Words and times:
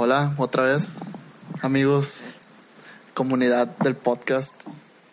Hola, 0.00 0.32
otra 0.36 0.62
vez, 0.62 1.00
amigos, 1.60 2.20
comunidad 3.14 3.66
del 3.78 3.96
podcast 3.96 4.54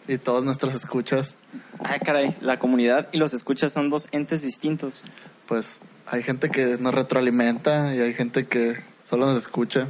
y 0.07 0.19
todos 0.19 0.43
nuestros 0.43 0.75
escuchas. 0.75 1.37
Ah, 1.79 1.97
caray, 1.97 2.35
la 2.41 2.59
comunidad 2.59 3.07
y 3.11 3.17
los 3.17 3.33
escuchas 3.33 3.73
son 3.73 3.89
dos 3.89 4.07
entes 4.11 4.43
distintos. 4.43 5.03
Pues 5.47 5.79
hay 6.05 6.21
gente 6.21 6.51
que 6.51 6.77
nos 6.77 6.93
retroalimenta 6.93 7.95
y 7.95 7.99
hay 7.99 8.13
gente 8.13 8.45
que 8.45 8.83
solo 9.03 9.25
nos 9.25 9.37
escucha. 9.37 9.87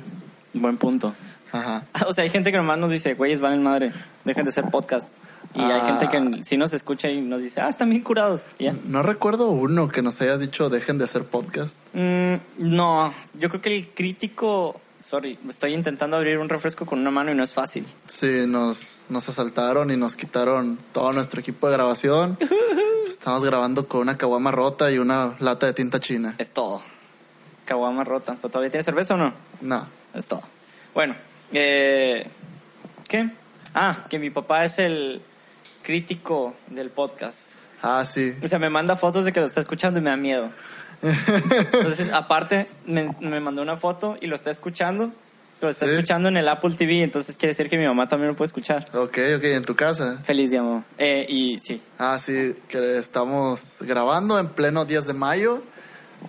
Buen 0.54 0.78
punto. 0.78 1.14
Ajá. 1.52 1.84
O 2.08 2.14
sea, 2.14 2.24
hay 2.24 2.30
gente 2.30 2.54
que 2.54 2.58
nomás 2.58 2.80
nos 2.80 2.90
dice, 2.90 3.16
güeyes, 3.16 3.42
van 3.42 3.52
en 3.52 3.64
madre, 3.64 3.92
dejen 4.24 4.46
de 4.46 4.54
ser 4.54 4.70
podcast. 4.70 5.12
Y 5.56 5.60
hay 5.62 5.82
Ah. 5.84 5.98
gente 6.00 6.08
que 6.10 6.44
sí 6.46 6.56
nos 6.56 6.72
escucha 6.72 7.10
y 7.10 7.20
nos 7.20 7.42
dice, 7.42 7.60
ah, 7.60 7.68
están 7.68 7.90
bien 7.90 8.02
curados. 8.02 8.46
Y 8.60 8.64
ya. 8.66 8.76
No 8.86 9.04
recuerdo 9.04 9.50
uno 9.50 9.90
que 9.90 10.02
nos 10.02 10.22
haya 10.22 10.38
dicho 10.38 10.70
dejen 10.70 10.98
de 11.00 11.04
hacer 11.04 11.26
podcast. 11.26 11.76
Mm, 11.94 12.36
no, 12.60 13.14
yo 13.34 13.50
creo 13.50 13.62
que 13.62 13.76
el 13.76 13.88
crítico, 13.90 14.80
sorry, 15.06 15.38
estoy 15.48 15.74
intentando 15.74 16.18
abrir 16.18 16.40
un 16.40 16.50
refresco 16.50 16.86
con 16.86 17.00
una 17.00 17.12
mano 17.12 17.32
y 17.32 17.36
no 17.36 17.44
es 17.44 17.54
fácil. 17.54 17.86
Sí, 18.08 18.46
nos, 18.48 19.00
nos 19.08 19.30
asaltaron 19.30 19.92
y 19.92 19.98
nos 19.98 20.16
quitaron 20.16 20.80
todo 20.92 21.14
nuestro 21.14 21.40
equipo 21.40 21.68
de 21.68 21.74
grabación. 21.74 22.38
Estamos 23.08 23.46
grabando 23.46 23.88
con 23.88 24.02
una 24.02 24.18
caguama 24.18 24.52
rota 24.52 24.92
y 24.92 24.98
una 24.98 25.36
lata 25.40 25.68
de 25.68 25.74
tinta 25.74 26.00
china. 26.00 26.34
Es 26.40 26.50
todo. 26.52 26.82
Caguama 27.66 28.04
rota. 28.04 28.36
¿Pero 28.42 28.50
¿Todavía 28.50 28.72
tiene 28.72 28.84
cerveza 28.84 29.14
o 29.14 29.18
no? 29.18 29.34
No. 29.62 29.88
Es 30.16 30.26
todo. 30.26 30.42
Bueno, 30.96 31.16
eh, 31.54 32.28
¿qué? 33.08 33.30
Ah, 33.76 33.96
que 34.10 34.18
mi 34.18 34.32
papá 34.32 34.66
es 34.66 34.80
el 34.80 35.22
crítico 35.84 36.56
del 36.68 36.90
podcast. 36.90 37.50
Ah, 37.84 38.04
sí. 38.06 38.34
O 38.42 38.48
sea, 38.48 38.58
me 38.58 38.72
manda 38.72 38.96
fotos 38.96 39.26
de 39.26 39.32
que 39.32 39.40
lo 39.40 39.46
está 39.46 39.60
escuchando 39.60 40.00
y 40.00 40.02
me 40.02 40.10
da 40.10 40.18
miedo. 40.18 40.50
Entonces, 41.02 42.10
aparte, 42.12 42.68
me, 42.86 43.10
me 43.22 43.40
mandó 43.40 43.62
una 43.62 43.78
foto 43.78 44.18
y 44.22 44.28
lo 44.28 44.36
está 44.36 44.52
escuchando. 44.52 45.12
Lo 45.62 45.70
está 45.70 45.86
Sí. 45.88 45.94
escuchando 45.94 46.28
en 46.28 46.36
el 46.38 46.50
Apple 46.50 46.76
TV, 46.76 47.02
entonces 47.02 47.38
quiere 47.38 47.52
decir 47.52 47.70
que 47.70 47.78
mi 47.78 47.86
mamá 47.86 48.08
también 48.08 48.30
lo 48.32 48.36
puede 48.36 48.48
escuchar. 48.48 48.86
Ok, 48.94 49.18
ok, 49.38 49.44
en 49.46 49.64
tu 49.64 49.74
casa. 49.76 50.20
Feliz 50.24 50.52
día, 50.52 50.62
mamá. 50.62 50.84
Eh, 50.98 51.26
y 51.30 51.60
sí, 51.60 51.82
Ah, 51.98 52.20
sí, 52.20 52.56
que 52.68 52.98
estamos 52.98 53.78
grabando 53.80 54.38
en 54.38 54.48
pleno 54.50 54.84
10 54.84 55.08
de 55.08 55.14
mayo 55.14 55.64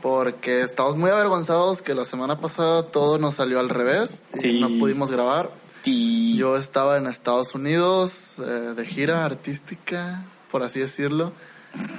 porque 0.00 0.60
estamos 0.60 0.96
muy 0.96 1.10
avergonzados 1.10 1.82
que 1.82 1.94
la 1.94 2.04
semana 2.04 2.40
pasada 2.40 2.84
todo 2.84 3.18
nos 3.18 3.34
salió 3.34 3.58
al 3.58 3.68
revés 3.68 4.22
y 4.34 4.38
Sí. 4.38 4.60
no 4.60 4.68
pudimos 4.78 5.10
grabar. 5.10 5.50
Ti- 5.82 6.36
Yo 6.36 6.54
estaba 6.56 6.96
en 6.96 7.06
Estados 7.08 7.54
Unidos 7.54 8.34
eh, 8.38 8.42
de 8.76 8.86
gira 8.86 9.24
artística, 9.24 10.22
por 10.52 10.62
así 10.62 10.78
decirlo, 10.80 11.32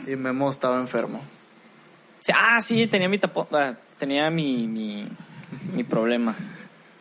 y 0.08 0.16
Memo 0.16 0.50
estaba 0.50 0.80
enfermo. 0.80 1.22
Ah, 2.34 2.62
sí, 2.62 2.88
tenía 2.88 3.10
mi 3.10 3.18
tapón. 3.18 3.48
ah, 3.52 3.74
tenía 3.98 4.30
mi, 4.30 4.68
mi, 4.68 5.08
mi 5.74 5.84
problema. 5.84 6.36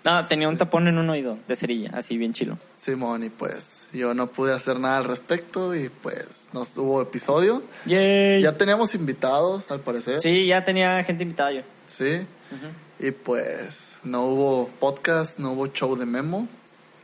No, 0.04 0.24
tenía 0.28 0.48
un 0.48 0.56
tapón 0.56 0.86
en 0.86 0.98
un 0.98 1.10
oído 1.10 1.36
de 1.48 1.56
cerilla, 1.56 1.90
así 1.92 2.16
bien 2.16 2.32
chilo. 2.32 2.56
Simón, 2.76 3.24
y 3.24 3.28
pues 3.28 3.88
yo 3.92 4.14
no 4.14 4.28
pude 4.28 4.54
hacer 4.54 4.78
nada 4.78 4.98
al 4.98 5.04
respecto 5.04 5.74
y 5.74 5.88
pues 5.88 6.48
no 6.52 6.62
hubo 6.76 7.02
episodio. 7.02 7.60
Yay. 7.86 8.40
Ya 8.40 8.56
teníamos 8.56 8.94
invitados, 8.94 9.68
al 9.72 9.80
parecer. 9.80 10.20
Sí, 10.20 10.46
ya 10.46 10.62
tenía 10.62 11.02
gente 11.02 11.24
invitada 11.24 11.50
yo. 11.50 11.62
Sí. 11.88 12.20
Y 13.00 13.10
pues 13.10 13.98
no 14.04 14.26
hubo 14.26 14.68
podcast, 14.78 15.40
no 15.40 15.52
hubo 15.52 15.66
show 15.72 15.96
de 15.96 16.06
Memo. 16.06 16.46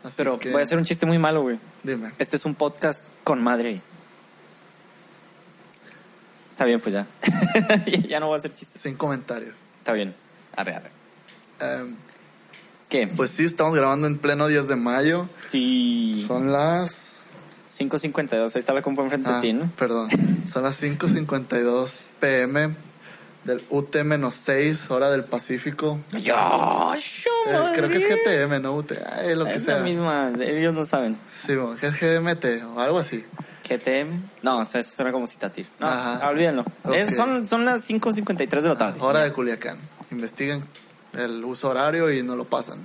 Así 0.05 0.15
Pero 0.19 0.39
que, 0.39 0.51
voy 0.51 0.61
a 0.61 0.63
hacer 0.63 0.79
un 0.79 0.85
chiste 0.85 1.05
muy 1.05 1.19
malo, 1.19 1.43
güey. 1.43 1.59
Dime. 1.83 2.13
Este 2.19 2.37
es 2.37 2.45
un 2.45 2.55
podcast 2.55 3.03
con 3.25 3.43
madre. 3.43 3.81
Está 6.63 6.69
bien, 6.69 6.81
pues 6.81 6.95
ya. 6.95 7.07
ya 8.09 8.21
no 8.21 8.27
voy 8.29 8.37
a 8.37 8.39
hacer 8.39 8.55
chistes. 8.55 8.81
Sin 8.81 8.95
comentarios. 8.95 9.53
Está 9.81 9.95
bien. 9.95 10.15
Arre, 10.55 10.77
arre. 10.77 10.91
Em, 11.59 11.97
¿Qué? 12.89 13.09
pues 13.09 13.33
sí, 13.33 13.45
estamos 13.45 13.75
grabando 13.75 14.07
en 14.07 14.17
pleno 14.17 14.47
10 14.47 14.69
de 14.69 14.77
mayo. 14.77 15.29
sí. 15.49 16.25
Son 16.25 16.53
las... 16.53 17.25
5.52. 17.73 18.55
Ahí 18.55 18.61
está 18.61 18.75
la 18.75 18.83
compa 18.83 19.03
enfrente 19.03 19.29
Ah, 19.29 19.37
de 19.37 19.41
ti, 19.41 19.53
¿no? 19.55 19.69
perdón. 19.77 20.09
Son 20.49 20.63
las 20.63 20.81
5.52 20.81 22.03
pm 22.21 22.77
del 23.45 23.67
UT-6, 23.71 24.91
hora 24.93 25.11
del 25.11 25.25
Pacífico. 25.25 25.99
Yo, 26.13 26.95
Eh, 26.95 27.73
creo 27.75 27.89
que 27.89 27.99
es 27.99 28.07
GTM, 28.07 28.61
no 28.63 28.75
UT. 28.77 28.93
Ay, 29.11 29.35
lo 29.35 29.47
que 29.47 29.55
Es 29.55 29.65
sea. 29.65 29.79
la 29.79 29.83
misma. 29.83 30.31
Ellos 30.39 30.75
no 30.75 30.85
saben. 30.85 31.17
Sí, 31.35 31.57
bueno, 31.57 31.75
GMT 31.81 32.45
o 32.77 32.79
algo 32.79 32.99
así. 33.01 33.25
GTM. 33.63 34.23
No, 34.43 34.63
eso 34.63 34.83
suena 34.83 35.13
como 35.13 35.27
citatir. 35.27 35.67
No, 35.79 35.87
Ajá. 35.87 36.29
olvídenlo. 36.29 36.65
Ok. 36.85 36.95
Es- 36.95 37.17
son, 37.17 37.47
son 37.47 37.65
las 37.65 37.89
5.53 37.89 38.61
de 38.63 38.69
la 38.69 38.77
tarde. 38.79 38.99
Hora 39.01 39.21
de 39.23 39.33
Culiacán. 39.33 39.79
Investiguen 40.11 40.65
el 41.15 41.45
uso 41.45 41.69
horario 41.71 42.11
y 42.13 42.23
no 42.23 42.37
lo 42.37 42.45
pasan. 42.45 42.79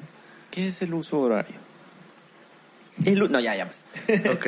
¿Qué 0.52 0.68
es 0.68 0.82
el 0.82 0.94
uso 0.94 1.20
horario? 1.20 1.56
El 3.06 3.32
no, 3.32 3.40
ya, 3.40 3.56
ya, 3.56 3.68
pues. 3.68 3.84
Ok. 4.32 4.48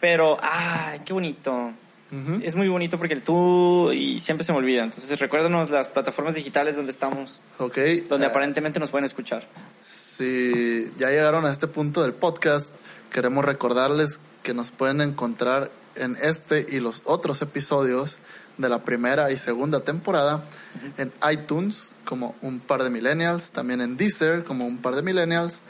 Pero, 0.00 0.36
ay, 0.42 1.00
qué 1.04 1.12
bonito. 1.12 1.72
Ujú. 2.12 2.40
Es 2.42 2.54
muy 2.54 2.68
bonito 2.68 2.98
porque 2.98 3.14
el 3.14 3.22
tú 3.22 3.90
y 3.92 4.20
siempre 4.20 4.44
se 4.44 4.52
me 4.52 4.58
olvida. 4.58 4.84
Entonces, 4.84 5.18
recuérdanos 5.18 5.70
las 5.70 5.88
plataformas 5.88 6.34
digitales 6.34 6.76
donde 6.76 6.92
estamos, 6.92 7.42
Ok. 7.58 7.78
donde 8.08 8.26
eh, 8.26 8.30
aparentemente 8.30 8.78
nos 8.78 8.90
pueden 8.90 9.04
escuchar. 9.04 9.44
Si 9.82 10.92
ya 10.98 11.08
llegaron 11.10 11.46
a 11.46 11.52
este 11.52 11.66
punto 11.66 12.02
del 12.02 12.12
podcast, 12.12 12.74
queremos 13.12 13.44
recordarles 13.44 14.20
que 14.44 14.54
nos 14.54 14.70
pueden 14.70 15.00
encontrar 15.00 15.72
en 15.96 16.16
este 16.22 16.64
y 16.70 16.78
los 16.78 17.02
otros 17.04 17.42
episodios 17.42 18.18
de 18.58 18.68
la 18.68 18.84
primera 18.84 19.32
y 19.32 19.38
segunda 19.38 19.80
temporada 19.80 20.44
en 20.96 21.12
iTunes 21.28 21.88
como 22.04 22.36
un 22.42 22.60
par 22.60 22.84
de 22.84 22.90
millennials, 22.90 23.50
también 23.50 23.80
en 23.80 23.96
Deezer 23.96 24.44
como 24.44 24.66
un 24.66 24.78
par 24.78 24.94
de 24.94 25.02
millennials 25.02 25.62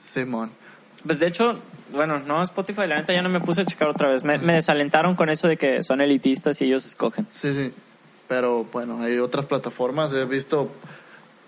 Simón. 0.00 0.52
Pues 1.06 1.18
de 1.18 1.26
hecho, 1.26 1.58
bueno, 1.92 2.18
no, 2.20 2.42
Spotify, 2.42 2.86
la 2.86 2.96
neta 2.96 3.12
ya 3.12 3.22
no 3.22 3.28
me 3.28 3.40
puse 3.40 3.62
a 3.62 3.66
checar 3.66 3.88
otra 3.88 4.08
vez. 4.08 4.24
Me, 4.24 4.38
me 4.38 4.54
desalentaron 4.54 5.14
con 5.14 5.28
eso 5.28 5.48
de 5.48 5.56
que 5.56 5.82
son 5.82 6.00
elitistas 6.00 6.60
y 6.60 6.66
ellos 6.66 6.86
escogen. 6.86 7.26
Sí, 7.30 7.52
sí. 7.52 7.72
Pero 8.28 8.64
bueno, 8.72 9.00
hay 9.02 9.18
otras 9.18 9.44
plataformas. 9.46 10.12
He 10.14 10.24
visto, 10.24 10.70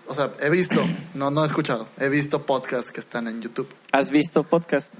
o 0.07 0.13
sea, 0.15 0.31
he 0.41 0.49
visto, 0.49 0.81
no, 1.15 1.31
no 1.31 1.43
he 1.43 1.47
escuchado. 1.47 1.87
He 1.99 2.09
visto 2.09 2.43
podcasts 2.45 2.91
que 2.91 2.99
están 2.99 3.27
en 3.27 3.41
YouTube. 3.41 3.67
¿Has 3.91 4.11
visto 4.11 4.43
podcast? 4.43 4.93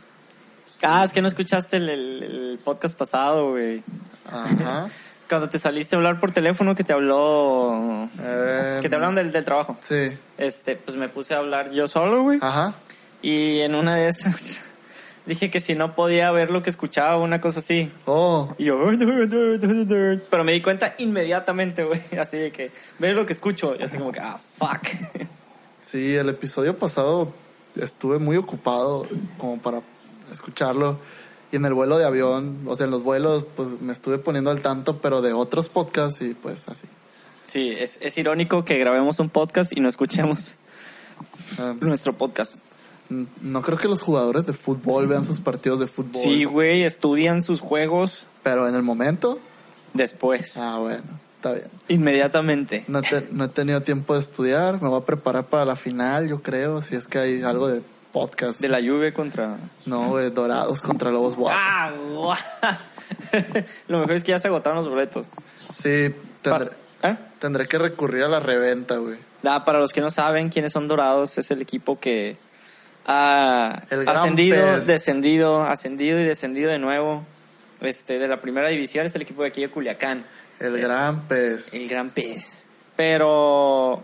Ah, 0.83 1.03
es 1.03 1.13
que 1.13 1.21
no 1.21 1.27
escuchaste 1.27 1.77
el, 1.77 1.89
el- 1.89 2.23
el 2.23 2.59
podcast 2.63 2.97
pasado, 2.97 3.51
güey. 3.51 3.83
Ajá. 4.29 4.87
Cuando 5.29 5.49
te 5.49 5.57
saliste 5.57 5.95
a 5.95 5.97
hablar 5.97 6.19
por 6.19 6.31
teléfono 6.31 6.75
que 6.75 6.83
te 6.83 6.93
habló... 6.93 8.07
Eh, 8.19 8.79
Que 8.83 8.89
te 8.89 8.95
hablaron 8.95 9.15
del, 9.15 9.31
del 9.31 9.43
trabajo. 9.43 9.75
Sí. 9.87 10.15
Este, 10.37 10.75
pues 10.75 10.97
me 10.97 11.09
puse 11.09 11.33
a 11.33 11.39
hablar 11.39 11.71
yo 11.71 11.87
solo, 11.87 12.21
güey. 12.23 12.37
Ajá. 12.41 12.73
Y 13.25 13.61
en 13.61 13.73
una 13.73 13.95
de 13.95 14.07
esas 14.07 14.61
dije 15.25 15.49
que 15.49 15.59
si 15.59 15.73
no 15.73 15.95
podía 15.95 16.29
ver 16.29 16.51
lo 16.51 16.61
que 16.61 16.69
escuchaba, 16.69 17.17
una 17.17 17.41
cosa 17.41 17.57
así. 17.57 17.91
Oh, 18.05 18.53
Y 18.59 18.65
yo, 18.65 18.77
pero 20.29 20.43
me 20.43 20.51
di 20.51 20.61
cuenta 20.61 20.93
inmediatamente, 20.99 21.83
güey. 21.85 22.01
Así 22.19 22.37
de 22.37 22.51
que, 22.51 22.71
ve 22.99 23.13
lo 23.13 23.25
que 23.25 23.33
escucho. 23.33 23.75
Y 23.79 23.81
así 23.81 23.97
como 23.97 24.11
que, 24.11 24.19
ah, 24.19 24.37
fuck. 24.37 24.87
sí, 25.81 26.13
el 26.13 26.29
episodio 26.29 26.77
pasado 26.77 27.33
estuve 27.75 28.19
muy 28.19 28.37
ocupado 28.37 29.07
como 29.39 29.57
para 29.59 29.81
escucharlo. 30.31 30.99
Y 31.51 31.55
en 31.55 31.65
el 31.65 31.73
vuelo 31.73 31.97
de 31.97 32.05
avión, 32.05 32.59
o 32.67 32.75
sea, 32.75 32.85
en 32.85 32.91
los 32.91 33.01
vuelos, 33.01 33.47
pues 33.55 33.81
me 33.81 33.91
estuve 33.91 34.19
poniendo 34.19 34.51
al 34.51 34.61
tanto, 34.61 34.99
pero 35.01 35.23
de 35.23 35.33
otros 35.33 35.67
podcasts 35.67 36.21
y 36.21 36.35
pues 36.35 36.67
así. 36.67 36.85
Sí, 37.47 37.73
es, 37.75 37.97
es 38.03 38.15
irónico 38.19 38.63
que 38.65 38.77
grabemos 38.77 39.19
un 39.19 39.31
podcast 39.31 39.75
y 39.75 39.79
no 39.79 39.89
escuchemos 39.89 40.57
Um, 41.57 41.79
nuestro 41.81 42.13
podcast. 42.13 42.59
No 43.09 43.61
creo 43.61 43.77
que 43.77 43.87
los 43.87 44.01
jugadores 44.01 44.45
de 44.45 44.53
fútbol 44.53 45.07
vean 45.07 45.25
sus 45.25 45.39
partidos 45.39 45.79
de 45.79 45.87
fútbol. 45.87 46.21
Sí, 46.21 46.43
güey, 46.45 46.83
estudian 46.83 47.43
sus 47.43 47.61
juegos 47.61 48.25
Pero 48.43 48.67
en 48.67 48.75
el 48.75 48.81
momento, 48.83 49.39
después, 49.93 50.57
ah, 50.57 50.79
bueno, 50.79 51.03
está 51.37 51.53
bien. 51.53 51.67
inmediatamente. 51.87 52.83
No, 52.87 53.01
te- 53.01 53.27
no 53.31 53.45
he 53.45 53.47
tenido 53.49 53.81
tiempo 53.81 54.13
de 54.15 54.19
estudiar, 54.21 54.81
me 54.81 54.89
voy 54.89 54.99
a 55.01 55.05
preparar 55.05 55.45
para 55.45 55.65
la 55.65 55.75
final, 55.75 56.27
yo 56.27 56.41
creo, 56.41 56.81
si 56.81 56.95
es 56.95 57.07
que 57.07 57.19
hay 57.19 57.41
algo 57.43 57.67
de 57.67 57.81
podcast. 58.11 58.59
De 58.61 58.69
la 58.69 58.79
lluvia 58.79 59.13
contra... 59.13 59.57
No, 59.85 60.07
güey, 60.09 60.29
Dorados 60.31 60.81
contra 60.81 61.11
Lobos 61.11 61.35
Guap. 61.35 61.53
¡Ah! 61.55 61.93
guau! 62.13 62.35
Lo 63.87 63.99
mejor 63.99 64.13
es 64.13 64.23
que 64.23 64.31
ya 64.31 64.39
se 64.39 64.47
agotaron 64.47 64.79
los 64.79 64.89
boletos. 64.89 65.27
Sí, 65.69 66.13
tendré, 66.41 66.71
¿Eh? 67.03 67.17
tendré 67.39 67.67
que 67.67 67.77
recurrir 67.77 68.23
a 68.23 68.27
la 68.27 68.39
reventa, 68.39 68.97
güey. 68.97 69.17
Ah, 69.43 69.63
para 69.65 69.79
los 69.79 69.91
que 69.93 70.01
no 70.01 70.09
saben 70.09 70.49
quiénes 70.49 70.71
son 70.71 70.87
Dorados, 70.87 71.37
es 71.37 71.51
el 71.51 71.61
equipo 71.61 71.99
que 71.99 72.37
ha 73.05 73.83
ascendido, 74.07 74.57
pez. 74.57 74.87
descendido, 74.87 75.63
ascendido 75.63 76.19
y 76.19 76.23
descendido 76.23 76.71
de 76.71 76.79
nuevo. 76.79 77.25
Este, 77.81 78.19
de 78.19 78.27
la 78.27 78.41
primera 78.41 78.69
división 78.69 79.05
es 79.05 79.15
el 79.15 79.21
equipo 79.21 79.43
de 79.43 79.49
aquí 79.49 79.61
de 79.61 79.69
Culiacán. 79.69 80.23
El 80.59 80.77
gran 80.79 81.27
pez. 81.27 81.73
El 81.73 81.87
gran 81.87 82.09
pez. 82.09 82.67
Pero 82.95 84.03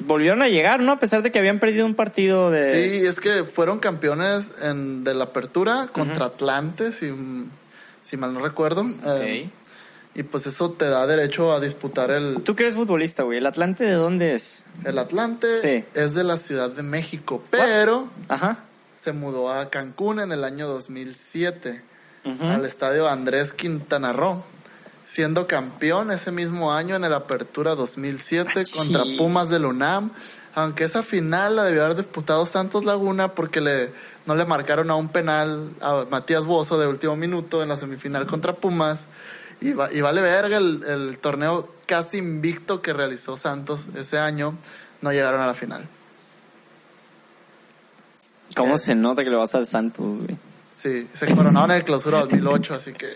volvieron 0.00 0.42
a 0.42 0.48
llegar, 0.48 0.80
¿no? 0.80 0.92
A 0.92 0.98
pesar 0.98 1.22
de 1.22 1.32
que 1.32 1.38
habían 1.38 1.58
perdido 1.58 1.86
un 1.86 1.94
partido 1.94 2.50
de... 2.50 2.70
Sí, 2.70 3.06
es 3.06 3.20
que 3.20 3.44
fueron 3.44 3.78
campeones 3.78 4.52
en, 4.62 5.04
de 5.04 5.14
la 5.14 5.24
apertura 5.24 5.88
contra 5.92 6.26
Atlante, 6.26 6.92
si, 6.92 7.10
si 8.02 8.16
mal 8.16 8.34
no 8.34 8.40
recuerdo. 8.40 8.86
Eh, 9.06 9.48
y 10.14 10.22
pues 10.24 10.46
eso 10.46 10.70
te 10.72 10.88
da 10.88 11.06
derecho 11.06 11.52
a 11.52 11.60
disputar 11.60 12.10
el... 12.10 12.42
¿Tú 12.42 12.56
que 12.56 12.64
eres 12.64 12.74
futbolista, 12.74 13.22
güey? 13.22 13.38
¿El 13.38 13.46
Atlante 13.46 13.84
de 13.84 13.92
dónde 13.92 14.34
es? 14.34 14.64
El 14.84 14.98
Atlante 14.98 15.86
es 15.94 16.14
de 16.14 16.24
la 16.24 16.36
Ciudad 16.36 16.70
de 16.70 16.82
México, 16.82 17.42
pero 17.50 18.08
Ajá. 18.28 18.58
se 19.00 19.12
mudó 19.12 19.52
a 19.52 19.70
Cancún 19.70 20.20
en 20.20 20.32
el 20.32 20.42
año 20.44 20.66
2007, 20.68 21.82
al 22.42 22.64
estadio 22.66 23.08
Andrés 23.08 23.52
Quintana 23.52 24.12
Roo, 24.12 24.42
siendo 25.08 25.46
campeón 25.46 26.10
ese 26.10 26.30
mismo 26.32 26.72
año 26.72 26.96
en 26.96 27.04
el 27.04 27.14
Apertura 27.14 27.74
2007 27.74 28.50
Ah, 28.56 28.62
contra. 28.76 29.04
Pumas 29.16 29.48
del 29.48 29.64
UNAM, 29.64 30.10
aunque 30.54 30.84
esa 30.84 31.02
final 31.02 31.56
la 31.56 31.64
debió 31.64 31.84
haber 31.84 31.96
disputado 31.96 32.44
Santos 32.46 32.84
Laguna 32.84 33.28
porque 33.34 33.60
le, 33.60 33.90
no 34.26 34.34
le 34.34 34.44
marcaron 34.44 34.90
a 34.90 34.96
un 34.96 35.08
penal 35.08 35.70
a 35.80 36.04
Matías 36.10 36.44
Bozo 36.44 36.78
de 36.78 36.86
último 36.88 37.16
minuto 37.16 37.62
en 37.62 37.68
la 37.70 37.76
semifinal 37.76 38.26
contra 38.26 38.52
Pumas. 38.54 39.06
Y, 39.60 39.72
va- 39.72 39.92
y 39.92 40.00
vale 40.00 40.22
verga 40.22 40.56
el, 40.56 40.82
el 40.86 41.18
torneo 41.18 41.68
casi 41.86 42.18
invicto 42.18 42.80
que 42.82 42.92
realizó 42.92 43.36
Santos 43.36 43.86
ese 43.96 44.18
año, 44.18 44.54
no 45.02 45.12
llegaron 45.12 45.40
a 45.40 45.46
la 45.46 45.54
final. 45.54 45.86
¿Cómo 48.56 48.78
se 48.78 48.94
nota 48.94 49.22
que 49.22 49.30
le 49.30 49.36
vas 49.36 49.54
al 49.54 49.66
Santos, 49.66 50.06
güey? 50.24 50.36
Sí, 50.74 51.08
se 51.14 51.26
coronaron 51.34 51.70
en 51.72 51.76
el 51.78 51.84
clausura 51.84 52.18
2008, 52.20 52.74
así 52.74 52.92
que 52.92 53.08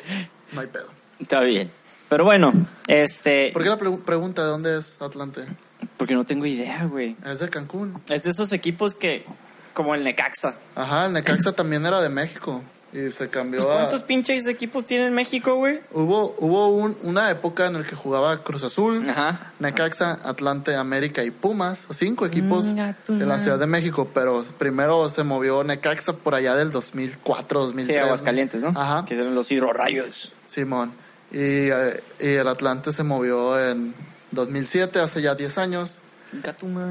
no 0.52 0.60
hay 0.60 0.66
pedo. 0.68 0.88
Está 1.18 1.40
bien. 1.40 1.70
Pero 2.08 2.24
bueno, 2.24 2.52
este... 2.86 3.50
¿Por 3.52 3.62
qué 3.62 3.68
la 3.70 3.78
pregu- 3.78 4.02
pregunta 4.02 4.42
de 4.42 4.48
dónde 4.48 4.78
es 4.78 5.00
Atlante? 5.00 5.44
Porque 5.96 6.14
no 6.14 6.24
tengo 6.24 6.46
idea, 6.46 6.84
güey. 6.84 7.16
Es 7.26 7.40
de 7.40 7.48
Cancún. 7.48 8.00
Es 8.08 8.22
de 8.24 8.30
esos 8.30 8.52
equipos 8.52 8.94
que... 8.94 9.24
Como 9.72 9.94
el 9.94 10.04
Necaxa. 10.04 10.54
Ajá, 10.76 11.06
el 11.06 11.12
Necaxa 11.14 11.52
también 11.52 11.84
era 11.84 12.00
de 12.00 12.08
México 12.08 12.62
y 12.94 13.10
se 13.10 13.28
cambió 13.28 13.60
Pues, 13.60 13.74
a... 13.74 13.78
¿Cuántos 13.80 14.02
pinches 14.04 14.46
equipos 14.46 14.86
tiene 14.86 15.10
México, 15.10 15.56
güey? 15.56 15.80
Hubo, 15.92 16.34
hubo 16.38 16.68
un- 16.68 16.96
una 17.02 17.28
época 17.30 17.66
en 17.66 17.72
la 17.74 17.82
que 17.82 17.96
jugaba 17.96 18.42
Cruz 18.44 18.62
Azul, 18.62 19.06
Ajá. 19.10 19.52
Necaxa, 19.58 20.12
Atlante, 20.22 20.76
América 20.76 21.24
y 21.24 21.32
Pumas, 21.32 21.86
cinco 21.92 22.24
equipos 22.24 22.68
tu 23.04 23.14
en 23.14 23.28
la. 23.28 23.38
Ciudad 23.40 23.58
de 23.58 23.66
México, 23.66 24.08
pero 24.14 24.44
primero 24.58 25.10
se 25.10 25.24
movió 25.24 25.64
Necaxa 25.64 26.12
por 26.12 26.36
allá 26.36 26.54
del 26.54 26.70
2004, 26.70 27.60
2003. 27.66 27.98
Sí. 27.98 28.04
Aguascalientes, 28.04 28.60
¿no? 28.62 28.68
Ajá, 28.68 29.04
Que 29.04 29.14
eran 29.14 29.34
los 29.34 29.50
hidrorrayos. 29.50 30.32
Simón. 30.46 30.92
Y, 31.32 31.38
eh, 31.40 32.00
y 32.20 32.28
el 32.34 32.46
Atlante 32.46 32.92
se 32.92 33.02
movió 33.02 33.58
en 33.58 33.92
2007, 34.30 35.00
hace 35.00 35.20
ya 35.20 35.34
10 35.34 35.58
años, 35.58 35.94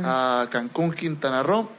a 0.04 0.48
Cancún, 0.52 0.92
Quintana 0.92 1.44
Roo. 1.44 1.70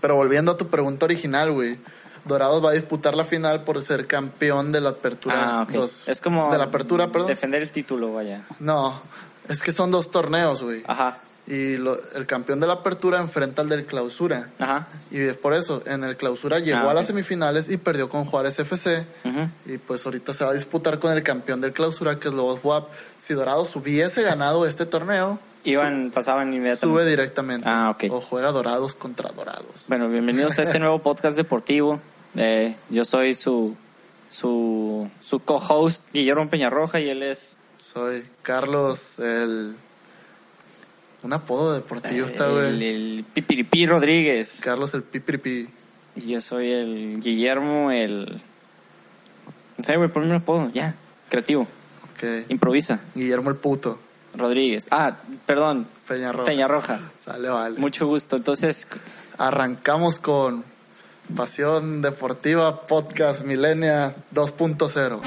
Pero 0.00 0.16
volviendo 0.16 0.52
a 0.52 0.56
tu 0.56 0.68
pregunta 0.68 1.06
original, 1.06 1.50
güey. 1.52 1.76
Dorados 2.24 2.64
va 2.64 2.70
a 2.70 2.72
disputar 2.72 3.14
la 3.16 3.24
final 3.24 3.64
por 3.64 3.82
ser 3.82 4.06
campeón 4.06 4.70
de 4.72 4.80
la 4.80 4.90
apertura. 4.90 5.34
Ah, 5.60 5.62
ok. 5.62 5.70
dos- 5.72 6.02
es 6.08 6.20
como... 6.20 6.50
De 6.52 6.58
la 6.58 6.64
apertura, 6.64 7.10
perdón. 7.10 7.28
Defender 7.28 7.62
el 7.62 7.72
título, 7.72 8.12
vaya. 8.12 8.42
No, 8.60 9.00
es 9.48 9.62
que 9.62 9.72
son 9.72 9.90
dos 9.90 10.10
torneos, 10.10 10.62
güey. 10.62 10.82
Ajá. 10.86 11.18
Y 11.44 11.76
lo- 11.76 11.98
el 12.14 12.24
campeón 12.26 12.60
de 12.60 12.68
la 12.68 12.74
apertura 12.74 13.20
enfrenta 13.20 13.62
al 13.62 13.68
del 13.68 13.84
clausura. 13.84 14.48
Ajá. 14.60 14.86
Y 15.10 15.18
es 15.20 15.34
por 15.34 15.52
eso, 15.54 15.82
en 15.86 16.04
el 16.04 16.16
clausura 16.16 16.60
llegó 16.60 16.86
Ah, 16.86 16.92
a 16.92 16.94
las 16.94 17.08
semifinales 17.08 17.68
y 17.68 17.78
perdió 17.78 18.08
con 18.08 18.24
Juárez 18.24 18.56
FC. 18.60 19.04
Ujú. 19.24 19.48
Y 19.66 19.78
pues 19.78 20.06
ahorita 20.06 20.32
se 20.34 20.44
va 20.44 20.52
a 20.52 20.54
disputar 20.54 21.00
con 21.00 21.10
el 21.12 21.24
campeón 21.24 21.60
del 21.60 21.72
clausura, 21.72 22.20
que 22.20 22.28
es 22.28 22.34
Lobos 22.34 22.60
WAP. 22.62 22.88
Si 23.18 23.34
Dorados 23.34 23.74
hubiese 23.74 24.22
ganado 24.22 24.64
este 24.66 24.86
torneo, 24.86 25.40
Iban, 25.64 26.10
pasaban 26.10 26.48
sube 26.48 26.56
inmediatamente. 26.56 27.10
directamente. 27.10 27.64
Ah, 27.68 27.90
ok. 27.90 28.04
O 28.10 28.20
juega 28.20 28.50
Dorados 28.50 28.94
contra 28.94 29.30
Dorados. 29.30 29.84
Bueno, 29.88 30.08
bienvenidos 30.08 30.58
a 30.58 30.62
este 30.62 30.78
nuevo 30.78 31.00
podcast 31.00 31.36
deportivo. 31.36 32.00
Eh, 32.34 32.74
yo 32.90 33.04
soy 33.04 33.34
su 33.34 33.76
su, 34.32 35.10
su 35.20 35.40
co-host 35.40 36.10
Guillermo 36.12 36.48
Peñarroja 36.48 36.98
y 37.00 37.10
él 37.10 37.22
es 37.22 37.56
Soy 37.78 38.24
Carlos, 38.42 39.18
el... 39.18 39.76
Un 41.22 41.32
apodo 41.32 41.74
deportivo 41.74 42.26
está, 42.26 42.46
el, 42.46 42.52
güey. 42.52 42.88
el 42.88 43.24
Pipiripi 43.32 43.86
Rodríguez. 43.86 44.60
Carlos 44.64 44.94
el 44.94 45.04
Pipiripi. 45.04 45.68
Y 46.16 46.28
yo 46.28 46.40
soy 46.40 46.70
el 46.70 47.20
Guillermo, 47.20 47.90
el... 47.92 48.40
No 49.76 49.84
sé, 49.84 49.96
güey, 49.96 50.08
ponme 50.08 50.26
un 50.26 50.32
apodo, 50.32 50.70
ya. 50.72 50.96
Creativo. 51.28 51.68
Ok. 52.14 52.48
Improvisa. 52.48 53.00
Guillermo 53.14 53.50
el 53.50 53.56
puto. 53.56 53.98
Rodríguez. 54.34 54.88
Ah, 54.90 55.16
perdón. 55.46 55.86
Peñarroja. 56.06 56.44
Peñarroja. 56.46 57.00
Sale, 57.18 57.48
vale. 57.48 57.78
Mucho 57.78 58.06
gusto. 58.06 58.36
Entonces, 58.36 58.86
Arrancamos 59.38 60.18
con 60.18 60.64
Pasión 61.34 62.02
Deportiva 62.02 62.86
Podcast 62.86 63.42
Milenia 63.42 64.14
2.0. 64.34 65.20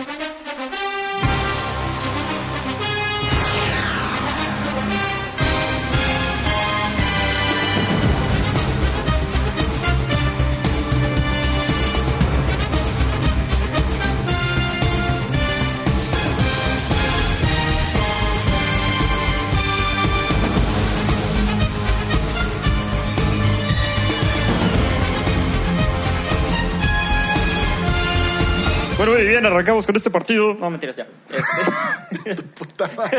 bien, 29.41 29.45
arrancamos 29.51 29.85
con 29.85 29.95
este 29.95 30.09
partido. 30.09 30.53
No, 30.55 30.69
mentiras, 30.69 30.95
ya. 30.95 31.07
Este- 31.29 32.35
Puta 32.55 32.89
madre. 32.95 33.17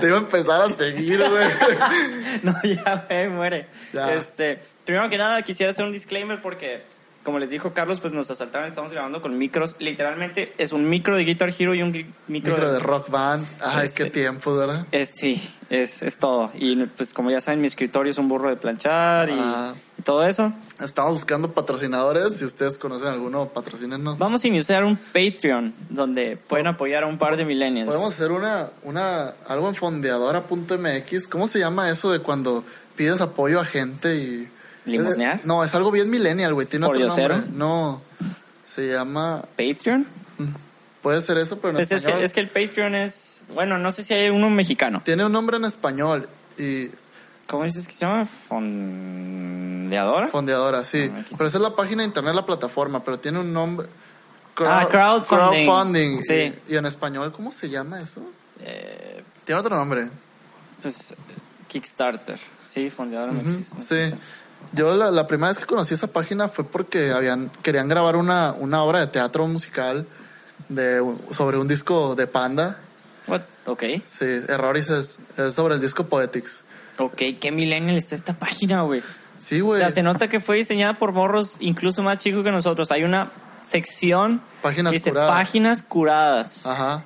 Te 0.00 0.06
iba 0.06 0.16
a 0.16 0.20
empezar 0.20 0.62
a 0.62 0.70
seguir, 0.70 1.18
güey. 1.18 1.46
No, 2.42 2.54
ya, 2.62 3.04
güey, 3.08 3.28
muere. 3.28 3.66
Ya. 3.92 4.12
Este, 4.14 4.60
primero 4.84 5.08
que 5.08 5.16
nada, 5.18 5.42
quisiera 5.42 5.70
hacer 5.70 5.84
un 5.84 5.92
disclaimer 5.92 6.40
porque, 6.42 6.82
como 7.26 7.40
les 7.40 7.50
dijo 7.50 7.74
Carlos, 7.74 7.98
pues 7.98 8.12
nos 8.12 8.30
asaltaron, 8.30 8.68
estamos 8.68 8.92
grabando 8.92 9.20
con 9.20 9.36
micros. 9.36 9.74
Literalmente 9.80 10.54
es 10.58 10.70
un 10.72 10.88
micro 10.88 11.16
de 11.16 11.24
Guitar 11.24 11.52
Hero 11.58 11.74
y 11.74 11.82
un 11.82 11.90
micro, 11.90 12.12
Micro 12.28 12.72
de 12.72 12.78
rock 12.78 13.10
band. 13.10 13.44
Ay, 13.60 13.88
Este- 13.88 14.04
qué 14.04 14.10
tiempo, 14.10 14.54
¿verdad? 14.56 14.86
Es, 14.92 15.10
sí, 15.12 15.42
es, 15.68 16.02
es 16.02 16.18
todo. 16.18 16.52
Y 16.54 16.76
pues 16.86 17.12
como 17.12 17.32
ya 17.32 17.40
saben, 17.40 17.60
mi 17.60 17.66
escritorio 17.66 18.12
es 18.12 18.18
un 18.18 18.28
burro 18.28 18.48
de 18.48 18.54
planchar 18.54 19.28
y, 19.28 19.32
y 19.32 20.02
todo 20.02 20.24
eso. 20.24 20.52
Estamos 20.80 21.14
buscando 21.14 21.50
patrocinadores. 21.50 22.34
Si 22.34 22.44
ustedes 22.44 22.78
conocen 22.78 23.08
alguno, 23.08 23.48
patrocínenos. 23.48 24.18
Vamos 24.18 24.44
a 24.44 24.46
iniciar 24.46 24.84
un 24.84 24.96
Patreon 24.96 25.74
donde 25.90 26.36
pueden 26.36 26.68
apoyar 26.68 27.02
a 27.02 27.08
un 27.08 27.18
par 27.18 27.36
de 27.36 27.44
millennials. 27.44 27.88
Podemos 27.88 28.14
hacer 28.14 28.30
una, 28.30 28.70
una, 28.84 29.34
algo 29.48 29.68
en 29.68 29.74
fondeadora.mx. 29.74 31.26
¿Cómo 31.28 31.48
se 31.48 31.58
llama 31.58 31.90
eso 31.90 32.12
de 32.12 32.20
cuando 32.20 32.62
pides 32.94 33.20
apoyo 33.20 33.58
a 33.58 33.64
gente 33.64 34.14
y... 34.16 34.48
¿Limosnear? 34.86 35.40
No, 35.44 35.64
es 35.64 35.74
algo 35.74 35.90
bien 35.90 36.10
millennial, 36.10 36.54
güey. 36.54 36.66
Tiene 36.66 36.86
¿Por 36.86 36.96
otro 36.96 37.08
nombre. 37.08 37.42
No, 37.52 38.00
se 38.64 38.88
llama... 38.92 39.42
¿Patreon? 39.56 40.06
Puede 41.02 41.22
ser 41.22 41.38
eso, 41.38 41.58
pero 41.58 41.70
en 41.70 41.76
Pues 41.76 41.92
es, 41.92 41.98
español. 41.98 42.18
que, 42.20 42.24
es 42.24 42.32
que 42.32 42.40
el 42.40 42.48
Patreon 42.48 42.94
es... 42.94 43.44
Bueno, 43.54 43.78
no 43.78 43.92
sé 43.92 44.02
si 44.02 44.14
hay 44.14 44.28
uno 44.30 44.50
mexicano. 44.50 45.02
Tiene 45.04 45.24
un 45.24 45.32
nombre 45.32 45.56
en 45.56 45.64
español 45.64 46.28
y 46.58 46.88
¿Cómo 47.46 47.62
dices 47.62 47.86
que 47.86 47.92
se 47.94 48.00
llama? 48.06 48.26
¿Fondeadora? 48.26 50.26
fondeadora, 50.28 50.84
sí. 50.84 51.10
Ah, 51.12 51.22
pero 51.36 51.48
esa 51.48 51.58
es 51.58 51.62
la 51.62 51.76
página 51.76 52.02
de 52.02 52.08
internet, 52.08 52.34
la 52.34 52.44
plataforma, 52.44 53.04
pero 53.04 53.20
tiene 53.20 53.38
un 53.38 53.52
nombre. 53.52 53.86
Ah, 54.58 54.86
crowdfunding. 54.90 55.66
crowdfunding. 55.66 56.22
Sí. 56.24 56.54
Y, 56.68 56.72
y 56.72 56.76
en 56.76 56.86
español, 56.86 57.30
¿cómo 57.32 57.52
se 57.52 57.68
llama 57.68 58.00
eso? 58.00 58.20
Eh, 58.60 59.22
Tiene 59.44 59.60
otro 59.60 59.76
nombre. 59.76 60.08
pues 60.82 61.14
Kickstarter. 61.68 62.38
Sí, 62.68 62.90
fondeadora 62.90 63.32
no 63.32 63.40
Ujú, 63.40 63.48
existe. 63.48 64.10
Sí. 64.10 64.16
Yo 64.72 64.94
la, 64.96 65.10
la 65.10 65.26
primera 65.26 65.48
vez 65.48 65.58
que 65.58 65.64
conocí 65.64 65.94
esa 65.94 66.08
página 66.08 66.48
fue 66.48 66.64
porque 66.64 67.10
habían 67.12 67.50
querían 67.62 67.88
grabar 67.88 68.16
una, 68.16 68.52
una 68.52 68.82
obra 68.82 69.00
de 69.00 69.06
teatro 69.06 69.46
musical 69.46 70.06
de, 70.68 71.02
sobre 71.32 71.56
un 71.58 71.68
disco 71.68 72.14
de 72.14 72.26
Panda. 72.26 72.78
What? 73.26 73.42
Ok. 73.66 73.82
Sí, 74.06 74.24
Erroris 74.48 74.88
es, 74.90 75.18
es 75.36 75.54
sobre 75.54 75.74
el 75.74 75.80
disco 75.80 76.04
Poetics. 76.06 76.62
Ok, 76.98 77.22
¿qué 77.40 77.50
millennial 77.52 77.96
está 77.96 78.14
esta 78.14 78.34
página, 78.34 78.82
güey? 78.82 79.02
Sí, 79.38 79.60
O 79.60 79.66
güey. 79.66 79.80
sea, 79.80 79.90
se 79.90 80.02
nota 80.02 80.28
que 80.28 80.40
fue 80.40 80.56
diseñada 80.56 80.98
por 80.98 81.12
morros 81.12 81.56
incluso 81.60 82.02
más 82.02 82.18
chicos 82.18 82.42
que 82.42 82.50
nosotros. 82.50 82.90
Hay 82.90 83.04
una 83.04 83.30
sección 83.62 84.40
Páginas 84.62 84.92
que 84.92 84.98
dice 84.98 85.10
curadas. 85.10 85.30
páginas 85.30 85.82
curadas. 85.82 86.66
Ajá. 86.66 87.02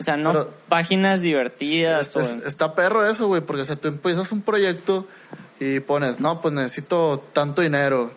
O 0.00 0.02
sea, 0.04 0.16
no 0.16 0.32
Pero- 0.32 0.54
páginas 0.68 1.20
divertidas. 1.20 2.08
Es- 2.08 2.16
o- 2.16 2.20
es- 2.20 2.44
está 2.46 2.74
perro 2.74 3.06
eso, 3.08 3.26
güey, 3.26 3.40
porque 3.42 3.62
o 3.62 3.66
sea, 3.66 3.76
tú 3.76 3.88
empiezas 3.88 4.30
un 4.32 4.42
proyecto 4.42 5.06
y 5.60 5.80
pones, 5.80 6.20
no, 6.20 6.40
pues 6.40 6.54
necesito 6.54 7.22
tanto 7.32 7.62
dinero. 7.62 8.12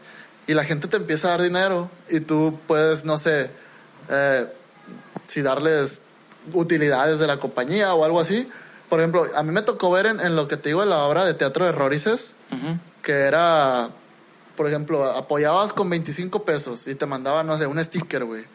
Y 0.48 0.54
la 0.54 0.64
gente 0.64 0.88
te 0.88 0.98
empieza 0.98 1.28
a 1.28 1.32
dar 1.32 1.42
dinero 1.42 1.90
y 2.10 2.20
tú 2.20 2.60
puedes, 2.68 3.06
no 3.06 3.18
sé, 3.18 3.50
eh, 4.10 4.48
si 5.28 5.42
darles 5.42 6.02
utilidades 6.54 7.20
de 7.20 7.28
la 7.28 7.38
compañía 7.38 7.94
o 7.94 8.04
algo 8.04 8.20
así. 8.20 8.48
Por 8.90 9.00
ejemplo, 9.00 9.28
a 9.36 9.44
mí 9.44 9.52
me 9.52 9.62
tocó 9.62 9.90
ver 9.92 10.06
en, 10.06 10.20
en 10.20 10.36
lo 10.36 10.48
que 10.48 10.58
te 10.58 10.70
digo 10.70 10.84
en 10.84 10.90
la 10.90 11.04
obra 11.06 11.24
de 11.24 11.34
teatro 11.34 11.66
de 11.66 11.72
Rorices, 11.72 12.36
que 13.02 13.14
era, 13.14 13.90
por 14.58 14.68
ejemplo, 14.68 15.06
apoyabas 15.06 15.72
con 15.72 15.90
25 15.90 16.44
pesos 16.44 16.88
y 16.88 16.96
te 16.96 17.06
mandaban, 17.06 17.48
no 17.48 17.58
sé, 17.58 17.68
un 17.68 17.84
sticker, 17.84 18.26
güey. 18.26 18.46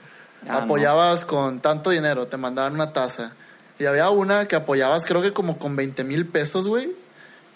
Ah, 0.46 0.58
apoyabas 0.58 1.24
con 1.24 1.60
tanto 1.60 1.90
dinero, 1.90 2.26
te 2.26 2.36
mandaban 2.36 2.74
una 2.74 2.92
taza. 2.92 3.32
Y 3.78 3.86
había 3.86 4.10
una 4.10 4.46
que 4.46 4.56
apoyabas 4.56 5.06
creo 5.06 5.22
que 5.22 5.32
como 5.32 5.58
con 5.58 5.74
20 5.74 6.04
mil 6.04 6.26
pesos, 6.26 6.68
güey. 6.68 6.92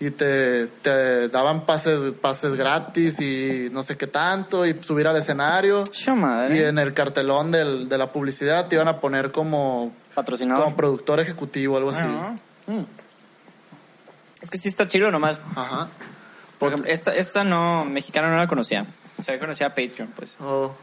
Y 0.03 0.11
te, 0.13 0.67
te 0.67 1.29
daban 1.29 1.67
pases, 1.67 2.15
pases 2.15 2.55
gratis 2.55 3.21
y 3.21 3.69
no 3.71 3.83
sé 3.83 3.99
qué 3.99 4.07
tanto, 4.07 4.65
y 4.65 4.75
subir 4.83 5.07
al 5.07 5.17
escenario. 5.17 5.85
Madre. 6.17 6.57
Y 6.57 6.63
en 6.63 6.79
el 6.79 6.95
cartelón 6.95 7.53
del- 7.53 7.87
de 7.89 7.99
la 7.99 8.11
publicidad 8.11 8.67
te 8.67 8.77
iban 8.77 8.89
a 8.89 8.99
poner 8.99 9.31
como, 9.31 9.93
Patrocinado. 10.15 10.65
como 10.65 10.75
productor 10.77 11.21
ejecutivo, 11.21 11.77
algo 11.77 11.91
así. 11.91 12.03
Mm. 12.67 12.85
Es 14.41 14.49
que 14.51 14.57
sí 14.59 14.69
está 14.69 14.87
chido 14.89 15.11
nomás. 15.11 15.39
Ajá. 15.55 15.89
Por 16.59 16.69
ejemplo, 16.73 16.91
esta, 16.91 17.15
esta 17.15 17.45
no, 17.45 17.85
mexicana 17.85 18.31
no 18.31 18.39
la 18.39 18.47
conocía. 18.47 18.87
Se 19.23 19.33
había 19.33 19.41
conocía 19.41 19.67
a 19.67 19.71
Patreon, 19.71 20.09
pues. 20.17 20.37
O, 20.41 20.75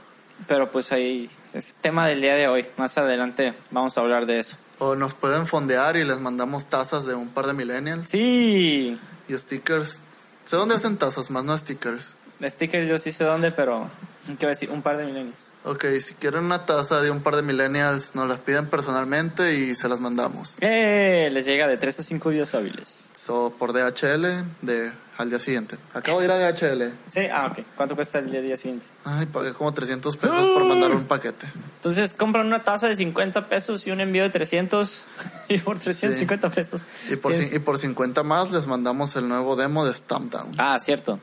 Pero 0.47 0.69
pues 0.69 0.91
ahí 0.91 1.27
es 1.53 1.73
tema 1.81 2.07
del 2.07 2.21
día 2.21 2.35
de 2.35 2.47
hoy. 2.47 2.67
Más 2.77 2.95
adelante 2.99 3.55
vamos 3.71 3.97
a 3.97 4.01
hablar 4.01 4.27
de 4.27 4.37
eso. 4.39 4.57
O 4.79 4.95
nos 4.95 5.13
pueden 5.13 5.47
fondear 5.47 5.97
y 5.97 6.03
les 6.03 6.19
mandamos 6.19 6.65
tazas 6.67 7.05
de 7.05 7.15
un 7.15 7.29
par 7.29 7.47
de 7.47 7.53
millennials 7.53 8.09
Sí, 8.09 8.97
y 9.27 9.33
stickers. 9.35 9.99
Sé 10.45 10.55
dónde 10.55 10.75
hacen 10.75 10.97
tazas, 10.97 11.29
más 11.31 11.43
no 11.43 11.57
stickers. 11.57 12.15
de 12.39 12.49
stickers 12.49 12.87
yo 12.87 12.97
sí 12.97 13.11
sé 13.11 13.23
dónde, 13.23 13.51
pero 13.51 13.89
¿qué 14.27 14.33
voy 14.35 14.45
a 14.45 14.49
decir? 14.49 14.69
Un 14.71 14.81
par 14.81 14.97
de 14.97 15.05
milenios. 15.05 15.35
Ok, 15.65 15.85
si 16.01 16.13
quieren 16.13 16.45
una 16.45 16.65
taza 16.65 17.01
de 17.01 17.09
un 17.11 17.21
par 17.21 17.35
de 17.35 17.41
millennials, 17.41 18.13
nos 18.15 18.29
las 18.29 18.39
piden 18.39 18.67
personalmente 18.67 19.55
y 19.55 19.75
se 19.75 19.89
las 19.89 19.99
mandamos. 19.99 20.57
Eh, 20.61 21.29
les 21.33 21.45
llega 21.45 21.67
de 21.67 21.77
3 21.77 21.99
a 21.99 22.03
5 22.03 22.29
días 22.29 22.53
hábiles. 22.55 23.09
So, 23.13 23.53
por 23.57 23.73
DHL 23.73 24.43
de, 24.61 24.91
al 25.17 25.29
día 25.29 25.39
siguiente. 25.39 25.77
Acabo 25.93 26.19
de 26.19 26.25
ir 26.25 26.31
a 26.31 26.37
DHL. 26.51 26.91
Sí, 27.11 27.27
ah, 27.31 27.47
ok. 27.51 27.65
¿Cuánto 27.75 27.95
cuesta 27.95 28.19
el 28.19 28.31
día, 28.31 28.55
siguiente? 28.55 28.85
Ay, 29.03 29.25
pagué 29.25 29.53
como 29.53 29.73
300 29.73 30.15
pesos 30.15 30.49
por 30.53 30.65
mandar 30.65 30.91
un 30.91 31.05
paquete. 31.05 31.47
Entonces 31.77 32.13
compran 32.13 32.45
una 32.45 32.61
taza 32.61 32.87
de 32.87 32.95
50 32.95 33.47
pesos 33.47 33.87
y 33.87 33.91
un 33.91 33.99
envío 34.01 34.23
de 34.23 34.29
300 34.29 35.07
y 35.49 35.57
por 35.59 35.79
350 35.79 36.49
pesos. 36.49 36.81
Y 37.09 37.15
por, 37.15 37.33
y 37.33 37.59
por 37.59 37.77
50 37.77 38.23
más 38.23 38.51
les 38.51 38.67
mandamos 38.67 39.15
el 39.15 39.27
nuevo 39.27 39.55
demo 39.55 39.85
de 39.85 39.93
Stamp 39.93 40.31
Down. 40.31 40.51
Ah, 40.57 40.77
cierto. 40.79 41.19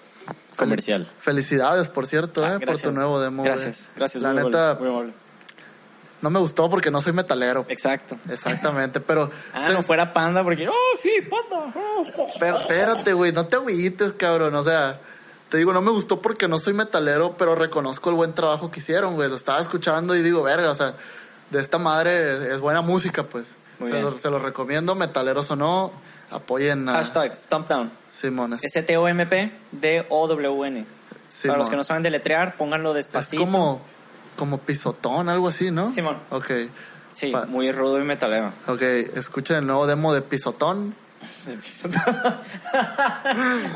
Comercial. 0.56 1.08
Felicidades, 1.18 1.88
por 1.88 2.06
cierto, 2.06 2.44
Ah, 2.44 2.58
eh, 2.60 2.64
por 2.64 2.78
tu 2.78 2.92
nuevo 2.92 3.20
demo. 3.20 3.42
güey. 3.42 3.52
Gracias, 3.54 3.90
gracias. 3.96 4.22
La 4.22 4.32
muy 4.32 4.44
neta, 4.44 4.70
amable, 4.72 4.88
muy 4.88 4.96
amable. 4.96 5.14
No 6.24 6.30
me 6.30 6.40
gustó 6.40 6.70
porque 6.70 6.90
no 6.90 7.02
soy 7.02 7.12
metalero. 7.12 7.66
Exacto. 7.68 8.16
Exactamente, 8.30 8.98
pero... 8.98 9.30
Ah, 9.52 9.68
no 9.74 9.82
fuera 9.82 10.10
panda 10.14 10.42
porque, 10.42 10.66
oh, 10.66 10.72
sí, 10.98 11.10
panda. 11.30 11.70
Pero 12.40 12.60
espérate, 12.60 13.12
güey, 13.12 13.30
no 13.30 13.46
te 13.46 13.56
agüites, 13.56 14.14
cabrón. 14.14 14.54
O 14.54 14.62
sea, 14.62 14.98
te 15.50 15.58
digo, 15.58 15.74
no 15.74 15.82
me 15.82 15.90
gustó 15.90 16.22
porque 16.22 16.48
no 16.48 16.58
soy 16.58 16.72
metalero, 16.72 17.34
pero 17.36 17.54
reconozco 17.54 18.08
el 18.08 18.16
buen 18.16 18.32
trabajo 18.32 18.70
que 18.70 18.80
hicieron, 18.80 19.16
güey. 19.16 19.28
Lo 19.28 19.36
estaba 19.36 19.60
escuchando 19.60 20.16
y 20.16 20.22
digo, 20.22 20.42
verga, 20.42 20.70
o 20.70 20.74
sea, 20.74 20.94
de 21.50 21.60
esta 21.60 21.76
madre 21.76 22.32
es, 22.32 22.40
es 22.40 22.60
buena 22.60 22.80
música, 22.80 23.24
pues. 23.24 23.48
Se, 23.78 24.00
lo, 24.00 24.16
se 24.16 24.30
lo 24.30 24.38
recomiendo, 24.38 24.94
metaleros 24.94 25.50
o 25.50 25.56
no, 25.56 25.92
apoyen 26.30 26.88
a 26.88 26.92
Hashtag 26.94 27.36
Stumpdown. 27.36 27.92
Simón. 28.10 28.54
Es, 28.54 28.64
S-T-O-M-P 28.64 29.52
D-O-W-N. 29.72 30.86
Simón. 31.28 31.52
Para 31.52 31.58
los 31.58 31.68
que 31.68 31.76
no 31.76 31.84
saben 31.84 32.02
deletrear, 32.02 32.56
pónganlo 32.56 32.90
Es 32.92 33.04
despacito. 33.04 33.42
como, 33.42 33.82
como 34.36 34.58
pisotón, 34.58 35.28
algo 35.28 35.48
así, 35.48 35.70
¿no? 35.70 35.88
Simón. 35.88 36.18
Ok, 36.30 36.50
Sí, 37.12 37.30
Pa- 37.30 37.46
muy 37.46 37.70
rudo 37.70 38.00
y 38.00 38.04
metalero. 38.04 38.52
ok. 38.66 38.82
Escuchen 38.82 39.58
el 39.58 39.66
nuevo 39.66 39.86
demo 39.86 40.12
de 40.12 40.22
pisotón, 40.22 40.94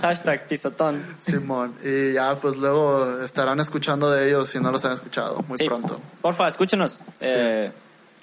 Hashtag 0.03 0.47
pisotón. 0.47 1.03
Simón. 1.21 1.75
y 1.85 2.13
ya, 2.15 2.37
pues 2.37 2.57
luego 2.57 3.21
estarán 3.23 3.61
escuchando 3.61 4.11
de 4.11 4.29
ellos 4.29 4.51
si 4.51 4.59
no 4.61 4.71
los 4.71 4.85
han 4.85 4.93
escuchado 4.93 5.43
muy 5.49 5.59
Sí, 5.59 5.67
pronto. 5.67 6.01
Porfa, 6.21 6.49
escúchenos. 6.49 7.01
Eh, 7.21 7.73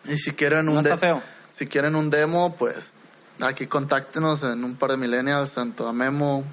Y 0.06 0.18
si 0.18 0.32
quieren 0.34 0.68
un 0.70 0.76
no 0.76 0.82
está 0.82 0.98
feo. 0.98 1.22
Si 1.52 1.68
quieren 1.68 1.96
un 1.96 2.10
demo, 2.10 2.56
pues 2.56 2.94
aquí 3.42 3.68
contáctenos 3.68 4.44
en 4.44 4.64
un 4.64 4.76
par 4.76 4.92
de 4.92 4.98
millennials, 4.98 5.54
tanto 5.54 5.88
a 5.88 5.94
Memo. 5.94 6.44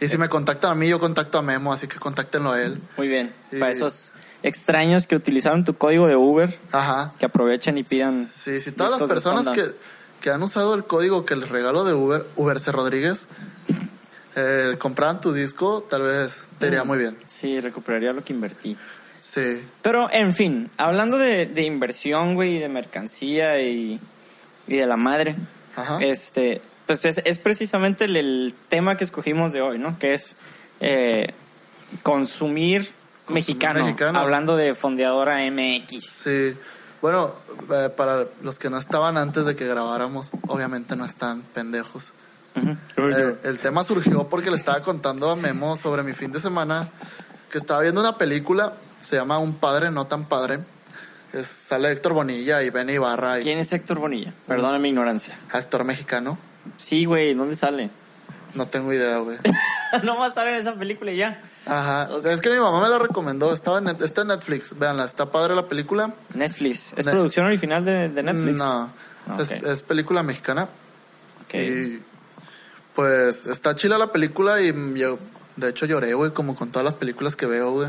Y 0.00 0.08
si 0.08 0.18
me 0.18 0.28
contactan 0.28 0.72
a 0.72 0.74
mí, 0.74 0.88
yo 0.88 0.98
contacto 0.98 1.38
a 1.38 1.42
Memo, 1.42 1.72
así 1.72 1.86
que 1.86 1.98
contáctenlo 2.00 2.50
a 2.52 2.60
él. 2.60 2.80
Muy 2.96 3.06
bien. 3.06 3.32
Y- 3.52 3.58
Para 3.60 3.70
esos 3.70 4.12
extraños 4.42 5.06
que 5.06 5.16
utilizaron 5.16 5.64
tu 5.64 5.76
código 5.76 6.06
de 6.06 6.16
Uber, 6.16 6.58
Ajá. 6.72 7.12
que 7.18 7.26
aprovechen 7.26 7.78
y 7.78 7.82
pidan. 7.82 8.30
Sí, 8.34 8.60
sí, 8.60 8.72
todas 8.72 9.00
las 9.00 9.08
personas 9.08 9.48
que, 9.50 9.64
que 10.20 10.30
han 10.30 10.42
usado 10.42 10.74
el 10.74 10.84
código 10.84 11.24
que 11.24 11.36
les 11.36 11.48
regalo 11.48 11.84
de 11.84 11.94
Uber, 11.94 12.26
Uber 12.36 12.58
C. 12.60 12.72
Rodríguez, 12.72 13.28
eh, 14.34 14.76
compraran 14.78 15.20
tu 15.20 15.32
disco, 15.32 15.86
tal 15.88 16.02
vez 16.02 16.44
te 16.58 16.68
iría 16.68 16.84
muy 16.84 16.98
bien. 16.98 17.16
Sí, 17.26 17.60
recuperaría 17.60 18.12
lo 18.12 18.24
que 18.24 18.32
invertí. 18.32 18.76
Sí. 19.20 19.62
Pero, 19.82 20.10
en 20.10 20.34
fin, 20.34 20.70
hablando 20.78 21.18
de, 21.18 21.46
de 21.46 21.62
inversión, 21.62 22.34
güey, 22.34 22.58
de 22.58 22.68
mercancía 22.68 23.60
y, 23.60 24.00
y 24.66 24.76
de 24.76 24.86
la 24.86 24.96
madre, 24.96 25.36
Ajá. 25.76 25.98
este, 26.00 26.60
pues 26.86 27.04
es, 27.04 27.22
es 27.24 27.38
precisamente 27.38 28.06
el, 28.06 28.16
el 28.16 28.54
tema 28.68 28.96
que 28.96 29.04
escogimos 29.04 29.52
de 29.52 29.60
hoy, 29.62 29.78
¿no? 29.78 29.96
Que 29.98 30.14
es 30.14 30.34
eh, 30.80 31.32
consumir, 32.02 32.90
mexicano, 33.32 33.80
mexicano. 33.84 34.18
hablando 34.18 34.56
de 34.56 34.74
fondeadora 34.74 35.38
MX. 35.50 36.04
Sí. 36.04 36.56
Bueno, 37.00 37.34
eh, 37.74 37.88
para 37.96 38.26
los 38.42 38.58
que 38.58 38.70
no 38.70 38.78
estaban 38.78 39.16
antes 39.18 39.44
de 39.44 39.56
que 39.56 39.66
grabáramos, 39.66 40.30
obviamente 40.46 40.94
no 40.96 41.04
están 41.04 41.42
pendejos. 41.42 42.12
Eh, 42.54 43.36
el 43.44 43.58
tema 43.58 43.82
surgió 43.82 44.28
porque 44.28 44.50
le 44.50 44.56
estaba 44.56 44.80
contando 44.82 45.30
a 45.30 45.36
Memo 45.36 45.76
sobre 45.76 46.02
mi 46.02 46.12
fin 46.12 46.30
de 46.32 46.38
semana 46.40 46.88
que 47.50 47.58
estaba 47.58 47.80
viendo 47.80 48.00
una 48.00 48.18
película, 48.18 48.74
se 49.00 49.16
llama 49.16 49.38
Un 49.38 49.54
padre 49.54 49.90
no 49.90 50.06
tan 50.06 50.26
padre. 50.26 50.60
Es- 51.32 51.48
sale 51.48 51.90
Héctor 51.90 52.12
Bonilla 52.12 52.62
y 52.62 52.68
Benny 52.70 52.92
Ibarra, 52.94 53.40
y 53.40 53.42
¿Quién 53.42 53.58
es 53.58 53.72
Héctor 53.72 53.98
Bonilla? 53.98 54.32
Perdona 54.46 54.78
mi 54.78 54.90
ignorancia. 54.90 55.36
actor 55.50 55.82
mexicano. 55.84 56.38
Sí, 56.76 57.06
güey, 57.06 57.34
¿dónde 57.34 57.56
sale? 57.56 57.90
No 58.54 58.66
tengo 58.66 58.92
idea, 58.92 59.18
güey. 59.18 59.38
no 60.04 60.18
va 60.18 60.26
a 60.26 60.28
estar 60.28 60.46
en 60.46 60.56
esa 60.56 60.74
película 60.74 61.12
y 61.12 61.16
ya. 61.16 61.40
Ajá. 61.66 62.08
O 62.12 62.20
sea, 62.20 62.32
es 62.32 62.40
que 62.40 62.50
mi 62.50 62.58
mamá 62.58 62.82
me 62.82 62.88
la 62.88 62.98
recomendó. 62.98 63.52
Estaba 63.52 63.78
en, 63.78 63.88
está 63.88 64.22
en 64.22 64.28
Netflix. 64.28 64.78
Véanla, 64.78 65.04
está 65.04 65.30
padre 65.30 65.54
la 65.54 65.66
película. 65.68 66.12
Netflix. 66.34 66.92
¿Es 66.96 67.06
producción 67.06 67.46
original 67.46 67.84
de, 67.84 68.08
de 68.08 68.22
Netflix? 68.22 68.58
No. 68.58 68.90
Ah, 69.28 69.36
Es, 69.38 69.50
es 69.50 69.82
película 69.82 70.22
mexicana. 70.22 70.68
Ok. 71.44 71.54
Y 71.54 72.02
pues 72.94 73.46
está 73.46 73.74
chila 73.74 73.96
la 73.96 74.12
película 74.12 74.60
y 74.60 74.72
yo, 74.98 75.18
de 75.56 75.70
hecho, 75.70 75.86
lloré, 75.86 76.12
güey, 76.14 76.32
como 76.32 76.54
con 76.54 76.70
todas 76.70 76.84
las 76.84 76.94
películas 76.94 77.36
que 77.36 77.46
veo, 77.46 77.72
güey. 77.72 77.88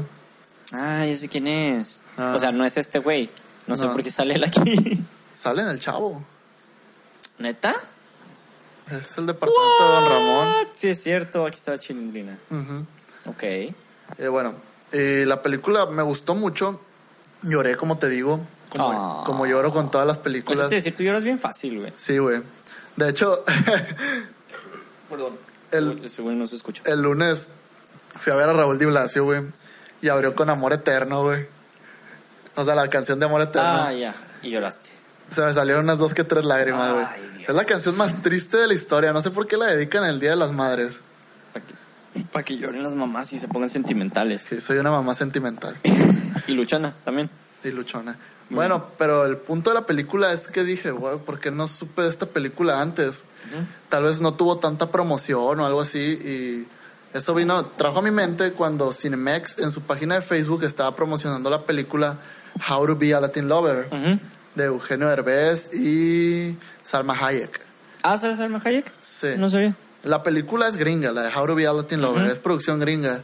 Ah, 0.71 1.05
ya 1.05 1.15
sé 1.15 1.27
quién 1.27 1.47
es. 1.47 2.03
Ah. 2.17 2.33
O 2.35 2.39
sea, 2.39 2.51
no 2.51 2.65
es 2.65 2.77
este 2.77 2.99
güey. 2.99 3.29
No, 3.67 3.77
sé 3.77 3.87
por 3.87 4.03
qué 4.03 4.11
sale 4.11 4.35
él 4.35 4.43
aquí. 4.43 5.03
Sale 5.35 5.61
en 5.61 5.69
el 5.69 5.79
chavo. 5.79 6.23
¿Neta? 7.37 7.75
Es 8.91 9.17
el 9.17 9.25
departamento 9.25 9.83
de 9.87 9.91
Don 9.93 10.09
Ramón. 10.09 10.47
Sí, 10.73 10.89
es 10.89 11.01
cierto. 11.01 11.45
Aquí 11.45 11.57
está 11.57 11.71
la 11.71 11.77
chilindrina. 11.79 12.37
Ujú. 12.49 12.85
Ok. 13.29 13.43
Eh, 13.43 13.73
bueno, 14.29 14.53
eh, 14.91 15.23
la 15.27 15.41
película 15.41 15.85
me 15.87 16.03
gustó 16.03 16.35
mucho. 16.35 16.81
Lloré, 17.41 17.75
como 17.75 17.97
te 17.97 18.07
digo, 18.09 18.39
como, 18.69 18.91
Ah. 19.21 19.23
como 19.25 19.45
lloro 19.45 19.71
con 19.71 19.89
todas 19.91 20.05
las 20.07 20.17
Pues 20.17 20.23
películas. 20.25 20.69
te 20.69 20.75
decir, 20.75 20.95
tú 20.95 21.03
lloras 21.03 21.23
bien 21.23 21.39
fácil, 21.39 21.79
güey. 21.79 21.93
Sí, 21.97 22.17
güey. 22.17 22.41
De 22.95 23.09
hecho, 23.09 23.43
Perdón. 25.09 25.37
El- 25.71 26.03
Ese 26.05 26.21
güey 26.21 26.35
no 26.35 26.45
se 26.47 26.55
escucha. 26.55 26.83
el 26.85 27.01
lunes 27.01 27.49
fui 28.19 28.31
a 28.31 28.35
ver 28.35 28.49
a 28.49 28.53
Raúl 28.53 28.77
Di 28.77 28.85
Blasio, 28.85 29.23
güey. 29.23 29.41
Y 30.01 30.09
abrió 30.09 30.35
con 30.35 30.49
Amor 30.49 30.73
Eterno, 30.73 31.23
güey. 31.23 31.47
O 32.55 32.63
sea, 32.63 32.75
la 32.75 32.89
canción 32.89 33.19
de 33.19 33.25
Amor 33.25 33.41
Eterno. 33.41 33.83
Ah, 33.85 33.93
ya. 33.93 34.13
Y 34.43 34.51
lloraste. 34.51 34.89
Se 35.33 35.41
me 35.41 35.53
salieron 35.53 35.85
unas 35.85 35.97
dos 35.97 36.13
que 36.13 36.23
tres 36.23 36.43
lágrimas, 36.45 36.91
güey. 36.93 37.05
Dios. 37.45 37.49
Es 37.49 37.55
la 37.55 37.65
canción 37.65 37.97
más 37.97 38.21
triste 38.21 38.57
de 38.57 38.67
la 38.67 38.73
historia. 38.73 39.13
No 39.13 39.21
sé 39.21 39.31
por 39.31 39.47
qué 39.47 39.57
la 39.57 39.67
dedican 39.67 40.03
el 40.05 40.19
Día 40.19 40.31
de 40.31 40.35
las 40.37 40.51
Madres. 40.51 41.01
Para 41.53 41.65
que, 41.65 41.73
pa' 42.31 42.43
que 42.43 42.57
lloren 42.57 42.83
las 42.83 42.93
mamás 42.93 43.31
y 43.33 43.39
se 43.39 43.47
pongan 43.47 43.69
sentimentales. 43.69 44.45
Que 44.45 44.59
soy 44.61 44.77
una 44.77 44.91
mamá 44.91 45.13
sentimental 45.15 45.77
Y 46.47 46.53
luchona 46.53 46.93
también. 47.05 47.29
y 47.63 47.69
luchona. 47.69 48.17
Bueno, 48.49 48.87
pero 48.99 49.25
el 49.25 49.37
punto 49.37 49.71
de 49.71 49.75
la 49.75 49.85
película 49.85 50.31
es 50.31 50.47
que 50.47 50.63
dije, 50.63 50.91
güey, 50.91 51.17
¿por 51.19 51.39
qué 51.39 51.49
no 51.49 51.67
supe 51.67 52.03
de 52.03 52.09
esta 52.09 52.25
película 52.27 52.81
antes? 52.81 53.23
Tal 53.89 54.03
vez 54.03 54.21
no 54.21 54.33
tuvo 54.35 54.57
tanta 54.59 54.91
promoción 54.91 55.59
o 55.59 55.65
algo 55.65 55.81
así 55.81 55.99
y 55.99 56.67
eso 57.17 57.33
vino, 57.33 57.65
trajo 57.65 57.99
a 57.99 58.01
mi 58.03 58.11
mente 58.11 58.51
cuando 58.51 58.91
Cinemex 58.93 59.57
en 59.59 59.71
su 59.71 59.81
página 59.81 60.15
de 60.15 60.21
Facebook 60.21 60.63
estaba 60.65 60.95
promocionando 60.95 61.49
la 61.49 61.61
película 61.65 62.19
How 62.69 62.85
to 62.85 62.95
be 62.95 63.15
a 63.15 63.21
Latin 63.21 63.47
Lover 63.47 63.87
Ujú. 63.91 64.19
De 64.55 64.65
Eugenio 64.65 65.07
Derbez 65.09 65.73
y 65.73 66.55
Salma 66.83 67.17
Hayek. 67.19 67.61
Ah, 68.03 68.17
¿sabes 68.17 68.37
Salma 68.37 68.61
Hayek? 68.63 68.91
Sí. 69.05 69.29
No 69.37 69.49
sabía. 69.49 69.75
La 70.03 70.21
película 70.21 70.67
es 70.67 70.75
gringa, 70.75 71.11
la 71.11 71.23
de 71.23 71.29
How 71.33 71.47
to 71.47 71.55
be 71.55 71.65
a 71.65 71.73
Latin 71.73 72.01
Lover, 72.01 72.25
es 72.25 72.39
producción 72.39 72.79
gringa. 72.79 73.21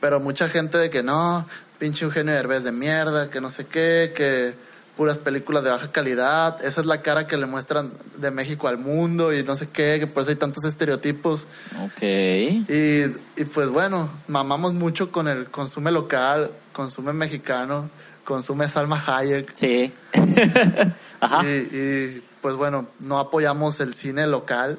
Pero 0.00 0.18
mucha 0.20 0.48
gente 0.48 0.76
de 0.76 0.90
que 0.90 1.02
no, 1.02 1.46
pinche 1.78 2.04
Eugenio 2.04 2.34
Derbez 2.34 2.64
de 2.64 2.72
mierda, 2.72 3.30
que 3.30 3.40
no 3.40 3.50
sé 3.50 3.66
qué, 3.66 4.12
que 4.14 4.54
puras 4.96 5.18
películas 5.18 5.62
de 5.62 5.70
baja 5.70 5.92
calidad. 5.92 6.64
Esa 6.64 6.80
es 6.80 6.86
la 6.86 7.02
cara 7.02 7.26
que 7.26 7.36
le 7.36 7.46
muestran 7.46 7.92
de 8.16 8.30
México 8.30 8.66
al 8.66 8.78
mundo 8.78 9.32
y 9.32 9.42
no 9.44 9.54
sé 9.54 9.68
qué, 9.68 9.98
que 10.00 10.06
por 10.06 10.22
eso 10.22 10.30
hay 10.30 10.36
tantos 10.36 10.64
estereotipos. 10.64 11.46
Ok. 11.82 12.02
Y, 12.02 13.04
y 13.36 13.44
pues 13.52 13.68
bueno, 13.68 14.10
mamamos 14.26 14.74
mucho 14.74 15.12
con 15.12 15.28
el 15.28 15.46
consume 15.50 15.92
local, 15.92 16.50
consume 16.72 17.12
mexicano, 17.12 17.88
consume 18.26 18.68
Salma 18.68 19.02
Hayek. 19.06 19.50
Sí. 19.54 19.90
Ajá. 21.20 21.42
Y, 21.44 21.48
y, 21.48 22.22
pues 22.42 22.56
bueno, 22.56 22.86
no 23.00 23.18
apoyamos 23.18 23.80
el 23.80 23.94
cine 23.94 24.26
local, 24.26 24.78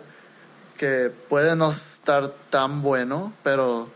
que 0.77 1.11
puede 1.29 1.55
no 1.55 1.71
estar 1.71 2.29
tan 2.51 2.81
bueno, 2.83 3.33
pero 3.43 3.89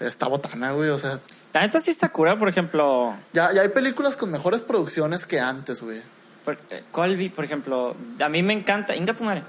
está 0.00 0.26
botana, 0.26 0.72
güey. 0.72 0.90
O 0.90 0.98
sea, 0.98 1.20
La 1.52 1.60
neta 1.62 1.78
sí 1.78 1.90
está 1.90 2.08
cura, 2.08 2.36
por 2.38 2.48
ejemplo. 2.48 3.14
ya, 3.32 3.52
ya 3.52 3.62
hay 3.62 3.68
películas 3.68 4.16
con 4.16 4.30
mejores 4.32 4.60
producciones 4.60 5.24
que 5.26 5.38
antes, 5.40 5.80
güey. 5.80 6.02
por- 6.44 6.58
eh, 6.70 6.82
¿Cuál 6.90 7.16
vi? 7.16 7.28
Por 7.28 7.44
ejemplo, 7.44 7.94
a 8.20 8.28
mí 8.28 8.42
me 8.42 8.52
encanta. 8.52 8.94
Inga 8.96 9.14
tu 9.14 9.22
madre. 9.24 9.44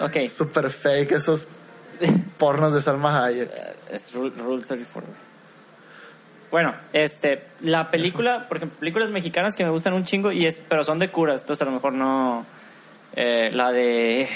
Ok. 0.00 0.28
Super 0.30 0.70
fake 0.70 1.12
esos 1.12 1.46
pornos 2.38 2.72
de 2.74 2.80
Salma 2.82 3.24
Hayek. 3.24 3.50
Es 3.90 4.14
Rule, 4.14 4.32
Rule 4.36 4.64
34. 4.64 5.23
Bueno, 6.54 6.72
este, 6.92 7.42
la 7.62 7.90
película, 7.90 8.46
por 8.46 8.58
ejemplo, 8.58 8.78
películas 8.78 9.10
mexicanas 9.10 9.56
que 9.56 9.64
me 9.64 9.70
gustan 9.70 9.92
un 9.92 10.04
chingo, 10.04 10.30
y 10.30 10.46
es, 10.46 10.60
pero 10.68 10.84
son 10.84 11.00
de 11.00 11.10
curas, 11.10 11.40
entonces 11.42 11.62
a 11.62 11.64
lo 11.64 11.72
mejor 11.72 11.96
no. 11.96 12.46
eh, 13.16 13.50
la 13.52 13.72
de. 13.72 14.28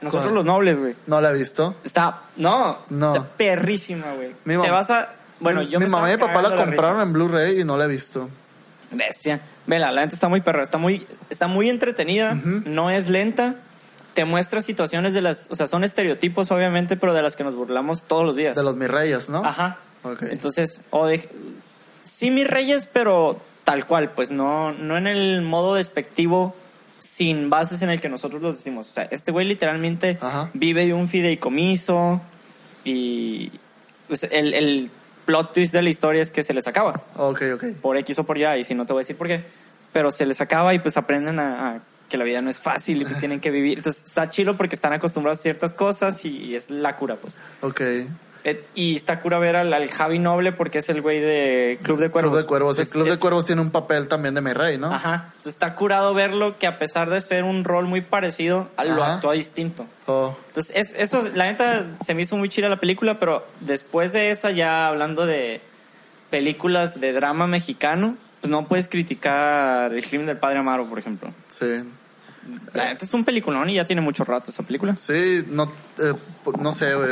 Nosotros 0.00 0.28
¿Cuál? 0.28 0.34
los 0.36 0.44
nobles, 0.46 0.80
güey. 0.80 0.94
No 1.06 1.20
la 1.20 1.30
he 1.30 1.34
visto. 1.36 1.74
Está. 1.84 2.22
No, 2.36 2.78
No. 2.88 3.14
está 3.14 3.28
perrísima, 3.36 4.06
güey. 4.14 4.30
Te 4.46 4.70
vas 4.70 4.90
a. 4.90 5.10
Bueno, 5.40 5.60
mi, 5.60 5.68
yo 5.68 5.78
mi 5.78 5.84
me 5.84 5.90
mamá 5.90 6.08
y 6.10 6.14
mi 6.14 6.18
papá 6.20 6.40
la 6.40 6.48
risa. 6.48 6.64
compraron 6.64 7.02
en 7.02 7.12
Blu-ray 7.12 7.60
y 7.60 7.64
no 7.64 7.76
la 7.76 7.84
he 7.84 7.88
visto. 7.88 8.30
Bestia. 8.90 9.42
Vela, 9.66 9.92
la 9.92 10.00
neta 10.00 10.14
está 10.14 10.28
muy 10.28 10.40
perra, 10.40 10.62
está 10.62 10.78
muy, 10.78 11.06
está 11.28 11.48
muy 11.48 11.68
entretenida, 11.68 12.32
no 12.64 12.88
es 12.90 13.10
lenta, 13.10 13.56
te 14.14 14.24
muestra 14.24 14.62
situaciones 14.62 15.12
de 15.12 15.20
las, 15.20 15.48
o 15.50 15.54
sea, 15.54 15.66
son 15.66 15.84
estereotipos 15.84 16.50
obviamente, 16.50 16.96
pero 16.96 17.12
de 17.12 17.20
las 17.20 17.36
que 17.36 17.44
nos 17.44 17.54
burlamos 17.54 18.04
todos 18.04 18.24
los 18.24 18.36
días. 18.36 18.56
De 18.56 18.62
los 18.62 18.74
mis 18.74 18.88
reyes, 18.88 19.28
¿no? 19.28 19.44
Ajá. 19.44 19.76
Ok. 20.02 20.22
Entonces, 20.30 20.82
o 20.90 21.06
de, 21.06 21.28
sí 22.02 22.30
mis 22.30 22.46
reyes, 22.46 22.88
pero 22.92 23.40
tal 23.64 23.86
cual, 23.86 24.10
pues 24.12 24.30
no, 24.30 24.72
no 24.72 24.96
en 24.96 25.06
el 25.06 25.42
modo 25.42 25.74
despectivo 25.74 26.54
sin 26.98 27.48
bases 27.50 27.82
en 27.82 27.90
el 27.90 28.00
que 28.00 28.08
nosotros 28.08 28.42
los 28.42 28.56
decimos. 28.58 28.88
O 28.88 28.92
sea, 28.92 29.04
este 29.04 29.32
güey 29.32 29.46
literalmente 29.46 30.18
Ajá. 30.20 30.50
vive 30.54 30.86
de 30.86 30.94
un 30.94 31.08
fideicomiso 31.08 32.20
y 32.84 33.52
pues, 34.08 34.24
el, 34.24 34.54
el 34.54 34.90
plot 35.26 35.52
twist 35.52 35.72
de 35.72 35.82
la 35.82 35.88
historia 35.90 36.22
es 36.22 36.30
que 36.30 36.42
se 36.42 36.54
les 36.54 36.66
acaba 36.66 37.02
Ok, 37.16 37.42
ok. 37.54 37.64
por 37.80 37.96
X 37.98 38.18
o 38.18 38.24
por 38.24 38.38
Y, 38.38 38.44
y 38.44 38.64
si 38.64 38.74
no 38.74 38.86
te 38.86 38.92
voy 38.92 39.00
a 39.00 39.02
decir 39.02 39.16
por 39.16 39.28
qué, 39.28 39.44
pero 39.92 40.10
se 40.10 40.26
les 40.26 40.40
acaba 40.40 40.74
y 40.74 40.78
pues 40.78 40.96
aprenden 40.96 41.38
a, 41.38 41.68
a 41.68 41.80
que 42.10 42.16
la 42.18 42.24
vida 42.24 42.42
no 42.42 42.50
es 42.50 42.60
fácil 42.60 43.00
y 43.00 43.04
pues 43.04 43.18
tienen 43.20 43.40
que 43.40 43.50
vivir. 43.50 43.78
Entonces 43.78 44.04
está 44.04 44.28
chido 44.28 44.56
porque 44.58 44.74
están 44.74 44.92
acostumbrados 44.92 45.38
a 45.38 45.42
ciertas 45.42 45.72
cosas 45.72 46.24
y, 46.26 46.54
es 46.54 46.68
la 46.70 46.96
cura, 46.96 47.16
pues. 47.16 47.38
Ok. 47.62 47.80
Eh, 48.44 48.64
y 48.74 48.96
está 48.96 49.20
cura 49.20 49.38
ver 49.38 49.56
al, 49.56 49.72
al 49.72 49.90
Javi 49.90 50.18
Noble 50.18 50.52
porque 50.52 50.78
es 50.78 50.88
el 50.88 51.02
güey 51.02 51.20
de 51.20 51.78
Club 51.82 51.98
de 51.98 52.10
Cuervos. 52.10 52.32
Club 52.32 52.40
de 52.42 52.46
Cuervos. 52.46 52.78
El 52.78 52.88
Club 52.88 53.08
de 53.08 53.18
Cuervos 53.18 53.44
tiene 53.44 53.60
un 53.60 53.70
papel 53.70 54.08
también 54.08 54.34
de 54.34 54.40
mi 54.40 54.52
rey, 54.52 54.78
¿no? 54.78 54.92
Ajá. 54.92 55.26
Entonces, 55.26 55.52
está 55.52 55.74
curado 55.74 56.14
verlo 56.14 56.58
que 56.58 56.66
a 56.66 56.78
pesar 56.78 57.10
de 57.10 57.20
ser 57.20 57.44
un 57.44 57.64
rol 57.64 57.84
muy 57.86 58.00
parecido, 58.00 58.70
lo 58.82 59.04
actúa 59.04 59.34
distinto. 59.34 59.86
Oh, 60.06 60.34
Entonces, 60.48 60.74
es, 60.74 60.94
eso, 60.96 61.20
la 61.34 61.46
neta, 61.46 61.86
se 62.02 62.14
me 62.14 62.22
hizo 62.22 62.36
muy 62.36 62.48
chida 62.48 62.68
la 62.68 62.80
película, 62.80 63.18
pero 63.18 63.46
después 63.60 64.12
de 64.14 64.30
esa, 64.30 64.50
ya 64.50 64.88
hablando 64.88 65.26
de 65.26 65.60
películas 66.30 67.00
de 67.00 67.12
drama 67.12 67.46
mexicano, 67.46 68.16
pues 68.40 68.50
no 68.50 68.66
puedes 68.66 68.88
criticar 68.88 69.92
El 69.92 70.04
crimen 70.04 70.26
del 70.26 70.38
padre 70.38 70.60
Amaro, 70.60 70.88
por 70.88 70.98
ejemplo. 70.98 71.32
sí. 71.48 71.84
La 72.72 72.86
neta 72.86 73.04
es 73.04 73.12
un 73.12 73.22
peliculón 73.22 73.68
y 73.68 73.74
ya 73.74 73.84
tiene 73.84 74.00
mucho 74.00 74.24
rato 74.24 74.50
esa 74.50 74.62
película. 74.62 74.96
Sí, 74.96 75.44
no, 75.48 75.70
eh, 75.98 76.14
no 76.58 76.72
sé, 76.72 76.94
güey. 76.94 77.10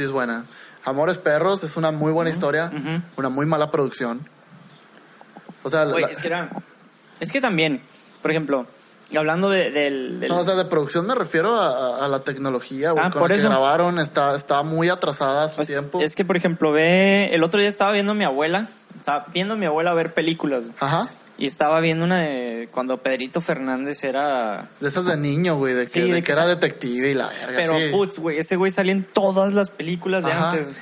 Sí 0.00 0.04
es 0.06 0.10
buena. 0.12 0.46
Amores 0.86 1.18
Perros 1.18 1.62
es 1.62 1.76
una 1.76 1.90
muy 1.90 2.10
buena 2.10 2.30
historia, 2.30 2.72
una 3.18 3.28
muy 3.28 3.44
mala 3.44 3.70
producción. 3.70 4.26
O 5.62 5.68
sea, 5.68 5.84
la- 5.84 5.98
es 6.08 6.22
que 6.22 6.28
era... 6.28 6.48
Es 7.20 7.32
que 7.32 7.42
también, 7.42 7.82
por 8.22 8.30
ejemplo, 8.30 8.66
hablando 9.14 9.50
de- 9.50 9.70
del... 9.70 10.20
del- 10.20 10.30
no, 10.30 10.38
o 10.38 10.44
sea, 10.44 10.54
de 10.54 10.64
producción 10.64 11.06
me 11.06 11.14
refiero 11.14 11.54
a, 11.54 11.98
a- 11.98 12.04
a 12.06 12.08
la 12.08 12.20
tecnología, 12.24 12.92
güey, 12.92 13.04
Ah, 13.04 13.10
con 13.10 13.20
por 13.20 13.28
la 13.28 13.34
que 13.34 13.40
eso. 13.40 13.50
grabaron, 13.50 13.98
está, 13.98 14.34
está 14.34 14.62
muy 14.62 14.88
atrasada 14.88 15.44
a 15.44 15.48
su 15.50 15.56
pues, 15.56 15.68
tiempo. 15.68 16.00
es 16.00 16.16
que, 16.16 16.24
por 16.24 16.38
ejemplo, 16.38 16.72
ve... 16.72 17.28
El 17.34 17.42
otro 17.44 17.60
día 17.60 17.68
estaba 17.68 17.92
viendo 17.92 18.12
a 18.12 18.14
mi 18.14 18.24
abuela, 18.24 18.68
estaba 18.96 19.26
viendo 19.34 19.52
a 19.54 19.56
mi 19.58 19.66
abuela 19.66 19.92
ver 19.92 20.14
películas. 20.14 20.64
Ajá. 20.80 21.08
Y 21.40 21.46
estaba 21.46 21.80
viendo 21.80 22.04
una 22.04 22.18
de 22.18 22.68
cuando 22.70 23.02
Pedrito 23.02 23.40
Fernández 23.40 24.04
era... 24.04 24.68
De 24.78 24.88
esas 24.88 25.06
de 25.06 25.16
niño, 25.16 25.56
güey, 25.56 25.72
de 25.72 25.84
que, 25.84 25.90
Sí, 25.90 26.00
de 26.02 26.08
de 26.08 26.14
que 26.16 26.22
que 26.22 26.32
era 26.32 26.46
detective 26.46 27.10
y 27.10 27.14
la 27.14 27.28
verga. 27.28 27.54
Pero, 27.56 27.78
sí. 27.78 27.88
putz, 27.90 28.18
güey, 28.18 28.38
ese 28.38 28.56
güey 28.56 28.70
salía 28.70 28.92
en 28.92 29.04
todas 29.04 29.54
las 29.54 29.70
películas 29.70 30.22
de 30.22 30.32
Ajá. 30.32 30.52
antes. 30.52 30.76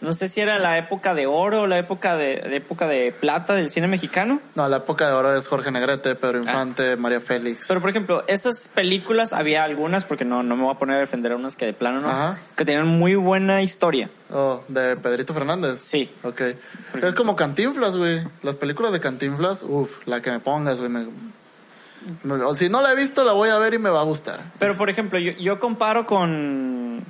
No 0.00 0.14
sé 0.14 0.28
si 0.28 0.40
era 0.40 0.60
la 0.60 0.78
época 0.78 1.14
de 1.14 1.26
oro 1.26 1.62
o 1.62 1.66
la 1.66 1.76
época 1.76 2.16
de, 2.16 2.36
de 2.36 2.56
época 2.56 2.86
de 2.86 3.10
plata 3.10 3.54
del 3.54 3.68
cine 3.68 3.88
mexicano. 3.88 4.40
No, 4.54 4.68
la 4.68 4.76
época 4.76 5.08
de 5.08 5.12
oro 5.12 5.34
es 5.34 5.48
Jorge 5.48 5.72
Negrete, 5.72 6.14
Pedro 6.14 6.38
Infante, 6.38 6.96
María 6.96 7.20
Félix. 7.20 7.62
Ah. 7.62 7.64
Pero, 7.68 7.80
por 7.80 7.90
ejemplo, 7.90 8.24
esas 8.28 8.68
películas 8.68 9.32
había 9.32 9.64
algunas, 9.64 10.04
porque 10.04 10.24
no, 10.24 10.44
no 10.44 10.54
me 10.54 10.62
voy 10.62 10.72
a 10.74 10.78
poner 10.78 10.96
a 10.96 11.00
defender 11.00 11.32
a 11.32 11.36
unas 11.36 11.56
que 11.56 11.66
de 11.66 11.72
plano 11.72 12.00
no, 12.00 12.08
Ajá. 12.08 12.38
que 12.54 12.64
tenían 12.64 12.86
muy 12.86 13.16
buena 13.16 13.60
historia. 13.60 14.08
Oh, 14.30 14.62
de 14.68 14.96
Pedrito 14.96 15.34
Fernández. 15.34 15.80
Sí. 15.80 16.08
Ok. 16.22 16.42
Es 17.02 17.14
como 17.16 17.34
Cantinflas, 17.34 17.96
güey. 17.96 18.22
Las 18.44 18.54
películas 18.54 18.92
de 18.92 19.00
Cantinflas, 19.00 19.64
uff, 19.64 20.06
la 20.06 20.20
que 20.22 20.30
me 20.30 20.38
pongas, 20.38 20.78
güey. 20.78 20.90
me- 20.90 21.06
si 22.54 22.68
no 22.68 22.80
la 22.80 22.92
he 22.92 22.96
visto, 22.96 23.24
la 23.24 23.32
voy 23.32 23.48
a 23.50 23.58
ver 23.58 23.74
y 23.74 23.78
me 23.78 23.90
va 23.90 24.00
a 24.00 24.04
gustar. 24.04 24.38
Pero, 24.58 24.76
por 24.76 24.88
ejemplo, 24.90 25.18
yo, 25.18 25.32
yo 25.32 25.58
comparo 25.58 26.06
con 26.06 27.02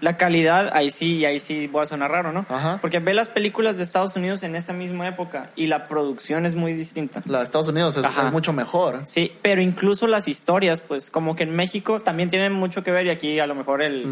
la 0.00 0.16
calidad, 0.16 0.70
ahí 0.72 0.90
sí, 0.90 1.24
ahí 1.24 1.40
sí 1.40 1.66
voy 1.66 1.82
a 1.82 1.86
sonar 1.86 2.10
raro, 2.10 2.32
¿no? 2.32 2.46
Ajá. 2.48 2.78
Porque 2.80 2.98
ve 3.00 3.14
las 3.14 3.28
películas 3.28 3.76
de 3.76 3.82
Estados 3.82 4.16
Unidos 4.16 4.42
en 4.42 4.56
esa 4.56 4.72
misma 4.72 5.08
época 5.08 5.50
y 5.56 5.66
la 5.66 5.88
producción 5.88 6.46
es 6.46 6.54
muy 6.54 6.72
distinta. 6.72 7.22
La 7.26 7.38
de 7.38 7.44
Estados 7.44 7.68
Unidos 7.68 7.96
es, 7.96 8.32
mucho 8.32 8.52
mejor. 8.52 9.00
Sí, 9.04 9.32
pero 9.42 9.60
incluso 9.60 10.06
las 10.06 10.28
historias, 10.28 10.80
pues 10.80 11.10
como 11.10 11.36
que 11.36 11.42
en 11.42 11.54
México 11.54 12.00
también 12.00 12.28
tienen 12.28 12.52
mucho 12.52 12.82
que 12.82 12.90
ver 12.90 13.06
y 13.06 13.10
aquí 13.10 13.38
a 13.40 13.46
lo 13.46 13.54
mejor 13.54 13.82
el, 13.82 14.06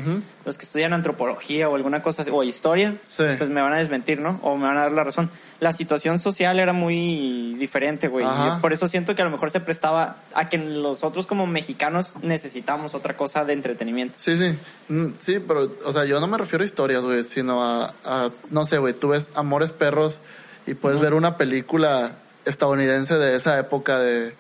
los 0.44 0.59
que 0.59 0.64
estudian 0.64 0.92
antropología 0.92 1.68
o 1.68 1.74
alguna 1.77 2.03
cosa 2.03 2.22
o 2.33 2.42
historia, 2.44 2.96
Sí. 3.03 3.24
pues 3.38 3.48
me 3.51 3.61
van 3.61 3.72
a 3.72 3.77
desmentir, 3.79 4.20
¿no? 4.20 4.40
O 4.42 4.57
me 4.57 4.64
van 4.66 4.77
a 4.77 4.83
dar 4.83 4.92
la 4.92 5.05
razón. 5.05 5.31
La 5.61 5.72
situación 5.72 6.18
social 6.18 6.59
era 6.59 6.72
muy 6.72 7.55
diferente, 7.59 8.09
güey. 8.09 8.24
y 8.27 8.61
por 8.61 8.72
eso 8.72 8.88
siento 8.88 9.14
que 9.14 9.22
a 9.22 9.24
lo 9.24 9.31
mejor 9.31 9.51
se 9.51 9.61
prestaba 9.61 10.16
a 10.35 10.48
que 10.48 10.59
nosotros 10.59 11.27
como 11.27 11.46
mexicanos 11.46 12.16
necesitamos 12.22 12.94
otra 12.94 13.16
cosa 13.16 13.44
de 13.44 13.53
entretenimiento. 13.53 14.14
Sí, 14.18 14.37
sí. 14.38 14.57
Mm, 14.88 15.09
Sí, 15.18 15.38
pero, 15.46 15.68
o 15.85 15.93
sea, 15.93 16.05
yo 16.05 16.21
no 16.21 16.27
me 16.27 16.38
refiero 16.38 16.62
a 16.62 16.67
historias, 16.67 17.03
güey, 17.03 17.25
sino 17.25 17.62
a, 17.62 17.95
a- 18.05 18.31
no 18.51 18.64
sé, 18.64 18.79
güey, 18.79 18.95
tú 18.95 19.09
ves 19.09 19.31
Amores 19.35 19.73
Perros 19.73 20.21
y 20.67 20.75
puedes 20.75 21.01
ver 21.01 21.14
una 21.14 21.37
película 21.37 22.12
estadounidense 22.45 23.19
de 23.19 23.37
esa 23.37 23.59
época 23.59 23.99
de, 23.99 24.35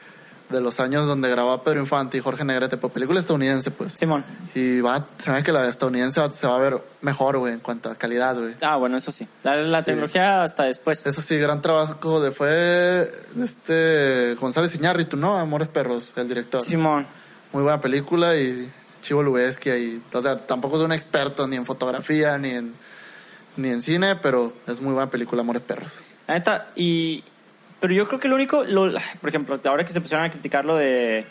de 0.50 0.60
los 0.60 0.80
años 0.80 1.06
donde 1.06 1.28
grababa 1.28 1.62
Pedro 1.62 1.80
Infante 1.80 2.16
y 2.16 2.20
Jorge 2.20 2.44
Negrete, 2.44 2.76
pues 2.78 2.92
película 2.92 3.20
estadounidense, 3.20 3.70
pues. 3.70 3.92
Simón. 3.94 4.24
Y 4.54 4.80
va, 4.80 5.06
se 5.22 5.30
ve 5.30 5.42
que 5.42 5.52
la 5.52 5.68
estadounidense 5.68 6.20
se 6.34 6.46
va 6.46 6.56
a 6.56 6.58
ver 6.58 6.82
mejor, 7.02 7.36
güey, 7.38 7.52
en 7.54 7.60
cuanto 7.60 7.90
a 7.90 7.94
calidad, 7.96 8.36
güey. 8.38 8.54
Ah, 8.62 8.76
bueno, 8.76 8.96
eso 8.96 9.12
sí. 9.12 9.26
La, 9.42 9.80
Sí. 9.80 9.84
tecnología 9.86 10.42
hasta 10.42 10.64
después. 10.64 11.04
Eso 11.06 11.20
sí, 11.20 11.36
gran 11.38 11.60
trabajo 11.62 12.20
de 12.22 12.30
fue 12.30 13.10
este 13.42 14.34
González 14.40 14.74
Iñárritu, 14.74 15.16
¿no? 15.16 15.36
Amores 15.38 15.68
Perros, 15.68 16.12
el 16.16 16.28
director. 16.28 16.62
Simón. 16.62 17.06
Muy 17.52 17.62
buena 17.62 17.80
película 17.80 18.36
y 18.36 18.70
Chivo 19.08 19.22
Lubeski 19.22 19.70
ahí. 19.70 20.02
O 20.12 20.20
sea, 20.20 20.38
tampoco 20.46 20.76
es 20.76 20.82
un 20.82 20.92
experto 20.92 21.48
ni 21.48 21.56
en 21.56 21.64
fotografía 21.64 22.36
ni 22.36 22.50
en 22.50 22.74
ni 23.56 23.70
en 23.70 23.80
cine, 23.82 24.14
pero 24.16 24.52
es 24.66 24.80
muy 24.82 24.92
buena 24.92 25.10
película 25.10 25.40
Amores 25.42 25.62
Perros. 25.62 26.00
La 26.26 26.34
neta, 26.34 26.66
y. 26.76 27.24
Pero 27.80 27.94
yo 27.94 28.06
creo 28.06 28.20
que 28.20 28.28
lo 28.28 28.34
único. 28.34 28.64
Lo, 28.64 28.92
por 29.20 29.28
ejemplo, 29.30 29.58
ahora 29.64 29.84
que 29.84 29.92
se 29.92 30.00
pusieron 30.02 30.26
a 30.26 30.30
criticar 30.30 30.64
lo 30.66 30.76
de 30.76 31.24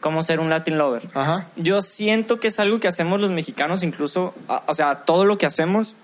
cómo 0.00 0.22
ser 0.22 0.40
un 0.40 0.48
Latin 0.48 0.78
lover. 0.78 1.06
Ajá. 1.14 1.48
Yo 1.56 1.82
siento 1.82 2.40
que 2.40 2.48
es 2.48 2.58
algo 2.58 2.80
que 2.80 2.88
hacemos 2.88 3.20
los 3.20 3.30
mexicanos, 3.30 3.82
incluso. 3.82 4.34
a- 4.48 4.62
o 4.66 4.74
sea, 4.74 5.04
todo 5.04 5.26
lo 5.26 5.36
que 5.36 5.44
hacemos. 5.46 5.94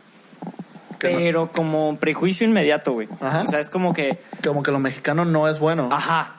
No- 0.42 0.98
Pero 0.98 1.52
como 1.52 1.96
prejuicio 1.98 2.46
inmediato, 2.46 2.92
güey. 2.92 3.09
Ajá. 3.20 3.42
O 3.42 3.46
sea, 3.48 3.59
es 3.61 3.70
como 3.70 3.94
que. 3.94 4.18
Como 4.44 4.62
que 4.62 4.70
lo 4.70 4.79
mexicano 4.79 5.24
no 5.24 5.48
es 5.48 5.59
bueno. 5.59 5.88
Ajá. 5.92 6.37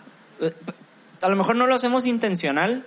A 1.21 1.29
lo 1.29 1.35
mejor 1.35 1.55
no 1.55 1.65
lo 1.67 1.73
hacemos 1.75 2.05
intencional, 2.05 2.85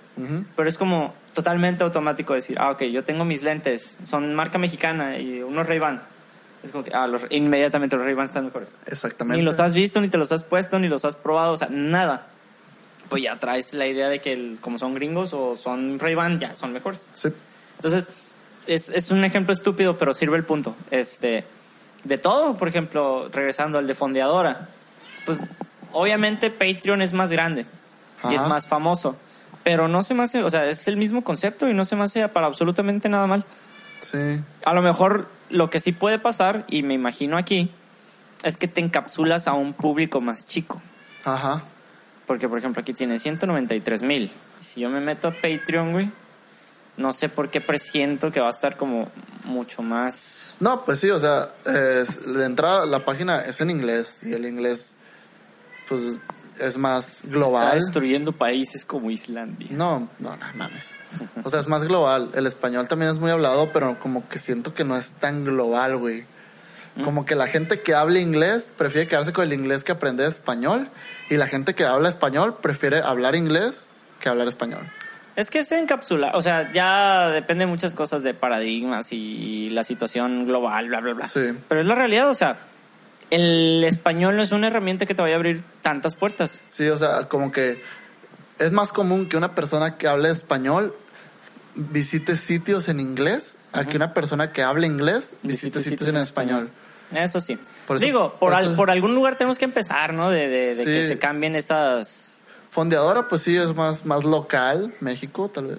pero 0.55 0.69
es 0.69 0.77
como 0.77 1.13
totalmente 1.33 1.83
automático 1.83 2.33
decir, 2.33 2.57
ah, 2.59 2.71
ok, 2.71 2.83
yo 2.83 3.03
tengo 3.03 3.25
mis 3.25 3.41
lentes, 3.43 3.97
son 4.03 4.33
marca 4.35 4.57
mexicana 4.57 5.17
y 5.17 5.41
unos 5.41 5.67
Ray-Ban. 5.67 6.01
Es 6.63 6.71
como 6.71 6.83
que, 6.83 6.91
ah, 6.93 7.07
los- 7.07 7.23
inmediatamente 7.29 7.95
los 7.95 8.05
Ray-Ban 8.05 8.27
están 8.27 8.45
mejores. 8.45 8.75
Exactamente. 8.85 9.37
Ni 9.39 9.43
los 9.45 9.59
has 9.59 9.73
visto, 9.73 9.99
ni 10.01 10.09
te 10.09 10.17
los 10.17 10.31
has 10.31 10.43
puesto, 10.43 10.77
ni 10.79 10.87
los 10.87 11.05
has 11.05 11.15
probado, 11.15 11.53
o 11.53 11.57
sea, 11.57 11.69
nada. 11.71 12.27
Pues 13.09 13.23
ya 13.23 13.37
traes 13.39 13.73
la 13.73 13.87
idea 13.87 14.09
de 14.09 14.19
que 14.19 14.33
el- 14.33 14.57
como 14.61 14.77
son 14.77 14.93
gringos 14.93 15.33
o 15.33 15.55
son 15.55 15.99
Ray-Ban, 15.99 16.39
ya 16.39 16.55
son 16.55 16.71
mejores. 16.73 17.07
Sí. 17.13 17.29
Entonces, 17.77 18.09
es, 18.67 18.89
es 18.89 19.09
un 19.11 19.23
ejemplo 19.25 19.53
estúpido, 19.53 19.97
pero 19.97 20.13
sirve 20.13 20.37
el 20.37 20.43
punto. 20.43 20.75
Este, 20.91 21.43
de 22.03 22.17
todo, 22.17 22.55
por 22.57 22.67
ejemplo, 22.67 23.27
regresando 23.33 23.79
al 23.79 23.87
de 23.87 23.95
fondeadora, 23.95 24.67
pues 25.25 25.39
obviamente 25.93 26.51
Patreon 26.51 27.01
es 27.01 27.13
más 27.13 27.31
grande 27.31 27.65
y 28.29 28.35
es 28.35 28.43
más 28.47 28.67
famoso. 28.67 29.17
Pero 29.63 29.87
no 29.87 30.01
se 30.03 30.13
me 30.13 30.23
hace, 30.23 30.43
o 30.43 30.49
sea, 30.49 30.65
es 30.65 30.87
el 30.87 30.97
mismo 30.97 31.23
concepto 31.23 31.69
y 31.69 31.73
no 31.73 31.85
se 31.85 31.95
me 31.95 32.03
hace 32.03 32.27
para 32.29 32.47
absolutamente 32.47 33.09
nada 33.09 33.27
mal. 33.27 33.45
Sí. 34.01 34.41
A 34.65 34.73
lo 34.73 34.81
mejor 34.81 35.27
lo 35.49 35.69
que 35.69 35.79
sí 35.79 35.91
puede 35.91 36.17
pasar, 36.17 36.65
y 36.67 36.81
me 36.83 36.93
imagino 36.95 37.37
aquí, 37.37 37.71
es 38.43 38.57
que 38.57 38.67
te 38.67 38.81
encapsulas 38.81 39.47
a 39.47 39.53
un 39.53 39.73
público 39.73 40.19
más 40.21 40.45
chico. 40.45 40.81
Ajá. 41.25 41.61
Porque, 42.25 42.49
por 42.49 42.57
ejemplo, 42.57 42.81
aquí 42.81 42.93
tiene 42.93 43.19
193 43.19 44.01
mil. 44.01 44.31
Si 44.59 44.81
yo 44.81 44.89
me 44.89 44.99
meto 45.01 45.27
a 45.27 45.31
Patreon, 45.31 45.91
güey, 45.91 46.09
no 46.97 47.13
sé 47.13 47.29
por 47.29 47.49
qué 47.49 47.61
presiento 47.61 48.31
que 48.31 48.39
va 48.39 48.47
a 48.47 48.51
estar 48.51 48.77
como 48.77 49.09
mucho 49.43 49.83
más... 49.83 50.55
No, 50.59 50.83
pues 50.85 50.99
sí, 50.99 51.09
o 51.11 51.19
sea, 51.19 51.49
es- 51.65 52.33
de 52.33 52.45
entrada 52.45 52.85
la 52.87 53.05
página 53.05 53.41
es 53.41 53.61
en 53.61 53.69
inglés 53.69 54.19
y 54.23 54.33
el 54.33 54.45
inglés, 54.45 54.95
pues, 55.89 56.19
es 56.61 56.77
más 56.77 57.17
Está 57.17 57.27
global. 57.29 57.79
destruyendo 57.79 58.31
países 58.31 58.85
como 58.85 59.09
Islandia. 59.11 59.67
No, 59.71 60.07
no, 60.19 60.35
no 60.35 60.45
mames. 60.55 60.91
O 61.43 61.49
sea, 61.49 61.59
es 61.59 61.67
más 61.67 61.83
global. 61.83 62.31
El 62.33 62.47
español 62.47 62.87
también 62.87 63.11
es 63.11 63.19
muy 63.19 63.31
hablado, 63.31 63.71
pero 63.73 63.99
como 63.99 64.27
que 64.29 64.39
siento 64.39 64.73
que 64.73 64.83
no 64.83 64.95
es 64.95 65.11
tan 65.11 65.43
global, 65.43 65.97
güey. 65.97 66.25
Como 67.03 67.25
que 67.25 67.35
la 67.35 67.47
gente 67.47 67.81
que 67.81 67.93
habla 67.93 68.19
inglés 68.19 68.71
prefiere 68.77 69.07
quedarse 69.07 69.31
con 69.31 69.45
el 69.45 69.53
inglés 69.53 69.83
que 69.85 69.93
aprende 69.93 70.27
español 70.27 70.89
y 71.29 71.37
la 71.37 71.47
gente 71.47 71.73
que 71.73 71.85
habla 71.85 72.09
español 72.09 72.57
prefiere 72.61 72.99
hablar 73.01 73.35
inglés 73.35 73.81
que 74.19 74.27
hablar 74.27 74.47
español. 74.49 74.85
Es 75.37 75.49
que 75.49 75.63
se 75.63 75.79
encapsula, 75.79 76.31
o 76.33 76.41
sea, 76.41 76.69
ya 76.73 77.29
depende 77.29 77.63
de 77.63 77.71
muchas 77.71 77.93
cosas 77.95 78.21
de 78.23 78.33
paradigmas 78.33 79.13
y 79.13 79.69
la 79.69 79.85
situación 79.85 80.45
global, 80.45 80.89
bla, 80.89 80.99
bla, 80.99 81.13
bla. 81.13 81.27
Sí. 81.27 81.57
Pero 81.69 81.79
es 81.79 81.87
la 81.87 81.95
realidad, 81.95 82.29
o 82.29 82.33
sea, 82.33 82.59
el 83.31 83.83
español 83.83 84.35
no 84.35 84.43
es 84.43 84.51
una 84.51 84.67
herramienta 84.67 85.05
que 85.07 85.15
te 85.15 85.21
vaya 85.21 85.33
a 85.35 85.37
abrir 85.37 85.63
tantas 85.81 86.15
puertas. 86.15 86.61
Sí, 86.69 86.87
o 86.87 86.97
sea, 86.97 87.27
como 87.27 87.51
que 87.51 87.81
es 88.59 88.71
más 88.71 88.91
común 88.91 89.27
que 89.27 89.37
una 89.37 89.55
persona 89.55 89.97
que 89.97 90.07
hable 90.07 90.29
español 90.29 90.93
visite 91.75 92.35
sitios 92.35 92.89
en 92.89 92.99
inglés 92.99 93.55
a 93.73 93.85
que 93.85 93.95
una 93.95 94.13
persona 94.13 94.51
que 94.51 94.61
hable 94.61 94.85
inglés 94.85 95.31
visite, 95.41 95.81
sitios, 95.81 96.09
en 96.09 96.17
español. 96.17 96.69
Eso 97.13 97.39
sí. 97.41 97.57
Por 97.87 97.97
eso- 97.97 98.05
Digo, 98.05 98.31
por, 98.31 98.39
por 98.51 98.53
al- 98.53 98.75
por 98.75 98.91
algún 98.91 99.15
lugar 99.15 99.35
tenemos 99.35 99.57
que 99.57 99.65
empezar, 99.65 100.13
¿no? 100.13 100.29
De, 100.29 100.47
de- 100.49 100.75
de 100.75 100.85
que 100.85 101.05
se 101.07 101.17
cambien 101.17 101.55
esas... 101.55 102.39
Fondeadora, 102.69 103.27
pues 103.27 103.41
sí, 103.41 103.55
es 103.57 103.75
más, 103.75 104.05
más 104.05 104.23
local, 104.23 104.93
México, 105.01 105.49
tal 105.49 105.67
vez. 105.67 105.77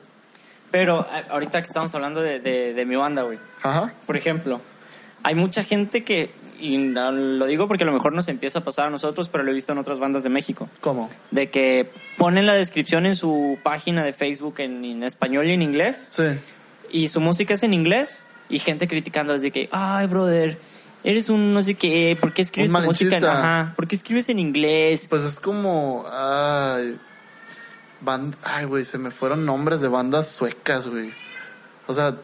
Pero 0.70 1.06
ahorita 1.30 1.60
que 1.62 1.66
estamos 1.66 1.94
hablando 1.94 2.20
de, 2.22 2.40
de- 2.40 2.74
de 2.74 2.84
mi 2.86 2.96
banda, 2.96 3.22
güey. 3.22 3.38
Ajá. 3.62 3.92
Por 4.06 4.16
ejemplo, 4.16 4.60
hay 5.22 5.34
mucha 5.34 5.62
gente 5.62 6.04
que, 6.04 6.30
y 6.64 6.78
lo 6.78 7.46
digo 7.46 7.66
porque 7.68 7.84
a 7.84 7.86
lo 7.86 7.92
mejor 7.92 8.12
nos 8.12 8.28
empieza 8.28 8.60
a 8.60 8.64
pasar 8.64 8.86
a 8.86 8.90
nosotros, 8.90 9.28
pero 9.28 9.44
lo 9.44 9.50
he 9.50 9.54
visto 9.54 9.72
en 9.72 9.78
otras 9.78 9.98
bandas 9.98 10.22
de 10.22 10.28
México. 10.28 10.68
¿Cómo? 10.80 11.10
de 11.30 11.50
que 11.50 11.90
ponen 12.16 12.46
la 12.46 12.54
descripción 12.54 13.04
en 13.06 13.14
su 13.16 13.58
página 13.62 14.04
de 14.04 14.12
Facebook 14.12 14.54
en, 14.58 14.84
en 14.84 15.02
español 15.02 15.46
y 15.48 15.52
en 15.52 15.62
inglés 15.62 16.06
Sí. 16.10 16.24
y 16.90 17.08
su 17.08 17.20
música 17.20 17.54
es 17.54 17.62
en 17.62 17.74
inglés 17.74 18.26
y 18.48 18.58
gente 18.58 18.86
criticándoles 18.86 19.42
de 19.42 19.50
que, 19.50 19.68
ay, 19.72 20.06
brother, 20.06 20.58
eres 21.04 21.28
un 21.30 21.52
no 21.54 21.62
sé 21.62 21.74
qué, 21.74 22.16
¿por 22.20 22.32
qué 22.32 22.42
escribes 22.42 22.70
tu 22.70 22.80
música 22.80 23.16
en, 23.16 23.24
ajá, 23.24 23.72
¿por 23.74 23.88
qué 23.88 23.94
escribes 23.96 24.28
en 24.28 24.38
inglés? 24.38 25.06
Pues 25.08 25.22
es 25.22 25.40
como. 25.40 26.04
Ay. 26.12 26.96
Band, 28.02 28.34
ay, 28.42 28.64
güey, 28.66 28.84
se 28.84 28.98
me 28.98 29.10
fueron 29.10 29.46
nombres 29.46 29.80
de 29.80 29.88
bandas 29.88 30.28
suecas, 30.28 30.88
güey. 30.88 31.12
O 31.86 31.94
sea, 31.94 32.16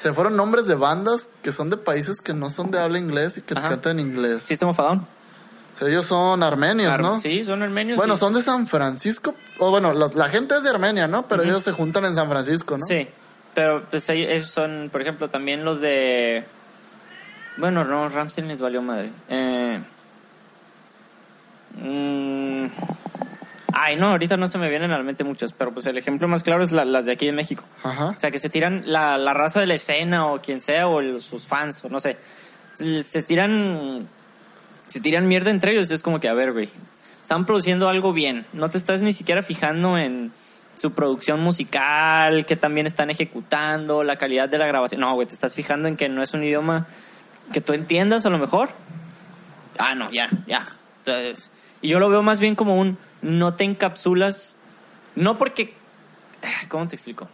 se 0.00 0.12
fueron 0.12 0.36
nombres 0.36 0.66
de 0.66 0.74
bandas 0.74 1.28
que 1.42 1.52
son 1.52 1.70
de 1.70 1.76
países 1.76 2.20
que 2.20 2.32
no 2.34 2.50
son 2.50 2.70
de 2.70 2.78
habla 2.80 2.98
inglés 2.98 3.36
y 3.38 3.42
que 3.42 3.54
Ajá. 3.58 3.70
cantan 3.70 3.98
en 3.98 4.06
inglés. 4.08 4.44
System 4.44 4.68
of 4.70 4.78
a 4.80 4.82
Down. 4.84 5.06
Ellos 5.80 6.06
son 6.06 6.42
armenios, 6.42 6.90
Ar- 6.90 7.00
¿no? 7.00 7.20
Sí, 7.20 7.44
son 7.44 7.62
armenios. 7.62 7.96
Bueno, 7.96 8.16
son 8.16 8.34
de 8.34 8.42
San 8.42 8.66
Francisco. 8.66 9.34
O 9.58 9.70
bueno, 9.70 9.92
los- 9.92 10.14
la 10.16 10.28
gente 10.28 10.56
es 10.56 10.62
de 10.64 10.70
Armenia, 10.70 11.06
¿no? 11.06 11.28
Pero 11.28 11.44
ellos 11.44 11.62
se 11.62 11.70
juntan 11.72 12.04
en 12.04 12.14
San 12.16 12.28
Francisco, 12.28 12.76
¿no? 12.76 12.84
Sí, 12.84 13.08
pero 13.54 13.84
pues 13.88 14.08
esos 14.08 14.50
son, 14.50 14.88
por 14.90 15.02
ejemplo, 15.02 15.28
también 15.30 15.64
los 15.64 15.80
de... 15.80 16.44
Bueno, 17.58 17.84
no, 17.84 18.08
Ramsey 18.08 18.44
les 18.44 18.60
valió 18.60 18.82
madre. 18.82 19.12
Eh... 19.28 19.80
mm, 21.76 22.66
Ay, 23.80 23.96
no, 23.96 24.08
ahorita 24.08 24.36
no 24.36 24.48
se 24.48 24.58
me 24.58 24.68
vienen 24.68 24.90
a 24.92 24.96
la 24.98 25.04
mente 25.04 25.22
muchos, 25.24 25.52
pero 25.52 25.72
pues 25.72 25.86
el 25.86 25.96
ejemplo 25.98 26.26
más 26.26 26.42
claro 26.42 26.62
es 26.64 26.72
la- 26.72 26.84
las 26.84 27.04
de 27.06 27.12
aquí 27.12 27.28
en 27.28 27.36
México. 27.36 27.64
Ajá. 27.84 28.06
O 28.16 28.20
sea, 28.20 28.30
que 28.30 28.38
se 28.38 28.48
tiran 28.50 28.82
la, 28.86 29.18
la 29.18 29.34
raza 29.34 29.60
de 29.60 29.66
la 29.66 29.74
escena 29.74 30.26
o 30.26 30.40
quien 30.42 30.60
sea, 30.60 30.88
o 30.88 31.00
el- 31.00 31.20
sus 31.20 31.46
fans, 31.46 31.84
o 31.84 31.88
no 31.88 32.00
sé. 32.00 32.16
Se 33.02 33.22
tiran. 33.22 34.08
Se 34.86 35.00
tiran 35.00 35.28
mierda 35.28 35.50
entre 35.50 35.72
ellos. 35.72 35.90
Es 35.90 36.02
como 36.02 36.18
que, 36.18 36.28
a 36.28 36.34
ver, 36.34 36.52
güey. 36.52 36.68
Están 37.22 37.44
produciendo 37.44 37.88
algo 37.88 38.12
bien. 38.12 38.46
No 38.52 38.70
te 38.70 38.78
estás 38.78 39.00
ni 39.02 39.12
siquiera 39.12 39.42
fijando 39.42 39.98
en 39.98 40.32
su 40.76 40.92
producción 40.92 41.40
musical, 41.40 42.46
que 42.46 42.56
también 42.56 42.86
están 42.86 43.10
ejecutando, 43.10 44.02
la 44.04 44.16
calidad 44.16 44.48
de 44.48 44.58
la 44.58 44.66
grabación. 44.66 45.00
No, 45.02 45.12
güey, 45.14 45.26
te 45.26 45.34
estás 45.34 45.54
fijando 45.54 45.88
en 45.88 45.96
que 45.96 46.08
no 46.08 46.22
es 46.22 46.32
un 46.34 46.42
idioma 46.42 46.86
que 47.52 47.60
tú 47.60 47.72
entiendas 47.74 48.24
a 48.26 48.30
lo 48.30 48.38
mejor. 48.38 48.70
Ah, 49.76 49.94
no, 49.94 50.10
ya, 50.10 50.28
ya. 50.46 50.64
Entonces, 51.04 51.50
y 51.82 51.88
yo 51.88 51.98
lo 51.98 52.08
veo 52.08 52.22
más 52.22 52.40
bien 52.40 52.54
como 52.54 52.78
un 52.78 52.98
no 53.22 53.54
te 53.54 53.64
encapsulas. 53.64 54.56
No 55.16 55.36
porque. 55.38 55.74
¿Cómo 56.68 56.86
te 56.88 56.96
explico? 56.96 57.28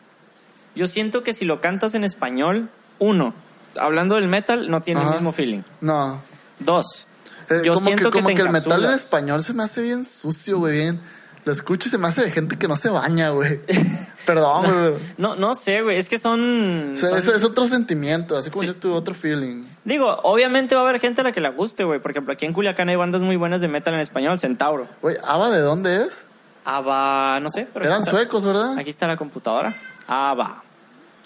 Yo 0.74 0.88
siento 0.88 1.22
que 1.22 1.32
si 1.32 1.44
lo 1.44 1.60
cantas 1.60 1.94
en 1.94 2.04
español, 2.04 2.68
uno, 2.98 3.34
hablando 3.78 4.16
del 4.16 4.28
metal, 4.28 4.70
no 4.70 4.82
tiene 4.82 5.00
Ajá. 5.00 5.10
el 5.10 5.14
mismo 5.16 5.32
feeling. 5.32 5.62
No. 5.80 6.20
Dos, 6.58 7.06
Eh, 7.50 7.60
yo 7.64 7.74
como 7.74 7.86
siento 7.86 8.10
que, 8.10 8.18
como 8.18 8.28
te 8.28 8.34
que, 8.36 8.42
el 8.42 8.48
metal 8.50 8.84
en 8.84 8.92
español 8.92 9.44
se 9.44 9.52
me 9.52 9.62
hace 9.64 9.82
bien 9.82 10.04
sucio, 10.06 10.58
güey. 10.58 10.72
Bien. 10.74 11.00
Lo 11.44 11.52
escucho 11.52 11.88
y 11.88 11.90
se 11.90 11.98
me 11.98 12.08
hace 12.08 12.22
de 12.22 12.30
gente 12.30 12.56
que 12.56 12.66
no 12.68 12.76
se 12.76 12.88
baña, 12.88 13.30
güey. 13.30 13.60
Perdón, 14.26 14.62
güey. 14.64 14.74
pero- 14.74 14.98
No, 15.18 15.36
no 15.36 15.54
sé, 15.54 15.82
güey, 15.82 15.98
es 15.98 16.08
que 16.08 16.18
son... 16.18 16.94
O 16.96 16.98
sea, 16.98 17.10
son- 17.10 17.18
es, 17.18 17.28
es 17.28 17.44
otro 17.44 17.66
sentimiento, 17.66 18.36
así 18.36 18.48
como 18.50 18.62
Sí. 18.62 18.68
dices 18.68 18.80
tú, 18.80 18.94
otro 18.94 19.14
feeling. 19.14 19.62
Digo, 19.84 20.16
obviamente 20.22 20.74
va 20.74 20.80
a 20.80 20.84
haber 20.88 21.00
gente 21.00 21.20
a 21.20 21.24
la 21.24 21.32
que 21.32 21.42
le 21.42 21.50
guste, 21.50 21.84
güey. 21.84 22.00
Por 22.00 22.12
ejemplo, 22.12 22.32
aquí 22.32 22.46
en 22.46 22.54
Culiacán 22.54 22.88
hay 22.88 22.96
bandas 22.96 23.20
muy 23.22 23.36
buenas 23.36 23.60
de 23.60 23.68
metal 23.68 23.92
en 23.92 24.00
español, 24.00 24.38
Centauro. 24.38 24.88
Güey, 25.02 25.16
¿Ava 25.26 25.50
de 25.50 25.60
dónde 25.60 26.04
es? 26.06 26.24
Ava, 26.64 27.38
no 27.40 27.50
sé. 27.50 27.68
Pero 27.74 27.84
Eran 27.84 27.98
está- 28.00 28.12
suecos, 28.12 28.42
¿verdad? 28.44 28.78
Aquí 28.78 28.88
está 28.88 29.06
la 29.06 29.18
computadora. 29.18 29.74
Ava. 30.06 30.62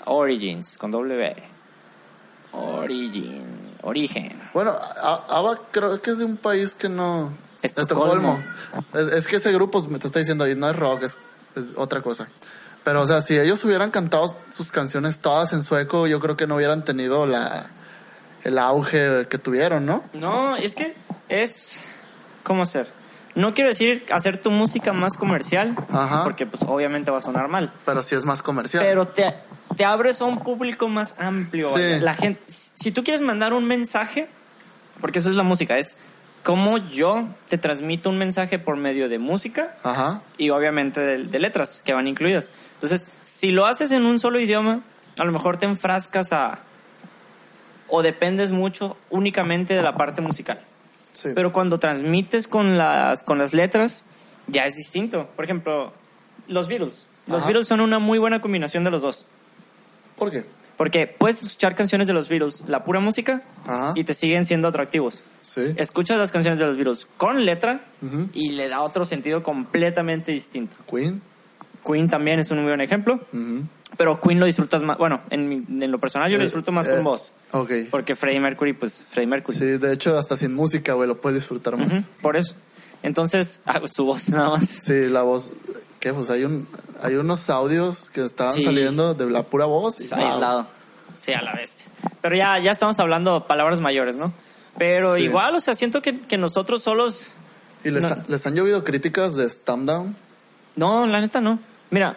Origins, 0.04 0.78
con 0.78 0.90
W. 0.90 1.36
Origin. 2.52 3.44
Origen. 3.82 4.40
Bueno, 4.52 4.74
Ava 5.28 5.58
creo 5.70 6.00
que 6.02 6.10
es 6.10 6.18
de 6.18 6.24
un 6.24 6.36
país 6.36 6.74
que 6.74 6.88
no... 6.88 7.32
Estocolmo. 7.62 8.42
Es, 8.94 9.08
es 9.08 9.26
que 9.26 9.36
ese 9.36 9.52
grupo 9.52 9.82
me 9.88 9.98
te 9.98 10.06
está 10.06 10.18
diciendo 10.18 10.44
ahí, 10.44 10.54
no 10.54 10.68
es 10.70 10.76
rock, 10.76 11.02
es, 11.02 11.18
es 11.56 11.64
otra 11.76 12.02
cosa. 12.02 12.28
Pero, 12.84 13.02
o 13.02 13.06
sea, 13.06 13.20
si 13.20 13.38
ellos 13.38 13.62
hubieran 13.64 13.90
cantado 13.90 14.34
sus 14.50 14.72
canciones 14.72 15.20
todas 15.20 15.52
en 15.52 15.62
sueco, 15.62 16.06
yo 16.06 16.20
creo 16.20 16.36
que 16.36 16.46
no 16.46 16.56
hubieran 16.56 16.84
tenido 16.84 17.26
la, 17.26 17.66
el 18.44 18.58
auge 18.58 19.26
que 19.28 19.38
tuvieron, 19.38 19.84
¿no? 19.84 20.04
No, 20.14 20.56
es 20.56 20.74
que 20.74 20.94
es... 21.28 21.80
¿Cómo 22.44 22.62
hacer? 22.62 22.88
No 23.34 23.52
quiero 23.52 23.68
decir 23.68 24.06
hacer 24.10 24.38
tu 24.38 24.50
música 24.50 24.92
más 24.92 25.16
comercial, 25.16 25.76
Ajá. 25.92 26.24
porque 26.24 26.46
pues 26.46 26.62
obviamente 26.62 27.10
va 27.10 27.18
a 27.18 27.20
sonar 27.20 27.48
mal. 27.48 27.72
Pero 27.84 28.02
sí 28.02 28.14
es 28.14 28.24
más 28.24 28.40
comercial. 28.40 28.82
Pero 28.82 29.06
te, 29.06 29.34
te 29.76 29.84
abres 29.84 30.22
a 30.22 30.24
un 30.24 30.38
público 30.38 30.88
más 30.88 31.14
amplio. 31.18 31.68
Sí. 31.76 32.00
La 32.00 32.14
gente, 32.14 32.40
si 32.46 32.90
tú 32.90 33.04
quieres 33.04 33.20
mandar 33.20 33.52
un 33.52 33.66
mensaje, 33.66 34.28
porque 35.00 35.18
eso 35.18 35.28
es 35.28 35.34
la 35.34 35.42
música, 35.42 35.76
es 35.76 35.98
cómo 36.42 36.78
yo 36.78 37.28
te 37.48 37.58
transmito 37.58 38.10
un 38.10 38.18
mensaje 38.18 38.58
por 38.58 38.76
medio 38.76 39.08
de 39.08 39.18
música 39.18 39.76
Ajá. 39.82 40.22
y 40.38 40.50
obviamente 40.50 41.00
de, 41.00 41.24
de 41.24 41.38
letras 41.38 41.82
que 41.84 41.92
van 41.92 42.06
incluidas. 42.06 42.52
Entonces, 42.74 43.06
si 43.22 43.50
lo 43.50 43.66
haces 43.66 43.92
en 43.92 44.06
un 44.06 44.18
solo 44.18 44.40
idioma, 44.40 44.80
a 45.18 45.24
lo 45.24 45.32
mejor 45.32 45.56
te 45.56 45.66
enfrascas 45.66 46.32
a... 46.32 46.60
o 47.88 48.02
dependes 48.02 48.52
mucho 48.52 48.96
únicamente 49.10 49.74
de 49.74 49.82
la 49.82 49.96
parte 49.96 50.22
musical. 50.22 50.60
Sí. 51.12 51.30
Pero 51.34 51.52
cuando 51.52 51.78
transmites 51.78 52.46
con 52.46 52.78
las, 52.78 53.24
con 53.24 53.38
las 53.38 53.52
letras, 53.52 54.04
ya 54.46 54.66
es 54.66 54.76
distinto. 54.76 55.28
Por 55.34 55.44
ejemplo, 55.44 55.92
los 56.46 56.68
Beatles. 56.68 57.06
Los 57.26 57.38
Ajá. 57.38 57.46
Beatles 57.46 57.66
son 57.66 57.80
una 57.80 57.98
muy 57.98 58.18
buena 58.18 58.40
combinación 58.40 58.84
de 58.84 58.90
los 58.90 59.02
dos. 59.02 59.26
¿Por 60.16 60.30
qué? 60.30 60.44
Porque 60.78 61.06
puedes 61.08 61.42
escuchar 61.42 61.74
canciones 61.74 62.06
de 62.06 62.14
los 62.14 62.28
Beatles, 62.30 62.62
la 62.68 62.84
pura 62.84 63.00
música, 63.00 63.42
Ajá. 63.66 63.92
y 63.96 64.04
te 64.04 64.14
siguen 64.14 64.46
siendo 64.46 64.68
atractivos. 64.68 65.24
Sí. 65.42 65.62
Escuchas 65.76 66.16
las 66.18 66.32
canciones 66.32 66.58
de 66.58 66.64
los 66.66 66.76
Beatles 66.76 67.06
con 67.18 67.44
letra 67.44 67.80
y 68.32 68.50
le 68.50 68.68
da 68.70 68.80
otro 68.80 69.04
sentido 69.04 69.42
completamente 69.42 70.32
distinto. 70.32 70.76
Queen. 70.90 71.20
Queen 71.84 72.08
también 72.08 72.38
es 72.38 72.50
un 72.50 72.58
muy 72.58 72.66
buen 72.68 72.80
ejemplo, 72.80 73.20
pero 73.96 74.20
Queen 74.20 74.38
lo 74.38 74.46
disfrutas 74.46 74.82
más, 74.82 74.96
bueno, 74.98 75.20
en, 75.30 75.48
mi- 75.48 75.64
en 75.84 75.90
lo 75.90 75.98
personal 75.98 76.30
yo 76.30 76.36
lo 76.36 76.42
Eh, 76.42 76.46
disfruto 76.46 76.70
más 76.70 76.86
eh, 76.86 76.90
con 76.94 77.02
voz. 77.04 77.32
Ok. 77.52 77.72
Porque 77.90 78.14
Freddie 78.14 78.40
Mercury, 78.40 78.72
pues 78.74 79.04
Freddie 79.08 79.26
Mercury. 79.28 79.58
Sí, 79.58 79.64
de 79.64 79.92
hecho, 79.92 80.16
hasta 80.18 80.36
sin 80.36 80.54
música, 80.54 80.92
güey, 80.92 81.08
lo 81.08 81.20
puedes 81.20 81.40
disfrutar 81.40 81.76
más. 81.76 82.04
Por 82.22 82.36
eso. 82.36 82.54
Entonces, 83.02 83.60
ah, 83.66 83.80
su 83.86 84.04
voz 84.04 84.28
nada 84.30 84.50
más. 84.50 84.68
Sí, 84.68 85.08
la 85.08 85.22
voz. 85.22 85.50
¿Qué? 86.00 86.12
Pues 86.14 86.30
hay, 86.30 86.44
un, 86.44 86.68
hay 87.02 87.14
unos 87.16 87.50
audios 87.50 88.10
que 88.10 88.24
estaban 88.24 88.52
Sí. 88.54 88.62
saliendo 88.62 89.14
de 89.14 89.28
la 89.30 89.42
pura 89.44 89.64
voz. 89.66 90.00
y 90.00 90.08
wow. 90.14 90.18
aislado. 90.24 90.66
Sí, 91.18 91.32
a 91.32 91.42
la 91.42 91.52
bestia. 91.54 91.86
Pero 92.20 92.36
ya, 92.36 92.58
ya 92.58 92.70
estamos 92.70 92.98
hablando 93.00 93.46
palabras 93.46 93.80
mayores, 93.80 94.14
¿no? 94.14 94.32
Pero 94.78 95.16
Sí. 95.16 95.22
igual, 95.22 95.56
o 95.56 95.60
sea, 95.60 95.74
siento 95.74 96.00
que, 96.02 96.20
que 96.20 96.38
nosotros 96.38 96.82
solos 96.82 97.32
¿Y 97.84 97.90
les, 97.90 98.02
No. 98.02 98.08
ha- 98.08 98.18
les 98.28 98.44
han 98.46 98.54
llovido 98.56 98.82
críticas 98.84 99.34
de 99.36 99.46
Stand 99.48 99.88
Down? 99.88 100.16
No, 100.76 101.06
la 101.06 101.20
neta 101.20 101.40
no. 101.40 101.58
Mira, 101.90 102.16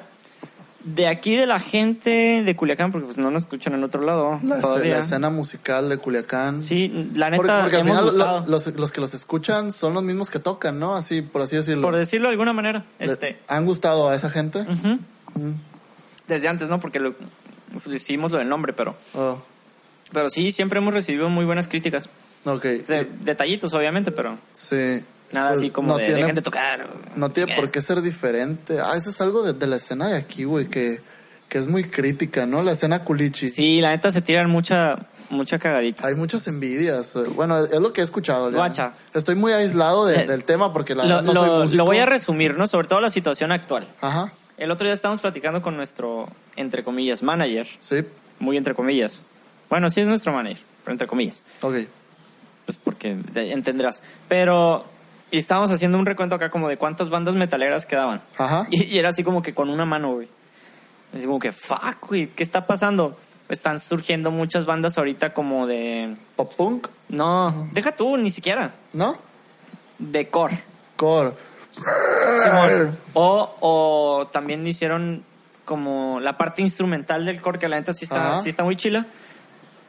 de 0.83 1.07
aquí 1.07 1.35
de 1.35 1.45
la 1.45 1.59
gente 1.59 2.43
de 2.43 2.55
Culiacán, 2.55 2.91
porque 2.91 3.05
pues 3.05 3.17
no 3.17 3.29
nos 3.31 3.43
escuchan 3.43 3.73
en 3.73 3.83
otro 3.83 4.01
lado 4.03 4.39
La, 4.43 4.59
todavía. 4.61 4.95
la 4.95 4.99
escena 5.01 5.29
musical 5.29 5.89
de 5.89 5.97
Culiacán. 5.97 6.61
Sí, 6.61 6.87
la 7.15 7.29
Porque, 7.29 7.41
neta 7.51 7.61
porque 7.61 7.75
al 7.77 7.81
hemos 7.81 7.91
final 7.97 8.05
lo- 8.05 8.11
gustado. 8.11 8.45
los, 8.47 8.67
los 8.75 8.91
que 8.91 9.01
los 9.01 9.13
escuchan 9.13 9.71
son 9.71 9.93
los 9.93 10.03
mismos 10.03 10.29
que 10.29 10.39
tocan, 10.39 10.79
¿no? 10.79 10.95
Así, 10.95 11.21
por 11.21 11.41
así 11.43 11.55
decirlo. 11.55 11.83
por 11.83 11.95
decirlo 11.95 12.27
de 12.29 12.33
alguna 12.33 12.53
manera, 12.53 12.85
este, 12.99 13.39
¿Han 13.47 13.65
gustado 13.65 14.09
a 14.09 14.15
esa 14.15 14.29
gente? 14.29 14.63
Mm. 14.63 15.53
desde 16.27 16.47
antes, 16.47 16.67
¿no? 16.69 16.79
Porque 16.79 16.99
lo, 16.99 17.13
decimos 17.85 18.31
lo 18.31 18.37
del 18.37 18.49
nombre, 18.49 18.73
pero, 18.73 18.95
Oh, 19.13 19.37
pero 20.11 20.29
sí, 20.29 20.51
siempre 20.51 20.79
hemos 20.79 20.93
recibido 20.93 21.29
muy 21.29 21.45
buenas 21.45 21.67
críticas. 21.67 22.09
ok. 22.45 22.63
De- 22.63 23.07
detallitos, 23.21 23.73
obviamente, 23.73 24.11
pero 24.11 24.37
Sí. 24.51 25.03
Nada 25.33 25.49
Pues, 25.49 25.59
así 25.59 25.69
como 25.69 25.89
no 25.93 25.97
de 25.97 26.05
tiene- 26.05 26.19
dejen 26.21 26.35
de 26.35 26.41
tocar. 26.41 26.87
No 27.15 27.31
tiene 27.31 27.55
por 27.55 27.71
qué 27.71 27.81
ser 27.81 28.01
diferente. 28.01 28.79
Ah, 28.79 28.93
eso 28.95 29.09
es 29.09 29.21
algo 29.21 29.43
de, 29.43 29.53
de 29.53 29.67
la 29.67 29.75
escena 29.77 30.07
de 30.07 30.17
aquí, 30.17 30.43
güey, 30.43 30.67
que, 30.67 31.01
que 31.49 31.57
es 31.57 31.67
muy 31.67 31.83
crítica, 31.85 32.45
¿no? 32.45 32.63
La 32.63 32.71
escena 32.73 33.03
culichi. 33.03 33.49
Sí, 33.49 33.81
la 33.81 33.89
neta 33.89 34.09
se 34.11 34.21
tiran 34.21 34.49
mucha, 34.49 34.97
mucha 35.29 35.59
cagadita. 35.59 36.07
Hay 36.07 36.15
muchas 36.15 36.47
envidias. 36.47 37.13
Bueno, 37.35 37.57
es 37.65 37.79
lo 37.79 37.93
que 37.93 38.01
he 38.01 38.03
escuchado. 38.03 38.51
Guacha. 38.51 38.93
Estoy 39.13 39.35
muy 39.35 39.51
aislado 39.53 40.05
de- 40.05 40.21
Eh, 40.21 40.27
del 40.27 40.43
tema 40.43 40.71
porque 40.73 40.95
la 40.95 41.03
Lo, 41.03 41.09
verdad 41.17 41.23
no 41.23 41.33
lo- 41.33 41.41
soy 41.45 41.63
músico. 41.63 41.77
lo 41.77 41.85
voy 41.85 41.97
a 41.99 42.05
resumir, 42.05 42.55
¿no? 42.57 42.67
Sobre 42.67 42.87
todo 42.87 43.01
la 43.01 43.09
situación 43.09 43.51
actual. 43.51 43.87
Ajá, 44.01 44.31
El 44.57 44.69
otro 44.71 44.85
día 44.85 44.93
estábamos 44.93 45.21
platicando 45.21 45.61
con 45.61 45.75
nuestro, 45.75 46.29
entre 46.55 46.83
comillas, 46.83 47.23
manager. 47.23 47.67
sí, 47.79 48.03
Muy 48.39 48.57
entre 48.57 48.73
comillas. 48.75 49.23
Bueno, 49.69 49.89
sí 49.89 50.01
es 50.01 50.07
nuestro 50.07 50.33
manager, 50.33 50.61
pero 50.83 50.91
entre 50.93 51.07
comillas. 51.07 51.43
ok. 51.61 51.75
Pues 52.65 52.77
porque 52.77 53.15
de- 53.33 53.51
entenderás. 53.53 54.03
Pero 54.29 54.85
y 55.31 55.37
estábamos 55.37 55.71
haciendo 55.71 55.97
un 55.97 56.05
recuento 56.05 56.35
acá 56.35 56.51
como 56.51 56.67
de 56.69 56.77
cuántas 56.77 57.09
bandas 57.09 57.35
metaleras 57.35 57.85
quedaban. 57.85 58.21
Ajá. 58.37 58.67
Y, 58.69 58.83
y 58.83 58.99
era 58.99 59.09
así 59.09 59.23
como 59.23 59.41
que 59.41 59.53
con 59.53 59.69
una 59.69 59.85
mano, 59.85 60.13
güey. 60.13 60.27
Así 61.15 61.25
como 61.25 61.39
que, 61.39 61.51
fuck, 61.51 62.07
güey, 62.07 62.27
¿qué 62.27 62.43
está 62.43 62.67
pasando? 62.67 63.17
Están 63.49 63.79
surgiendo 63.79 64.31
muchas 64.31 64.65
bandas 64.65 64.97
ahorita 64.97 65.33
como 65.33 65.67
de... 65.67 66.15
Pop 66.35 66.53
punk, 66.55 66.87
No, 67.09 67.67
deja 67.73 67.91
tú, 67.93 68.15
ni 68.17 68.29
siquiera. 68.31 68.71
¿no? 68.93 69.17
De 69.97 70.29
core. 70.29 70.61
Core. 70.95 71.33
Simón. 72.43 72.97
O, 73.13 73.55
o 73.59 74.27
también 74.27 74.65
hicieron 74.65 75.23
como 75.65 76.19
la 76.19 76.37
parte 76.37 76.61
instrumental 76.61 77.25
del 77.25 77.41
core, 77.41 77.59
que 77.59 77.67
la 77.67 77.77
neta 77.77 77.93
sí 77.93 78.05
está, 78.05 78.31
Ajá. 78.33 78.41
sí 78.41 78.49
está 78.49 78.63
muy 78.63 78.75
chila. 78.75 79.05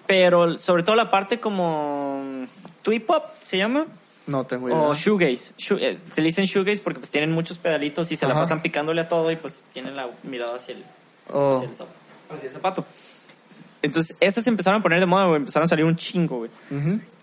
Pero 0.07 0.59
sobre 0.59 0.83
todo 0.83 0.97
la 0.97 1.11
parte 1.11 1.39
como 1.41 2.45
twee 2.83 3.01
pop, 3.01 3.25
¿se 3.41 3.59
llama? 3.59 3.87
No 4.27 4.45
tengo 4.47 4.69
idea. 4.69 4.79
O 4.79 4.95
shoegaze. 4.95 5.55
Shoe- 5.59 5.79
eh, 5.83 5.97
se 5.97 6.21
le 6.21 6.27
dicen 6.27 6.45
shoegaze 6.45 6.83
porque 6.83 7.01
pues 7.01 7.11
tienen 7.11 7.33
muchos 7.33 7.59
pedalitos 7.59 8.13
y 8.13 8.17
se 8.17 8.27
la 8.27 8.35
pasan 8.35 8.63
picándole 8.63 9.01
a 9.01 9.09
todo 9.09 9.31
y 9.33 9.37
pues 9.37 9.65
tienen 9.73 9.97
la 9.97 10.09
mirada 10.23 10.57
hacia 10.57 10.75
el, 10.75 10.85
Oh, 11.31 11.57
hacia 11.57 11.69
el, 11.69 11.75
zap- 11.77 11.87
hacia 12.31 12.49
el 12.49 12.53
zapato. 12.55 12.85
Entonces, 13.83 14.17
esas 14.21 14.47
empezaron 14.47 14.81
a 14.81 14.83
poner 14.83 15.01
de 15.01 15.07
moda, 15.07 15.25
güey. 15.27 15.37
Empezaron 15.39 15.65
a 15.65 15.69
salir 15.69 15.85
un 15.85 15.97
chingo, 15.97 16.39
güey. 16.39 16.51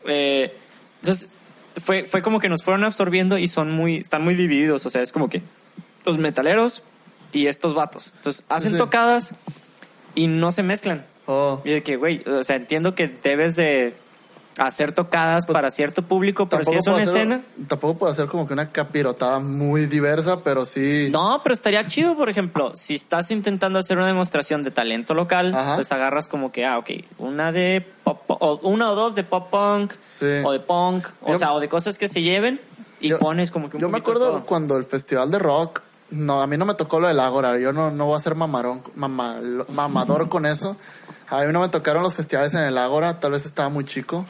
Eh, 0.08 0.54
entonces, 1.02 1.30
fue, 1.78 2.04
fue 2.04 2.22
como 2.22 2.40
que 2.42 2.50
nos 2.50 2.64
fueron 2.64 2.84
absorbiendo 2.84 3.38
y 3.38 3.48
son 3.48 3.72
muy, 3.72 3.98
están 3.98 4.24
muy 4.26 4.36
divididos. 4.36 4.86
O 4.86 4.90
sea, 4.90 5.02
es 5.02 5.12
como 5.14 5.30
que 5.30 5.42
los 6.06 6.18
metaleros 6.18 6.84
y 7.32 7.48
estos 7.48 7.74
vatos. 7.74 8.12
Entonces, 8.18 8.44
hacen 8.50 8.74
sí. 8.74 8.78
tocadas 8.78 9.36
y 10.16 10.28
no 10.28 10.52
se 10.52 10.64
mezclan. 10.64 11.06
Oh. 11.28 11.62
Y 11.64 11.70
de 11.72 11.84
que, 11.84 11.96
güey, 11.96 12.28
o 12.28 12.44
sea, 12.44 12.58
entiendo 12.58 12.94
que 12.96 13.08
debes 13.08 13.56
de 13.56 13.94
hacer 14.60 14.91
tocadas 14.91 15.45
Pues, 15.45 15.54
para 15.54 15.72
cierto 15.72 16.02
público, 16.04 16.48
pero 16.50 16.63
si 16.65 16.76
es 16.76 16.86
una 16.86 16.98
hacer- 16.98 17.08
escena... 17.08 17.41
Tampoco 17.67 17.98
puedo 17.98 18.12
hacer 18.12 18.28
como 18.28 18.45
que 18.48 18.54
una 18.54 18.72
capirotada 18.72 19.39
muy 19.39 19.86
diversa, 19.86 20.43
pero 20.43 20.65
sí. 20.65 21.08
No, 21.12 21.41
pero 21.43 21.54
estaría 21.54 21.86
chido, 21.88 22.15
por 22.15 22.30
ejemplo, 22.30 22.72
si 22.76 22.95
estás 22.95 23.32
intentando 23.32 23.80
hacer 23.80 23.98
una 23.98 24.08
demostración 24.08 24.63
de 24.63 24.72
talento 24.72 25.13
local, 25.13 25.54
Ajá. 25.56 25.76
pues 25.76 25.91
agarras 25.91 26.28
como 26.28 26.52
que, 26.52 26.65
ah, 26.65 26.78
ok, 26.78 26.89
una 27.17 27.52
de 27.52 27.86
pop, 28.04 28.22
o 28.28 28.60
una 28.63 28.91
o 28.91 28.95
dos 28.95 29.15
de 29.15 29.24
pop 29.24 29.50
punk, 29.50 29.93
Sí. 30.08 30.26
o 30.43 30.52
de 30.52 30.60
punk, 30.60 31.08
o 31.22 31.32
Yo- 31.34 31.38
sea, 31.39 31.54
o 31.54 31.60
de 31.60 31.69
cosas 31.69 31.98
que 31.98 32.08
se 32.08 32.22
lleven 32.22 32.60
y 33.00 33.10
Yo- 33.10 33.19
pones 33.19 33.52
como 33.52 33.69
que 33.69 33.78
un 33.78 33.82
Yo 33.82 33.89
me 33.89 33.98
acuerdo 34.00 34.43
cuando 34.45 34.76
el 34.78 34.84
festival 34.84 35.32
de 35.32 35.39
rock, 35.39 35.82
no, 36.12 36.41
a 36.41 36.48
mí 36.48 36.58
no 36.58 36.65
me 36.65 36.74
tocó 36.74 37.00
lo 37.00 37.08
del 37.08 37.19
Ágora, 37.19 37.58
yo 37.60 37.72
no, 37.72 37.91
no 37.91 38.08
voy 38.08 38.17
a 38.17 38.19
ser 38.19 38.36
mamarón, 38.36 38.84
mama- 38.95 39.39
mamador 39.74 40.28
con 40.28 40.45
eso. 40.45 40.76
A 41.30 41.43
mí 41.43 41.54
no 41.54 41.60
me 41.62 41.69
tocaron 41.69 42.02
los 42.02 42.15
festivales 42.15 42.56
en 42.56 42.63
el 42.63 42.76
Ágora, 42.80 43.19
tal 43.19 43.32
vez 43.34 43.45
estaba 43.45 43.69
muy 43.69 43.86
chico, 43.86 44.26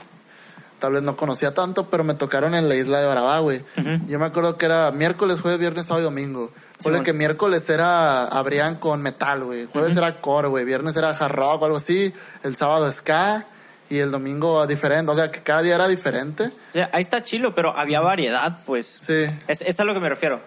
tal 0.80 0.94
vez 0.94 1.02
no 1.04 1.16
conocía 1.16 1.54
tanto, 1.54 1.90
pero 1.90 2.04
me 2.04 2.14
tocaron 2.14 2.56
en 2.56 2.70
la 2.70 2.76
isla 2.76 3.00
de 3.00 3.08
Barabá, 3.08 3.40
güey. 3.40 3.64
Yo 4.08 4.20
me 4.20 4.26
acuerdo 4.26 4.58
que 4.58 4.66
era 4.66 4.92
miércoles, 4.92 5.42
jueves, 5.42 5.60
viernes, 5.60 5.86
sábado 5.88 6.02
y 6.02 6.06
domingo. 6.06 6.52
Fue 6.80 7.04
que 7.04 7.12
miércoles 7.14 7.70
era, 7.70 8.24
abrían 8.26 8.76
con 8.76 9.02
metal, 9.02 9.44
güey. 9.44 9.66
Jueves 9.66 9.98
era 9.98 10.22
core, 10.22 10.48
güey. 10.48 10.64
Viernes 10.64 10.96
era 10.96 11.10
hard 11.10 11.34
rock 11.34 11.62
o 11.62 11.66
algo 11.66 11.78
así. 11.78 12.14
El 12.44 12.56
sábado 12.56 12.92
ska. 12.92 13.46
Y 13.90 13.98
el 13.98 14.12
domingo 14.12 14.66
diferente. 14.68 15.12
O 15.12 15.16
sea, 15.16 15.32
que 15.32 15.42
cada 15.42 15.64
día 15.64 15.76
era 15.76 15.88
diferente. 15.88 16.52
Ahí 16.92 17.02
está 17.02 17.24
chilo, 17.24 17.56
pero 17.56 17.76
había 17.78 18.00
variedad, 18.02 18.60
pues. 18.66 19.00
Sí. 19.02 19.26
Es, 19.48 19.62
es 19.62 19.80
a 19.80 19.84
lo 19.84 19.94
que 19.94 20.00
me 20.00 20.10
refiero. 20.10 20.40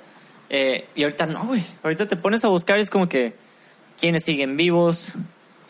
Eh, 0.49 0.87
y 0.95 1.03
ahorita 1.03 1.27
no, 1.27 1.47
güey. 1.47 1.65
Ahorita 1.83 2.07
te 2.07 2.17
pones 2.17 2.45
a 2.45 2.49
buscar 2.49 2.79
y 2.79 2.83
es 2.83 2.91
como 2.91 3.09
que 3.09 3.35
quiénes 3.99 4.25
siguen 4.25 4.57
vivos, 4.57 5.13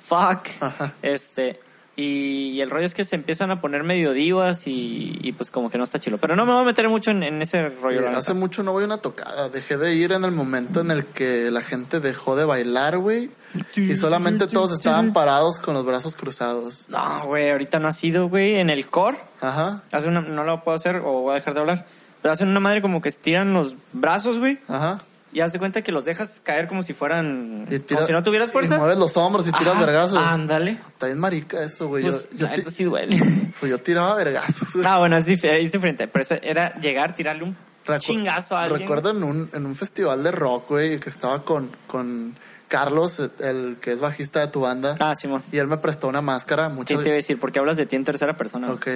fuck, 0.03 0.49
Ajá. 0.61 0.93
este. 1.03 1.61
Y, 1.95 2.53
y 2.53 2.61
el 2.63 2.71
rollo 2.71 2.87
es 2.87 2.95
que 2.95 3.05
se 3.05 3.17
empiezan 3.17 3.51
a 3.51 3.61
poner 3.61 3.85
medio 3.85 4.13
divas 4.13 4.67
y, 4.67 5.19
y 5.23 5.33
pues 5.33 5.51
como 5.51 5.71
que 5.71 5.77
no 5.77 5.85
está 5.85 5.99
chilo. 5.99 6.17
Pero 6.17 6.37
no 6.37 6.47
me 6.47 6.53
voy 6.53 6.63
a 6.63 6.65
meter 6.65 6.89
mucho 6.89 7.11
en, 7.11 7.23
en 7.23 7.43
ese 7.43 7.69
rollo. 7.69 8.01
La 8.01 8.17
hace 8.17 8.33
mucho 8.33 8.63
no 8.63 8.73
voy 8.73 8.85
a 8.85 8.87
una 8.87 8.97
tocada. 8.99 9.51
Dejé 9.51 9.77
de 9.77 9.95
ir 9.95 10.13
en 10.13 10.25
el 10.25 10.31
momento 10.33 10.81
en 10.81 10.91
el 10.91 11.05
que 11.05 11.51
la 11.51 11.61
gente 11.61 12.01
dejó 12.01 12.35
de 12.35 12.47
bailar, 12.47 12.97
güey. 12.97 13.31
Y 13.77 13.95
solamente 13.97 14.47
todos 14.47 14.73
estaban 14.73 15.13
parados 15.13 15.59
con 15.61 15.75
los 15.75 15.85
brazos 15.85 16.17
cruzados. 16.17 16.87
No, 16.89 17.27
güey, 17.27 17.51
ahorita 17.51 17.79
no 17.79 17.89
ha 17.89 17.93
sido, 17.93 18.31
güey, 18.31 18.55
en 18.55 18.71
el 18.71 18.87
core. 18.87 19.19
Ajá, 19.43 19.83
Hace 19.93 20.09
una, 20.09 20.23
no 20.23 20.45
lo 20.45 20.65
puedo 20.65 20.77
hacer 20.77 20.97
o 20.97 21.21
voy 21.21 21.33
a 21.33 21.35
dejar 21.35 21.53
de 21.53 21.61
hablar. 21.61 21.87
Pero 22.23 22.33
hacen 22.33 22.49
una 22.49 22.61
madre 22.61 22.81
como 22.81 23.03
que 23.03 23.09
estiran 23.11 23.53
los 23.53 23.77
brazos, 23.93 24.39
güey. 24.39 24.59
ajá. 24.69 25.01
Y 25.35 25.41
haz 25.41 25.53
de 25.55 25.59
cuenta 25.59 25.81
que 25.83 25.93
los 25.93 26.05
dejas 26.05 26.41
caer 26.41 26.69
como 26.69 26.83
si 26.83 26.93
fueran. 26.93 27.67
Tira- 27.67 27.83
como 27.97 28.07
si 28.07 28.13
no 28.13 28.23
tuvieras 28.23 28.53
fuerza. 28.53 28.75
Y 28.77 28.79
mueves 28.79 28.99
los 28.99 29.17
hombros 29.17 29.49
y 29.49 29.53
tiras 29.53 29.69
Ajá, 29.77 29.81
vergazos. 29.87 30.19
Ándale. 30.19 30.73
Está 30.91 31.07
bien 31.07 31.19
marica 31.19 31.63
eso, 31.63 31.89
güey. 31.89 32.03
Pues, 32.05 32.29
yo, 32.37 32.47
yo, 32.55 32.71
sí 32.71 32.85
duele. 32.85 33.19
pues 33.61 33.71
yo 33.71 33.79
tiraba 33.79 34.15
vergazos, 34.15 34.75
güey. 34.75 34.85
Ah, 34.87 34.99
bueno, 34.99 35.17
es, 35.17 35.27
dif- 35.27 35.45
es 35.45 35.73
diferente. 35.73 36.07
Pero 36.07 36.23
eso 36.23 36.35
era 36.43 36.75
llegar, 36.81 37.15
tirarle 37.17 37.45
un 37.45 37.57
Recu- 37.87 37.99
chingazo 38.01 38.57
a 38.59 38.65
alguien. 38.65 38.81
Recuerdo 38.83 39.11
en 39.13 39.23
un, 39.25 39.51
en 39.55 39.65
un 39.65 39.75
festival 39.75 40.23
de 40.23 40.33
rock, 40.33 40.69
güey, 40.69 40.99
que 41.01 41.09
estaba 41.09 41.43
con, 41.43 41.71
con 41.87 42.37
Carlos, 42.69 43.19
el 43.41 43.79
que 43.81 43.93
es 43.93 44.01
bajista 44.01 44.41
de 44.41 44.49
tu 44.49 44.61
banda. 44.61 44.97
Ah, 45.01 45.15
Simón. 45.15 45.43
Y 45.51 45.57
él 45.59 45.67
me 45.67 45.79
prestó 45.79 46.09
una 46.09 46.21
máscara. 46.21 46.69
Muchas, 46.69 46.99
te 46.99 47.05
iba 47.05 47.13
a 47.13 47.17
decir, 47.17 47.41
porque 47.41 47.59
hablas 47.59 47.79
de 47.79 47.87
ti 47.87 47.97
en 47.97 48.05
tercera 48.05 48.37
persona. 48.37 48.71
Ok. 48.71 48.87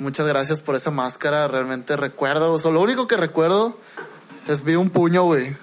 Muchas 0.00 0.26
gracias 0.26 0.62
por 0.62 0.74
esa 0.74 0.90
máscara. 0.90 1.46
Realmente 1.46 1.96
recuerdo. 1.96 2.52
O 2.52 2.58
sea, 2.58 2.70
lo 2.72 2.80
único 2.80 3.06
que 3.06 3.16
recuerdo 3.16 3.78
es 4.48 4.64
vi 4.64 4.74
un 4.76 4.90
puño, 4.90 5.24
güey. 5.24 5.56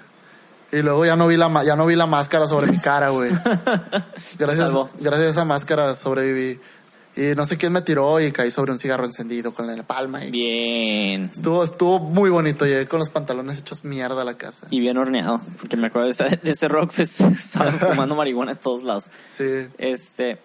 Y 0.70 0.82
luego 0.82 1.04
ya 1.06 1.16
no 1.16 1.26
vi 1.26 1.36
la 1.36 1.64
ya 1.64 1.76
no 1.76 1.86
vi 1.86 1.96
la 1.96 2.06
máscara 2.06 2.46
sobre 2.46 2.70
mi 2.70 2.78
cara, 2.78 3.08
güey. 3.10 3.30
Gracias, 4.38 4.70
gracias 5.00 5.26
a 5.28 5.30
esa 5.30 5.44
máscara 5.44 5.94
sobreviví. 5.96 6.60
Y 7.16 7.34
no 7.34 7.46
sé 7.46 7.56
quién 7.56 7.72
me 7.72 7.82
tiró 7.82 8.20
y 8.20 8.30
caí 8.30 8.50
sobre 8.52 8.70
un 8.70 8.78
cigarro 8.78 9.04
encendido 9.04 9.52
con 9.52 9.66
la 9.66 9.82
palma. 9.82 10.24
Y 10.24 10.30
Bien. 10.30 11.24
estuvo, 11.34 11.64
estuvo 11.64 11.98
muy 11.98 12.30
bonito. 12.30 12.64
Llegué 12.64 12.86
con 12.86 13.00
los 13.00 13.08
pantalones 13.10 13.58
hechos 13.58 13.82
mierda 13.84 14.22
a 14.22 14.24
la 14.24 14.34
casa. 14.36 14.68
Y 14.70 14.78
bien 14.78 14.96
horneado. 14.98 15.40
Porque 15.58 15.76
me 15.76 15.88
acuerdo 15.88 16.04
de, 16.06 16.12
esa- 16.12 16.26
de 16.28 16.50
ese 16.50 16.68
rock, 16.68 16.92
pues, 16.94 17.20
estaban 17.20 17.78
fumando 17.80 18.14
marihuana 18.14 18.52
en 18.52 18.58
todos 18.58 18.84
lados. 18.84 19.10
Sí. 19.26 19.66
Este. 19.78 20.38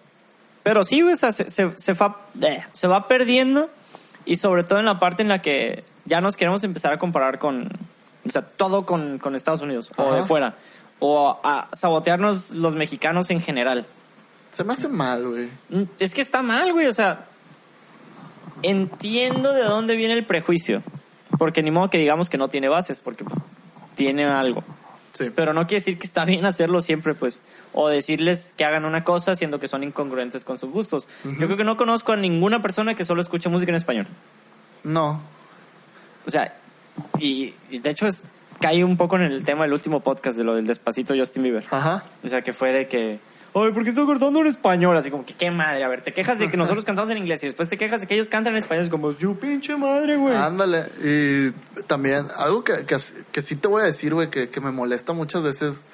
Pero 0.64 0.82
sí, 0.82 1.02
güey, 1.02 1.12
o 1.12 1.16
sea, 1.16 1.30
se, 1.30 1.48
se, 1.48 1.70
se 1.76 1.92
va, 1.92 2.22
eh, 2.42 2.64
se 2.72 2.88
va 2.88 3.06
perdiendo. 3.06 3.70
Y 4.24 4.36
sobre 4.36 4.64
todo 4.64 4.78
en 4.80 4.86
la 4.86 4.98
parte 4.98 5.22
en 5.22 5.28
la 5.28 5.42
que 5.42 5.84
ya 6.06 6.20
nos 6.20 6.36
queremos 6.36 6.64
empezar 6.64 6.92
a 6.92 6.98
comparar 6.98 7.38
con. 7.38 7.68
O 8.26 8.30
sea, 8.30 8.42
todo 8.42 8.86
con, 8.86 9.18
con 9.18 9.34
Estados 9.34 9.60
Unidos. 9.62 9.90
O 9.96 10.02
Ajá. 10.02 10.16
de 10.16 10.22
fuera. 10.22 10.54
O 11.00 11.40
a 11.44 11.68
sabotearnos 11.72 12.50
los 12.50 12.74
mexicanos 12.74 13.30
en 13.30 13.40
general. 13.40 13.84
Se 14.50 14.64
me 14.64 14.72
hace 14.72 14.88
mal, 14.88 15.26
güey. 15.26 15.48
Mm, 15.68 15.82
Es 15.98 16.14
que 16.14 16.20
está 16.20 16.42
mal, 16.42 16.72
güey. 16.72 16.86
O 16.86 16.94
sea, 16.94 17.26
entiendo 18.62 19.52
de 19.52 19.62
dónde 19.64 19.96
viene 19.96 20.14
el 20.14 20.24
prejuicio. 20.26 20.82
Porque 21.38 21.62
ni 21.62 21.70
modo 21.70 21.90
que 21.90 21.98
digamos 21.98 22.30
que 22.30 22.38
no 22.38 22.48
tiene 22.48 22.68
bases, 22.68 23.00
porque 23.00 23.24
pues 23.24 23.38
tiene 23.96 24.24
algo. 24.24 24.62
Sí. 25.12 25.30
Pero 25.34 25.52
no 25.52 25.62
quiere 25.66 25.80
decir 25.80 25.98
que 25.98 26.06
está 26.06 26.24
bien 26.24 26.44
hacerlo 26.46 26.80
siempre, 26.80 27.14
pues. 27.14 27.42
O 27.72 27.88
decirles 27.88 28.54
que 28.56 28.64
hagan 28.64 28.84
una 28.84 29.04
cosa 29.04 29.36
siendo 29.36 29.60
que 29.60 29.68
son 29.68 29.82
incongruentes 29.84 30.44
con 30.44 30.58
sus 30.58 30.70
gustos. 30.70 31.08
Yo 31.24 31.46
creo 31.46 31.56
que 31.56 31.64
no 31.64 31.76
conozco 31.76 32.12
a 32.12 32.16
ninguna 32.16 32.62
persona 32.62 32.94
que 32.94 33.04
solo 33.04 33.20
escuche 33.22 33.48
música 33.48 33.70
en 33.70 33.76
español. 33.76 34.06
No. 34.82 35.20
O 36.26 36.30
sea, 36.30 36.56
y, 37.18 37.54
y 37.70 37.78
de 37.78 37.90
hecho 37.90 38.06
es, 38.06 38.24
cae 38.60 38.84
un 38.84 38.96
poco 38.96 39.16
en 39.16 39.22
el 39.22 39.44
tema 39.44 39.64
del 39.64 39.72
último 39.72 40.00
podcast 40.00 40.38
de 40.38 40.44
lo 40.44 40.54
del 40.54 40.66
despacito 40.66 41.14
Justin 41.16 41.42
Bieber. 41.42 41.64
Ajá. 41.70 42.02
O 42.22 42.28
sea, 42.28 42.42
que 42.42 42.52
fue 42.52 42.72
de 42.72 42.88
que, 42.88 43.20
ay, 43.54 43.72
¿por 43.72 43.84
qué 43.84 43.90
estoy 43.90 44.06
cantando 44.06 44.40
en 44.40 44.46
español? 44.46 44.96
Así 44.96 45.10
como 45.10 45.24
que, 45.24 45.34
qué 45.34 45.50
madre, 45.50 45.84
a 45.84 45.88
ver, 45.88 46.02
te 46.02 46.12
quejas 46.12 46.38
de 46.38 46.50
que 46.50 46.56
nosotros 46.56 46.84
cantamos 46.84 47.10
en 47.10 47.18
inglés 47.18 47.42
y 47.44 47.46
después 47.46 47.68
te 47.68 47.76
quejas 47.76 48.00
de 48.00 48.06
que 48.06 48.14
ellos 48.14 48.28
cantan 48.28 48.54
en 48.54 48.60
español. 48.60 48.84
Es 48.84 48.90
como, 48.90 49.12
yo 49.12 49.34
pinche 49.34 49.76
madre, 49.76 50.16
güey. 50.16 50.34
Ándale. 50.34 50.86
Y 51.02 51.50
también, 51.82 52.26
algo 52.36 52.64
que, 52.64 52.84
que, 52.86 52.96
que 53.32 53.42
sí 53.42 53.56
te 53.56 53.68
voy 53.68 53.82
a 53.82 53.86
decir, 53.86 54.14
güey, 54.14 54.30
que, 54.30 54.48
que 54.48 54.60
me 54.60 54.70
molesta 54.70 55.12
muchas 55.12 55.42
veces, 55.42 55.84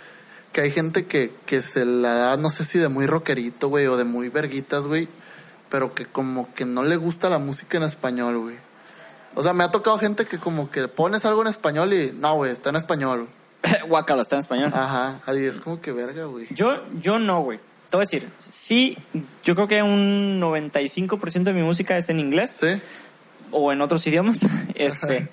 que 0.52 0.60
hay 0.60 0.70
gente 0.70 1.06
que, 1.06 1.32
que 1.46 1.62
se 1.62 1.84
la 1.84 2.14
da, 2.14 2.36
no 2.36 2.50
sé 2.50 2.64
si 2.64 2.78
de 2.78 2.88
muy 2.88 3.06
rockerito, 3.06 3.68
güey, 3.68 3.86
o 3.86 3.96
de 3.96 4.04
muy 4.04 4.28
verguitas, 4.28 4.86
güey, 4.86 5.08
pero 5.70 5.94
que 5.94 6.06
como 6.06 6.52
que 6.54 6.64
no 6.64 6.82
le 6.82 6.96
gusta 6.96 7.30
la 7.30 7.38
música 7.38 7.78
en 7.78 7.84
español, 7.84 8.38
güey. 8.38 8.69
O 9.34 9.42
sea, 9.42 9.52
me 9.52 9.64
ha 9.64 9.70
tocado 9.70 9.98
gente 9.98 10.26
que 10.26 10.38
como 10.38 10.70
que 10.70 10.88
pones 10.88 11.24
algo 11.24 11.42
en 11.42 11.48
español 11.48 11.92
y, 11.92 12.12
no, 12.12 12.34
güey, 12.36 12.52
está 12.52 12.70
en 12.70 12.76
español. 12.76 13.28
Guacala, 13.88 14.22
está 14.22 14.36
en 14.36 14.40
español. 14.40 14.72
Ajá, 14.74 15.20
ahí 15.26 15.44
es 15.44 15.60
como 15.60 15.80
que 15.80 15.92
verga, 15.92 16.24
güey. 16.24 16.46
Yo, 16.50 16.82
yo 17.00 17.18
no, 17.18 17.42
güey. 17.42 17.58
Te 17.90 17.96
voy 17.96 18.02
a 18.02 18.06
decir, 18.06 18.28
sí, 18.38 18.96
yo 19.42 19.54
creo 19.54 19.66
que 19.66 19.82
un 19.82 20.40
95% 20.40 21.42
de 21.42 21.52
mi 21.52 21.62
música 21.62 21.96
es 21.96 22.08
en 22.08 22.20
inglés 22.20 22.58
¿Sí? 22.60 22.80
o 23.50 23.72
en 23.72 23.80
otros 23.80 24.06
idiomas. 24.06 24.46
Este, 24.74 25.28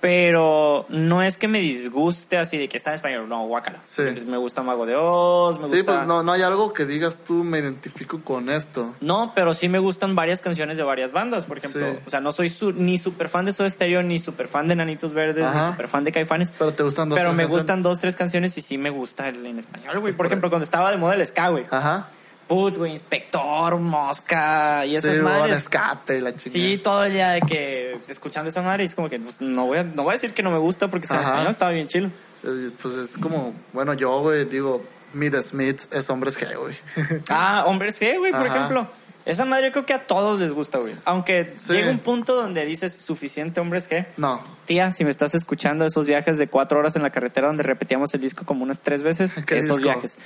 pero 0.00 0.86
no 0.88 1.22
es 1.22 1.36
que 1.36 1.46
me 1.48 1.60
disguste 1.60 2.38
así 2.38 2.58
de 2.58 2.68
que 2.68 2.76
está 2.76 2.90
en 2.90 2.94
español, 2.94 3.28
no, 3.28 3.46
guácala. 3.46 3.80
Sí. 3.86 4.02
Pues 4.02 4.24
me 4.26 4.36
gusta 4.36 4.62
Mago 4.62 4.86
de 4.86 4.96
Oz, 4.96 5.56
me 5.58 5.62
gusta... 5.64 5.76
Sí, 5.76 5.82
pues 5.82 6.06
no, 6.06 6.22
no 6.22 6.32
hay 6.32 6.42
algo 6.42 6.72
que 6.72 6.86
digas 6.86 7.18
tú, 7.26 7.44
me 7.44 7.58
identifico 7.58 8.20
con 8.22 8.48
esto. 8.50 8.94
No, 9.00 9.32
pero 9.34 9.54
sí 9.54 9.68
me 9.68 9.78
gustan 9.78 10.14
varias 10.14 10.40
canciones 10.42 10.76
de 10.76 10.82
varias 10.82 11.12
bandas, 11.12 11.44
por 11.44 11.58
ejemplo. 11.58 11.86
Sí. 11.90 11.98
O 12.06 12.10
sea, 12.10 12.20
no 12.20 12.32
soy 12.32 12.48
su- 12.48 12.72
ni 12.72 12.98
super 12.98 13.28
fan 13.28 13.44
de 13.44 13.52
Soda 13.52 13.68
Stereo, 13.70 14.02
ni 14.02 14.18
super 14.18 14.48
fan 14.48 14.68
de 14.68 14.76
Nanitos 14.76 15.12
Verdes, 15.12 15.44
Ajá. 15.44 15.66
ni 15.66 15.70
super 15.72 15.88
fan 15.88 16.04
de 16.04 16.12
Caifanes. 16.12 16.50
Pero 16.58 16.72
te 16.72 16.82
gustan 16.82 17.08
dos, 17.08 17.18
Pero 17.18 17.28
tres 17.30 17.36
me 17.36 17.42
canciones. 17.42 17.62
gustan 17.62 17.82
dos, 17.82 17.98
tres 17.98 18.16
canciones 18.16 18.56
y 18.58 18.62
sí 18.62 18.78
me 18.78 18.90
gusta 18.90 19.28
el 19.28 19.44
en 19.44 19.58
español, 19.58 20.00
güey. 20.00 20.14
Por 20.14 20.26
ejemplo, 20.26 20.48
cuando 20.50 20.64
estaba 20.64 20.90
de 20.90 20.96
moda 20.96 21.14
el 21.14 21.26
ska, 21.26 21.48
güey. 21.48 21.66
Ajá. 21.70 22.08
Putz, 22.50 22.78
güey, 22.78 22.90
Inspector, 22.90 23.76
Mosca 23.78 24.84
y 24.84 24.96
esas 24.96 25.14
sí, 25.16 25.22
madres. 25.22 25.58
Escape 25.58 26.20
la 26.20 26.34
chingada. 26.34 26.50
Sí, 26.52 26.78
todo 26.82 27.04
el 27.04 27.12
día 27.12 27.28
de 27.30 27.42
que 27.42 27.96
escuchando 28.08 28.50
esa 28.50 28.60
madre 28.60 28.82
y 28.82 28.86
es 28.86 28.96
como 28.96 29.08
que 29.08 29.20
pues, 29.20 29.40
no, 29.40 29.66
voy 29.66 29.78
a, 29.78 29.84
no 29.84 30.02
voy 30.02 30.10
a 30.10 30.14
decir 30.14 30.34
que 30.34 30.42
no 30.42 30.50
me 30.50 30.58
gusta 30.58 30.88
porque 30.88 31.04
está 31.04 31.14
en 31.18 31.22
español, 31.22 31.46
estaba 31.48 31.70
bien 31.70 31.86
chido. 31.86 32.08
Eh, 32.42 32.70
Pues 32.82 32.94
es 32.96 33.16
como, 33.18 33.54
bueno, 33.72 33.94
yo, 33.94 34.18
güey, 34.20 34.46
digo, 34.46 34.82
Mid 35.12 35.34
Smith 35.42 35.80
es 35.92 36.10
hombres 36.10 36.36
G, 36.40 36.56
güey. 36.58 36.74
Ah, 37.28 37.64
hombres 37.68 38.00
G, 38.02 38.18
güey, 38.18 38.32
por 38.32 38.46
Ajá. 38.48 38.56
ejemplo. 38.56 38.88
Esa 39.26 39.44
madre 39.44 39.70
creo 39.70 39.84
que 39.86 39.92
a 39.92 40.04
todos 40.06 40.40
les 40.40 40.50
gusta, 40.50 40.78
güey. 40.78 40.94
Aunque 41.04 41.52
Sí. 41.56 41.74
llega 41.74 41.90
un 41.90 41.98
punto 42.00 42.34
donde 42.34 42.64
dices 42.64 42.94
suficiente 42.94 43.60
hombres 43.60 43.88
G. 43.88 44.06
no. 44.16 44.40
Tía, 44.64 44.90
si 44.92 45.04
me 45.04 45.10
estás 45.10 45.34
escuchando 45.34 45.84
esos 45.84 46.06
viajes 46.06 46.38
de 46.38 46.46
cuatro 46.48 46.78
horas 46.78 46.96
en 46.96 47.02
la 47.02 47.10
carretera 47.10 47.48
donde 47.48 47.62
repetíamos 47.64 48.14
el 48.14 48.20
disco 48.20 48.44
como 48.46 48.62
unas 48.64 48.80
tres 48.80 49.02
veces, 49.02 49.34
¿Qué 49.46 49.58
esos 49.58 49.78
disco? 49.78 49.92
viajes. 49.92 50.16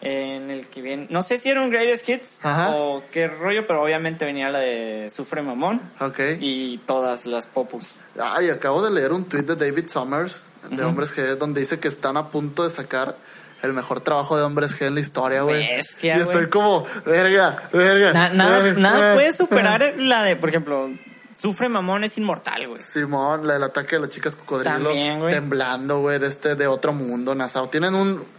En 0.00 0.50
el 0.52 0.68
que 0.68 0.80
viene, 0.80 1.08
no 1.10 1.22
sé 1.22 1.38
si 1.38 1.48
era 1.50 1.60
un 1.60 1.70
Greatest 1.70 2.08
Hits 2.08 2.38
Ajá. 2.44 2.70
o 2.76 3.02
qué 3.10 3.26
rollo, 3.26 3.66
pero 3.66 3.82
obviamente 3.82 4.24
venía 4.24 4.48
la 4.48 4.60
de 4.60 5.08
Sufre 5.10 5.42
Mamón 5.42 5.80
Ok. 6.00 6.20
y 6.38 6.78
todas 6.86 7.26
las 7.26 7.48
popus. 7.48 7.96
Ay, 8.20 8.48
acabo 8.50 8.80
de 8.84 8.92
leer 8.92 9.12
un 9.12 9.24
tweet 9.24 9.42
de 9.42 9.56
David 9.56 9.88
Summers, 9.88 10.46
de 10.70 10.76
Ujú. 10.76 10.86
Hombres 10.86 11.16
G, 11.16 11.36
donde 11.36 11.60
dice 11.62 11.80
que 11.80 11.88
están 11.88 12.16
a 12.16 12.28
punto 12.28 12.62
de 12.62 12.70
sacar 12.70 13.16
el 13.62 13.72
mejor 13.72 13.98
trabajo 14.00 14.36
de 14.36 14.44
Hombres 14.44 14.78
G 14.80 14.86
en 14.86 14.94
la 14.94 15.00
historia, 15.00 15.42
güey. 15.42 15.66
Bestia, 15.66 16.16
Y 16.16 16.20
estoy 16.20 16.48
como, 16.48 16.84
verga, 17.04 17.68
verga. 17.72 18.12
Na- 18.12 18.28
nada, 18.28 18.62
verga, 18.62 18.80
nada 18.80 18.98
verga. 19.00 19.14
puede 19.14 19.32
superar 19.32 19.94
la 19.98 20.22
de, 20.22 20.36
por 20.36 20.48
ejemplo, 20.50 20.90
Sufre 21.36 21.68
Mamón 21.68 22.04
es 22.04 22.16
inmortal, 22.18 22.68
güey. 22.68 22.80
Simón, 22.84 23.48
la 23.48 23.54
del 23.54 23.64
ataque 23.64 23.96
de 23.96 24.02
las 24.02 24.10
chicas 24.10 24.36
cocodrilo, 24.36 24.70
También, 24.90 25.18
güey. 25.18 25.34
temblando, 25.34 25.98
güey, 25.98 26.20
de 26.20 26.28
este, 26.28 26.54
de 26.54 26.68
otro 26.68 26.92
mundo, 26.92 27.34
Nassau. 27.34 27.66
Tienen 27.68 27.94
un 27.96 28.37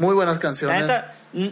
muy 0.00 0.14
buenas 0.14 0.34
La 0.34 0.40
canciones. 0.40 0.80
neta, 0.82 1.14
mm, 1.32 1.46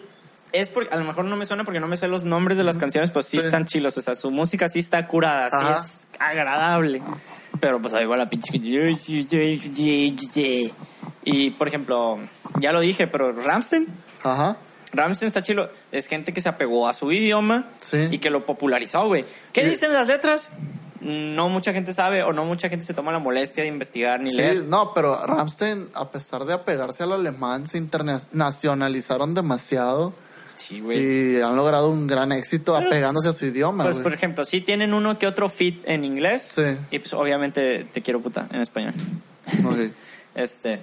es 0.53 0.69
porque, 0.69 0.93
a 0.93 0.97
lo 0.99 1.05
mejor 1.05 1.25
no 1.27 1.37
me 1.37 1.47
suena 1.47 1.65
porque 1.65 1.79
no 1.81 1.87
me 1.89 1.97
sé 1.97 2.09
los 2.09 2.25
nombres 2.25 2.59
de 2.59 2.65
las 2.65 2.79
canciones, 2.79 3.11
pero 3.11 3.23
sí, 3.23 3.39
Sí. 3.39 3.47
están 3.47 3.67
chilos. 3.67 3.97
O 3.99 4.03
sea, 4.03 4.15
su 4.15 4.31
música 4.31 4.69
sí 4.69 4.79
está 4.79 5.07
curada, 5.07 5.51
sí 5.51 5.57
Ajá. 5.61 5.75
es 5.81 6.09
agradable. 6.19 7.03
Pero 7.61 7.81
pues 7.81 7.93
ahí 7.95 8.07
va 8.07 8.17
la 8.17 8.29
pinche. 8.29 8.51
Y 11.25 11.51
por 11.51 11.69
ejemplo, 11.69 12.19
ya 12.61 12.73
lo 12.73 12.81
dije, 12.81 13.07
pero 13.07 13.33
Ramstein. 13.33 13.87
Ajá. 14.23 14.57
Ramstein 14.93 15.27
está 15.29 15.43
chilo. 15.43 15.69
Es 15.93 16.07
gente 16.07 16.33
que 16.33 16.41
se 16.41 16.49
apegó 16.49 16.89
a 16.89 16.95
su 16.95 17.13
idioma 17.13 17.67
Sí. 17.81 18.09
y 18.11 18.19
que 18.19 18.31
lo 18.31 18.47
popularizó, 18.47 19.07
güey. 19.07 19.25
¿Qué 19.53 19.65
dicen 19.67 19.93
las 19.93 20.07
letras? 20.09 20.51
No 21.01 21.49
mucha 21.49 21.73
gente 21.73 21.95
sabe 21.95 22.23
o 22.25 22.33
no 22.33 22.45
mucha 22.45 22.69
gente 22.69 22.85
se 22.85 22.93
toma 22.95 23.13
la 23.13 23.19
molestia 23.21 23.63
de 23.63 23.69
investigar 23.69 24.21
ni 24.21 24.31
Sí, 24.31 24.37
leer. 24.37 24.65
no, 24.65 24.93
pero 24.95 25.25
Ramstein, 25.27 25.89
a 25.95 26.11
pesar 26.11 26.45
de 26.45 26.55
apegarse 26.55 27.03
al 27.05 27.13
alemán, 27.13 27.67
se 27.69 27.79
internacionalizaron 27.79 29.35
demasiado 29.35 30.13
Sí, 30.57 30.81
güey. 30.81 31.37
y 31.37 31.41
han 31.41 31.55
logrado 31.57 31.89
un 31.91 32.07
gran 32.09 32.33
éxito 32.33 32.75
Pero- 32.75 32.87
apegándose 32.89 33.29
a 33.29 33.33
su 33.33 33.47
idioma. 33.47 33.85
Pues, 33.85 34.01
por 34.01 34.13
ejemplo, 34.13 34.45
sí 34.45 34.61
tienen 34.61 34.93
uno 34.93 35.19
que 35.19 35.27
otro 35.29 35.49
fit 35.49 35.83
en 35.89 36.05
inglés. 36.05 36.53
Sí. 36.57 36.77
Y 36.91 36.99
pues, 36.99 37.13
obviamente, 37.15 37.85
te 37.85 38.03
quiero 38.03 38.21
puta 38.21 38.47
en 38.51 38.61
español. 38.61 38.95
Ok, 39.65 39.93
Este. 40.35 40.81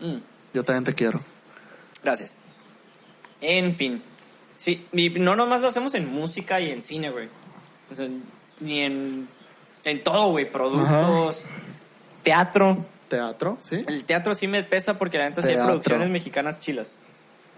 mm, 0.00 0.16
Yo 0.54 0.64
también 0.64 0.84
te 0.84 0.94
quiero. 0.94 1.20
gracias. 2.02 2.36
En 3.40 3.74
fin. 3.74 4.02
Sí, 4.58 4.86
y 4.92 5.10
no 5.10 5.36
nomás 5.36 5.60
lo 5.60 5.68
hacemos 5.68 5.94
en 5.94 6.10
música 6.12 6.60
y 6.60 6.70
en 6.70 6.82
cine, 6.82 7.10
güey. 7.10 7.28
O 7.90 7.94
sea, 7.94 8.08
ni 8.60 8.80
en. 8.80 9.28
En 9.86 10.02
todo, 10.04 10.30
güey. 10.32 10.50
Productos, 10.50 11.46
teatro. 12.22 12.84
¿Teatro? 13.08 13.56
¿Sí? 13.60 13.84
El 13.86 14.04
teatro 14.04 14.34
sí 14.34 14.48
me 14.48 14.64
pesa 14.64 14.98
porque 14.98 15.16
la 15.16 15.28
neta 15.30 15.40
sí 15.40 15.50
hay 15.50 15.56
producciones 15.64 16.10
mexicanas 16.10 16.58
chilas. 16.60 16.96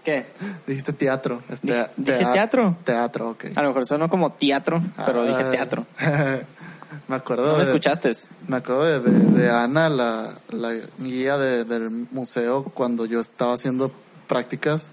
¿Qué? 0.05 0.25
Dijiste 0.67 0.93
teatro. 0.93 1.41
Es 1.49 1.61
Dije- 1.61 1.73
tea- 1.73 1.91
dije 1.97 2.17
tea- 2.19 2.31
teatro. 2.33 2.77
Teatro, 2.85 3.29
ok. 3.31 3.45
A 3.55 3.61
lo 3.63 3.69
mejor 3.69 3.85
sonó 3.87 4.09
como 4.09 4.31
teatro, 4.31 4.81
pero 5.05 5.25
dije 5.25 5.41
Ah, 5.43 5.51
teatro. 5.51 5.85
me 7.07 7.15
acuerdo 7.15 7.45
¿No 7.47 7.51
me 7.53 7.57
de- 7.57 7.63
escuchaste? 7.63 8.11
Me 8.47 8.57
acuerdo 8.57 8.83
de, 8.83 8.99
de- 9.11 9.41
de 9.41 9.49
Ana, 9.49 9.89
la, 9.89 10.35
la 10.49 10.73
guía 10.99 11.37
de- 11.37 11.65
del 11.65 11.89
museo, 12.11 12.63
cuando 12.65 13.05
yo 13.07 13.19
estaba 13.19 13.55
haciendo 13.55 13.91
prácticas. 14.27 14.85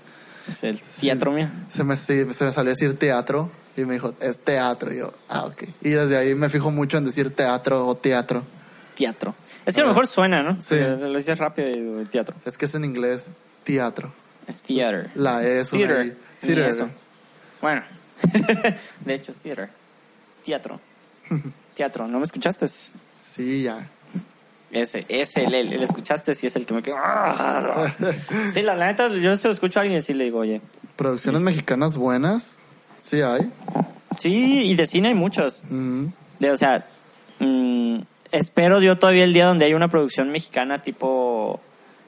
Es 0.51 0.64
el 0.64 0.81
teatro 0.83 1.33
mío. 1.33 1.49
Se 1.68 1.85
me, 1.85 1.96
se, 1.96 2.33
se 2.33 2.44
me 2.46 2.53
salió 2.53 2.70
a 2.70 2.75
decir 2.75 2.99
teatro 2.99 3.51
y 3.77 3.85
me 3.85 3.95
dijo, 3.95 4.15
es 4.21 4.39
teatro. 4.41 4.93
Y 4.93 4.99
yo, 4.99 5.12
ah, 5.29 5.47
ok. 5.47 5.65
Y 5.83 5.91
desde 5.91 6.17
ahí 6.17 6.35
me 6.35 6.49
fijo 6.49 6.71
mucho 6.71 6.99
en 6.99 7.05
decir 7.05 7.35
teatro 7.35 7.87
o 7.87 7.97
teatro. 7.97 8.43
Teatro. 8.95 9.35
Es 9.65 9.75
que 9.75 9.81
a 9.81 9.85
lo 9.85 9.91
mejor 9.91 10.07
suena, 10.07 10.43
¿no? 10.43 10.61
Sí. 10.61 10.77
Porque 10.77 11.05
Lo 11.09 11.17
dices 11.17 11.39
rápido 11.39 11.69
y 11.69 11.81
digo, 11.81 12.03
teatro. 12.11 12.37
Es 12.45 12.57
que 12.57 12.65
es 12.65 12.75
en 12.75 12.85
inglés, 12.85 13.27
teatro. 13.65 14.12
Theater. 14.67 15.11
La 15.15 15.43
E 15.43 15.61
es 15.61 15.71
Theater. 15.71 16.17
Theater. 16.41 16.65
eso. 16.65 16.89
Bueno. 17.61 17.83
de 19.05 19.15
hecho, 19.15 19.33
theater. 19.33 19.69
Teatro. 20.45 20.81
Teatro. 21.75 22.09
¿No 22.09 22.19
me 22.19 22.25
escuchaste? 22.25 22.67
Sí, 22.69 23.65
ya. 23.65 23.89
Ese, 24.71 25.05
ese, 25.09 25.45
el, 25.45 25.55
el, 25.55 25.73
el 25.73 25.83
escuchaste 25.83 26.35
sí 26.35 26.47
es 26.47 26.57
el 26.57 26.67
que 26.67 26.75
me 26.75 26.83
quedó. 26.83 26.97
Sí, 28.53 28.62
la, 28.62 28.75
la 28.75 28.87
neta, 28.87 29.09
yo 29.09 29.37
se 29.37 29.49
lo 29.49 29.55
escucho 29.55 29.79
a 29.79 29.83
alguien 29.83 29.99
y 29.99 30.03
sí 30.03 30.15
le 30.15 30.25
digo, 30.25 30.39
oye. 30.41 30.61
Producciones 30.97 31.43
mexicanas 31.43 31.97
buenas, 31.97 32.57
sí 33.07 33.23
hay. 33.23 33.51
Sí, 34.19 34.71
y 34.71 34.75
de 34.75 34.87
cine 34.87 35.09
hay 35.09 35.14
muchas. 35.14 35.62
Mm, 35.71 36.07
De, 36.40 36.51
o 36.51 36.57
sea, 36.57 36.87
mm, 37.38 37.99
espero 38.33 38.81
yo 38.81 38.97
todavía 38.99 39.25
el 39.25 39.33
día 39.33 39.47
donde 39.47 39.64
hay 39.66 39.75
una 39.75 39.88
producción 39.88 40.31
mexicana 40.33 40.81
tipo 40.83 41.61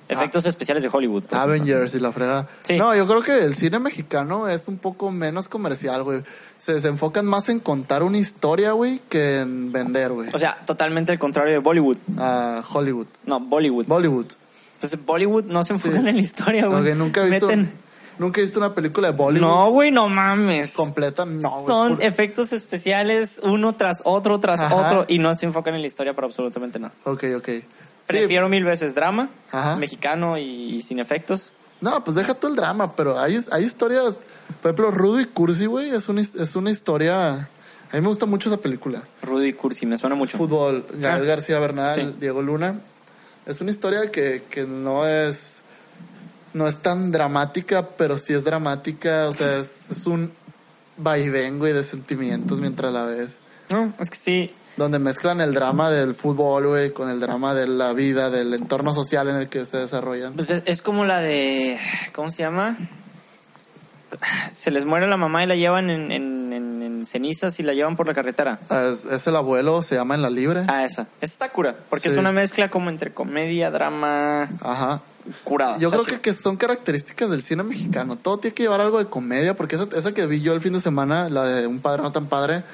efectos 0.09 0.47
especiales 0.47 0.83
de 0.83 0.89
Hollywood. 0.91 1.25
Avengers 1.33 1.95
y 1.95 2.01
la 2.01 2.13
frega. 2.13 2.47
Sí. 2.63 2.79
No, 2.79 2.97
yo 2.97 3.07
creo 3.07 3.21
que 3.21 3.45
el 3.45 3.55
cine 3.55 3.79
mexicano 3.79 4.49
es 4.49 4.67
un 4.67 4.79
poco 4.79 5.11
menos 5.11 5.49
comercial, 5.49 6.03
güey. 6.03 6.23
Se, 6.57 6.81
se 6.81 6.89
enfocan 6.89 7.27
más 7.27 7.51
en 7.51 7.61
contar 7.61 8.03
una 8.03 8.17
historia, 8.17 8.73
güey, 8.73 9.01
que 9.11 9.41
en 9.41 9.71
vender, 9.71 10.13
güey. 10.13 10.31
O 10.33 10.39
sea, 10.39 10.63
totalmente 10.65 11.13
el 11.13 11.19
contrario 11.19 11.53
de 11.53 11.59
Bollywood. 11.59 11.99
A 12.19 12.63
Hollywood. 12.73 13.07
No, 13.27 13.39
Bollywood. 13.39 13.87
Bollywood. 13.87 14.27
Pues 14.81 15.05
Bollywood 15.05 15.45
no 15.45 15.63
se 15.63 15.75
enfocan 15.75 16.03
Sí. 16.05 16.09
en 16.09 16.15
la 16.17 16.21
historia, 16.23 16.67
güey. 16.69 16.91
Ok, 16.93 16.97
nunca 16.97 17.27
he 17.27 17.31
visto. 17.31 17.49
Meten- 17.51 17.69
Nunca 18.19 18.41
he 18.41 18.45
visto 18.45 18.59
una 18.59 18.75
película 18.75 19.11
de 19.13 19.17
Bollywood 19.17 19.47
No, 19.49 19.71
güey, 19.71 19.91
no 19.91 20.09
mames. 20.09 20.73
completa. 20.73 21.25
No, 21.25 21.49
güey. 21.51 21.67
Son 21.67 22.03
efectos 22.03 22.53
especiales 22.53 23.41
uno 23.43 23.75
tras 23.75 24.03
otro 24.05 24.41
tras 24.41 24.61
Ajá. 24.61 24.75
otro 24.75 25.05
y 25.09 25.19
no 25.19 25.35
se 25.35 25.47
enfocan 25.47 25.75
en 25.75 25.81
la 25.83 25.87
historia 25.87 26.15
para 26.15 26.27
absolutamente 26.27 26.79
nada. 26.79 26.93
Ok, 27.05 27.25
ok. 27.37 27.47
Sí, 27.49 27.65
Prefiero 28.07 28.49
mil 28.49 28.65
veces 28.65 28.95
drama, 28.95 29.29
Ajá. 29.53 29.77
mexicano 29.77 30.39
y, 30.39 30.43
y 30.75 30.83
sin 30.83 30.99
efectos. 30.99 31.53
No, 31.81 32.03
pues 32.03 32.17
deja 32.17 32.35
tú 32.35 32.49
el 32.49 32.57
drama, 32.57 32.97
pero 32.97 33.19
hay, 33.21 33.39
hay 33.53 33.65
historias. 33.65 34.19
Por 34.63 34.71
ejemplo, 34.73 34.91
Rudo 34.91 35.21
y 35.21 35.27
Cursi, 35.27 35.67
güey, 35.67 35.91
es 35.91 36.09
una, 36.09 36.23
es 36.23 36.57
una 36.57 36.71
historia. 36.71 37.33
A 37.91 37.95
mí 37.97 38.01
me 38.01 38.09
gusta 38.09 38.27
mucho 38.27 38.49
esa 38.49 38.59
película. 38.61 39.03
Rudy 39.23 39.53
Cursi, 39.53 39.87
me 39.87 39.97
suena 39.97 40.17
mucho. 40.17 40.37
Fútbol, 40.39 40.85
Gael 40.95 41.23
Ah. 41.23 41.27
García 41.27 41.59
Bernal, 41.61 41.95
Sí. 41.95 42.15
Diego 42.19 42.43
Luna. 42.43 42.81
Es 43.47 43.61
una 43.61 43.71
historia 43.71 44.11
que, 44.11 44.43
que 44.51 44.65
no 44.67 45.07
es. 45.07 45.58
No 46.55 46.67
es 46.67 46.79
tan 46.79 47.11
dramática, 47.13 47.87
pero 47.97 48.19
sí 48.19 48.33
es 48.33 48.45
dramática. 48.45 49.29
O 49.29 49.35
sea, 49.35 49.59
es, 49.59 49.91
es 49.91 50.07
un 50.07 50.33
vaivén, 50.97 51.59
güey, 51.59 51.73
de 51.73 51.85
sentimientos 51.85 52.61
mientras 52.61 52.93
la 52.93 53.05
ves. 53.05 53.39
No, 53.71 53.93
es 54.01 54.11
que 54.11 54.17
sí. 54.17 54.55
Donde 54.77 54.99
mezclan 54.99 55.41
el 55.41 55.55
drama 55.55 55.91
del 55.91 56.15
fútbol, 56.15 56.69
güey, 56.69 56.93
con 56.93 57.11
el 57.11 57.19
drama 57.21 57.53
de 57.53 57.67
la 57.67 57.93
vida, 57.93 58.31
del 58.31 58.55
entorno 58.55 58.95
social 58.95 59.29
en 59.29 59.37
el 59.37 59.49
que 59.49 59.65
se 59.67 59.77
desarrollan. 59.77 60.35
Pues 60.35 60.51
es, 60.51 60.63
es 60.67 60.83
como 60.83 61.05
la 61.05 61.19
de. 61.21 61.79
¿Cómo 62.15 62.31
se 62.31 62.43
llama? 62.43 62.77
Se 64.51 64.71
les 64.71 64.85
muere 64.87 65.07
la 65.07 65.17
mamá 65.17 65.45
y 65.45 65.47
la 65.47 65.55
llevan 65.57 65.91
en, 65.91 66.11
en, 66.13 66.53
en- 66.53 66.53
en 66.53 66.79
en 66.99 67.07
cenizas 67.07 67.61
y 67.61 67.63
la 67.63 67.75
llevan 67.75 67.95
por 67.95 68.09
la 68.09 68.15
carretera. 68.15 68.59
Ah, 68.71 68.83
Es, 68.93 69.05
es 69.05 69.27
el 69.29 69.37
abuelo, 69.37 69.83
se 69.85 69.95
llama 69.95 70.17
En 70.17 70.23
la 70.23 70.31
Libre. 70.31 70.65
Ah, 70.67 70.85
esa. 70.85 71.03
Esa 71.21 71.33
está 71.33 71.49
cura. 71.51 71.77
Porque 71.91 72.09
Sí. 72.09 72.15
es 72.15 72.19
una 72.19 72.33
mezcla 72.33 72.71
como 72.71 72.91
entre 72.91 73.13
comedia, 73.15 73.71
drama, 73.71 74.49
Ajá. 74.61 75.01
Curada. 75.45 75.79
Yo 75.79 75.91
creo 75.91 76.05
que, 76.05 76.21
que 76.21 76.35
son 76.35 76.57
características 76.57 77.31
del 77.31 77.43
cine 77.43 77.63
mexicano. 77.63 78.17
Todo 78.17 78.39
tiene 78.39 78.55
que 78.55 78.63
llevar 78.65 78.81
algo 78.81 78.99
de 78.99 79.07
comedia, 79.07 79.55
porque 79.57 79.77
esa, 79.77 79.89
esa 79.97 80.13
que 80.13 80.27
vi 80.27 80.41
yo 80.41 80.53
el 80.53 80.61
fin 80.61 80.73
de 80.73 80.81
semana, 80.81 81.29
la 81.29 81.45
de 81.45 81.67
Un 81.67 81.81
Padre 81.81 82.03
No 82.03 82.13
Tan 82.13 82.27
Padre, 82.27 82.65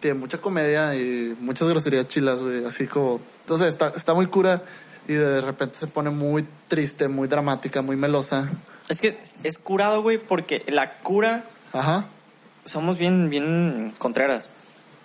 tiene 0.00 0.18
mucha 0.18 0.38
comedia 0.38 0.94
y 0.94 1.36
muchas 1.40 1.68
groserías 1.68 2.08
chilas, 2.08 2.40
güey. 2.40 2.64
Así 2.64 2.86
como. 2.86 3.20
Entonces 3.42 3.68
está, 3.68 3.88
está 3.88 4.14
muy 4.14 4.26
cura 4.26 4.62
y 5.08 5.14
de 5.14 5.40
repente 5.40 5.76
se 5.78 5.86
pone 5.86 6.10
muy 6.10 6.46
triste, 6.68 7.08
muy 7.08 7.28
dramática, 7.28 7.82
muy 7.82 7.96
melosa. 7.96 8.48
Es 8.88 9.00
que 9.00 9.18
es 9.42 9.58
curado, 9.58 10.02
güey, 10.02 10.18
porque 10.18 10.62
la 10.68 10.98
cura 10.98 11.44
Ajá. 11.72 12.06
somos 12.64 12.98
bien, 12.98 13.30
bien 13.30 13.94
contreras. 13.98 14.50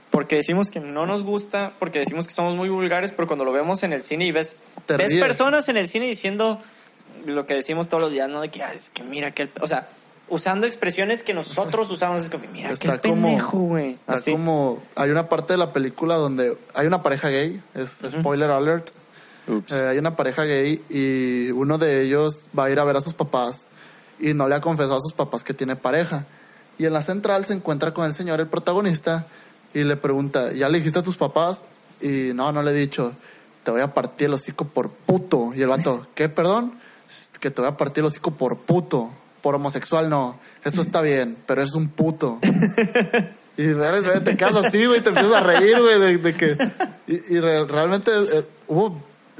Porque 0.09 0.37
decimos 0.37 0.69
que 0.69 0.79
no 0.79 1.05
nos 1.05 1.23
gusta, 1.23 1.73
porque 1.77 1.99
decimos 1.99 2.25
que 2.25 2.33
somos 2.33 2.55
muy 2.55 2.67
vulgares, 2.67 3.11
pero 3.11 3.27
cuando 3.27 3.45
lo 3.45 3.51
vemos 3.51 3.83
en 3.83 3.93
el 3.93 4.01
cine 4.01 4.25
y 4.25 4.31
ves, 4.31 4.57
ves 4.87 5.13
personas 5.15 5.69
en 5.69 5.77
el 5.77 5.87
cine 5.87 6.07
diciendo 6.07 6.59
lo 7.25 7.45
que 7.45 7.53
decimos 7.55 7.87
todos 7.87 8.01
los 8.01 8.11
días, 8.11 8.29
¿no? 8.29 8.41
De 8.41 8.49
que, 8.49 8.63
"Ah, 8.63 8.73
es 8.73 8.89
que 8.89 9.03
mira 9.03 9.31
que... 9.31 9.49
O 9.61 9.67
sea, 9.67 9.87
usando 10.29 10.67
expresiones 10.67 11.23
que 11.23 11.33
nosotros 11.33 11.89
usamos, 11.91 12.23
es 12.23 12.29
como, 12.29 12.45
mira 12.51 12.69
Está 12.71 12.99
pendejo, 13.01 13.57
güey. 13.57 13.91
Está 13.93 14.13
Así. 14.13 14.31
como. 14.31 14.81
Hay 14.95 15.09
una 15.09 15.27
parte 15.29 15.53
de 15.53 15.57
la 15.57 15.73
película 15.73 16.15
donde 16.15 16.57
hay 16.73 16.87
una 16.87 17.01
pareja 17.01 17.29
gay, 17.29 17.61
es 17.75 17.89
spoiler 18.11 18.49
alert. 18.51 18.91
Ups. 19.47 19.71
Eh, 19.71 19.87
hay 19.87 19.97
una 19.97 20.15
pareja 20.15 20.43
gay 20.43 20.83
y 20.89 21.49
uno 21.51 21.77
de 21.79 22.03
ellos 22.03 22.47
va 22.57 22.65
a 22.65 22.69
ir 22.69 22.79
a 22.79 22.83
ver 22.83 22.97
a 22.97 23.01
sus 23.01 23.15
papás 23.15 23.65
y 24.19 24.33
no 24.35 24.47
le 24.47 24.53
ha 24.55 24.61
confesado 24.61 24.97
a 24.97 25.01
sus 25.01 25.13
papás 25.13 25.43
que 25.43 25.53
tiene 25.55 25.75
pareja. 25.75 26.25
Y 26.77 26.85
en 26.85 26.93
la 26.93 27.01
central 27.01 27.45
se 27.45 27.53
encuentra 27.53 27.93
con 27.93 28.05
el 28.05 28.13
señor, 28.13 28.39
el 28.39 28.47
protagonista, 28.47 29.25
y 29.73 29.83
le 29.83 29.97
pregunta, 29.97 30.51
¿ya 30.53 30.69
le 30.69 30.77
dijiste 30.77 30.99
a 30.99 31.03
tus 31.03 31.17
papás? 31.17 31.65
Y 32.01 32.31
no, 32.33 32.51
no 32.51 32.61
le 32.61 32.71
he 32.71 32.75
dicho, 32.75 33.13
te 33.63 33.71
voy 33.71 33.81
a 33.81 33.93
partir 33.93 34.27
el 34.27 34.33
hocico 34.35 34.65
por 34.65 34.89
puto. 34.89 35.51
Y 35.55 35.61
el 35.61 35.67
vato, 35.67 36.05
¿qué, 36.15 36.29
perdón? 36.29 36.78
Que 37.39 37.51
te 37.51 37.61
voy 37.61 37.69
a 37.69 37.77
partir 37.77 38.01
el 38.01 38.05
hocico 38.07 38.31
por 38.31 38.57
puto. 38.57 39.11
Por 39.41 39.55
homosexual 39.55 40.09
no. 40.09 40.37
Eso 40.65 40.81
está 40.81 41.01
bien, 41.01 41.37
pero 41.45 41.61
eres 41.61 41.73
un 41.73 41.87
puto. 41.89 42.39
Y 43.57 43.63
eres, 43.63 44.23
te 44.23 44.37
quedas 44.37 44.55
así, 44.55 44.85
güey, 44.85 45.01
te 45.01 45.09
empiezas 45.09 45.33
a 45.33 45.41
reír, 45.43 45.81
güey, 45.81 45.99
de, 45.99 46.17
de 46.17 46.33
que... 46.33 46.57
Y, 47.07 47.35
y 47.35 47.39
re- 47.39 47.65
realmente 47.65 48.11
eh. 48.11 48.45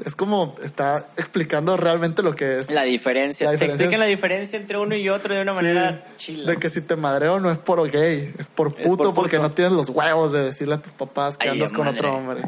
Es 0.04 0.14
como 0.16 0.56
está 0.62 1.06
explicando 1.18 1.76
realmente 1.76 2.22
lo 2.22 2.34
que 2.34 2.58
es. 2.58 2.70
La 2.70 2.84
diferencia. 2.84 3.52
La 3.52 3.58
Te 3.58 3.66
explican 3.66 4.00
la 4.00 4.06
diferencia 4.06 4.58
entre 4.58 4.78
uno 4.78 4.94
y 4.94 5.08
otro 5.10 5.34
de 5.34 5.42
una 5.42 5.52
Sí, 5.52 5.56
manera 5.56 6.04
chila. 6.16 6.50
de 6.52 6.56
que 6.58 6.70
si 6.70 6.80
te 6.80 6.96
madreo 6.96 7.38
no 7.38 7.50
es 7.50 7.58
por 7.58 7.86
gay, 7.90 8.32
es 8.38 8.48
por 8.48 8.68
Es 8.78 8.86
puto 8.86 9.04
por 9.04 9.14
porque 9.14 9.38
no 9.38 9.50
tienes 9.50 9.72
los 9.74 9.90
huevos 9.90 10.32
de 10.32 10.42
decirle 10.44 10.76
a 10.76 10.78
tus 10.82 10.92
papás 10.92 11.36
que 11.36 11.48
Ay, 11.50 11.54
andas 11.56 11.72
con 11.72 11.84
madre. 11.84 11.98
otro 11.98 12.14
hombre. 12.16 12.42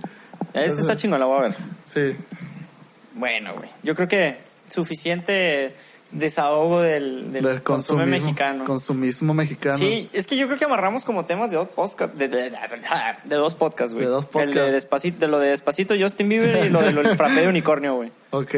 Ese 0.54 0.80
está 0.80 0.96
chingón, 0.96 1.20
la 1.20 1.26
voy 1.26 1.38
a 1.40 1.42
ver. 1.42 1.54
Sí. 1.84 2.16
Bueno, 3.14 3.52
güey. 3.54 3.68
Yo 3.82 3.94
creo 3.94 4.08
que 4.08 4.38
suficiente 4.72 5.74
desahogo 6.10 6.80
del, 6.82 7.32
del, 7.32 7.42
Del 7.44 7.62
consumo 7.62 8.00
consumismo, 8.00 8.26
mexicano. 8.26 8.64
consumismo 8.64 9.34
mexicano. 9.34 9.78
Sí, 9.78 10.08
es 10.12 10.26
que 10.26 10.36
yo 10.36 10.46
creo 10.46 10.58
que 10.58 10.64
amarramos 10.66 11.04
como 11.06 11.24
temas 11.24 11.50
de 11.50 11.56
dos 11.56 11.68
podcasts, 11.68 12.18
de, 12.18 12.28
de- 12.28 12.50
de 13.24 13.36
dos 13.36 13.54
podcasts, 13.54 13.94
güey. 13.94 14.04
De 14.04 14.10
dos 14.10 14.24
El 14.26 14.30
podcasts. 14.30 14.54
de 14.56 14.72
Despacito, 14.72 15.18
de 15.20 15.28
lo 15.28 15.38
de 15.38 15.48
Despacito 15.48 15.94
Justin 15.98 16.28
Bieber 16.28 16.66
y 16.66 16.68
lo 16.68 16.82
de 16.82 16.92
del 16.92 17.16
frappé 17.16 17.40
de 17.40 17.48
unicornio, 17.48 17.94
güey. 17.94 18.12
Ok. 18.30 18.54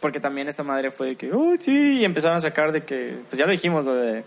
Porque 0.00 0.18
también 0.18 0.48
esa 0.48 0.62
madre 0.62 0.90
fue 0.90 1.08
de 1.08 1.16
que, 1.16 1.30
oh, 1.32 1.54
sí, 1.58 2.00
y 2.00 2.04
empezaron 2.04 2.36
a 2.36 2.40
sacar 2.40 2.72
de 2.72 2.82
que, 2.84 3.16
pues 3.28 3.38
ya 3.38 3.44
lo 3.46 3.52
dijimos, 3.52 3.84
lo 3.84 3.94
de, 3.94 4.24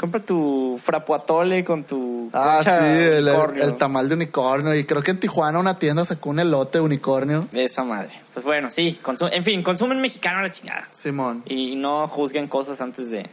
compra 0.00 0.20
tu 0.24 0.80
frapuatole 0.82 1.62
con 1.62 1.84
tu 1.84 2.30
Ah, 2.32 2.60
sí, 2.64 2.70
el, 2.70 3.28
el- 3.28 3.76
tamal 3.76 4.08
de 4.08 4.14
unicornio. 4.14 4.74
Y 4.74 4.84
creo 4.84 5.02
que 5.02 5.10
en 5.10 5.20
Tijuana 5.20 5.58
una 5.58 5.78
tienda 5.78 6.06
sacó 6.06 6.30
un 6.30 6.40
elote 6.40 6.78
de 6.78 6.84
unicornio. 6.84 7.46
Esa 7.52 7.84
madre. 7.84 8.10
Pues 8.32 8.46
bueno, 8.46 8.70
sí, 8.70 8.98
en 9.30 9.44
fin, 9.44 9.62
consumen 9.62 10.00
mexicano 10.00 10.38
a 10.38 10.42
la 10.42 10.50
chingada. 10.50 10.88
Simón. 10.90 11.42
Y 11.46 11.76
no 11.76 12.08
juzguen 12.08 12.48
cosas 12.48 12.80
antes 12.80 13.10
de... 13.10 13.28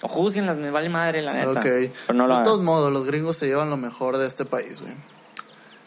O 0.00 0.06
juzguenlas, 0.06 0.58
me 0.58 0.70
vale 0.70 0.88
madre, 0.88 1.22
la 1.22 1.32
neta. 1.32 1.50
Ok. 1.50 1.64
Pero 1.64 2.14
no 2.14 2.28
lo 2.28 2.38
de 2.38 2.44
todos 2.44 2.60
modos, 2.62 2.92
los 2.92 3.04
gringos 3.04 3.36
se 3.36 3.46
llevan 3.46 3.68
lo 3.68 3.76
mejor 3.76 4.16
de 4.16 4.28
este 4.28 4.44
país, 4.44 4.80
güey. 4.80 4.92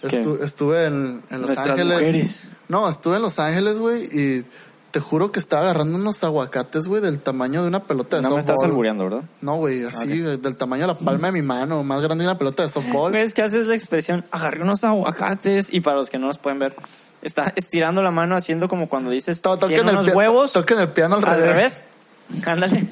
Estu- 0.04 0.44
estuve 0.44 0.86
en, 0.86 1.22
en 1.30 1.38
Los 1.40 1.48
Nuestras 1.48 1.70
Ángeles. 1.70 2.00
mujeres. 2.00 2.52
No, 2.68 2.90
estuve 2.90 3.16
en 3.18 3.22
Los 3.22 3.40
Ángeles, 3.40 3.78
güey, 3.78 4.04
y 4.06 4.46
te 4.92 5.00
juro 5.00 5.32
que 5.32 5.40
estaba 5.40 5.64
agarrando 5.64 5.98
unos 5.98 6.24
aguacates, 6.24 6.86
güey, 6.88 7.02
del 7.02 7.20
tamaño 7.20 7.62
de 7.62 7.68
una 7.70 7.84
pelota 7.84 8.18
de 8.18 8.22
No 8.24 8.32
me 8.32 8.40
estás 8.40 8.56
softball. 8.56 8.70
albureando, 8.72 9.04
¿verdad? 9.06 9.24
No, 9.42 9.56
güey, 9.56 9.84
así, 9.86 10.08
del 10.20 10.56
tamaño 10.56 10.82
de 10.82 10.88
la 10.88 10.98
palma 11.00 11.28
de 11.28 11.34
mi 11.34 11.42
mano, 11.42 11.84
más 11.84 12.02
grande 12.02 12.24
que 12.24 12.28
una 12.30 12.38
pelota 12.38 12.64
de 12.64 12.70
softball. 12.70 13.12
¿Ves 13.12 13.34
que 13.34 13.42
haces 13.42 13.68
la 13.68 13.76
expresión? 13.76 14.26
Agarré 14.32 14.62
unos 14.64 14.84
aguacates 14.84 15.74
y 15.74 15.80
para 15.82 15.98
los 15.98 16.10
que 16.10 16.18
no 16.20 16.28
nos 16.28 16.38
pueden 16.38 16.60
ver, 16.60 16.76
está 17.22 17.54
estirando 17.56 18.02
la 18.02 18.12
mano 18.12 18.36
haciendo 18.36 18.68
como 18.68 18.90
cuando 18.90 19.10
dices, 19.12 19.42
To- 19.42 19.58
toquen 19.58 19.88
el 19.88 19.94
unos 19.94 20.08
pia- 20.08 20.16
huevos. 20.16 20.54
toquen 20.54 20.80
el 20.80 20.90
piano 20.90 21.16
al 21.16 21.26
al 21.26 21.38
revés. 21.42 21.82
revés. 22.30 22.48
Ándale. 22.48 22.88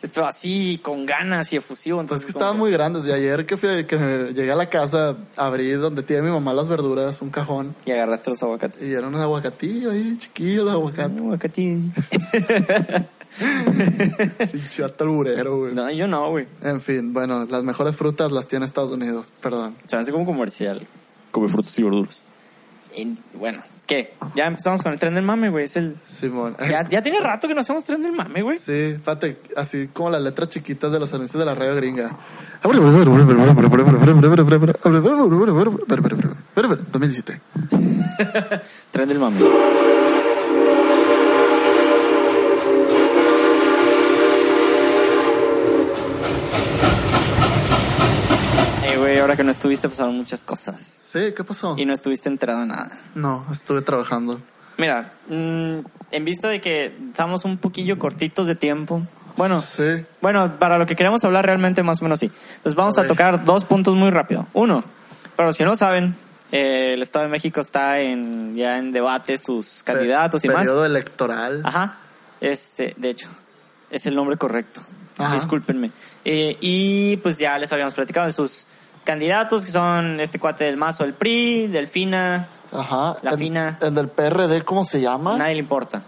Pero 0.00 0.26
así, 0.26 0.80
con 0.82 1.06
ganas 1.06 1.52
y 1.52 1.56
efusivo. 1.56 1.98
Pues 1.98 2.04
Entonces, 2.04 2.28
es 2.28 2.32
que 2.32 2.38
estaban 2.38 2.56
muy 2.56 2.70
grandes. 2.70 3.04
Y 3.06 3.12
ayer 3.12 3.46
que, 3.46 3.56
fui, 3.56 3.84
que 3.84 4.32
llegué 4.34 4.52
a 4.52 4.56
la 4.56 4.70
casa, 4.70 5.16
abrí 5.36 5.70
donde 5.72 6.02
tiene 6.02 6.22
mi 6.22 6.30
mamá 6.30 6.54
las 6.54 6.68
verduras, 6.68 7.20
un 7.20 7.30
cajón. 7.30 7.74
Y 7.84 7.90
agarraste 7.90 8.30
los 8.30 8.42
aguacates. 8.42 8.82
Y 8.82 8.92
eran 8.92 9.06
unos 9.06 9.20
aguacatillos 9.20 9.92
ahí, 9.92 10.16
chiquillos 10.18 10.64
los 10.64 10.74
aguacates. 10.74 11.18
Aguacatí. 11.18 11.92
Pinche 14.52 14.84
alburero, 14.84 15.58
güey. 15.58 15.74
No, 15.74 15.90
yo 15.90 16.06
no, 16.06 16.30
güey. 16.30 16.46
En 16.62 16.80
fin, 16.80 17.12
bueno, 17.12 17.44
las 17.44 17.62
mejores 17.62 17.94
frutas 17.94 18.32
las 18.32 18.46
tiene 18.46 18.64
Estados 18.66 18.92
Unidos, 18.92 19.32
perdón. 19.40 19.76
Se 19.86 19.96
me 19.96 20.02
hace 20.02 20.12
como 20.12 20.26
comercial. 20.26 20.86
Come 21.30 21.48
frutas 21.48 21.78
y 21.78 21.82
verduras. 21.82 22.22
Y, 22.96 23.16
bueno, 23.34 23.62
¿qué? 23.88 24.12
Ya 24.34 24.46
empezamos 24.46 24.82
con 24.82 24.92
el 24.92 25.00
tren 25.00 25.14
del 25.14 25.24
mame, 25.24 25.48
güey. 25.48 25.64
Es 25.64 25.76
el... 25.76 25.96
Simón. 26.06 26.54
Ya, 26.60 26.86
ya 26.88 27.02
tiene 27.02 27.18
rato 27.18 27.48
que 27.48 27.54
no 27.54 27.62
hacemos 27.62 27.84
tren 27.84 28.02
del 28.02 28.12
mame, 28.12 28.42
güey. 28.42 28.58
Sí, 28.58 28.96
fíjate, 28.98 29.38
así 29.56 29.88
como 29.88 30.10
las 30.10 30.20
letras 30.20 30.50
chiquitas 30.50 30.92
de 30.92 31.00
los 31.00 31.12
anuncios 31.12 31.40
de 31.40 31.46
la 31.46 31.56
radio 31.56 31.74
gringa. 31.74 32.14
2017. 36.92 37.40
Tren 38.90 39.08
del 39.08 39.18
mame. 39.18 39.40
Güey, 48.98 49.18
ahora 49.18 49.36
que 49.36 49.44
no 49.44 49.50
estuviste 49.50 49.88
pasaron 49.88 50.16
muchas 50.16 50.42
cosas. 50.42 50.80
Sí, 50.80 51.32
¿qué 51.36 51.44
pasó? 51.44 51.74
Y 51.78 51.84
no 51.84 51.92
estuviste 51.94 52.28
enterado 52.28 52.62
en 52.62 52.68
nada. 52.68 52.90
No, 53.14 53.46
estuve 53.50 53.82
trabajando. 53.82 54.40
Mira, 54.76 55.12
mm, 55.28 55.78
en 56.12 56.24
vista 56.24 56.48
de 56.48 56.60
que 56.60 56.94
estamos 57.10 57.44
un 57.44 57.58
poquillo 57.58 57.98
cortitos 57.98 58.46
de 58.46 58.54
tiempo. 58.54 59.02
Bueno, 59.36 59.60
Sí. 59.62 60.04
bueno, 60.20 60.58
para 60.58 60.78
lo 60.78 60.86
que 60.86 60.96
queremos 60.96 61.24
hablar 61.24 61.46
realmente 61.46 61.82
más 61.82 62.00
o 62.00 62.04
menos 62.04 62.20
sí. 62.20 62.30
Entonces 62.56 62.74
vamos 62.74 62.98
Ok. 62.98 63.04
a 63.04 63.08
tocar 63.08 63.44
dos 63.44 63.64
puntos 63.64 63.94
muy 63.94 64.10
rápido. 64.10 64.46
Uno, 64.52 64.84
para 65.36 65.48
los 65.48 65.56
que 65.56 65.64
no 65.64 65.74
saben, 65.76 66.14
eh, 66.52 66.92
el 66.94 67.02
Estado 67.02 67.24
de 67.24 67.30
México 67.30 67.60
está 67.60 68.00
en, 68.00 68.54
ya 68.54 68.78
en 68.78 68.90
debate 68.92 69.36
sus 69.38 69.82
candidatos 69.84 70.44
y 70.44 70.48
Pe- 70.48 70.54
más. 70.54 70.62
Periodo 70.64 70.84
electoral. 70.86 71.62
Ajá. 71.64 71.98
Este, 72.40 72.94
de 72.96 73.10
hecho, 73.10 73.28
es 73.90 74.06
el 74.06 74.14
nombre 74.14 74.36
correcto. 74.36 74.80
Ajá. 75.18 75.34
Discúlpenme. 75.34 75.90
Eh, 76.24 76.56
y 76.60 77.16
pues 77.18 77.38
ya 77.38 77.58
les 77.58 77.72
habíamos 77.72 77.94
platicado 77.94 78.26
de 78.26 78.32
sus 78.32 78.66
candidatos, 79.08 79.64
que 79.64 79.70
son 79.70 80.20
este 80.20 80.38
cuate 80.38 80.64
del 80.64 80.76
Mazo 80.76 81.04
del 81.04 81.14
PRI, 81.14 81.68
Delfina, 81.68 82.46
Ajá. 82.70 83.16
La 83.22 83.30
el, 83.30 83.38
fina. 83.38 83.78
El 83.80 83.94
del 83.94 84.08
PRD, 84.08 84.62
¿cómo 84.64 84.84
se 84.84 85.00
llama? 85.00 85.38
nadie 85.38 85.54
le 85.54 85.60
importa. 85.60 86.02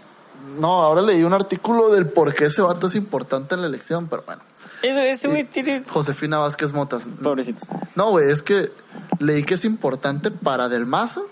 No, 0.59 0.83
ahora 0.83 1.01
leí 1.01 1.23
un 1.23 1.33
artículo 1.33 1.89
del 1.89 2.05
por 2.05 2.35
qué 2.35 2.45
ese 2.45 2.61
vato 2.61 2.85
es 2.85 2.93
importante 2.93 3.55
en 3.55 3.61
la 3.61 3.67
elección, 3.67 4.07
pero 4.07 4.21
bueno. 4.21 4.43
Ese, 4.83 5.09
ese 5.09 5.27
güey 5.29 5.45
tiene... 5.45 5.83
Josefina 5.89 6.37
Vázquez 6.37 6.73
Motas. 6.73 7.05
Pobrecitos. 7.23 7.69
No, 7.95 8.11
güey, 8.11 8.29
es 8.29 8.43
que 8.43 8.71
leí 9.17 9.41
que 9.45 9.55
es 9.55 9.65
importante 9.65 10.29
para 10.29 10.69
Del 10.69 10.85
Mazo, 10.85 11.27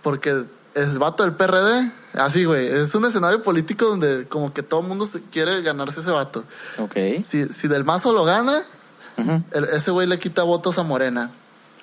porque 0.00 0.44
es 0.74 0.96
vato 0.96 1.24
del 1.24 1.32
PRD. 1.32 1.92
Así, 2.14 2.46
güey, 2.46 2.68
es 2.68 2.94
un 2.94 3.04
escenario 3.04 3.42
político 3.42 3.84
donde 3.84 4.26
como 4.28 4.54
que 4.54 4.62
todo 4.62 4.80
el 4.80 4.86
mundo 4.86 5.04
se 5.04 5.20
quiere 5.20 5.60
ganarse 5.60 6.00
ese 6.00 6.10
vato. 6.10 6.42
Ok. 6.78 6.94
Si, 7.22 7.52
si 7.52 7.68
Del 7.68 7.84
Mazo 7.84 8.14
lo 8.14 8.24
gana, 8.24 8.64
El- 9.52 9.64
ese 9.64 9.90
güey 9.90 10.06
le 10.06 10.18
quita 10.18 10.42
votos 10.42 10.78
a 10.78 10.82
Morena. 10.82 11.30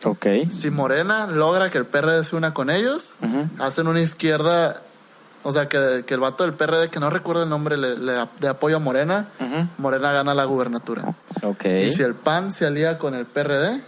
Ok. 0.03 0.25
Si 0.51 0.69
Morena 0.69 1.27
logra 1.27 1.69
que 1.69 1.77
el 1.77 1.85
PRD 1.85 2.23
se 2.23 2.35
una 2.35 2.53
con 2.53 2.69
ellos, 2.69 3.13
hacen 3.59 3.87
una 3.87 4.01
izquierda, 4.01 4.81
o 5.43 5.51
sea, 5.51 5.67
que, 5.69 6.03
que 6.05 6.13
el 6.13 6.19
vato 6.19 6.43
del 6.43 6.53
PRD, 6.53 6.89
que 6.89 6.99
no 6.99 7.09
recuerdo 7.09 7.43
el 7.43 7.49
nombre, 7.49 7.77
le, 7.77 7.97
le- 7.97 8.27
de 8.39 8.47
apoyo 8.49 8.75
a 8.77 8.79
Morena. 8.79 9.27
Morena 9.77 10.11
gana 10.11 10.33
la 10.33 10.45
gubernatura. 10.45 11.15
Ok. 11.41 11.65
Y 11.65 11.91
si 11.91 12.03
el 12.03 12.15
PAN 12.15 12.51
se 12.53 12.65
alía 12.65 12.97
con 12.97 13.15
el 13.15 13.25
PRD, 13.25 13.81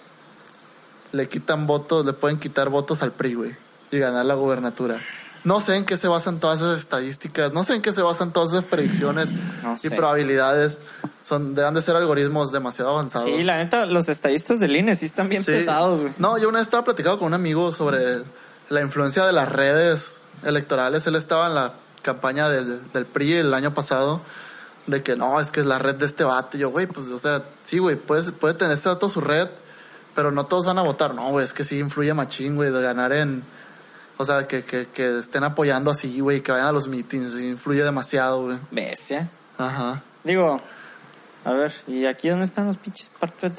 le 1.12 1.28
quitan 1.30 1.68
votos, 1.68 2.06
le 2.06 2.14
pueden 2.14 2.40
quitar 2.40 2.70
votos 2.70 3.02
al 3.02 3.12
PRI, 3.12 3.34
güey, 3.36 3.56
y 3.92 4.00
ganar 4.00 4.26
la 4.26 4.36
gubernatura. 4.36 4.98
No 5.46 5.62
sé 5.62 5.76
en 5.78 5.86
qué 5.86 5.98
se 5.98 6.08
basan 6.08 6.40
todas 6.40 6.60
esas 6.60 6.80
estadísticas, 6.80 7.54
no 7.54 7.64
sé 7.64 7.76
en 7.76 7.82
qué 7.82 7.94
se 7.94 8.02
basan 8.02 8.34
todas 8.34 8.52
esas 8.52 8.66
predicciones 8.66 9.32
No 9.64 9.76
y 9.76 9.80
sé. 9.90 9.96
probabilidades. 9.96 10.80
son 11.24 11.56
deben 11.56 11.74
de 11.74 11.82
ser 11.82 11.96
algoritmos 11.96 12.52
demasiado 12.52 12.92
avanzados. 12.92 13.28
Sí, 13.28 13.44
la 13.44 13.58
neta, 13.58 13.86
los 13.86 14.10
estadistas 14.10 14.60
del 14.60 14.76
INE 14.76 14.96
sí 14.96 15.06
están 15.06 15.30
bien 15.30 15.44
Sí. 15.44 15.52
pesados, 15.54 16.02
güey. 16.02 16.14
No, 16.18 16.38
yo 16.38 16.50
una 16.50 16.60
vez 16.60 16.68
estaba 16.68 16.84
platicando 16.84 17.18
con 17.20 17.28
un 17.28 17.34
amigo 17.36 17.72
sobre 17.72 18.24
la 18.70 18.82
influencia 18.82 19.26
de 19.26 19.32
las 19.34 19.48
redes 19.50 20.22
electorales. 20.44 21.06
Él 21.08 21.16
estaba 21.16 21.48
en 21.48 21.56
la 21.56 21.74
campaña 22.02 22.50
del, 22.50 22.92
del 22.92 23.06
PRI 23.06 23.34
el 23.34 23.54
año 23.54 23.74
pasado 23.74 24.22
de 24.88 25.02
que 25.02 25.16
no, 25.16 25.40
es 25.40 25.50
que 25.50 25.62
es 25.62 25.66
la 25.66 25.80
red 25.80 25.96
de 25.96 26.06
este 26.06 26.24
vato. 26.24 26.58
Y 26.58 26.60
yo, 26.62 26.70
güey, 26.70 26.86
pues, 26.88 27.08
o 27.08 27.18
sea, 27.18 27.44
sí, 27.64 27.80
güey, 27.80 27.96
puede, 27.96 28.32
puede 28.32 28.54
tener 28.54 28.74
este 28.76 28.90
vato 28.90 29.10
su 29.10 29.20
red, 29.22 29.48
pero 30.14 30.30
no 30.32 30.46
todos 30.46 30.66
van 30.66 30.78
a 30.78 30.84
votar. 30.84 31.16
No, 31.16 31.30
güey, 31.30 31.44
es 31.46 31.54
que 31.54 31.66
sí 31.66 31.80
influye 31.80 32.14
machín, 32.14 32.56
güey, 32.56 32.72
de 32.72 32.82
ganar 32.82 33.12
en... 33.14 33.44
O 34.18 34.26
sea, 34.26 34.48
que, 34.48 34.64
que, 34.64 34.88
que 34.88 35.20
estén 35.20 35.44
apoyando 35.44 35.92
así, 35.92 36.20
güey, 36.20 36.42
que 36.42 36.52
vayan 36.52 36.68
a 36.68 36.72
los 36.72 36.88
meetings. 36.88 37.40
Influye 37.40 37.84
demasiado, 37.84 38.44
güey. 38.46 38.58
Bestia. 38.72 39.30
Ajá. 39.58 40.02
Digo, 40.24 40.60
a 41.44 41.52
ver, 41.52 41.74
¿y 41.88 42.06
aquí 42.06 42.30
dónde 42.30 42.46
están 42.46 42.68
los 42.68 42.78
pinches 42.78 43.10
partidos? 43.10 43.54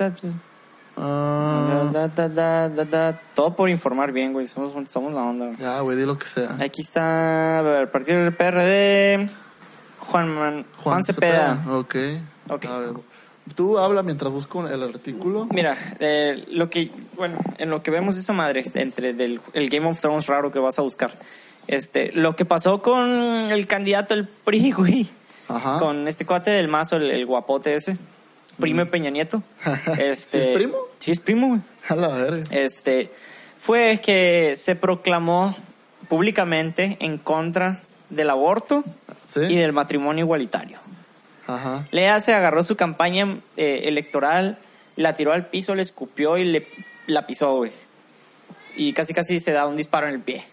Ah, 0.96 1.90
Da, 1.92 2.08
da, 2.08 2.28
da, 2.28 2.68
da, 2.70 2.84
da. 2.84 3.20
Todo 3.34 3.54
por 3.54 3.68
informar 3.68 4.12
bien, 4.12 4.32
güey. 4.32 4.46
Somos, 4.46 4.72
somos 4.90 5.12
la 5.12 5.20
onda. 5.22 5.46
güey. 5.46 5.56
ya, 5.58 5.80
güey, 5.80 5.96
di 5.96 6.06
lo 6.06 6.18
que 6.18 6.26
sea. 6.26 6.56
Aquí 6.60 6.80
está 6.80 7.58
a 7.58 7.62
ver, 7.62 7.82
el 7.82 7.88
partido 7.88 8.20
del 8.20 8.32
PRD. 8.34 9.28
Juan, 9.98 10.28
Man- 10.34 10.66
Juan, 10.82 11.04
Cepeda. 11.04 11.62
Ok. 11.68 11.96
Ok. 12.48 12.64
A 12.64 12.78
ver. 12.78 12.92
Tú 13.54 13.78
habla 13.78 14.02
mientras 14.02 14.30
busco 14.32 14.66
el 14.66 14.82
artículo. 14.82 15.46
Mira, 15.52 15.76
eh, 16.00 16.44
lo 16.50 16.68
que, 16.68 16.90
bueno, 17.16 17.38
en 17.58 17.70
lo 17.70 17.82
que 17.82 17.90
vemos 17.90 18.16
esa 18.16 18.32
madre 18.32 18.64
entre 18.74 19.12
del, 19.14 19.40
el 19.52 19.68
Game 19.70 19.86
of 19.88 20.00
Thrones 20.00 20.26
raro 20.26 20.50
que 20.50 20.58
vas 20.58 20.78
a 20.78 20.82
buscar. 20.82 21.12
Este, 21.68 22.12
lo 22.12 22.36
que 22.36 22.44
pasó 22.44 22.82
con 22.82 23.08
el 23.08 23.66
candidato 23.66 24.14
el 24.14 24.26
PRI, 24.26 24.72
güey. 24.76 25.06
Ajá. 25.48 25.78
Con 25.78 26.08
este 26.08 26.26
cuate 26.26 26.50
del 26.50 26.68
mazo, 26.68 26.96
el, 26.96 27.10
el 27.10 27.24
guapote 27.24 27.74
ese. 27.76 27.96
Primo 28.58 28.80
de 28.80 28.86
Peña 28.86 29.10
Nieto. 29.10 29.42
Este, 29.98 30.38
Mm. 30.38 30.42
¿Sí 30.42 30.48
es 30.48 30.54
primo? 30.56 30.76
Sí, 30.98 31.10
es 31.12 31.18
primo, 31.20 31.48
güey. 31.48 31.60
A 31.88 31.94
la 31.94 32.08
verga. 32.08 32.44
este, 32.50 33.10
fue 33.58 34.00
que 34.02 34.54
se 34.56 34.74
proclamó 34.76 35.54
públicamente 36.08 36.96
en 37.00 37.18
contra 37.18 37.80
del 38.10 38.30
aborto 38.30 38.82
Sí. 39.24 39.40
y 39.48 39.56
del 39.56 39.72
matrimonio 39.72 40.24
igualitario. 40.24 40.78
Ajá. 41.46 41.86
Lea 41.90 42.18
se 42.20 42.34
agarró 42.34 42.62
su 42.62 42.76
campaña 42.76 43.40
eh, 43.56 43.82
electoral, 43.84 44.58
la 44.96 45.14
tiró 45.14 45.32
al 45.32 45.46
piso, 45.46 45.74
le 45.74 45.82
escupió 45.82 46.38
y 46.38 46.44
le, 46.44 46.66
la 47.06 47.26
pisó, 47.26 47.56
güey. 47.56 47.72
Y 48.76 48.92
casi 48.92 49.14
casi 49.14 49.40
se 49.40 49.52
da 49.52 49.66
un 49.66 49.76
disparo 49.76 50.08
en 50.08 50.14
el 50.14 50.20
pie. 50.20 50.44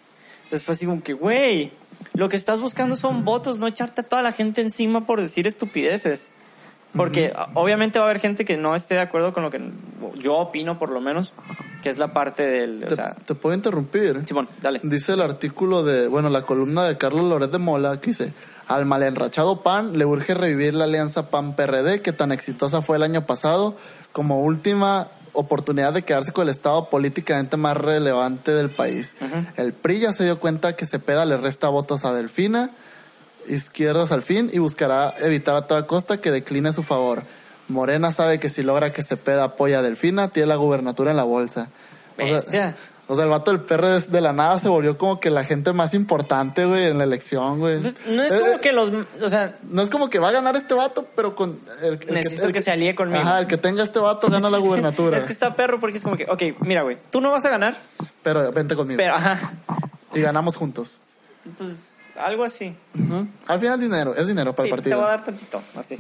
Entonces 0.44 0.66
fue 0.66 0.74
así 0.74 0.86
como 0.86 1.02
que, 1.02 1.14
güey, 1.14 1.72
lo 2.14 2.30
que 2.30 2.36
estás 2.36 2.60
buscando 2.60 2.96
son 2.96 3.26
votos, 3.26 3.58
no 3.58 3.68
echarte 3.68 4.02
a 4.02 4.04
toda 4.04 4.22
la 4.22 4.32
gente 4.32 4.62
encima 4.62 5.06
por 5.06 5.20
decir 5.20 5.48
estupideces. 5.48 6.32
Porque 6.96 7.34
obviamente 7.56 7.98
va 8.00 8.06
a 8.06 8.10
haber 8.10 8.22
gente 8.22 8.46
que 8.46 8.56
no 8.58 8.76
esté 8.76 8.96
de 8.96 9.02
acuerdo 9.02 9.34
con 9.34 9.44
lo 9.44 9.50
que 9.50 9.60
yo 10.20 10.36
opino, 10.36 10.78
por 10.78 10.90
lo 10.90 11.02
menos, 11.02 11.34
que 11.82 11.90
es 11.90 11.98
la 11.98 12.14
parte 12.14 12.44
del... 12.44 12.84
O 12.84 12.88
Te, 12.88 12.96
sea, 12.96 13.16
te 13.16 13.34
puedo 13.36 13.56
interrumpir. 13.56 14.22
Simón, 14.26 14.48
dale. 14.62 14.80
Dice 14.84 15.14
el 15.14 15.22
artículo 15.22 15.84
de, 15.84 16.08
bueno, 16.08 16.30
la 16.30 16.44
columna 16.44 16.84
de 16.84 16.98
Carlos 16.98 17.26
Loret 17.26 17.52
de 17.52 17.58
Mola, 17.58 18.00
que 18.00 18.12
dice, 18.12 18.32
al 18.68 18.86
malenrachado 18.86 19.62
PAN 19.62 19.98
le 19.98 20.06
urge 20.06 20.36
revivir 20.36 20.76
la 20.76 20.84
alianza 20.84 21.30
PAN-PRD, 21.30 22.02
que 22.02 22.14
tan 22.14 22.32
exitosa 22.32 22.82
fue 22.82 22.98
el 22.98 23.04
año 23.04 23.26
pasado, 23.26 23.76
como 24.12 24.42
última 24.42 25.08
oportunidad 25.34 25.94
de 25.94 26.04
quedarse 26.04 26.32
con 26.32 26.44
el 26.44 26.50
estado 26.50 26.90
políticamente 26.90 27.58
más 27.58 27.76
relevante 27.76 28.52
del 28.52 28.70
país. 28.70 29.16
El 29.58 29.74
PRI 29.74 30.02
ya 30.02 30.14
se 30.14 30.26
dio 30.26 30.40
cuenta 30.40 30.76
que 30.76 30.86
Cepeda 30.86 31.26
le 31.26 31.38
resta 31.38 31.70
votos 31.70 32.06
a 32.06 32.14
Delfina, 32.14 32.70
izquierdas 33.48 34.12
al 34.12 34.22
fin, 34.22 34.50
y 34.54 34.60
buscará 34.60 35.14
evitar 35.22 35.56
a 35.56 35.68
toda 35.68 35.86
costa 35.88 36.18
que 36.18 36.32
decline 36.32 36.74
su 36.74 36.84
favor. 36.84 37.24
Morena 37.70 38.12
sabe 38.12 38.40
que 38.40 38.50
si 38.50 38.62
logra 38.64 38.92
que 38.92 39.04
Cepeda 39.04 39.44
apoya 39.46 39.80
a 39.80 39.82
Delfina, 39.82 40.30
tiene 40.30 40.48
la 40.48 40.56
gubernatura 40.56 41.12
en 41.12 41.18
la 41.18 41.24
bolsa. 41.24 41.70
O 42.18 42.22
sea, 42.26 42.34
Bestia. 42.36 42.76
o 43.08 43.16
sea, 43.16 43.24
el 43.24 43.30
vato 43.30 43.52
del 43.52 43.62
PRD 43.62 44.02
de 44.10 44.22
la 44.22 44.34
nada 44.34 44.60
se 44.60 44.68
volvió 44.68 44.98
como 44.98 45.20
que 45.20 45.30
la 45.30 45.44
gente 45.46 45.72
más 45.74 45.94
importante, 45.94 46.66
güey, 46.66 46.88
en 46.88 46.98
la 46.98 47.06
elección, 47.06 47.60
güey. 47.60 47.80
Pues, 47.80 47.98
no 48.06 48.22
es 48.22 48.34
Eh, 48.34 48.40
como 48.40 48.52
eh, 48.54 48.60
que 48.62 48.74
los... 48.74 48.92
O 49.24 49.30
sea, 49.30 49.58
No 49.70 49.82
es 49.82 49.90
como 49.90 50.10
que 50.10 50.20
va 50.20 50.30
a 50.30 50.32
ganar 50.34 50.56
este 50.58 50.74
vato, 50.74 51.08
pero 51.16 51.36
con... 51.36 51.58
El, 51.82 52.00
el 52.06 52.14
Necesito 52.14 52.52
que 52.52 52.62
se 52.62 52.70
alíe 52.72 52.94
conmigo. 52.96 53.22
Ajá, 53.22 53.40
el 53.40 53.48
que 53.48 53.58
tenga 53.58 53.82
este 53.84 54.00
vato 54.00 54.28
gana 54.30 54.50
la 54.50 54.58
gubernatura. 54.60 55.18
es 55.18 55.26
que 55.26 55.34
está 55.34 55.56
perro 55.56 55.80
porque 55.80 55.98
es 55.98 56.04
como 56.04 56.18
que, 56.18 56.26
ok, 56.30 56.60
mira, 56.66 56.82
güey, 56.84 56.98
tú 57.10 57.22
no 57.22 57.32
vas 57.32 57.46
a 57.46 57.50
ganar, 57.50 57.76
Pero 58.22 58.52
vente 58.52 58.76
conmigo. 58.76 58.98
pero 58.98 59.16
ajá. 59.16 59.40
Y 60.14 60.20
ganamos 60.22 60.58
juntos. 60.58 61.00
Pues 61.58 61.93
algo 62.18 62.44
así. 62.44 62.76
Al 63.48 63.60
final 63.60 63.80
dinero, 63.80 64.16
es 64.16 64.28
dinero 64.28 64.54
para 64.54 64.68
Sí, 64.68 64.74
el 64.74 64.76
te 64.76 64.82
partido. 64.90 64.98
voy 64.98 65.06
a 65.08 65.10
dar 65.10 65.24
tantito, 65.26 65.62
así. 65.78 65.96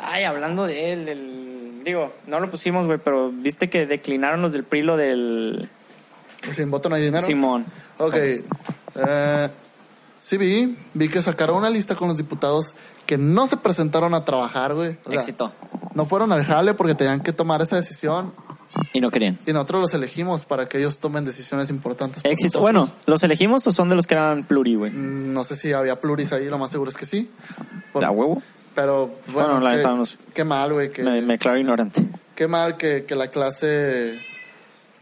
Ay, 0.00 0.24
hablando 0.24 0.64
de 0.66 0.92
él, 0.92 1.08
el... 1.08 1.80
digo, 1.84 2.12
no 2.26 2.40
lo 2.40 2.50
pusimos, 2.50 2.86
güey, 2.86 2.98
pero 2.98 3.30
viste 3.30 3.70
que 3.70 3.86
declinaron 3.86 4.42
los 4.42 4.52
del 4.52 4.64
PRI 4.64 4.82
lo 4.82 4.96
del 4.96 5.70
Sin 6.54 6.70
voto 6.70 6.88
no 6.88 6.96
hay 6.96 7.02
dinero. 7.02 7.24
Simón. 7.24 7.64
Ok. 7.98 8.14
Eh, 8.16 9.48
sí 10.20 10.36
vi, 10.36 10.76
vi 10.94 11.08
que 11.08 11.22
sacaron 11.22 11.56
una 11.56 11.70
lista 11.70 11.94
con 11.94 12.08
los 12.08 12.16
diputados 12.16 12.74
que 13.06 13.16
no 13.18 13.46
se 13.46 13.56
presentaron 13.56 14.14
a 14.14 14.24
trabajar, 14.24 14.74
güey. 14.74 14.96
O 15.04 15.10
sea, 15.10 15.20
Éxito. 15.20 15.52
No 15.94 16.04
fueron 16.04 16.32
al 16.32 16.44
jale 16.44 16.74
porque 16.74 16.94
tenían 16.94 17.20
que 17.20 17.32
tomar 17.32 17.62
esa 17.62 17.76
decisión 17.76 18.34
Y 18.92 19.00
no 19.00 19.10
querían. 19.10 19.38
y 19.46 19.52
nosotros 19.52 19.80
los 19.82 19.94
elegimos 19.94 20.44
para 20.44 20.68
que 20.68 20.78
ellos 20.78 20.98
tomen 20.98 21.24
decisiones 21.24 21.70
importantes. 21.70 22.22
por 22.22 22.32
Éxito. 22.32 22.60
Bueno, 22.60 22.90
¿los 23.06 23.22
elegimos 23.22 23.66
o 23.66 23.72
son 23.72 23.88
de 23.88 23.94
los 23.96 24.06
que 24.06 24.14
eran 24.14 24.44
pluri, 24.44 24.74
güey? 24.74 24.90
Mm, 24.92 25.32
No 25.32 25.44
sé 25.44 25.56
si 25.56 25.72
había 25.72 26.00
pluris 26.00 26.32
ahí, 26.32 26.46
lo 26.46 26.58
más 26.58 26.70
seguro 26.70 26.90
es 26.90 26.96
que 26.96 27.06
sí. 27.06 27.30
Por- 27.92 28.04
¿A 28.04 28.10
huevo? 28.10 28.42
Pero 28.74 29.10
bueno, 29.32 29.48
Bueno, 29.54 29.60
la 29.60 29.70
qué, 29.72 29.76
neta 29.78 29.90
no 29.94 30.04
sé. 30.04 30.16
qué 30.34 30.44
mal, 30.44 30.72
güey, 30.72 30.92
que, 30.92 31.02
Me, 31.02 31.20
me 31.22 31.34
declaro 31.34 31.58
ignorante. 31.58 32.06
qué 32.34 32.46
mal 32.46 32.76
que, 32.76 33.04
que 33.04 33.14
la 33.14 33.28
clase, 33.28 34.18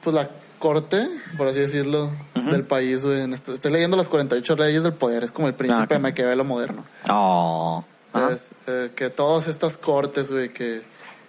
pues 0.02 0.14
la 0.14 0.28
corte, 0.60 1.06
por 1.36 1.48
así 1.48 1.58
decirlo, 1.58 2.10
del 2.34 2.64
país, 2.64 3.04
güey. 3.04 3.22
en 3.22 3.34
este- 3.34 3.52
Estoy 3.52 3.72
leyendo 3.72 3.96
las 3.96 4.08
48 4.08 4.54
leyes 4.56 4.82
del 4.82 4.92
poder, 4.94 5.24
es 5.24 5.30
como 5.32 5.48
el 5.48 5.54
príncipe 5.54 5.80
Ah, 5.80 5.84
ok. 5.84 5.90
de 5.90 5.98
Maquiavelo 5.98 6.44
moderno. 6.44 6.84
Oh. 7.08 7.84
Ajá. 8.12 8.30
Es, 8.32 8.50
eh, 8.68 8.90
que 8.94 9.10
todas 9.10 9.48
estas 9.48 9.76
cortes, 9.76 10.30
güey, 10.30 10.52
que, 10.52 10.82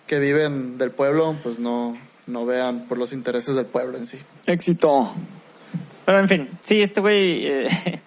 que 0.06 0.20
viven 0.20 0.78
del 0.78 0.92
pueblo, 0.92 1.36
pues 1.42 1.58
no, 1.58 1.98
no 2.28 2.46
vean 2.46 2.86
por 2.88 2.98
los 2.98 3.14
intereses 3.14 3.56
del 3.56 3.66
pueblo 3.66 3.98
en 3.98 4.06
sí. 4.06 4.18
Éxito. 4.46 5.12
Pero 6.06 6.20
en 6.20 6.28
fin, 6.28 6.50
sí, 6.62 6.82
este 6.82 7.02
güey 7.02 7.48
eh, 7.48 8.02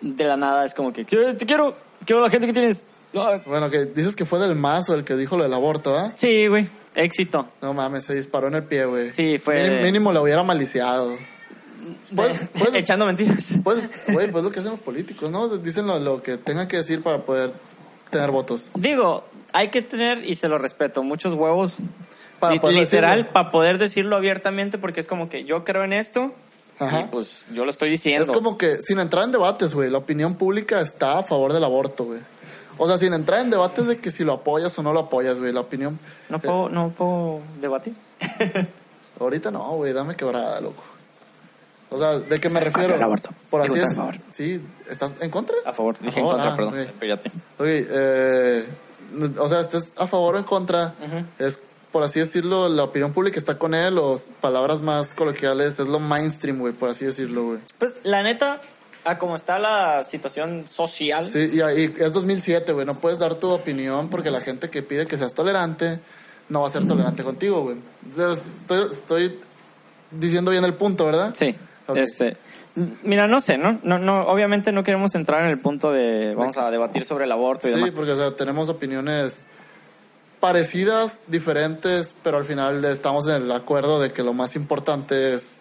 de 0.00 0.24
la 0.24 0.36
nada 0.36 0.64
es 0.64 0.74
como 0.74 0.92
que 0.92 1.04
"¿Qué? 1.04 1.34
te 1.34 1.46
quiero, 1.46 1.76
quiero 2.04 2.22
la 2.22 2.30
gente 2.30 2.46
que 2.46 2.52
tienes. 2.52 2.84
Ah. 3.16 3.40
Bueno, 3.46 3.70
que 3.70 3.86
dices 3.86 4.14
que 4.14 4.24
fue 4.26 4.38
del 4.38 4.54
mazo 4.54 4.94
el 4.94 5.02
que 5.04 5.16
dijo 5.16 5.36
lo 5.36 5.42
del 5.44 5.54
aborto, 5.54 5.96
¿ah? 5.96 6.12
Sí, 6.14 6.46
güey, 6.46 6.68
éxito. 6.94 7.48
No 7.62 7.72
mames, 7.74 8.04
se 8.04 8.14
disparó 8.14 8.48
en 8.48 8.54
el 8.56 8.64
pie, 8.64 8.84
güey. 8.84 9.12
Sí, 9.12 9.38
fue- 9.38 9.62
Mínimo, 9.64 9.82
mínimo 9.82 10.12
lo 10.12 10.22
hubiera 10.22 10.42
maliciado. 10.42 11.16
Pues, 12.14 12.32
pues, 12.58 12.74
Echando 12.74 13.06
mentiras. 13.06 13.54
pues, 13.64 13.88
güey, 14.12 14.30
pues 14.30 14.44
lo 14.44 14.50
que 14.50 14.60
hacen 14.60 14.72
los 14.72 14.80
políticos, 14.80 15.30
¿no? 15.30 15.48
Dicen 15.58 15.86
lo, 15.86 15.98
lo 15.98 16.22
que 16.22 16.36
tengan 16.36 16.68
que 16.68 16.76
decir 16.76 17.02
para 17.02 17.18
poder 17.22 17.52
tener 18.10 18.30
votos. 18.30 18.68
Digo, 18.74 19.24
hay 19.52 19.68
que 19.70 19.80
tener, 19.82 20.22
y 20.24 20.34
se 20.34 20.48
lo 20.48 20.58
respeto, 20.58 21.02
muchos 21.02 21.32
huevos. 21.34 21.76
Para 22.40 22.54
literal, 22.54 23.18
decirlo. 23.18 23.32
para 23.32 23.50
poder 23.50 23.78
decirlo 23.78 24.16
abiertamente, 24.16 24.78
porque 24.78 25.00
es 25.00 25.08
como 25.08 25.28
que 25.28 25.44
yo 25.44 25.64
creo 25.64 25.84
en 25.84 25.92
esto 25.92 26.32
Ajá. 26.78 27.00
y 27.00 27.04
pues 27.04 27.44
yo 27.52 27.64
lo 27.64 27.70
estoy 27.70 27.90
diciendo. 27.90 28.24
Es 28.24 28.30
como 28.30 28.56
que, 28.56 28.80
sin 28.82 29.00
entrar 29.00 29.24
en 29.24 29.32
debates, 29.32 29.74
güey, 29.74 29.90
la 29.90 29.98
opinión 29.98 30.34
pública 30.34 30.80
está 30.80 31.18
a 31.18 31.22
favor 31.22 31.52
del 31.52 31.64
aborto, 31.64 32.04
güey. 32.04 32.20
O 32.76 32.86
sea, 32.86 32.96
sin 32.96 33.12
entrar 33.12 33.40
en 33.40 33.50
debates 33.50 33.86
de 33.86 33.98
que 33.98 34.12
si 34.12 34.24
lo 34.24 34.32
apoyas 34.32 34.78
o 34.78 34.82
no 34.82 34.92
lo 34.92 35.00
apoyas, 35.00 35.40
güey, 35.40 35.52
la 35.52 35.60
opinión... 35.60 35.98
No 36.28 36.36
eh, 36.36 36.40
puedo, 36.40 36.68
no 36.68 36.90
puedo 36.90 37.40
debatir. 37.60 37.94
ahorita 39.20 39.50
no, 39.50 39.72
güey, 39.72 39.92
dame 39.92 40.14
quebrada, 40.14 40.60
loco. 40.60 40.82
O 41.90 41.98
sea, 41.98 42.18
¿de 42.18 42.38
qué 42.38 42.50
me 42.50 42.60
refiero? 42.60 42.92
del 42.94 43.02
aborto. 43.02 43.30
Por 43.50 43.62
así 43.62 43.78
es. 43.78 43.94
favor. 43.94 44.16
Sí, 44.32 44.62
¿estás 44.88 45.16
en 45.20 45.30
contra? 45.30 45.56
A 45.64 45.72
favor, 45.72 45.96
dije 45.98 46.20
A 46.20 46.22
favor, 46.22 46.34
en 46.34 46.42
contra, 46.42 46.52
ah, 46.52 46.56
perdón. 46.56 46.74
ok. 46.74 46.86
Espérate. 46.86 47.32
Oye, 47.58 47.86
eh, 47.90 48.64
o 49.38 49.48
sea, 49.48 49.60
estés 49.60 49.94
a 49.96 50.06
favor 50.06 50.36
o 50.36 50.38
en 50.38 50.44
contra, 50.44 50.94
es 51.38 51.58
por 51.92 52.02
así 52.02 52.20
decirlo, 52.20 52.68
la 52.68 52.84
opinión 52.84 53.12
pública 53.12 53.38
está 53.38 53.58
con 53.58 53.74
él, 53.74 53.98
o 53.98 54.20
palabras 54.40 54.80
más 54.80 55.14
coloquiales, 55.14 55.78
es 55.78 55.86
lo 55.88 55.98
mainstream, 56.00 56.58
güey, 56.58 56.72
por 56.72 56.90
así 56.90 57.04
decirlo, 57.04 57.44
güey. 57.46 57.58
Pues 57.78 57.96
la 58.02 58.22
neta, 58.22 58.60
a 59.04 59.18
como 59.18 59.36
está 59.36 59.58
la 59.58 60.04
situación 60.04 60.66
social, 60.68 61.24
Sí, 61.24 61.50
y, 61.52 61.58
y 61.60 61.94
es 61.98 62.12
2007, 62.12 62.72
güey, 62.72 62.84
no 62.86 63.00
puedes 63.00 63.18
dar 63.18 63.34
tu 63.36 63.48
opinión 63.50 64.08
porque 64.08 64.30
la 64.30 64.40
gente 64.40 64.68
que 64.70 64.82
pide 64.82 65.06
que 65.06 65.16
seas 65.16 65.32
tolerante 65.34 66.00
no 66.48 66.62
va 66.62 66.68
a 66.68 66.70
ser 66.70 66.86
tolerante 66.86 67.22
contigo, 67.24 67.62
güey. 67.62 67.76
Estoy, 68.10 68.92
estoy 68.92 69.38
diciendo 70.10 70.50
bien 70.50 70.64
el 70.64 70.74
punto, 70.74 71.04
¿verdad? 71.06 71.32
Sí. 71.34 71.54
Este, 71.94 72.36
mira, 73.02 73.26
no 73.26 73.40
sé, 73.40 73.56
¿no? 73.56 73.78
No, 73.82 73.98
no, 73.98 74.26
obviamente 74.28 74.72
no 74.72 74.84
queremos 74.84 75.14
entrar 75.14 75.42
en 75.44 75.48
el 75.50 75.58
punto 75.58 75.90
de 75.90 76.34
vamos 76.34 76.58
a 76.58 76.70
debatir 76.70 77.04
sobre 77.06 77.24
el 77.24 77.32
aborto 77.32 77.66
y 77.66 77.70
Sí, 77.70 77.76
demás. 77.76 77.94
porque 77.94 78.12
o 78.12 78.16
sea, 78.16 78.34
tenemos 78.36 78.68
opiniones 78.68 79.46
parecidas, 80.40 81.20
diferentes, 81.26 82.14
pero 82.22 82.38
al 82.38 82.44
final 82.44 82.84
estamos 82.84 83.28
en 83.28 83.42
el 83.42 83.52
acuerdo 83.52 84.00
de 84.00 84.12
que 84.12 84.22
lo 84.22 84.32
más 84.32 84.56
importante 84.56 85.34
es 85.34 85.56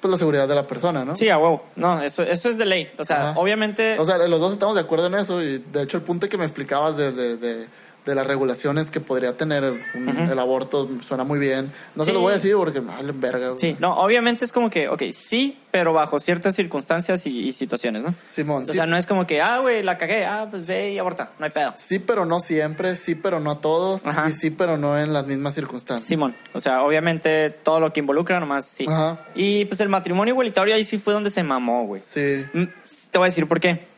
pues 0.00 0.10
la 0.10 0.18
seguridad 0.18 0.48
de 0.48 0.54
la 0.54 0.66
persona, 0.66 1.04
¿no? 1.04 1.14
Sí, 1.14 1.28
a 1.28 1.36
huevo. 1.38 1.64
No, 1.76 2.02
eso, 2.02 2.22
eso 2.22 2.48
es 2.48 2.56
de 2.56 2.64
ley. 2.64 2.90
O 2.98 3.04
sea, 3.04 3.30
Ajá. 3.30 3.40
obviamente. 3.40 3.98
O 3.98 4.04
sea, 4.04 4.16
los 4.18 4.40
dos 4.40 4.52
estamos 4.52 4.74
de 4.74 4.80
acuerdo 4.80 5.08
en 5.08 5.14
eso 5.14 5.42
y 5.42 5.58
de 5.58 5.82
hecho 5.82 5.98
el 5.98 6.02
punto 6.02 6.28
que 6.28 6.38
me 6.38 6.44
explicabas 6.44 6.96
de, 6.96 7.12
de, 7.12 7.36
de, 7.36 7.66
de 8.10 8.14
las 8.16 8.26
regulaciones 8.26 8.90
que 8.90 9.00
podría 9.00 9.36
tener 9.36 9.64
el, 9.64 9.80
un- 9.94 10.08
Ujú. 10.08 10.32
el 10.32 10.38
aborto, 10.38 10.88
suena 11.06 11.24
muy 11.24 11.38
bien. 11.38 11.72
No 11.94 12.04
se 12.04 12.10
Sí. 12.10 12.14
lo 12.14 12.20
voy 12.20 12.32
a 12.32 12.36
decir 12.36 12.54
porque 12.56 12.80
me 12.82 12.88
vale 12.92 13.12
verga. 13.14 13.54
Sí, 13.56 13.76
no, 13.80 13.94
obviamente 13.96 14.44
es 14.44 14.52
como 14.52 14.68
que, 14.68 14.88
ok, 14.88 15.02
sí, 15.12 15.56
pero 15.70 15.92
bajo 15.92 16.18
ciertas 16.20 16.54
circunstancias 16.56 17.26
y, 17.26 17.46
y 17.46 17.52
situaciones, 17.52 18.02
¿no? 18.02 18.14
Simón, 18.28 18.64
O 18.64 18.66
sí. 18.66 18.74
sea, 18.74 18.86
no 18.86 18.96
es 18.96 19.06
como 19.06 19.26
que, 19.26 19.40
ah, 19.40 19.58
güey, 19.60 19.82
la 19.82 19.96
cagué, 19.96 20.26
ah, 20.26 20.48
pues 20.50 20.66
ve 20.66 20.92
y 20.92 20.98
aborta, 20.98 21.30
no 21.38 21.44
hay 21.46 21.52
pedo. 21.52 21.72
Sí, 21.76 21.98
pero 22.00 22.26
no 22.26 22.40
siempre, 22.40 22.96
sí, 22.96 23.14
pero 23.14 23.38
no 23.40 23.52
a 23.52 23.60
todos, 23.60 24.06
Ajá. 24.06 24.28
y 24.28 24.32
sí, 24.32 24.50
pero 24.50 24.76
no 24.76 24.98
en 24.98 25.12
las 25.12 25.26
mismas 25.26 25.54
circunstancias. 25.54 26.06
Simón, 26.08 26.34
o 26.52 26.60
sea, 26.60 26.82
obviamente 26.82 27.50
todo 27.50 27.78
lo 27.80 27.92
que 27.92 28.00
involucra 28.00 28.40
nomás 28.40 28.66
sí. 28.66 28.84
Ajá. 28.88 29.18
Y 29.34 29.64
pues 29.66 29.80
el 29.80 29.88
matrimonio 29.88 30.32
igualitario 30.32 30.74
ahí 30.74 30.84
sí 30.84 30.98
fue 30.98 31.14
donde 31.14 31.30
se 31.30 31.42
mamó, 31.44 31.86
güey. 31.86 32.02
Sí. 32.04 32.44
Mm, 32.52 32.64
Te 33.12 33.18
voy 33.18 33.26
a 33.26 33.28
decir 33.28 33.46
por 33.46 33.60
qué. 33.60 33.89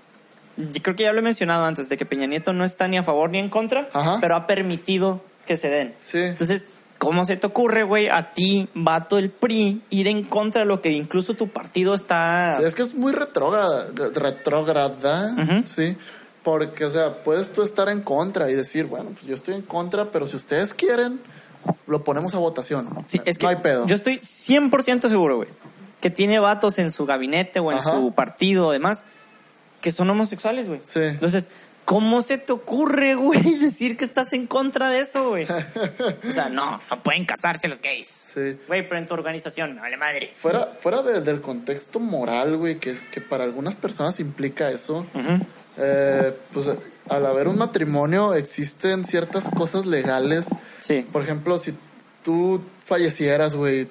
Yo 0.70 0.82
creo 0.82 0.96
que 0.96 1.04
ya 1.04 1.12
lo 1.12 1.18
he 1.18 1.22
mencionado 1.22 1.64
antes, 1.64 1.88
de 1.88 1.96
que 1.96 2.06
Peña 2.06 2.26
Nieto 2.26 2.52
no 2.52 2.64
está 2.64 2.88
ni 2.88 2.98
a 2.98 3.02
favor 3.02 3.30
ni 3.30 3.38
en 3.38 3.48
contra, 3.48 3.88
Ajá. 3.92 4.18
pero 4.20 4.36
ha 4.36 4.46
permitido 4.46 5.20
que 5.46 5.56
se 5.56 5.68
den. 5.68 5.94
Sí. 6.02 6.18
Entonces, 6.18 6.66
¿cómo 6.98 7.24
se 7.24 7.36
te 7.36 7.46
ocurre, 7.46 7.82
güey, 7.82 8.08
a 8.08 8.32
ti, 8.32 8.68
vato 8.74 9.18
el 9.18 9.30
PRI, 9.30 9.82
ir 9.90 10.06
en 10.06 10.22
contra 10.24 10.60
de 10.60 10.66
lo 10.66 10.80
que 10.80 10.90
incluso 10.90 11.34
tu 11.34 11.48
partido 11.48 11.94
está... 11.94 12.56
Sí, 12.58 12.64
es 12.64 12.74
que 12.74 12.82
es 12.82 12.94
muy 12.94 13.12
retrógrada, 13.12 13.86
retrógrada, 14.14 15.34
sí, 15.66 15.96
porque, 16.42 16.84
o 16.84 16.90
sea, 16.90 17.22
puedes 17.24 17.52
tú 17.52 17.62
estar 17.62 17.88
en 17.88 18.02
contra 18.02 18.50
y 18.50 18.54
decir, 18.54 18.86
bueno, 18.86 19.10
pues 19.10 19.26
yo 19.26 19.34
estoy 19.34 19.54
en 19.54 19.62
contra, 19.62 20.10
pero 20.10 20.26
si 20.26 20.36
ustedes 20.36 20.74
quieren, 20.74 21.20
lo 21.86 22.04
ponemos 22.04 22.34
a 22.34 22.38
votación. 22.38 22.88
Sí, 23.06 23.20
es 23.24 23.38
que 23.38 23.46
no 23.46 23.50
hay 23.50 23.56
pedo. 23.56 23.86
yo 23.86 23.94
estoy 23.94 24.16
100% 24.18 25.08
seguro, 25.08 25.36
güey, 25.36 25.48
que 26.00 26.10
tiene 26.10 26.40
vatos 26.40 26.78
en 26.78 26.90
su 26.90 27.06
gabinete 27.06 27.60
o 27.60 27.70
en 27.72 27.78
Ajá. 27.78 27.92
su 27.92 28.12
partido, 28.12 28.70
además, 28.70 29.04
que 29.83 29.91
son 29.93 30.09
homosexuales, 30.09 30.68
güey. 30.68 30.80
Sí. 30.85 31.01
Entonces, 31.01 31.51
¿cómo 31.85 32.22
se 32.22 32.39
te 32.39 32.53
ocurre, 32.53 33.14
güey, 33.16 33.43
decir 33.59 33.97
que 33.99 34.05
estás 34.05 34.33
en 34.33 34.47
contra 34.47 34.89
de 34.89 35.01
eso, 35.01 35.28
güey? 35.30 35.47
O 36.28 36.33
sea, 36.33 36.49
no, 36.49 36.80
no 36.91 37.03
pueden 37.03 37.26
casarse 37.26 37.68
los 37.68 37.83
gays. 37.83 38.26
Sí. 38.33 38.57
Güey, 38.68 38.89
pero 38.89 38.99
en 38.99 39.07
tu 39.07 39.12
organización, 39.14 39.76
vale 39.76 39.97
madre. 39.99 40.33
Fuera, 40.41 40.66
fuera 40.80 41.03
de- 41.03 41.20
del 41.20 41.41
contexto 41.43 41.99
moral, 42.01 42.57
güey, 42.57 42.78
que, 42.78 42.97
que 43.11 43.20
para 43.20 43.45
algunas 43.45 43.74
personas 43.76 44.18
implica 44.20 44.70
eso, 44.70 45.05
Ujú. 45.14 45.45
eh, 45.76 46.33
pues 46.55 46.68
al 47.09 47.26
haber 47.26 47.49
un 47.49 47.59
matrimonio 47.59 48.33
existen 48.35 49.05
ciertas 49.05 49.49
cosas 49.51 49.85
legales. 49.87 50.47
Sí. 50.80 51.05
Por 51.12 51.22
ejemplo, 51.24 51.59
si 51.59 51.74
tú 52.24 52.62
fallecieras, 52.87 53.55
güey, 53.57 53.89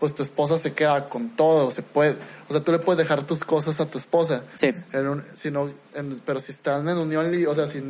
pues 0.00 0.14
tu 0.14 0.22
esposa 0.22 0.58
se 0.58 0.72
queda 0.72 1.08
con 1.08 1.30
todo, 1.30 1.70
se 1.70 1.82
puede, 1.82 2.16
o 2.48 2.52
sea, 2.52 2.60
tú 2.62 2.72
le 2.72 2.78
puedes 2.78 2.98
dejar 2.98 3.22
tus 3.24 3.44
cosas 3.44 3.80
a 3.80 3.86
tu 3.86 3.98
esposa. 3.98 4.42
Sí. 4.54 4.70
En 4.92 5.08
un- 5.08 5.24
si 5.34 5.50
no- 5.50 5.70
en- 5.94 6.20
pero 6.24 6.40
si 6.40 6.52
están 6.52 6.88
en 6.88 6.98
unión, 6.98 7.32
o 7.48 7.54
sea, 7.54 7.68
si, 7.68 7.82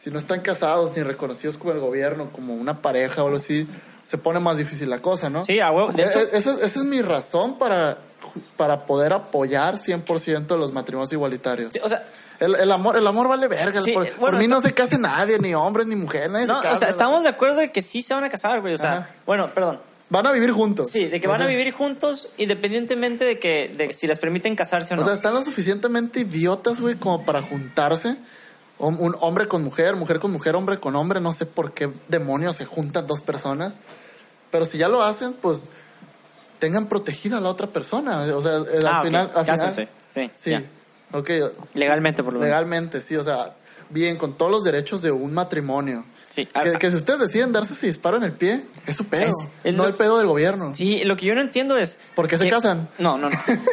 si 0.00 0.10
no 0.10 0.18
están 0.18 0.40
casados 0.40 0.96
ni 0.96 1.02
reconocidos 1.02 1.56
como 1.56 1.72
el 1.72 1.80
gobierno, 1.80 2.30
como 2.32 2.54
una 2.54 2.80
pareja 2.82 3.22
o 3.22 3.26
algo 3.26 3.38
así, 3.38 3.66
se 4.04 4.18
pone 4.18 4.38
más 4.40 4.56
difícil 4.56 4.88
la 4.90 5.00
cosa, 5.00 5.28
¿no? 5.30 5.42
Sí, 5.42 5.58
a 5.60 5.70
huevo. 5.72 5.92
De 5.92 6.02
Eh, 6.02 6.06
hecho, 6.08 6.20
eh, 6.20 6.28
esa, 6.32 6.52
esa 6.54 6.64
es 6.78 6.84
mi 6.84 7.02
razón 7.02 7.58
para, 7.58 7.98
para 8.56 8.86
poder 8.86 9.12
apoyar 9.12 9.76
100% 9.78 10.56
los 10.56 10.72
matrimonios 10.72 11.12
igualitarios. 11.12 11.72
sí, 11.72 11.80
o 11.82 11.88
sea, 11.88 12.04
El, 12.38 12.54
el 12.54 12.70
amor, 12.70 12.98
el 12.98 13.06
amor 13.06 13.28
vale 13.28 13.48
verga. 13.48 13.80
Sí, 13.80 13.92
por 13.92 14.06
eh, 14.06 14.10
por 14.10 14.20
bueno, 14.20 14.38
mí 14.38 14.44
está- 14.44 14.56
no 14.56 14.60
se 14.60 14.74
case 14.74 14.98
nadie, 14.98 15.38
ni 15.38 15.54
hombres, 15.54 15.86
ni 15.86 15.96
mujeres, 15.96 16.30
nadie 16.30 16.46
no, 16.46 16.56
se 16.58 16.62
casa. 16.64 16.76
o 16.76 16.78
sea, 16.80 16.88
estamos 16.90 17.24
de 17.24 17.30
acuerdo 17.30 17.56
de 17.56 17.72
que 17.72 17.80
sí 17.80 18.02
se 18.02 18.12
van 18.12 18.24
a 18.24 18.28
casar, 18.28 18.60
güey. 18.60 18.74
O 18.74 18.78
sea, 18.78 18.92
Ajá. 18.98 19.10
bueno, 19.24 19.48
perdón. 19.54 19.80
Van 20.08 20.24
a 20.26 20.32
vivir 20.32 20.52
juntos. 20.52 20.88
Sí, 20.90 21.06
de 21.06 21.20
que 21.20 21.26
O 21.26 21.30
van 21.30 21.42
a 21.42 21.46
vivir 21.46 21.72
juntos 21.72 22.28
independientemente 22.36 23.24
de 23.24 23.38
que 23.40 23.72
de 23.76 23.92
si 23.92 24.06
les 24.06 24.18
permiten 24.20 24.54
casarse 24.54 24.94
o 24.94 24.96
O 24.96 25.00
no. 25.00 25.04
sea, 25.06 25.14
están 25.14 25.34
lo 25.34 25.42
suficientemente 25.42 26.20
idiotas, 26.20 26.80
güey, 26.80 26.94
como 26.94 27.24
para 27.24 27.42
juntarse. 27.42 28.16
Un, 28.78 28.96
un 29.00 29.16
hombre 29.20 29.48
con 29.48 29.64
mujer, 29.64 29.96
mujer 29.96 30.20
con 30.20 30.30
mujer, 30.32 30.54
hombre 30.54 30.78
con 30.78 30.94
hombre. 30.94 31.20
No 31.20 31.32
sé 31.32 31.44
por 31.46 31.72
qué 31.72 31.90
demonios 32.08 32.56
se 32.56 32.66
juntan 32.66 33.06
dos 33.06 33.20
personas. 33.20 33.78
Pero 34.52 34.64
si 34.64 34.78
ya 34.78 34.88
lo 34.88 35.02
hacen, 35.02 35.32
pues 35.32 35.70
tengan 36.60 36.86
protegida 36.86 37.38
a 37.38 37.40
la 37.40 37.48
otra 37.48 37.66
persona. 37.66 38.20
O 38.20 38.42
sea, 38.42 38.56
el- 38.58 38.86
ah, 38.86 39.00
al 39.00 39.06
final. 39.06 39.30
Al 39.34 39.44
final 39.44 39.46
Cásense. 39.46 39.88
Sí, 40.06 40.30
sí. 40.36 40.50
ya. 40.50 40.62
Ok. 41.12 41.30
Legalmente, 41.74 42.22
por 42.22 42.32
lo 42.32 42.38
menos. 42.38 42.46
Legalmente, 42.50 43.02
sí. 43.02 43.16
O 43.16 43.24
sea, 43.24 43.54
bien, 43.90 44.16
con 44.18 44.36
todos 44.36 44.52
los 44.52 44.62
derechos 44.62 45.02
de 45.02 45.10
un 45.10 45.34
matrimonio. 45.34 46.04
Sí. 46.28 46.46
Que, 46.46 46.58
Ah, 46.58 46.78
que 46.78 46.90
si 46.90 46.96
ustedes 46.96 47.20
deciden 47.20 47.52
darse 47.52 47.74
ese 47.74 47.86
disparo 47.86 48.16
en 48.16 48.24
el 48.24 48.32
pie, 48.32 48.64
es 48.86 48.96
su 48.96 49.04
pedo. 49.06 49.24
Es- 49.26 49.48
es 49.64 49.74
no 49.74 49.84
lo- 49.84 49.88
el 49.88 49.94
pedo 49.94 50.18
del 50.18 50.26
gobierno. 50.26 50.72
Sí, 50.74 51.04
lo 51.04 51.16
que 51.16 51.26
yo 51.26 51.34
no 51.34 51.40
entiendo 51.40 51.76
es... 51.76 51.98
¿Por 52.14 52.26
qué 52.28 52.36
se 52.38 52.48
casan? 52.50 52.88
No, 52.98 53.16
no, 53.18 53.28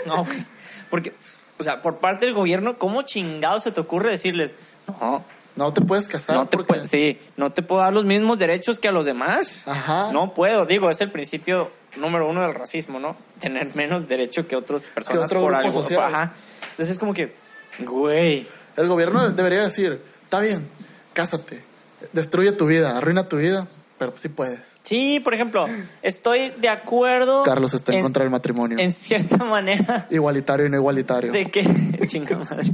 no. 0.06 0.28
Porque, 0.90 1.14
o 1.60 1.64
sea, 1.64 1.82
por 1.82 1.98
parte 2.00 2.26
del 2.26 2.36
gobierno, 2.36 2.78
¿cómo 2.78 3.02
chingado 3.02 3.60
se 3.60 3.72
te 3.72 3.80
ocurre 3.82 4.12
decirles, 4.12 4.54
no, 4.88 5.26
No 5.56 5.74
te 5.74 5.82
puedes 5.82 6.08
casar. 6.08 6.36
no 6.36 6.48
te 6.48 6.58
porque- 6.58 6.88
sí, 6.88 7.20
no 7.38 7.52
te 7.52 7.64
puedo 7.64 7.82
dar 7.82 7.94
los 7.94 8.06
mismos 8.06 8.38
derechos 8.38 8.78
que 8.80 8.88
a 8.88 8.92
los 8.92 9.06
demás? 9.06 9.64
Ajá. 9.68 10.12
No 10.12 10.34
puedo, 10.34 10.66
digo, 10.68 10.90
es 10.92 11.02
el 11.02 11.10
principio 11.12 11.72
número 11.96 12.28
uno 12.30 12.42
del 12.42 12.54
racismo, 12.54 13.00
¿no? 13.00 13.16
Tener 13.40 13.76
menos 13.76 14.08
derecho 14.08 14.48
que 14.48 14.56
otras 14.56 14.84
personas 14.84 15.26
otro 15.26 15.42
por 15.42 15.56
algo. 15.56 15.72
social. 15.72 16.04
Ajá. 16.14 16.34
Entonces 16.72 16.90
es 16.94 17.00
como 17.00 17.14
que, 17.14 17.36
güey, 17.80 18.48
El 18.76 18.88
gobierno 18.88 19.28
debería 19.32 19.64
decir, 19.64 20.02
está 20.24 20.40
bien, 20.40 20.68
cásate, 21.14 21.64
destruye 22.12 22.52
tu 22.52 22.66
vida, 22.68 22.98
arruina 22.98 23.28
tu 23.30 23.38
vida, 23.38 23.68
pero 24.00 24.14
sí 24.18 24.28
puedes. 24.28 24.60
sí, 24.84 25.22
por 25.22 25.34
ejemplo, 25.34 25.66
estoy 26.02 26.52
de 26.58 26.68
acuerdo... 26.68 27.44
Carlos 27.44 27.74
está 27.74 27.94
en, 27.94 28.02
contra 28.02 28.24
del 28.24 28.32
matrimonio. 28.32 28.78
En 28.80 28.92
cierta 28.92 29.38
manera... 29.38 30.08
Igualitario 30.10 30.66
y 30.66 30.70
no 30.70 30.76
igualitario. 30.78 31.32
de 31.32 31.46
que 31.50 31.64
chinga 32.08 32.38
madre, 32.38 32.70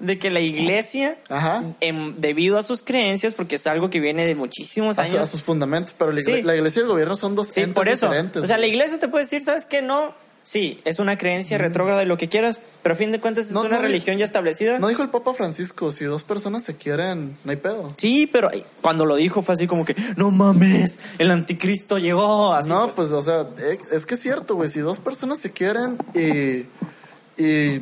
de 0.00 0.18
que 0.18 0.30
la 0.30 0.40
iglesia 0.40 1.18
Ajá. 1.28 1.62
em, 1.80 2.16
debido 2.18 2.58
a 2.58 2.62
sus 2.64 2.82
creencias 2.82 3.34
porque 3.34 3.56
es 3.56 3.66
algo 3.68 3.90
que 3.90 4.00
viene 4.00 4.26
de 4.26 4.34
muchísimos 4.34 4.98
A, 4.98 5.06
su- 5.06 5.12
a 5.12 5.18
años 5.20 5.30
sus 5.30 5.42
fundamentos, 5.42 5.94
pero 5.96 6.10
la, 6.10 6.20
igle- 6.20 6.36
Sí. 6.36 6.42
la 6.42 6.56
iglesia 6.56 6.80
y 6.80 6.82
el 6.82 6.88
gobierno 6.88 7.14
son 7.16 7.36
dos 7.36 7.48
sí 7.48 7.60
entes 7.60 7.74
por 7.74 7.88
eso 7.88 8.06
diferentes. 8.06 8.42
o 8.42 8.46
sea 8.46 8.58
la 8.58 8.66
iglesia 8.66 8.98
te 8.98 9.06
puede 9.06 9.24
decir 9.24 9.42
sabes 9.42 9.66
qué 9.66 9.82
no 9.82 10.14
sí 10.48 10.80
es 10.84 11.00
una 11.00 11.18
creencia 11.18 11.58
retrógrada 11.58 12.04
y 12.04 12.06
lo 12.06 12.16
que 12.16 12.28
quieras 12.28 12.60
pero 12.82 12.94
a 12.94 12.96
fin 12.96 13.10
de 13.10 13.18
cuentas 13.20 13.46
es 13.46 13.52
No, 13.52 13.62
una 13.62 13.76
no, 13.76 13.82
religión 13.82 14.16
ya 14.16 14.24
establecida 14.24 14.78
No 14.78 14.86
dijo 14.86 15.02
el 15.02 15.08
Papa 15.08 15.34
Francisco, 15.34 15.90
si 15.90 16.04
dos 16.04 16.22
personas 16.22 16.62
se 16.62 16.76
quieren, 16.76 17.36
no 17.42 17.50
hay 17.50 17.56
pedo. 17.56 17.92
sí 17.96 18.28
pero 18.32 18.48
ay, 18.52 18.64
cuando 18.80 19.04
lo 19.04 19.16
dijo 19.16 19.42
fue 19.42 19.54
así 19.54 19.66
como 19.66 19.84
que 19.84 19.96
no 20.16 20.30
mames 20.30 21.00
el 21.18 21.32
anticristo 21.32 21.98
llegó 21.98 22.54
así 22.54 22.68
no, 22.70 22.84
pues. 22.84 22.94
pues, 22.94 23.10
o 23.10 23.22
sea, 23.22 23.48
eh, 23.58 23.78
es 23.90 24.06
que 24.06 24.14
es 24.14 24.20
cierto, 24.20 24.54
güey. 24.54 24.68
Si 24.68 24.78
dos 24.78 25.00
personas 25.00 25.40
se 25.40 25.50
quieren 25.52 25.98
y, 26.14 26.66
y 27.42 27.80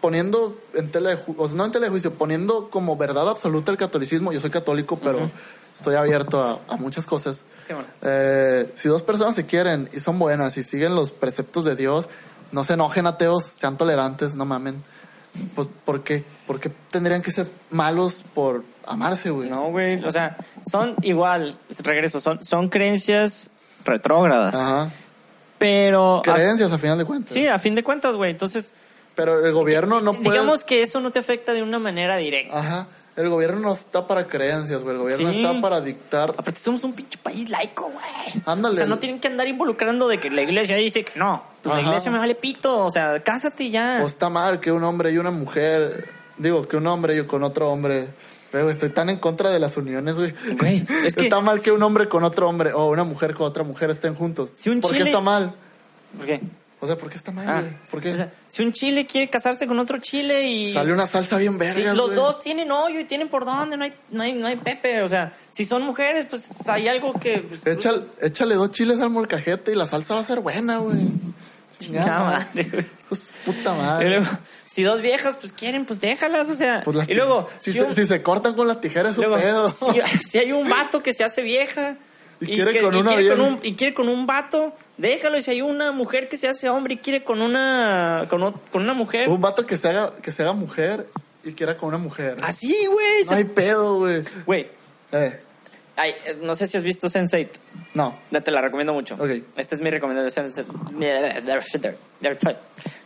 poniendo 0.00 0.56
en 0.74 0.90
tela 0.90 1.10
de 1.10 1.16
juicio, 1.16 1.42
o 1.42 1.48
sea, 1.48 1.56
no 1.56 1.64
en 1.64 1.72
tela 1.72 1.86
de 1.86 1.90
juicio, 1.90 2.14
poniendo 2.14 2.70
como 2.70 2.96
verdad 2.96 3.28
absoluta 3.28 3.72
el 3.72 3.76
catolicismo, 3.78 4.32
yo 4.32 4.40
soy 4.40 4.50
católico, 4.50 4.98
pero 5.02 5.28
estoy 5.76 5.94
abierto 5.96 6.42
a, 6.42 6.60
a 6.72 6.76
muchas 6.76 7.06
cosas. 7.06 7.44
Sí, 7.66 7.72
bueno. 7.72 7.88
Eh, 8.02 8.70
si 8.74 8.88
dos 8.88 9.02
personas 9.02 9.34
se 9.34 9.44
quieren 9.46 9.88
y 9.92 10.00
son 10.00 10.18
buenas 10.18 10.56
y 10.56 10.62
siguen 10.62 10.94
los 10.94 11.10
preceptos 11.12 11.64
de 11.64 11.76
Dios, 11.76 12.08
no 12.52 12.64
se 12.64 12.74
enojen 12.74 13.06
ateos, 13.06 13.50
sean 13.54 13.76
tolerantes, 13.76 14.34
no 14.34 14.44
mamen. 14.44 14.82
Pues, 15.54 15.68
¿por 15.84 16.02
qué? 16.02 16.24
¿Por 16.46 16.60
qué 16.60 16.70
tendrían 16.90 17.20
que 17.20 17.30
ser 17.30 17.50
malos 17.70 18.24
por 18.34 18.64
amarse, 18.86 19.28
güey? 19.30 19.50
no 19.50 19.70
güey 19.70 20.02
o 20.04 20.10
sea 20.12 20.36
son 20.64 20.94
igual 21.02 21.58
regreso 21.80 22.20
son 22.20 22.42
son 22.44 22.68
creencias 22.68 23.50
retrógradas 23.84 24.54
Ajá. 24.54 24.90
pero 25.58 26.18
a- 26.20 26.22
Creencias, 26.22 26.72
a 26.72 26.78
final 26.78 26.96
de 26.96 27.04
cuentas. 27.04 27.32
sí 27.32 27.46
a 27.48 27.58
fin 27.58 27.74
de 27.74 27.82
cuentas 27.82 28.16
güey 28.16 28.30
entonces 28.30 28.72
Pero 29.16 29.44
el 29.44 29.52
gobierno 29.52 30.00
no 30.00 30.12
puede... 30.12 30.30
Digamos 30.30 30.62
que 30.64 30.82
eso 30.82 31.00
no 31.00 31.10
te 31.10 31.18
afecta 31.18 31.52
de 31.52 31.62
una 31.62 31.78
manera 31.78 32.16
directa. 32.16 32.58
Ajá. 32.58 32.86
El 33.16 33.30
gobierno 33.30 33.60
no 33.60 33.72
está 33.72 34.06
para 34.06 34.26
creencias, 34.26 34.82
güey. 34.82 34.94
El 34.94 35.00
gobierno 35.00 35.30
Sí. 35.32 35.40
está 35.42 35.60
para 35.62 35.80
dictar. 35.80 36.30
Aparte, 36.30 36.60
somos 36.60 36.84
un 36.84 36.92
pinche 36.92 37.16
país 37.18 37.48
laico, 37.48 37.84
güey. 37.84 38.42
Ándale. 38.44 38.74
O 38.74 38.76
sea, 38.76 38.86
no 38.86 38.98
tienen 38.98 39.20
que 39.20 39.28
andar 39.28 39.46
involucrando 39.48 40.06
de 40.06 40.20
que 40.20 40.30
la 40.30 40.42
iglesia 40.42 40.76
dice 40.76 41.02
que 41.04 41.18
no. 41.18 41.42
Pues 41.62 41.76
la 41.76 41.82
iglesia 41.82 42.10
me 42.10 42.18
vale 42.18 42.34
pito. 42.34 42.84
O 42.84 42.90
sea, 42.90 43.18
cásate 43.22 43.70
ya. 43.70 44.00
O 44.02 44.06
está 44.06 44.28
mal 44.28 44.60
que 44.60 44.70
un 44.70 44.84
hombre 44.84 45.12
y 45.12 45.18
una 45.18 45.30
mujer. 45.30 46.08
Digo, 46.36 46.68
que 46.68 46.76
un 46.76 46.86
hombre 46.86 47.16
y 47.18 47.22
con 47.24 47.42
otro 47.42 47.70
hombre. 47.70 48.08
Pero 48.52 48.68
estoy 48.70 48.90
tan 48.90 49.08
en 49.10 49.18
contra 49.18 49.50
de 49.50 49.58
las 49.58 49.76
uniones, 49.78 50.14
güey. 50.16 50.34
Güey, 50.58 50.84
es 51.04 51.16
que- 51.16 51.24
Está 51.24 51.40
mal 51.40 51.60
que 51.62 51.72
un 51.72 51.82
hombre 51.82 52.08
con 52.08 52.22
otro 52.22 52.48
hombre 52.48 52.72
o 52.74 52.86
una 52.90 53.04
mujer 53.04 53.34
con 53.34 53.46
otra 53.46 53.64
mujer 53.64 53.90
estén 53.90 54.14
juntos. 54.14 54.52
Si 54.54 54.68
un 54.70 54.80
¿Por 54.80 54.92
qué 54.92 55.02
está 55.04 55.20
mal? 55.20 55.54
¿Por 56.16 56.26
qué? 56.26 56.40
O 56.78 56.86
sea, 56.86 56.96
¿por 56.98 57.08
qué 57.08 57.16
está 57.16 57.32
mal, 57.32 57.46
Ah, 57.48 57.60
güey? 57.62 57.72
¿Por 57.90 58.02
qué? 58.02 58.12
O 58.12 58.16
sea, 58.16 58.30
si 58.48 58.62
un 58.62 58.70
chile 58.72 59.06
quiere 59.06 59.30
casarse 59.30 59.66
con 59.66 59.78
otro 59.78 59.96
chile 59.98 60.46
y... 60.46 60.74
Sale 60.74 60.92
una 60.92 61.06
salsa 61.06 61.38
bien 61.38 61.54
Sí, 61.54 61.58
verga. 61.58 61.94
los 61.94 62.14
dos 62.14 62.40
tienen 62.42 62.70
hoyo 62.70 63.00
y 63.00 63.04
tienen 63.04 63.28
por 63.28 63.46
dónde, 63.46 63.78
no 63.78 63.84
hay, 63.84 63.94
no 64.10 64.22
hay, 64.22 64.32
no 64.34 64.46
hay 64.46 64.56
pepe. 64.56 65.00
O 65.02 65.08
sea, 65.08 65.32
si 65.50 65.64
son 65.64 65.82
mujeres, 65.84 66.26
pues 66.28 66.50
hay 66.66 66.86
algo 66.88 67.14
que... 67.14 67.38
pues, 67.38 67.66
Échale, 67.66 68.02
échale 68.20 68.56
dos 68.56 68.72
chiles 68.72 69.00
al 69.00 69.08
molcajete 69.08 69.72
y 69.72 69.74
la 69.74 69.86
salsa 69.86 70.14
va 70.16 70.20
a 70.20 70.24
ser 70.24 70.40
buena, 70.40 70.76
güey. 70.78 70.98
Chingada 71.78 72.18
madre, 72.20 72.64
güey. 72.70 72.86
Pues 73.08 73.32
puta 73.44 73.74
Y 73.74 73.78
madre. 73.78 74.08
luego, 74.10 74.26
si 74.66 74.82
dos 74.82 75.00
viejas, 75.00 75.36
pues 75.36 75.52
quieren, 75.52 75.84
pues 75.86 76.00
déjalas, 76.00 76.48
o 76.50 76.54
sea. 76.56 76.82
Pues 76.84 77.08
y 77.08 77.14
luego, 77.14 77.48
si, 77.58 77.72
si, 77.72 77.78
se, 77.78 77.94
si 77.94 78.04
se 78.06 78.22
cortan 78.22 78.54
con 78.54 78.66
la 78.66 78.80
tijera 78.80 79.10
es 79.10 79.14
su 79.16 79.22
luego, 79.22 79.36
pedo. 79.36 79.68
si, 79.68 79.86
si 80.26 80.38
hay 80.38 80.52
un 80.52 80.68
vato 80.68 81.02
que 81.02 81.14
se 81.14 81.22
hace 81.24 81.42
vieja 81.42 81.96
Y 82.40 82.46
quiere 82.46 82.82
con 82.82 82.94
y 82.94 82.98
una 82.98 83.08
quiere 83.14 83.28
con 83.28 83.38
bien- 83.38 83.52
un, 83.54 83.60
y 83.62 83.74
quiere 83.76 83.94
con 83.94 84.08
un 84.10 84.26
vato, 84.26 84.74
déjalo. 84.96 85.36
Y 85.38 85.42
si 85.42 85.50
hay 85.52 85.62
una 85.62 85.92
mujer 85.92 86.28
que 86.28 86.36
se 86.36 86.48
hace 86.48 86.68
hombre 86.68 86.94
y 86.94 86.96
quiere 86.98 87.22
con 87.24 87.40
una 87.42 88.26
con, 88.30 88.52
con 88.72 88.82
una 88.82 88.94
mujer, 88.94 89.28
Un 89.28 89.40
vato 89.40 89.66
que 89.66 89.76
se 89.76 89.88
haga, 89.88 90.12
que 90.22 90.32
se 90.32 90.42
haga 90.42 90.52
mujer 90.52 91.06
y 91.44 91.52
quiera 91.52 91.76
con 91.76 91.88
una 91.90 91.98
mujer. 91.98 92.36
así, 92.42 92.74
güey. 92.86 93.22
no 93.22 93.28
se- 93.28 93.34
hay 93.34 93.44
pedo, 93.44 93.98
güey. 93.98 94.22
Güey, 94.44 94.68
Eh, 95.12 95.40
Ay, 95.98 96.10
eh, 96.26 96.36
no 96.42 96.54
sé 96.54 96.66
si 96.66 96.76
has 96.76 96.82
visto 96.82 97.06
Sense8. 97.08 97.48
No. 97.94 98.14
Te 98.44 98.50
la 98.50 98.60
recomiendo 98.60 98.92
mucho. 98.92 99.14
Ok. 99.14 99.30
Esta 99.56 99.76
es 99.76 99.80
mi 99.80 99.88
recomendación. 99.90 100.52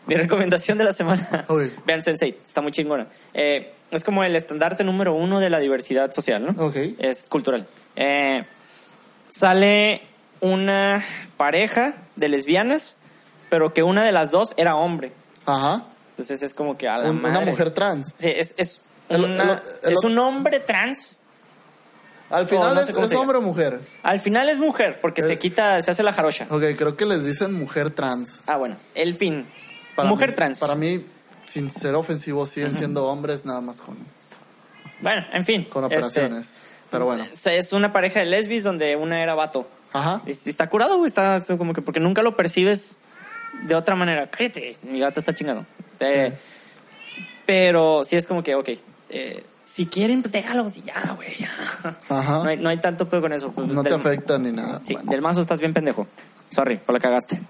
Mi 0.06 0.16
recomendación 0.16 0.78
de 0.78 0.84
la 0.84 0.92
semana. 0.92 1.44
Ok. 1.48 1.62
Vean 1.86 2.00
Sense8, 2.00 2.34
está 2.46 2.60
muy 2.60 2.72
chingona. 2.72 3.06
Eh, 3.32 3.72
es 3.92 4.02
como 4.02 4.24
el 4.24 4.34
estandarte 4.34 4.82
número 4.82 5.14
uno 5.14 5.38
de 5.38 5.50
la 5.50 5.60
diversidad 5.60 6.10
social, 6.12 6.44
¿no? 6.44 6.66
Ok. 6.66 6.76
Es 6.98 7.22
cultural. 7.28 7.66
Eh, 7.94 8.44
sale 9.28 10.02
una 10.40 11.02
pareja 11.36 11.94
de 12.16 12.28
lesbianas, 12.28 12.96
pero 13.48 13.72
que 13.74 13.82
una 13.82 14.04
de 14.04 14.12
las 14.12 14.30
dos 14.30 14.54
era 14.56 14.76
hombre. 14.76 15.12
Ajá. 15.46 15.84
Entonces 16.10 16.42
es 16.42 16.54
como 16.54 16.76
que 16.78 16.88
a 16.88 16.98
la 16.98 17.10
Un- 17.10 17.24
una 17.24 17.40
mujer 17.40 17.70
trans. 17.70 18.14
Sí, 18.18 18.28
es, 18.28 18.54
es, 18.58 18.80
El- 19.08 19.24
una- 19.24 19.42
el- 19.42 19.60
el- 19.84 19.92
es 19.92 20.04
un 20.04 20.18
hombre 20.18 20.60
trans. 20.60 21.18
Al 22.30 22.46
final 22.46 22.74
no 22.76 22.80
es, 22.80 22.88
es 22.90 23.12
hombre 23.14 23.38
o 23.38 23.42
mujer. 23.42 23.80
Al 24.04 24.20
final 24.20 24.48
es 24.48 24.56
mujer, 24.56 25.00
porque 25.00 25.20
se 25.20 25.36
quita, 25.38 25.82
se 25.82 25.90
hace 25.90 26.02
la 26.04 26.12
jarocha. 26.12 26.46
Ok, 26.50 26.62
creo 26.78 26.96
que 26.96 27.04
les 27.04 27.24
dicen 27.24 27.52
mujer 27.54 27.90
trans. 27.90 28.40
Ah, 28.46 28.56
bueno, 28.56 28.76
el 28.94 29.14
fin. 29.16 29.46
Para 29.96 30.08
mujer 30.08 30.28
mí- 30.30 30.34
trans. 30.36 30.60
Para 30.60 30.76
mí, 30.76 31.04
sin 31.46 31.70
ser 31.72 31.96
ofensivo, 31.96 32.46
siguen 32.46 32.72
siendo 32.72 33.06
hombres 33.08 33.44
nada 33.44 33.60
más 33.60 33.80
con, 33.80 33.96
Bueno, 35.00 35.26
en 35.32 35.44
fin. 35.44 35.64
con 35.64 35.82
este, 35.84 35.96
operaciones. 35.96 36.56
Pero 36.90 37.06
bueno. 37.06 37.24
es- 37.24 37.46
es 37.48 37.72
una 37.72 37.92
pareja 37.92 38.20
de 38.20 38.26
lesbis 38.26 38.62
donde 38.62 38.94
una 38.94 39.20
era 39.22 39.34
vato. 39.34 39.66
Ajá. 39.92 40.22
Está 40.26 40.68
curado, 40.68 40.96
güey. 40.98 41.06
Está 41.08 41.42
como 41.58 41.72
que 41.74 41.82
porque 41.82 42.00
nunca 42.00 42.22
lo 42.22 42.36
percibes 42.36 42.98
de 43.62 43.74
otra 43.74 43.94
manera. 43.96 44.30
Cállate, 44.30 44.76
mi 44.82 45.00
gata 45.00 45.20
está 45.20 45.34
chingado. 45.34 45.66
Eh, 46.00 46.32
pero 47.46 48.02
sí 48.04 48.16
es 48.16 48.26
como 48.26 48.42
que, 48.42 48.54
ok, 48.54 48.68
eh, 49.10 49.44
si 49.64 49.86
quieren, 49.86 50.22
pues 50.22 50.32
déjalos 50.32 50.76
y 50.78 50.82
ya, 50.82 51.12
güey. 51.16 51.34
ya. 51.36 51.50
Ajá. 52.08 52.38
No, 52.38 52.48
hay, 52.48 52.56
no 52.56 52.68
hay 52.68 52.78
tanto 52.78 53.08
pedo 53.08 53.20
con 53.22 53.32
eso. 53.32 53.50
pues, 53.52 53.68
No 53.68 53.82
te 53.82 53.94
afecta 53.94 54.38
ni 54.38 54.52
nada. 54.52 54.80
Sí, 54.84 54.94
Bueno. 54.94 55.10
del 55.10 55.22
mazo 55.22 55.40
estás 55.40 55.60
bien 55.60 55.72
pendejo. 55.72 56.06
Sorry, 56.50 56.76
por 56.78 56.94
la 56.94 57.00
cagaste. 57.00 57.40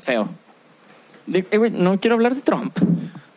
Feo. 0.00 0.28
De- 1.26 1.46
eh, 1.50 1.58
güey, 1.58 1.70
no 1.70 1.98
quiero 2.00 2.14
hablar 2.16 2.34
de 2.34 2.40
Trump. 2.40 2.76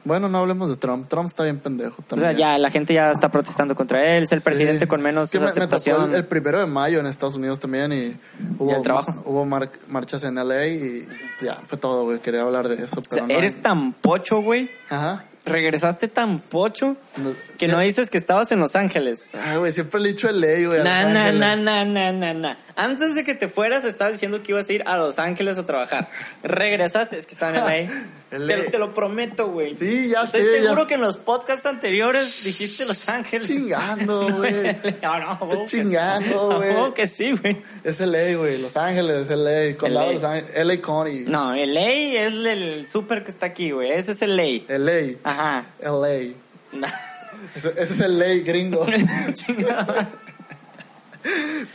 Bueno, 0.05 0.29
no 0.29 0.37
hablemos 0.37 0.69
de 0.69 0.77
Trump. 0.77 1.09
Trump 1.09 1.27
está 1.29 1.43
bien 1.43 1.57
pendejo 1.59 2.01
O 2.09 2.17
sea, 2.17 2.31
ya 2.31 2.57
la 2.57 2.69
gente 2.71 2.93
ya 2.93 3.11
está 3.11 3.29
protestando 3.29 3.75
contra 3.75 4.01
él. 4.15 4.23
Es 4.23 4.31
el 4.31 4.39
Sí. 4.39 4.45
presidente 4.45 4.87
con 4.87 5.01
menos 5.01 5.25
Es 5.25 5.31
que 5.31 5.39
me- 5.39 5.45
me 5.45 5.51
tocó 5.51 5.59
aceptación. 5.61 6.09
el, 6.11 6.15
el 6.15 6.25
primero 6.25 6.59
de 6.59 6.67
mayo 6.67 6.99
en 6.99 7.07
Estados 7.07 7.35
Unidos 7.35 7.59
también 7.59 7.91
y 7.91 8.15
hubo, 8.59 8.75
el 8.75 8.81
trabajo? 8.83 9.13
hubo 9.25 9.45
mar- 9.45 9.69
marchas 9.89 10.23
en 10.23 10.35
LA 10.37 10.67
y 10.67 11.07
ya, 11.41 11.55
fue 11.67 11.77
todo, 11.77 12.03
güey. 12.03 12.19
Quería 12.19 12.41
hablar 12.43 12.67
de 12.69 12.75
eso, 12.75 12.99
O 12.99 13.03
sea, 13.03 13.03
pero 13.09 13.27
no. 13.27 13.33
eres 13.33 13.61
tan 13.61 13.93
pocho, 13.93 14.41
güey. 14.41 14.69
Ajá. 14.89 15.25
Regresaste 15.47 16.07
tan 16.07 16.39
pocho 16.39 16.97
No- 17.17 17.31
que 17.59 17.67
sí. 17.67 17.71
no 17.71 17.79
dices 17.79 18.09
que 18.09 18.17
estabas 18.17 18.51
en 18.51 18.59
Los 18.59 18.75
Ángeles. 18.75 19.29
Ay, 19.33 19.57
güey, 19.57 19.71
siempre 19.71 20.01
le 20.01 20.09
he 20.09 20.13
dicho 20.13 20.27
LA, 20.27 20.67
güey. 20.67 20.83
Na, 20.83 21.03
na, 21.07 21.31
na, 21.31 21.55
na, 21.55 21.85
na, 21.85 22.11
na, 22.11 22.33
na. 22.33 22.57
Antes 22.75 23.13
de 23.13 23.23
que 23.23 23.35
te 23.35 23.47
fueras, 23.47 23.85
estabas 23.85 24.13
diciendo 24.13 24.41
que 24.41 24.53
ibas 24.53 24.67
a 24.69 24.73
ir 24.73 24.83
a 24.87 24.97
Los 24.97 25.19
Ángeles 25.19 25.59
a 25.59 25.65
trabajar. 25.67 26.09
Regresaste, 26.41 27.17
es 27.17 27.25
que 27.27 27.33
estaba 27.33 27.51
en 27.51 27.87
LA. 27.87 27.93
Te, 28.29 28.37
te 28.39 28.77
lo 28.79 28.93
prometo, 28.93 29.49
güey. 29.49 29.75
Sí, 29.75 30.09
ya 30.09 30.23
Estoy 30.23 30.41
sé, 30.41 30.55
ya 30.57 30.63
seguro 30.63 30.87
que 30.87 30.95
en 30.95 31.01
los 31.01 31.15
podcasts 31.17 31.65
anteriores 31.65 32.43
dijiste 32.43 32.85
Los 32.85 33.07
Ángeles. 33.07 33.47
Chingando, 33.47 34.27
güey. 34.37 34.75
no, 35.01 35.19
no, 35.19 35.65
chingando, 35.67 36.57
güey. 36.57 36.71
huevo 36.71 36.93
que 36.93 37.05
sí, 37.05 37.31
güey. 37.31 37.61
Es 37.83 37.99
LA, 37.99 38.35
güey. 38.35 38.57
Los 38.57 38.75
Ángeles, 38.75 39.29
LA. 39.29 39.77
Condado 39.77 40.07
LA. 40.07 40.13
Los 40.13 40.23
Ángeles. 40.23 40.65
LA 40.65 40.81
County. 40.81 41.19
No, 41.27 41.55
LA 41.55 41.89
es 41.91 42.33
el 42.33 42.87
súper 42.87 43.23
que 43.23 43.31
está 43.31 43.45
aquí, 43.45 43.71
güey. 43.71 43.91
Ese 43.91 44.13
es 44.13 44.21
el 44.23 44.35
LA. 44.35 44.77
LA. 44.77 45.17
Ajá. 45.23 45.65
LA. 45.81 46.33
Ese, 47.55 47.69
ese 47.69 47.93
es 47.93 47.99
el 47.99 48.17
LA 48.17 48.43
gringo. 48.43 48.85
Chingada. 49.33 50.09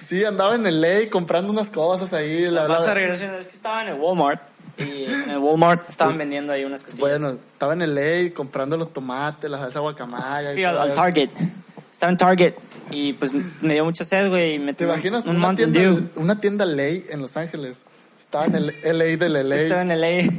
sí, 0.01 0.24
andaba 0.24 0.57
en 0.57 0.80
LA 0.80 1.09
comprando 1.11 1.53
unas 1.53 1.70
cosas 1.70 2.12
ahí. 2.12 2.51
La 2.51 2.66
Vas 2.66 2.88
a 2.88 2.94
regresar. 2.94 3.38
Es 3.38 3.46
que 3.46 3.55
estaba 3.55 3.82
en 3.82 3.88
el 3.88 3.94
Walmart. 3.94 4.49
Y 4.81 5.05
en 5.05 5.31
el 5.31 5.39
Walmart 5.39 5.89
estaban 5.89 6.16
vendiendo 6.18 6.53
ahí 6.53 6.64
unas 6.64 6.83
cosillas. 6.83 7.01
Bueno, 7.01 7.28
estaba 7.53 7.74
en 7.74 7.95
LA 7.95 8.35
comprando 8.35 8.76
los 8.76 8.93
tomates, 8.93 9.51
la 9.51 9.59
salsa 9.59 9.81
guacamaya. 9.81 10.53
Fui 10.53 10.64
al. 10.64 10.95
Target. 10.95 11.31
Estaba 11.91 12.11
en 12.11 12.16
Target. 12.16 12.55
Y 12.91 13.12
pues 13.14 13.33
me 13.62 13.74
dio 13.74 13.85
mucha 13.85 14.05
sed, 14.05 14.28
güey. 14.28 14.55
y 14.55 14.59
me 14.59 14.74
¿Te 14.74 14.85
imaginas 14.85 15.26
un 15.26 15.37
una 15.37 15.55
tienda, 15.55 15.81
Dew. 15.81 16.09
una 16.16 16.41
tienda 16.41 16.66
LA 16.66 16.89
en 17.11 17.20
Los 17.20 17.37
Ángeles? 17.37 17.83
Estaba 18.18 18.47
en 18.47 18.55
el 18.57 18.74
LA 18.83 19.16
del 19.16 19.49
LA. 19.49 19.57
Estaba 19.57 19.83
en 19.83 19.91
el 19.91 20.01
LA. 20.01 20.33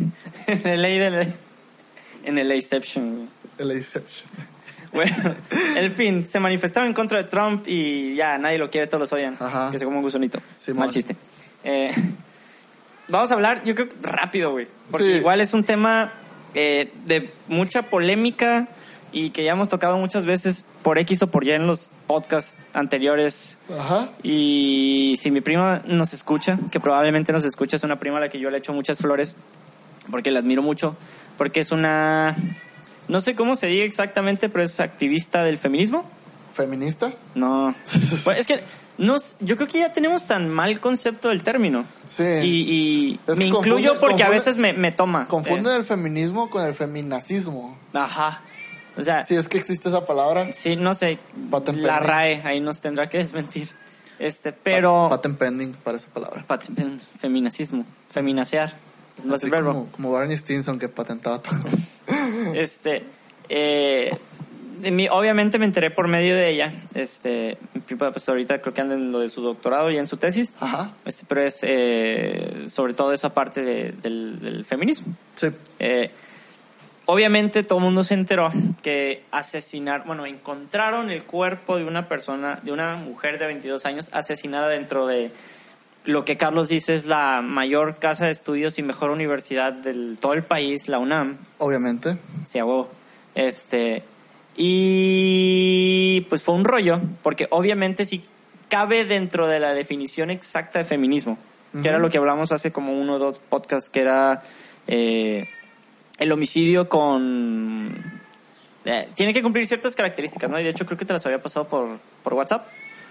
En 0.48 0.68
el 0.68 0.82
LA 0.82 0.88
del 0.90 1.34
En 2.24 2.38
el 2.38 2.50
LAception, 2.50 3.16
güey. 3.58 3.78
LAception. 3.78 4.30
Bueno, 4.94 5.16
el 5.78 5.92
fin, 5.92 6.26
se 6.28 6.40
manifestaron 6.40 6.90
en 6.90 6.94
contra 6.94 7.22
de 7.22 7.30
Trump 7.30 7.64
y 7.68 8.16
ya 8.16 8.38
nadie 8.38 8.58
lo 8.58 8.70
quiere, 8.70 8.88
todos 8.88 9.00
los 9.02 9.14
odian. 9.14 9.38
Ajá. 9.40 9.72
Que 9.72 9.80
se 9.80 9.86
como 9.86 9.98
un 9.98 10.04
gusanito. 10.04 10.40
Simón. 10.60 10.80
Mal 10.80 10.90
chiste. 10.90 11.16
Eh, 11.64 11.92
vamos 13.12 13.32
a 13.32 13.36
hablar, 13.36 13.64
yo 13.64 13.76
creo 13.76 13.88
rápido, 14.02 14.52
güey. 14.52 14.68
Porque 14.90 15.06
Sí. 15.14 15.18
igual 15.20 15.42
es 15.42 15.54
un 15.54 15.64
tema 15.64 16.12
eh, 16.54 16.92
de 17.06 17.32
mucha 17.48 17.84
polémica 17.84 18.68
y 19.14 19.30
que 19.30 19.44
ya 19.44 19.52
hemos 19.54 19.70
tocado 19.70 19.98
muchas 19.98 20.26
veces 20.26 20.66
por 20.84 20.98
X 20.98 21.22
o 21.24 21.28
por 21.28 21.44
Y 21.46 21.52
en 21.52 21.68
los 21.68 21.90
podcasts 22.08 22.58
anteriores. 22.74 23.58
Ajá. 23.78 24.10
Y 24.24 25.16
si 25.20 25.32
mi 25.32 25.42
prima 25.42 25.82
nos 25.86 26.14
escucha, 26.14 26.58
que 26.72 26.80
probablemente 26.80 27.32
nos 27.32 27.46
escucha, 27.46 27.76
es 27.76 27.84
una 27.84 28.00
prima 28.00 28.18
a 28.18 28.20
la 28.22 28.30
que 28.30 28.40
yo 28.40 28.50
le 28.50 28.58
echo 28.58 28.74
muchas 28.74 29.00
flores, 29.00 29.36
porque 30.10 30.32
la 30.32 30.40
admiro 30.40 30.62
mucho, 30.62 30.96
porque 31.38 31.60
es 31.60 31.72
una, 31.72 32.36
no 33.08 33.22
sé 33.22 33.36
cómo 33.36 33.56
se 33.56 33.68
diga 33.68 33.86
exactamente, 33.86 34.50
pero 34.50 34.64
es 34.64 34.80
activista 34.80 35.44
del 35.44 35.58
feminismo. 35.58 36.06
¿Feminista? 36.54 37.14
No, 37.36 37.74
Bueno, 38.26 38.40
es 38.40 38.48
que 38.48 38.62
nos, 39.02 39.36
yo 39.40 39.56
creo 39.58 39.68
que 39.68 39.80
ya 39.80 39.92
tenemos 39.94 40.28
tan 40.28 40.50
mal 40.50 40.80
concepto 40.80 41.30
del 41.30 41.44
término. 41.44 41.86
Sí. 42.10 42.24
Y, 42.24 43.20
y 43.28 43.36
me 43.38 43.46
incluyo 43.46 43.94
confunde- 43.96 44.00
porque 44.00 44.24
a 44.24 44.30
veces 44.30 44.58
me, 44.58 44.74
me 44.74 44.92
toma. 44.92 45.28
Confunden 45.28 45.74
el 45.74 45.84
feminismo 45.86 46.50
con 46.50 46.66
el 46.66 46.74
feminacismo. 46.74 47.78
Eh, 47.94 47.98
ajá. 47.98 48.42
O 48.98 49.04
sea, 49.04 49.24
Si 49.24 49.36
es 49.36 49.48
que 49.48 49.58
existe 49.58 49.90
esa 49.90 50.06
palabra. 50.06 50.52
sí, 50.54 50.76
no 50.76 50.94
sé, 50.94 51.18
Patent 51.50 51.80
la 51.80 51.94
pending. 51.96 52.10
RAE 52.10 52.42
ahí 52.44 52.60
nos 52.60 52.82
tendrá 52.82 53.08
que 53.10 53.18
desmentir. 53.20 53.70
Este, 54.20 54.52
pero... 54.52 55.08
Patent 55.10 55.38
pending 55.38 55.74
para 55.74 55.98
esa 55.98 56.08
palabra. 56.10 56.44
Pat- 56.46 56.66
feminacismo, 57.20 57.86
feminacear, 58.12 58.74
es 59.18 59.26
más 59.26 59.38
Así 59.38 59.46
el 59.46 59.52
verbo. 59.52 59.74
como, 59.74 59.86
como 59.88 60.12
Barney 60.12 60.38
Stinson 60.38 60.78
que 60.78 60.90
patentaba 60.90 61.42
todo. 61.42 61.58
Este, 62.54 63.04
eh, 63.50 64.12
obviamente 65.12 65.60
me 65.60 65.66
enteré 65.66 65.92
por 65.92 66.08
medio 66.08 66.36
de 66.36 66.50
ella. 66.50 66.74
Este, 66.94 67.58
mi 67.74 67.82
prima, 67.82 68.12
pues 68.12 68.28
ahorita 68.30 68.62
creo 68.62 68.74
que 68.74 68.82
anda 68.82 68.96
en 68.96 69.12
lo 69.12 69.20
de 69.20 69.30
su 69.30 69.42
doctorado 69.42 69.90
y 69.92 69.98
en 69.98 70.08
su 70.08 70.18
tesis. 70.18 70.54
Ajá. 70.60 70.92
Este, 71.06 71.26
pero 71.28 71.42
es 71.42 71.60
eh, 71.64 72.66
sobre 72.68 72.94
todo 72.94 73.14
esa 73.14 73.34
parte 73.34 73.62
de- 73.64 73.92
del, 74.02 74.40
del 74.40 74.66
feminismo. 74.66 75.14
Sí. 75.36 75.48
Eh, 75.80 76.12
obviamente 77.06 77.64
todo 77.64 77.80
el 77.80 77.86
mundo 77.86 78.04
se 78.04 78.14
enteró 78.14 78.50
que 78.82 79.24
asesinar, 79.32 80.04
bueno, 80.06 80.26
encontraron 80.26 81.10
el 81.12 81.24
cuerpo 81.24 81.78
de 81.78 81.84
una 81.84 82.08
persona, 82.08 82.60
de 82.64 82.72
una 82.72 82.96
mujer 82.96 83.40
de 83.40 83.48
22 83.48 83.86
años 83.86 84.10
asesinada 84.14 84.70
dentro 84.70 85.08
de 85.08 85.32
lo 86.04 86.26
que 86.26 86.36
Carlos 86.36 86.68
dice 86.68 86.96
es 86.96 87.06
la 87.06 87.42
mayor 87.44 87.98
casa 88.00 88.26
de 88.26 88.32
estudios 88.32 88.80
y 88.80 88.84
mejor 88.84 89.12
universidad 89.12 89.72
del 89.72 90.18
todo 90.20 90.34
el 90.34 90.42
país, 90.44 90.88
la 90.88 90.98
UNAM. 90.98 91.38
Obviamente. 91.60 92.18
Sí, 92.48 92.58
a 92.58 92.66
huevo. 92.66 92.90
Este. 93.36 94.04
Y 94.56 96.22
pues 96.30 96.44
fue 96.44 96.56
un 96.56 96.64
rollo, 96.66 97.00
porque 97.24 97.48
obviamente 97.52 98.06
sí 98.06 98.24
cabe 98.70 99.06
dentro 99.06 99.48
de 99.48 99.60
la 99.60 99.74
definición 99.74 100.30
exacta 100.30 100.80
de 100.80 100.86
feminismo, 100.86 101.38
que 101.82 101.88
era 101.90 102.00
lo 102.00 102.10
que 102.10 102.18
hablamos 102.18 102.52
hace 102.52 102.72
como 102.72 102.94
uno 103.00 103.16
o 103.16 103.20
dos 103.20 103.38
podcasts, 103.38 103.90
que 103.90 104.02
era 104.02 104.42
eh, 104.88 105.48
el 106.20 106.32
homicidio 106.32 106.90
con. 106.90 107.96
eh, 108.86 109.08
tiene 109.16 109.34
que 109.34 109.42
cumplir 109.42 109.66
ciertas 109.68 109.96
características, 109.96 110.50
¿no? 110.50 110.60
Y 110.60 110.64
de 110.64 110.70
hecho 110.70 110.86
creo 110.86 110.98
que 110.98 111.06
te 111.06 111.14
las 111.14 111.26
había 111.26 111.42
pasado 111.42 111.68
por, 111.68 112.00
por 112.24 112.34
WhatsApp. 112.34 112.68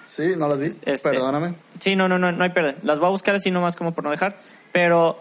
Sí, 0.07 0.33
no 0.37 0.49
las 0.49 0.59
vi. 0.59 0.67
Este- 0.67 1.11
Perdóname. 1.11 1.55
Sí, 1.79 1.95
no, 1.97 2.09
no, 2.09 2.19
no, 2.19 2.33
no 2.33 2.43
hay 2.45 2.51
pérdida. 2.51 2.75
Las 2.83 2.99
voy 2.99 3.07
a 3.07 3.11
buscar 3.11 3.35
así 3.35 3.51
nomás 3.51 3.77
como 3.77 3.93
por 3.95 4.03
no 4.05 4.11
dejar. 4.11 4.37
Pero 4.73 5.19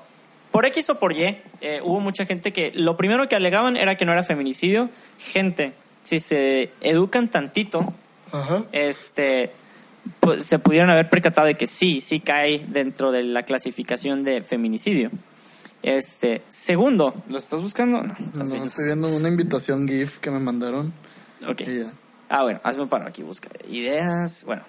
por 0.51 0.65
X 0.65 0.89
o 0.89 0.99
por 0.99 1.13
Y, 1.13 1.37
eh, 1.61 1.79
hubo 1.83 1.99
mucha 1.99 2.25
gente 2.25 2.51
que 2.51 2.71
lo 2.73 2.97
primero 2.97 3.27
que 3.29 3.35
alegaban 3.35 3.77
era 3.77 3.95
que 3.95 4.05
no 4.05 4.13
era 4.13 4.23
feminicidio. 4.23 4.89
Gente, 5.19 5.73
si 6.03 6.19
se 6.19 6.71
educan 6.81 7.29
tantito, 7.29 7.93
Ajá. 8.31 8.63
este, 8.71 9.51
pues, 10.19 10.45
se 10.45 10.59
pudieron 10.59 10.89
haber 10.89 11.09
percatado 11.09 11.47
de 11.47 11.55
que 11.55 11.67
sí, 11.67 12.01
sí 12.01 12.19
cae 12.19 12.65
dentro 12.67 13.11
de 13.11 13.23
la 13.23 13.43
clasificación 13.43 14.23
de 14.23 14.41
feminicidio. 14.43 15.11
Este, 15.81 16.41
segundo, 16.49 17.13
¿lo 17.29 17.37
estás 17.37 17.61
buscando? 17.61 18.03
No, 18.03 18.13
estás 18.13 18.49
No, 18.49 18.55
estoy 18.55 18.85
viendo 18.85 19.07
una 19.07 19.29
invitación 19.29 19.87
GIF 19.87 20.19
que 20.19 20.29
me 20.29 20.39
mandaron. 20.39 20.91
Ok. 21.47 21.61
Y 21.61 21.79
ya. 21.79 21.93
Ah, 22.27 22.43
bueno, 22.43 22.59
hazme 22.63 22.83
un 22.83 22.89
paro 22.89 23.07
aquí, 23.07 23.23
busca 23.23 23.49
ideas. 23.69 24.43
Bueno, 24.45 24.61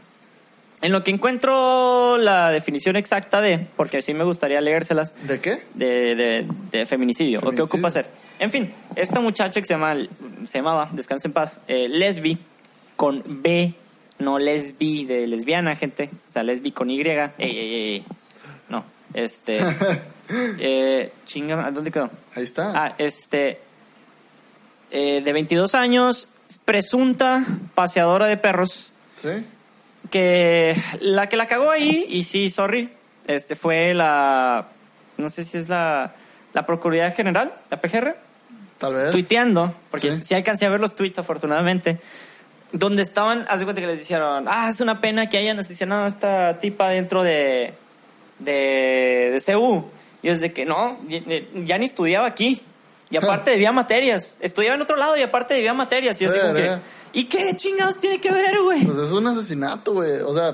en 0.82 0.92
lo 0.92 1.04
que 1.04 1.10
encuentro 1.10 2.16
la 2.18 2.50
definición 2.50 2.96
exacta 2.96 3.40
de, 3.40 3.66
porque 3.76 4.02
sí 4.02 4.14
me 4.14 4.24
gustaría 4.24 4.60
leérselas, 4.60 5.14
¿De 5.26 5.40
qué? 5.40 5.62
de, 5.74 6.14
de, 6.14 6.46
de 6.70 6.86
feminicidio, 6.86 7.40
o 7.44 7.50
qué 7.50 7.62
ocupa 7.62 7.90
ser. 7.90 8.06
En 8.38 8.50
fin, 8.50 8.72
esta 8.96 9.20
muchacha 9.20 9.60
que 9.60 9.66
se, 9.66 9.74
llama, 9.74 9.96
se 10.46 10.58
llamaba, 10.58 10.88
descansa 10.92 11.28
en 11.28 11.32
paz, 11.32 11.60
eh, 11.68 11.88
Lesbi, 11.88 12.38
con 12.96 13.22
B 13.26 13.74
no 14.20 14.38
lesbi 14.38 15.04
de 15.04 15.26
lesbiana, 15.26 15.74
gente. 15.74 16.10
O 16.28 16.30
sea, 16.30 16.42
lesbi 16.42 16.70
con 16.70 16.90
Y. 16.90 17.00
Ey, 17.00 17.30
ey, 17.38 17.74
ey. 17.94 18.04
No, 18.68 18.84
este. 19.14 19.58
eh, 20.58 21.12
chinga, 21.26 21.66
¿a 21.66 21.70
¿dónde 21.70 21.90
quedó? 21.90 22.10
Ahí 22.34 22.44
está. 22.44 22.72
Ah, 22.74 22.94
este. 22.98 23.60
eh, 24.90 25.22
de 25.24 25.32
22 25.32 25.74
años, 25.74 26.28
presunta 26.64 27.44
paseadora 27.74 28.26
de 28.26 28.36
perros. 28.36 28.92
¿Sí? 29.22 29.28
Que 30.10 30.76
la 31.00 31.28
que 31.28 31.36
la 31.36 31.46
cagó 31.46 31.70
ahí, 31.70 32.04
y 32.08 32.24
sí, 32.24 32.50
sorry, 32.50 32.90
este 33.26 33.54
fue 33.56 33.94
la. 33.94 34.66
No 35.16 35.30
sé 35.30 35.44
si 35.44 35.58
es 35.58 35.68
la. 35.68 36.12
La 36.52 36.66
Procuraduría 36.66 37.12
General, 37.12 37.52
la 37.70 37.80
PGR, 37.80 38.16
Tal 38.78 38.92
vez. 38.94 39.12
tuiteando, 39.12 39.72
porque 39.92 40.10
Sí. 40.10 40.20
sí. 40.24 40.34
alcancé 40.34 40.66
a 40.66 40.68
ver 40.68 40.80
los 40.80 40.96
tweets 40.96 41.16
afortunadamente, 41.20 42.00
donde 42.72 43.02
estaban, 43.02 43.46
haz 43.48 43.60
de 43.60 43.66
cuenta 43.66 43.80
que 43.80 43.86
les 43.86 44.00
dijeron, 44.00 44.46
ah, 44.48 44.68
es 44.68 44.80
una 44.80 45.00
pena 45.00 45.28
que 45.28 45.38
hayan 45.38 45.60
asesinado 45.60 46.06
a 46.06 46.08
esta 46.08 46.58
tipa 46.58 46.88
dentro 46.88 47.22
de, 47.22 47.72
de, 48.40 49.30
de 49.32 49.52
CU. 49.54 49.84
Y 50.22 50.28
es 50.28 50.40
de 50.40 50.52
que 50.52 50.64
no, 50.66 50.98
ya, 51.06 51.20
ya 51.54 51.78
ni 51.78 51.84
estudiaba 51.84 52.26
aquí. 52.26 52.60
Y 53.10 53.16
aparte 53.16 53.52
debía 53.52 53.70
materias. 53.70 54.38
Estudiaba 54.40 54.74
en 54.74 54.82
otro 54.82 54.96
lado 54.96 55.16
y 55.16 55.22
aparte 55.22 55.54
debía 55.54 55.72
materias. 55.72 56.20
Y 56.20 56.24
yo 56.24 56.30
así 56.30 56.40
como 56.40 56.54
que, 56.54 56.62
Verga. 56.62 56.80
¿Y 57.12 57.24
qué 57.24 57.56
chingados 57.56 57.98
tiene 57.98 58.20
que 58.20 58.30
ver, 58.30 58.60
güey? 58.62 58.84
Pues 58.84 58.98
es 58.98 59.12
un 59.12 59.26
asesinato, 59.26 59.92
güey. 59.94 60.20
O 60.20 60.34
sea, 60.34 60.52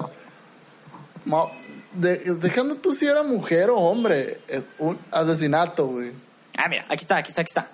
de- 1.95 2.19
dejando 2.41 2.77
tú 2.77 2.95
si 2.95 3.07
era 3.07 3.23
mujer 3.23 3.71
o 3.71 3.77
hombre, 3.77 4.41
es 4.49 4.65
un 4.79 4.99
asesinato, 5.11 5.87
güey. 5.89 6.13
Ah, 6.57 6.69
mira, 6.69 6.85
aquí 6.89 7.03
está, 7.03 7.17
aquí 7.17 7.31
está, 7.31 7.43
aquí 7.43 7.49
está. 7.49 7.69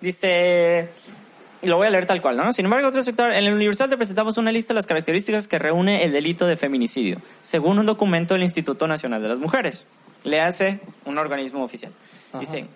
Dice, 0.00 0.88
y 1.62 1.66
lo 1.68 1.76
voy 1.76 1.86
a 1.86 1.90
leer 1.90 2.06
tal 2.06 2.20
cual, 2.20 2.36
¿no? 2.36 2.52
Sin 2.52 2.64
embargo, 2.66 2.88
otro 2.88 3.02
sector, 3.02 3.32
en 3.32 3.44
el 3.44 3.52
Universal 3.54 3.88
te 3.88 3.96
presentamos 3.96 4.36
una 4.36 4.52
lista 4.52 4.72
de 4.72 4.76
las 4.76 4.86
características 4.86 5.48
que 5.48 5.58
reúne 5.58 6.04
el 6.04 6.12
delito 6.12 6.46
de 6.46 6.56
feminicidio, 6.56 7.18
según 7.40 7.78
un 7.78 7.86
documento 7.86 8.34
del 8.34 8.42
Instituto 8.42 8.86
Nacional 8.88 9.22
de 9.22 9.28
las 9.28 9.38
Mujeres. 9.38 9.86
Le 10.24 10.40
hace 10.40 10.80
un 11.04 11.18
organismo 11.18 11.62
oficial. 11.64 11.92
Dice, 12.40 12.66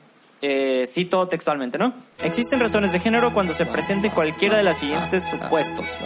eh, 0.43 0.85
cito 0.87 1.27
textualmente, 1.29 1.79
¿no? 1.79 1.93
Existen 2.23 2.61
razones 2.61 2.93
de 2.93 3.01
género 3.01 3.33
cuando 3.33 3.53
se 3.53 3.67
presente 3.67 4.11
cualquiera 4.11 4.57
de 4.57 4.63
los 4.63 4.77
siguientes 4.77 5.25
supuestos. 5.25 5.99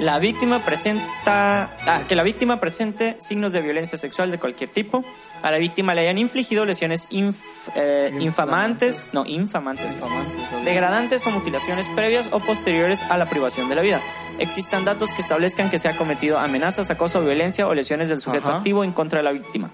La 0.00 0.18
víctima 0.18 0.64
presenta, 0.64 1.70
ah, 1.86 2.02
que 2.08 2.16
la 2.16 2.24
víctima 2.24 2.58
presente 2.58 3.16
signos 3.20 3.52
de 3.52 3.62
violencia 3.62 3.96
sexual 3.96 4.30
de 4.32 4.38
cualquier 4.40 4.68
tipo, 4.70 5.04
a 5.40 5.52
la 5.52 5.58
víctima 5.58 5.94
le 5.94 6.00
hayan 6.00 6.18
infligido 6.18 6.64
lesiones 6.64 7.08
inf- 7.10 7.36
eh, 7.76 8.10
infamantes, 8.18 9.10
no, 9.12 9.24
infamantes, 9.24 9.92
Infamantes, 9.92 10.64
degradantes 10.64 11.24
o 11.28 11.30
mutilaciones 11.30 11.88
previas 11.90 12.28
o 12.32 12.40
posteriores 12.40 13.04
a 13.04 13.16
la 13.16 13.26
privación 13.26 13.68
de 13.68 13.76
la 13.76 13.82
vida. 13.82 14.00
Existan 14.40 14.84
datos 14.84 15.12
que 15.14 15.22
establezcan 15.22 15.70
que 15.70 15.78
se 15.78 15.88
ha 15.88 15.96
cometido 15.96 16.40
amenazas, 16.40 16.90
acoso, 16.90 17.20
violencia 17.22 17.68
o 17.68 17.72
lesiones 17.74 18.08
del 18.08 18.20
sujeto 18.20 18.48
Ajá. 18.48 18.56
activo 18.56 18.82
en 18.82 18.90
contra 18.90 19.20
de 19.20 19.22
la 19.22 19.30
víctima. 19.32 19.70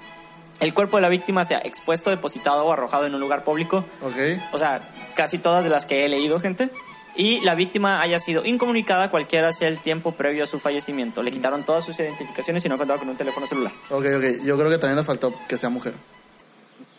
El 0.61 0.75
cuerpo 0.75 0.99
de 0.99 1.03
la 1.03 1.09
víctima 1.09 1.45
sea 1.45 1.59
expuesto, 1.65 2.11
depositado 2.11 2.65
o 2.67 2.73
arrojado 2.73 3.07
en 3.07 3.15
un 3.15 3.21
lugar 3.21 3.45
público, 3.45 3.85
Ok. 4.03 4.17
o 4.53 4.59
sea, 4.59 4.83
casi 5.15 5.39
todas 5.39 5.65
de 5.65 5.71
las 5.71 5.87
que 5.87 6.05
he 6.05 6.09
leído, 6.09 6.39
gente. 6.41 6.71
Y 7.17 7.41
la 7.41 7.55
víctima 7.55 8.01
haya 8.01 8.19
sido 8.21 8.45
incomunicada 8.47 9.11
cualquiera 9.11 9.53
sea 9.53 9.69
el 9.69 9.81
tiempo 9.81 10.13
previo 10.13 10.45
a 10.45 10.47
su 10.47 10.61
fallecimiento. 10.61 11.23
Le 11.23 11.33
quitaron 11.33 11.65
todas 11.65 11.85
sus 11.85 11.99
identificaciones 11.99 12.65
y 12.65 12.69
no 12.69 12.79
contaba 12.79 12.99
con 13.01 13.09
un 13.09 13.17
teléfono 13.17 13.47
celular. 13.47 13.73
Ok, 13.91 14.05
ok. 14.17 14.45
Yo 14.45 14.57
creo 14.57 14.71
que 14.71 14.79
también 14.79 14.97
le 14.97 15.05
faltó 15.05 15.35
que 15.49 15.59
sea 15.59 15.71
mujer. 15.71 15.95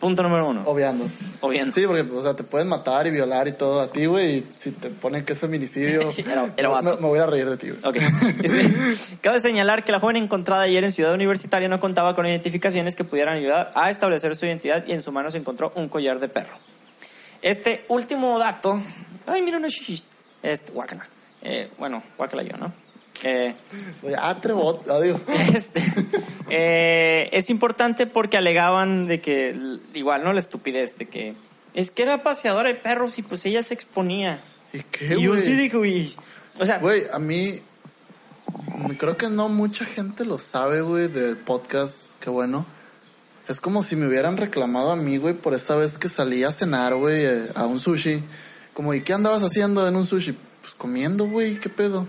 Punto 0.02 0.24
número 0.24 0.48
uno. 0.48 0.62
Obviando. 0.66 1.06
O 1.42 1.48
bien. 1.48 1.72
Sí, 1.72 1.86
porque, 1.86 2.02
o 2.02 2.20
sea, 2.24 2.34
te 2.34 2.42
pueden 2.42 2.66
matar 2.66 3.06
y 3.06 3.12
violar 3.12 3.46
y 3.46 3.52
todo 3.52 3.80
a 3.80 3.86
ti, 3.92 4.06
güey. 4.06 4.38
Y 4.38 4.46
si 4.60 4.72
te 4.72 4.90
ponen 4.90 5.24
que 5.24 5.34
es 5.34 5.38
feminicidio, 5.38 6.00
Era- 6.18 6.52
era 6.56 6.68
me, 6.70 6.74
vato. 6.74 6.96
me 7.00 7.06
voy 7.06 7.20
a 7.20 7.26
reír 7.26 7.48
de 7.48 7.56
ti, 7.56 7.68
güey. 7.70 7.80
Ok. 7.84 7.96
Dice, 8.40 8.68
Cabe 9.20 9.40
señalar 9.40 9.84
que 9.84 9.92
la 9.92 10.00
joven 10.00 10.16
encontrada 10.16 10.62
ayer 10.62 10.82
en 10.82 10.90
Ciudad 10.90 11.14
Universitaria 11.14 11.68
no 11.68 11.78
contaba 11.78 12.16
con 12.16 12.26
identificaciones 12.26 12.96
que 12.96 13.04
pudieran 13.04 13.36
ayudar 13.36 13.70
a 13.76 13.90
establecer 13.90 14.34
su 14.34 14.44
identidad 14.44 14.82
y 14.88 14.90
en 14.92 15.02
su 15.02 15.12
mano 15.12 15.30
se 15.30 15.38
encontró 15.38 15.70
un 15.76 15.88
collar 15.88 16.18
de 16.18 16.28
perro. 16.28 16.56
Este 17.40 17.84
último 17.88 18.40
dato. 18.40 18.82
Ay, 19.28 19.40
mira 19.42 19.58
una 19.58 19.68
shishis. 19.68 20.08
Este, 20.42 20.72
guácala. 20.72 21.06
Eh, 21.42 21.70
bueno, 21.78 22.02
guácala 22.18 22.42
yo, 22.42 22.56
¿no? 22.56 22.72
Eh, 23.24 23.54
ah, 24.18 24.36
adiós. 24.90 25.20
este, 25.54 25.80
eh, 26.50 27.28
es 27.32 27.50
importante 27.50 28.06
porque 28.06 28.36
alegaban 28.36 29.06
de 29.06 29.20
que, 29.20 29.56
igual, 29.94 30.24
¿no? 30.24 30.32
La 30.32 30.40
estupidez 30.40 30.98
de 30.98 31.08
que 31.08 31.34
es 31.74 31.90
que 31.90 32.02
era 32.02 32.22
paseadora 32.22 32.68
de 32.68 32.74
perros 32.74 33.18
y 33.18 33.22
pues 33.22 33.46
ella 33.46 33.62
se 33.62 33.74
exponía. 33.74 34.42
¿Y 34.72 34.80
qué, 34.80 35.14
y 35.18 35.22
yo 35.22 35.30
güey? 35.30 35.40
sí 35.40 35.54
digo, 35.54 35.78
güey. 35.78 36.14
O 36.58 36.66
sea, 36.66 36.78
Güey, 36.78 37.02
a 37.12 37.18
mí 37.18 37.60
mm, 38.46 38.90
creo 38.92 39.16
que 39.16 39.30
no 39.30 39.48
mucha 39.48 39.84
gente 39.84 40.24
lo 40.24 40.38
sabe, 40.38 40.82
güey, 40.82 41.08
del 41.08 41.36
podcast. 41.36 42.12
Qué 42.20 42.28
bueno. 42.28 42.66
Es 43.48 43.60
como 43.60 43.82
si 43.82 43.96
me 43.96 44.06
hubieran 44.06 44.36
reclamado 44.36 44.92
a 44.92 44.96
mí, 44.96 45.16
güey, 45.16 45.34
por 45.34 45.54
esta 45.54 45.76
vez 45.76 45.98
que 45.98 46.08
salí 46.08 46.44
a 46.44 46.52
cenar, 46.52 46.94
güey, 46.94 47.24
eh, 47.24 47.48
a 47.54 47.66
un 47.66 47.80
sushi. 47.80 48.22
Como, 48.74 48.94
¿y 48.94 49.02
qué 49.02 49.14
andabas 49.14 49.42
haciendo 49.42 49.86
en 49.88 49.96
un 49.96 50.06
sushi? 50.06 50.32
Pues 50.60 50.74
comiendo, 50.74 51.26
güey, 51.26 51.58
¿qué 51.58 51.68
pedo? 51.68 52.06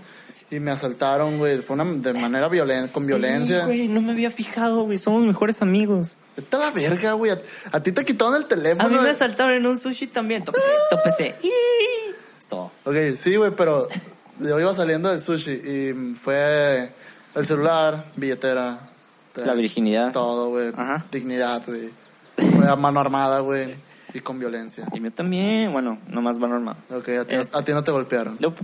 Y 0.50 0.58
me 0.60 0.70
asaltaron, 0.70 1.38
güey. 1.38 1.58
Fue 1.58 1.74
una, 1.74 1.84
de 1.84 2.12
manera 2.14 2.48
violen 2.48 2.88
con 2.88 3.06
violencia. 3.06 3.60
Sí, 3.60 3.66
güey, 3.66 3.88
no 3.88 4.00
me 4.00 4.12
había 4.12 4.30
fijado, 4.30 4.84
güey. 4.84 4.98
Somos 4.98 5.24
mejores 5.24 5.62
amigos. 5.62 6.16
Vete 6.36 6.56
a 6.56 6.58
la 6.58 6.70
verga, 6.70 7.12
güey. 7.12 7.30
A, 7.32 7.38
a 7.72 7.80
ti 7.82 7.92
te 7.92 8.04
quitaron 8.04 8.34
el 8.34 8.46
teléfono. 8.46 8.84
A 8.84 8.88
mí 8.88 8.96
me 9.02 9.10
asaltaron 9.10 9.54
en 9.54 9.66
un 9.66 9.78
sushi 9.80 10.08
también. 10.08 10.42
Tópese, 10.44 10.66
tópese. 10.90 11.34
Es 12.38 12.46
todo. 12.48 12.72
Ok, 12.84 12.96
sí, 13.16 13.36
güey, 13.36 13.52
pero 13.52 13.88
yo 14.40 14.58
iba 14.60 14.74
saliendo 14.74 15.08
del 15.08 15.20
sushi 15.20 15.52
y 15.52 16.14
fue 16.14 16.90
el 17.34 17.46
celular, 17.46 18.06
billetera. 18.16 18.90
La 19.36 19.54
virginidad. 19.54 20.12
Todo, 20.12 20.50
güey. 20.50 20.68
Ajá. 20.76 21.04
Dignidad, 21.10 21.62
güey. 21.66 21.90
Fue 22.36 22.68
a 22.68 22.76
mano 22.76 23.00
armada, 23.00 23.40
güey. 23.40 23.74
Y 24.12 24.20
con 24.20 24.38
violencia. 24.38 24.86
Y 24.92 25.00
yo 25.00 25.10
también, 25.12 25.72
bueno, 25.72 25.98
nomás 26.08 26.38
van 26.38 26.52
armado. 26.52 26.76
Ok, 26.90 27.08
a 27.08 27.24
ti, 27.24 27.34
no- 27.34 27.40
Este. 27.42 27.56
a 27.58 27.62
ti 27.64 27.72
no 27.72 27.82
te 27.82 27.90
golpearon. 27.92 28.36
Nope. 28.40 28.62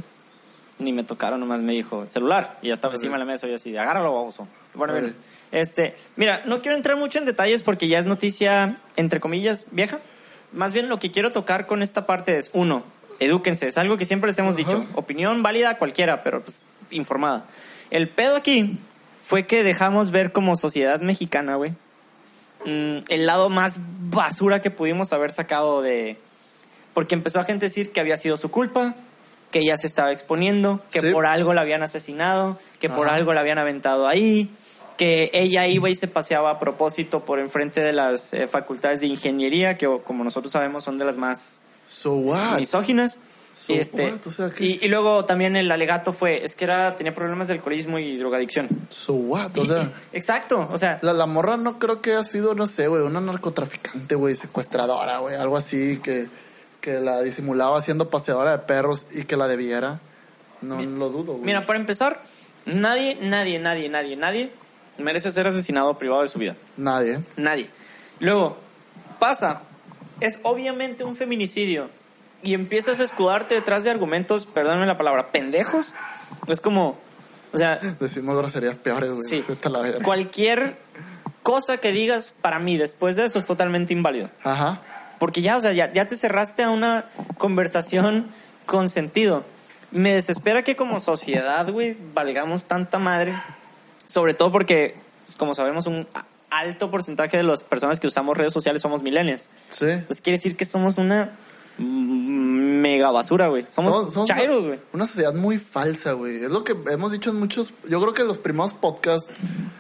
Ni 0.81 0.93
me 0.93 1.05
tocaron, 1.05 1.39
nomás 1.39 1.62
me 1.62 1.72
dijo 1.72 2.07
celular. 2.09 2.59
Y 2.62 2.68
ya 2.68 2.74
estaba 2.74 2.95
encima 2.95 3.14
de 3.14 3.20
la 3.20 3.24
mesa 3.24 3.47
y 3.47 3.51
yo 3.51 3.57
así, 3.57 3.76
agárralo, 3.76 4.14
baboso. 4.14 4.49
Bueno. 4.74 4.95
Este, 5.53 5.95
mira, 6.16 6.43
no 6.47 6.62
quiero 6.62 6.76
entrar 6.76 6.97
mucho 6.97 7.18
en 7.18 7.24
detalles 7.24 7.62
porque 7.62 7.89
ya 7.89 7.99
es 7.99 8.07
noticia, 8.07 8.78
entre 8.97 9.20
comillas, 9.20 9.66
vieja. 9.72 9.99
Más 10.53 10.72
bien 10.72 10.89
lo 10.89 10.99
que 10.99 11.11
quiero 11.11 11.33
tocar 11.33 11.66
con 11.66 11.83
esta 11.83 12.07
parte 12.07 12.37
es, 12.39 12.51
uno, 12.55 12.83
edúquense. 13.18 13.68
Es 13.68 13.78
algo 13.78 13.97
que 13.97 14.05
siempre 14.05 14.28
les 14.28 14.39
hemos 14.39 14.57
dicho. 14.57 14.85
Opinión 14.95 15.43
válida 15.43 15.78
cualquiera, 15.78 16.22
pero 16.22 16.41
pues, 16.43 16.61
informada. 16.91 17.45
El 17.91 18.09
pedo 18.09 18.37
aquí 18.37 18.78
fue 19.22 19.47
que 19.47 19.62
dejamos 19.62 20.11
ver 20.11 20.33
como 20.33 20.57
sociedad 20.57 21.01
mexicana, 21.01 21.55
güey, 21.57 21.72
mm, 22.64 23.05
el 23.09 23.26
lado 23.26 23.49
más 23.49 23.78
basura 24.11 24.61
que 24.61 24.70
pudimos 24.70 25.12
haber 25.12 25.31
sacado 25.33 25.83
de... 25.83 26.18
Porque 26.95 27.14
empezó 27.14 27.39
a 27.39 27.45
gente 27.45 27.66
a 27.66 27.68
decir 27.68 27.93
que 27.93 28.01
había 28.01 28.16
sido 28.16 28.37
su 28.37 28.51
culpa, 28.51 28.97
que 29.51 29.61
ella 29.61 29.76
se 29.76 29.86
estaba 29.86 30.12
exponiendo, 30.12 30.80
que 30.90 31.01
Sí. 31.01 31.11
por 31.12 31.26
algo 31.26 31.53
la 31.55 31.62
habían 31.62 31.82
asesinado, 31.82 32.59
que 32.78 32.88
por 32.88 33.09
algo 33.09 33.32
la 33.32 33.40
habían 33.40 33.59
aventado 33.59 34.07
ahí, 34.07 34.51
que 34.96 35.30
ella 35.32 35.66
iba 35.66 35.88
y 35.88 35.94
se 35.94 36.09
paseaba 36.09 36.51
a 36.51 36.59
propósito 36.59 37.20
por 37.24 37.38
enfrente 37.40 37.80
de 37.80 37.92
las 37.92 38.34
eh, 38.34 38.46
facultades 38.48 39.01
de 39.01 39.07
ingeniería, 39.07 39.76
que 39.78 39.88
como 40.05 40.24
nosotros 40.24 40.53
sabemos 40.53 40.84
son 40.84 40.98
de 40.98 41.05
las 41.05 41.16
más 41.16 41.61
So 41.88 42.12
what? 42.14 42.59
misóginas. 42.59 43.18
So 43.59 43.74
y, 43.74 43.78
este, 43.78 44.12
what? 44.12 44.26
O 44.26 44.32
sea, 44.32 44.51
y, 44.59 44.82
y 44.84 44.88
luego 44.88 45.24
también 45.26 45.55
el 45.57 45.70
alegato 45.72 46.12
fue, 46.12 46.44
es 46.44 46.55
que 46.57 46.64
era, 46.64 46.96
tenía 46.96 47.14
problemas 47.14 47.48
de 47.48 47.55
alcoholismo 47.55 47.98
y 47.98 48.16
drogadicción. 48.16 48.68
So 48.88 49.14
what? 49.14 49.57
O 49.59 49.64
sea, 49.66 49.90
Exacto, 50.12 50.68
o 50.70 50.78
sea, 50.78 50.98
la, 51.03 51.12
la 51.12 51.26
morra 51.26 51.57
no 51.57 51.78
creo 51.78 52.01
que 52.01 52.11
haya 52.12 52.24
sido, 52.24 52.55
no 52.55 52.66
sé, 52.66 52.86
güey, 52.88 53.03
una 53.03 53.20
narcotraficante, 53.20 54.14
güey, 54.14 54.36
secuestradora, 54.36 55.18
güey, 55.18 55.34
algo 55.36 55.57
así 55.57 55.98
que, 56.03 56.28
que 56.81 57.01
la 57.01 57.22
disimulaba 57.22 57.78
haciendo 57.78 58.11
paseadora 58.11 58.53
de 58.53 58.59
perros 58.59 59.07
y 59.12 59.24
que 59.24 59.37
la 59.37 59.49
debiera. 59.49 60.01
No 60.61 60.81
lo 60.83 61.09
dudo, 61.11 61.33
güey. 61.33 61.45
Mira, 61.45 61.66
para 61.66 61.78
empezar, 61.78 62.22
nadie, 62.66 63.16
nadie, 63.20 63.59
nadie, 63.59 63.89
nadie, 63.89 64.16
nadie 64.16 64.51
merece 64.99 65.31
ser 65.31 65.47
asesinado 65.47 65.97
privado 65.99 66.22
de 66.22 66.28
su 66.28 66.39
vida. 66.39 66.57
Nadie. 66.76 67.20
Nadie. 67.37 67.70
Luego, 68.18 68.59
pasa, 69.18 69.62
es 70.20 70.41
obviamente 70.43 71.05
un 71.05 71.16
feminicidio 71.16 71.89
y 72.43 72.55
empiezas 72.55 73.01
a 73.01 73.05
escudarte 73.05 73.55
detrás 73.55 73.85
de 73.85 73.91
argumentos, 73.91 74.47
perdóname 74.47 74.87
la 74.87 74.99
palabra, 74.99 75.28
pendejos. 75.28 75.95
Es 76.47 76.61
como, 76.61 76.99
o 77.53 77.57
sea, 77.57 77.76
Decimos 77.76 78.37
groserías 78.37 78.76
peores, 78.76 79.11
güey. 79.11 79.22
sí, 79.22 79.45
cualquier 80.05 80.76
cosa 81.43 81.78
que 81.78 81.93
digas 81.93 82.35
para 82.41 82.59
mí 82.59 82.76
después 82.76 83.16
de 83.16 83.24
eso 83.24 83.39
es 83.39 83.47
totalmente 83.47 83.93
inválido. 83.93 84.28
Ajá. 84.45 84.83
Porque 85.20 85.40
ya, 85.42 85.56
o 85.56 85.60
sea, 85.60 85.72
ya, 85.72 85.92
ya 85.92 86.08
te 86.08 86.16
cerraste 86.16 86.64
a 86.64 86.70
una 86.70 87.04
conversación 87.38 88.26
con 88.66 88.88
sentido. 88.88 89.44
Me 89.92 90.12
desespera 90.14 90.64
que 90.64 90.74
como 90.74 90.98
sociedad, 90.98 91.70
güey, 91.70 91.96
valgamos 92.14 92.64
tanta 92.64 92.98
madre. 92.98 93.40
Sobre 94.06 94.34
todo 94.34 94.50
porque, 94.50 94.96
pues, 95.26 95.36
como 95.36 95.54
sabemos, 95.54 95.86
un 95.86 96.08
alto 96.50 96.90
porcentaje 96.90 97.36
de 97.36 97.44
las 97.44 97.62
personas 97.62 98.00
que 98.00 98.08
usamos 98.08 98.36
redes 98.36 98.52
sociales 98.52 98.82
somos 98.82 99.02
millennials. 99.02 99.48
Sí. 99.68 99.84
Entonces 99.84 100.20
quiere 100.20 100.36
decir 100.38 100.56
que 100.56 100.64
somos 100.64 100.98
una 100.98 101.30
mega 101.78 103.10
basura, 103.10 103.48
güey. 103.48 103.66
Somos, 103.70 103.94
Somos- 103.94 104.12
somos 104.12 104.28
chairos, 104.28 104.58
una- 104.58 104.66
güey. 104.68 104.78
Una 104.92 105.06
sociedad 105.06 105.34
muy 105.34 105.58
falsa, 105.58 106.12
güey. 106.12 106.44
Es 106.44 106.50
lo 106.50 106.64
que 106.64 106.74
hemos 106.90 107.12
dicho 107.12 107.30
en 107.30 107.36
muchos. 107.38 107.72
Yo 107.88 108.00
creo 108.00 108.12
que 108.14 108.22
en 108.22 108.28
los 108.28 108.38
primeros 108.38 108.74
podcasts 108.74 109.28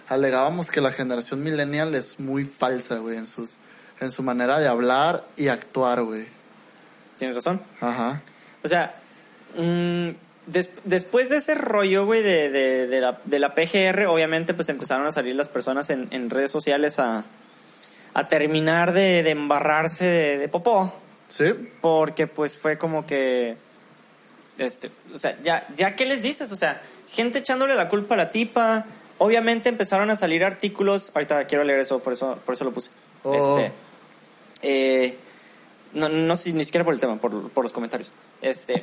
alegábamos 0.08 0.70
que 0.70 0.80
la 0.80 0.92
generación 0.92 1.42
millennial 1.42 1.94
es 1.94 2.20
muy 2.20 2.44
falsa, 2.44 2.98
güey, 2.98 3.16
en 3.18 3.26
sus 3.26 3.56
en 4.00 4.10
su 4.10 4.22
manera 4.22 4.58
de 4.58 4.68
hablar 4.68 5.24
y 5.36 5.48
actuar, 5.48 6.02
güey. 6.02 6.26
Tienes 7.18 7.36
razón. 7.36 7.60
Ajá. 7.80 8.22
O 8.64 8.68
sea, 8.68 8.94
mm, 9.56 10.08
des- 10.46 10.70
después 10.84 11.28
de 11.28 11.36
ese 11.36 11.54
rollo, 11.54 12.06
güey, 12.06 12.22
de, 12.22 12.50
de, 12.50 12.86
de 12.86 13.00
la, 13.00 13.18
de 13.24 13.38
la 13.38 13.54
PGR, 13.54 14.06
obviamente, 14.06 14.54
pues 14.54 14.68
empezaron 14.68 15.06
a 15.06 15.12
salir 15.12 15.34
las 15.36 15.48
personas 15.48 15.90
en, 15.90 16.08
en 16.10 16.30
redes 16.30 16.50
sociales 16.50 16.98
a, 16.98 17.24
a 18.14 18.28
terminar 18.28 18.92
de, 18.92 19.22
de 19.22 19.30
embarrarse 19.30 20.04
de, 20.06 20.38
de 20.38 20.48
popó. 20.48 20.94
Sí. 21.28 21.44
Porque, 21.80 22.26
pues, 22.26 22.58
fue 22.58 22.78
como 22.78 23.06
que. 23.06 23.56
Este, 24.58 24.90
o 25.14 25.18
sea, 25.18 25.36
ya, 25.42 25.66
ya, 25.74 25.96
¿qué 25.96 26.04
les 26.06 26.22
dices? 26.22 26.50
O 26.52 26.56
sea, 26.56 26.80
gente 27.08 27.38
echándole 27.38 27.74
la 27.74 27.88
culpa 27.88 28.14
a 28.14 28.18
la 28.18 28.30
tipa. 28.30 28.84
Obviamente 29.18 29.68
empezaron 29.68 30.10
a 30.10 30.16
salir 30.16 30.44
artículos. 30.44 31.12
Ahorita 31.14 31.44
quiero 31.44 31.64
leer 31.64 31.78
eso, 31.80 31.98
por 32.00 32.12
eso, 32.14 32.38
por 32.44 32.54
eso 32.54 32.64
lo 32.64 32.72
puse. 32.72 32.90
Oh. 33.22 33.58
Este. 33.58 33.72
Eh, 34.62 35.16
no, 35.94 36.08
no 36.08 36.34
ni 36.34 36.64
siquiera 36.64 36.84
por 36.84 36.94
el 36.94 37.00
tema, 37.00 37.16
por, 37.16 37.50
por 37.50 37.64
los 37.64 37.72
comentarios. 37.72 38.12
Este, 38.42 38.82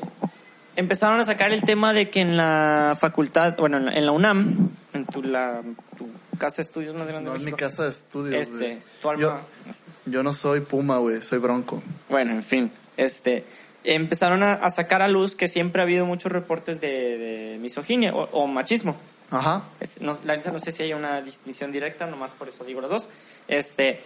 empezaron 0.75 1.19
a 1.19 1.23
sacar 1.23 1.51
el 1.51 1.61
tema 1.63 1.93
de 1.93 2.09
que 2.09 2.19
en 2.21 2.37
la 2.37 2.97
facultad, 2.99 3.55
bueno, 3.57 3.77
en 3.77 3.85
la, 3.85 3.91
en 3.93 4.05
la 4.05 4.11
UNAM, 4.11 4.69
en 4.93 5.05
tu, 5.05 5.23
la, 5.23 5.61
tu 5.97 6.07
casa 6.37 6.57
de 6.57 6.61
estudios 6.63 6.95
más 6.95 7.07
grande 7.07 7.29
No 7.29 7.35
es 7.35 7.43
mi 7.43 7.51
casa 7.51 7.85
de 7.85 7.91
estudios, 7.91 8.35
Este, 8.35 8.81
tu 9.01 9.09
alma. 9.09 9.21
Yo, 9.21 10.11
yo 10.11 10.23
no 10.23 10.33
soy 10.33 10.61
Puma, 10.61 10.97
güey. 10.97 11.21
Soy 11.23 11.39
Bronco. 11.39 11.81
Bueno, 12.09 12.31
en 12.31 12.43
fin, 12.43 12.71
este, 12.97 13.43
empezaron 13.83 14.43
a, 14.43 14.53
a 14.53 14.69
sacar 14.69 15.01
a 15.01 15.07
luz 15.07 15.35
que 15.35 15.47
siempre 15.47 15.81
ha 15.81 15.85
habido 15.85 16.05
muchos 16.05 16.31
reportes 16.31 16.79
de, 16.81 17.17
de 17.17 17.57
misoginia 17.59 18.13
o, 18.13 18.23
o 18.31 18.47
machismo. 18.47 18.95
Ajá. 19.31 19.63
Es- 19.79 19.99
no, 20.01 20.17
la 20.25 20.37
neta 20.37 20.51
no 20.51 20.59
sé 20.59 20.71
si 20.71 20.83
hay 20.83 20.93
una 20.93 21.21
distinción 21.21 21.71
directa, 21.71 22.05
nomás 22.05 22.31
por 22.31 22.47
eso 22.47 22.63
digo 22.63 22.81
los 22.81 22.89
dos. 22.91 23.09
Este, 23.47 23.99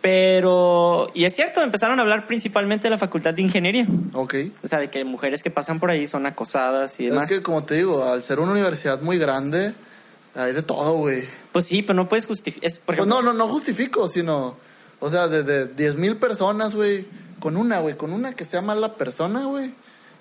pero, 0.00 1.10
y 1.14 1.24
es 1.24 1.34
cierto, 1.34 1.62
empezaron 1.62 1.98
a 1.98 2.02
hablar 2.02 2.26
principalmente 2.26 2.84
de 2.84 2.90
la 2.90 2.98
facultad 2.98 3.34
de 3.34 3.42
ingeniería. 3.42 3.86
Ok. 4.14 4.34
O 4.62 4.68
sea, 4.68 4.78
de 4.78 4.88
que 4.88 5.04
mujeres 5.04 5.42
que 5.42 5.50
pasan 5.50 5.78
por 5.78 5.90
ahí 5.90 6.06
son 6.06 6.26
acosadas 6.26 6.98
y 7.00 7.06
demás. 7.06 7.24
Es 7.24 7.38
que, 7.38 7.42
como 7.42 7.64
te 7.64 7.74
digo, 7.74 8.04
al 8.04 8.22
ser 8.22 8.40
una 8.40 8.52
universidad 8.52 9.02
muy 9.02 9.18
grande, 9.18 9.74
hay 10.34 10.52
de 10.52 10.62
todo, 10.62 10.94
güey. 10.94 11.24
Pues 11.52 11.66
sí, 11.66 11.82
pero 11.82 11.94
no 11.94 12.08
puedes 12.08 12.26
justificar. 12.26 12.70
Pues 12.86 13.06
no, 13.06 13.20
no, 13.20 13.34
no 13.34 13.48
justifico, 13.48 14.08
sino, 14.08 14.56
o 15.00 15.10
sea, 15.10 15.28
de, 15.28 15.42
de 15.42 15.66
10 15.66 15.96
mil 15.96 16.16
personas, 16.16 16.74
güey, 16.74 17.04
con 17.38 17.56
una, 17.56 17.80
güey, 17.80 17.96
con 17.96 18.12
una 18.12 18.34
que 18.34 18.44
sea 18.44 18.62
mala 18.62 18.94
persona, 18.94 19.44
güey, 19.44 19.70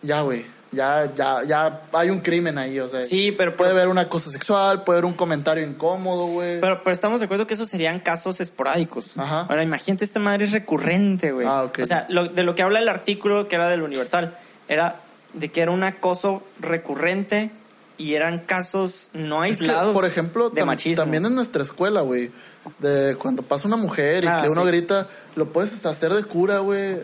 ya, 0.01 0.21
güey, 0.21 0.45
ya, 0.71 1.11
ya, 1.15 1.43
ya 1.47 1.81
hay 1.93 2.09
un 2.11 2.19
crimen 2.19 2.57
ahí, 2.57 2.79
o 2.79 2.87
sea. 2.87 3.03
Sí, 3.05 3.31
pero- 3.31 3.55
Puede 3.55 3.71
haber 3.71 3.87
una 3.87 4.07
cosa 4.07 4.29
sexual, 4.29 4.83
puede 4.83 4.99
haber 4.99 5.05
un 5.05 5.13
comentario 5.15 5.65
incómodo, 5.65 6.27
güey. 6.27 6.59
Pero, 6.61 6.83
pero 6.83 6.91
estamos 6.93 7.19
de 7.21 7.25
acuerdo 7.25 7.47
que 7.47 7.55
esos 7.55 7.67
serían 7.69 7.99
casos 7.99 8.39
esporádicos. 8.39 9.17
Ajá. 9.17 9.41
Ahora, 9.49 9.63
imagínate, 9.63 10.05
esta 10.05 10.19
madre 10.19 10.45
es 10.45 10.51
recurrente, 10.51 11.31
güey. 11.31 11.47
Ah, 11.49 11.63
ok. 11.63 11.79
O 11.81 11.85
sea, 11.85 12.05
lo- 12.09 12.27
de 12.27 12.43
lo 12.43 12.53
que 12.55 12.61
habla 12.63 12.79
el 12.79 12.87
artículo 12.89 13.47
que 13.47 13.55
era 13.55 13.67
del 13.67 13.81
Universal, 13.81 14.37
era 14.67 14.97
de 15.33 15.49
que 15.51 15.61
era 15.61 15.71
un 15.71 15.83
acoso 15.83 16.43
recurrente 16.59 17.51
y 17.97 18.13
eran 18.13 18.39
casos 18.39 19.09
no 19.13 19.43
Es 19.43 19.57
que, 19.57 19.65
aislados 19.65 19.93
por 19.93 20.05
ejemplo, 20.05 20.49
de 20.49 20.61
tam- 20.61 20.65
machismo. 20.67 21.03
también 21.03 21.25
en 21.25 21.35
nuestra 21.35 21.63
escuela, 21.63 22.01
güey, 22.01 22.31
de 22.79 23.15
cuando 23.15 23.41
pasa 23.43 23.67
una 23.67 23.75
mujer 23.77 24.23
y 24.23 24.27
Ah, 24.27 24.41
que 24.43 24.49
uno 24.49 24.61
sí. 24.61 24.67
grita, 24.69 25.07
lo 25.35 25.47
puedes 25.51 25.85
hacer 25.85 26.13
de 26.13 26.23
cura, 26.23 26.59
güey. 26.59 26.99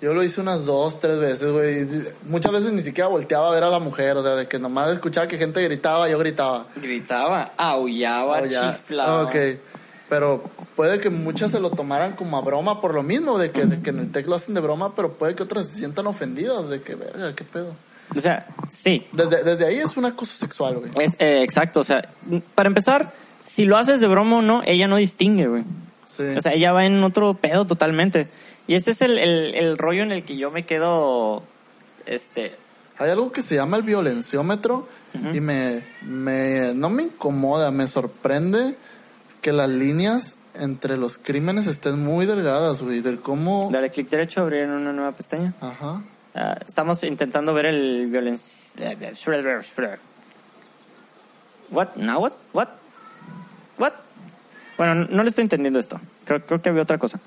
Yo 0.00 0.14
lo 0.14 0.24
hice 0.24 0.40
unas 0.40 0.64
dos, 0.64 0.98
tres 0.98 1.18
veces, 1.18 1.50
güey. 1.52 1.86
Muchas 2.24 2.52
veces 2.52 2.72
ni 2.72 2.82
siquiera 2.82 3.08
volteaba 3.08 3.50
a 3.50 3.52
ver 3.52 3.64
a 3.64 3.68
la 3.68 3.78
mujer, 3.78 4.16
o 4.16 4.22
sea, 4.22 4.34
de 4.34 4.48
que 4.48 4.58
nomás 4.58 4.90
escuchaba 4.92 5.28
que 5.28 5.36
gente 5.36 5.62
gritaba, 5.62 6.08
yo 6.08 6.18
gritaba. 6.18 6.66
Gritaba, 6.76 7.52
aullaba, 7.58 8.46
ya. 8.46 8.72
chiflaba. 8.72 9.22
Ok. 9.22 9.34
Pero 10.08 10.42
puede 10.74 11.00
que 11.00 11.10
muchas 11.10 11.50
se 11.50 11.60
lo 11.60 11.70
tomaran 11.70 12.16
como 12.16 12.38
a 12.38 12.40
broma 12.40 12.80
por 12.80 12.94
lo 12.94 13.02
mismo, 13.02 13.38
de 13.38 13.50
que, 13.50 13.66
de 13.66 13.80
que 13.80 13.90
en 13.90 13.98
el 13.98 14.10
TEC 14.10 14.26
lo 14.26 14.36
hacen 14.36 14.54
de 14.54 14.60
broma, 14.60 14.94
pero 14.96 15.12
puede 15.12 15.34
que 15.34 15.42
otras 15.42 15.68
se 15.68 15.76
sientan 15.76 16.06
ofendidas, 16.06 16.70
de 16.70 16.80
que, 16.80 16.94
verga, 16.94 17.34
qué 17.34 17.44
pedo. 17.44 17.74
O 18.16 18.20
sea, 18.20 18.46
sí. 18.68 19.06
Desde, 19.12 19.44
desde 19.44 19.66
ahí 19.66 19.76
es 19.76 19.96
un 19.96 20.06
acoso 20.06 20.34
sexual, 20.34 20.78
güey. 20.78 20.90
Es, 20.98 21.14
eh, 21.18 21.42
exacto, 21.42 21.80
o 21.80 21.84
sea, 21.84 22.08
para 22.54 22.68
empezar, 22.68 23.12
si 23.42 23.66
lo 23.66 23.76
haces 23.76 24.00
de 24.00 24.08
broma 24.08 24.38
o 24.38 24.42
no, 24.42 24.62
ella 24.64 24.88
no 24.88 24.96
distingue, 24.96 25.46
güey. 25.46 25.64
Sí. 26.06 26.24
O 26.36 26.40
sea, 26.40 26.54
ella 26.54 26.72
va 26.72 26.86
en 26.86 27.04
otro 27.04 27.34
pedo 27.34 27.66
totalmente. 27.66 28.28
Y 28.70 28.76
ese 28.76 28.92
es 28.92 29.02
el, 29.02 29.18
el, 29.18 29.56
el 29.56 29.76
rollo 29.76 30.04
en 30.04 30.12
el 30.12 30.22
que 30.22 30.36
yo 30.36 30.52
me 30.52 30.64
quedo, 30.64 31.42
este, 32.06 32.54
Hay 32.98 33.10
algo 33.10 33.32
que 33.32 33.42
se 33.42 33.56
llama 33.56 33.76
el 33.78 33.82
violenciómetro 33.82 34.86
y 35.34 35.40
me, 35.40 35.82
me, 36.02 36.72
no 36.74 36.88
me 36.88 37.02
incomoda, 37.02 37.72
me 37.72 37.88
sorprende 37.88 38.76
que 39.40 39.52
las 39.52 39.68
líneas 39.68 40.36
entre 40.54 40.98
los 40.98 41.18
crímenes 41.18 41.66
estén 41.66 42.04
muy 42.04 42.26
delgadas, 42.26 42.80
güey, 42.80 43.00
del 43.00 43.18
cómo... 43.18 43.70
Dale 43.72 43.90
clic 43.90 44.08
derecho, 44.08 44.42
abrir 44.42 44.66
una 44.66 44.92
nueva 44.92 45.10
pestaña. 45.10 45.52
Ajá. 45.60 46.02
Ah, 46.36 46.56
estamos 46.68 47.02
intentando 47.02 47.52
ver 47.52 47.66
el 47.66 48.06
violencia. 48.06 48.96
What? 51.72 51.96
Now 51.96 52.20
what? 52.20 52.34
What? 52.52 52.68
What? 53.78 53.94
Bueno, 54.78 54.94
no, 54.94 55.06
no 55.10 55.22
le 55.24 55.28
estoy 55.28 55.42
entendiendo 55.42 55.80
esto. 55.80 56.00
Creo, 56.24 56.46
creo 56.46 56.62
que 56.62 56.68
había 56.68 56.82
otra 56.82 56.98
cosa. 56.98 57.18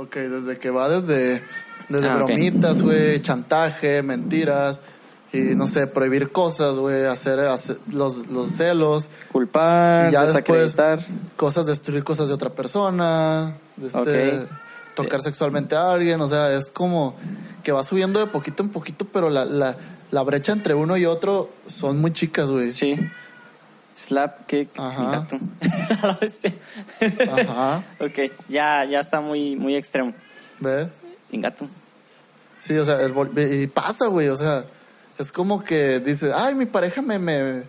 Ok, 0.00 0.16
desde 0.16 0.58
que 0.58 0.70
va 0.70 0.88
desde, 0.88 1.42
desde 1.90 2.06
Ah, 2.08 2.14
bromitas, 2.14 2.80
güey, 2.80 3.20
chantaje, 3.20 4.02
mentiras 4.02 4.80
y 5.30 5.38
no 5.54 5.68
sé, 5.68 5.86
prohibir 5.86 6.32
cosas, 6.32 6.76
güey, 6.76 7.04
hacer, 7.04 7.38
hacer 7.40 7.78
los, 7.92 8.28
los 8.28 8.50
celos, 8.50 9.10
Culpar, 9.30 10.10
ya 10.10 10.24
después 10.24 10.74
cosas, 11.36 11.66
destruir 11.66 12.02
cosas 12.02 12.28
de 12.28 12.34
otra 12.34 12.50
persona, 12.50 13.54
este, 13.82 14.46
tocar 14.94 15.20
sexualmente 15.20 15.76
a 15.76 15.92
alguien, 15.92 16.20
o 16.20 16.28
sea, 16.28 16.54
es 16.54 16.72
como 16.72 17.14
que 17.62 17.70
va 17.70 17.84
subiendo 17.84 18.20
de 18.20 18.26
poquito 18.26 18.62
en 18.62 18.70
poquito, 18.70 19.06
pero 19.12 19.28
la, 19.28 19.44
la, 19.44 19.76
la 20.10 20.22
brecha 20.22 20.52
entre 20.52 20.74
uno 20.74 20.96
y 20.96 21.04
otro 21.04 21.50
son 21.68 22.00
muy 22.00 22.12
chicas, 22.12 22.48
güey. 22.48 22.72
Sí. 22.72 22.96
Slap, 23.94 24.46
kick, 24.46 24.70
Ajá. 24.78 25.26
la. 26.02 26.54
Ajá. 27.32 27.82
ok, 27.98 28.30
ya, 28.48 28.84
ya 28.84 29.00
está 29.00 29.20
muy, 29.20 29.56
muy 29.56 29.74
extremo. 29.76 30.12
¿Ve? 30.60 30.88
Gato. 31.32 31.66
Sí, 32.60 32.76
o 32.76 32.84
sea, 32.84 33.00
el 33.02 33.12
y 33.62 33.66
pasa, 33.66 34.06
güey, 34.06 34.28
o 34.28 34.36
sea, 34.36 34.64
es 35.18 35.32
como 35.32 35.62
que 35.64 36.00
dices, 36.00 36.32
ay, 36.34 36.54
mi 36.54 36.66
pareja 36.66 37.02
me, 37.02 37.18
me, 37.18 37.62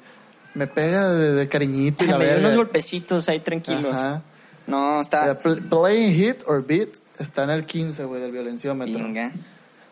me 0.54 0.68
pega 0.68 1.10
de, 1.10 1.34
de 1.34 1.48
cariñito 1.48 2.04
y 2.04 2.08
la 2.08 2.18
Me 2.20 2.26
dio 2.26 2.34
unos 2.34 2.44
verga. 2.44 2.58
golpecitos 2.58 3.28
ahí 3.30 3.40
tranquilos. 3.40 3.94
Ajá. 3.96 4.22
No, 4.68 5.02
está. 5.02 5.38
Pl- 5.40 5.62
Playing 5.64 6.14
hit 6.16 6.38
or 6.46 6.66
beat 6.66 6.90
está 7.20 7.44
en 7.44 7.50
el 7.52 7.66
15, 7.66 8.04
güey, 8.06 8.22
del 8.22 8.32
violenciómetro. 8.32 9.04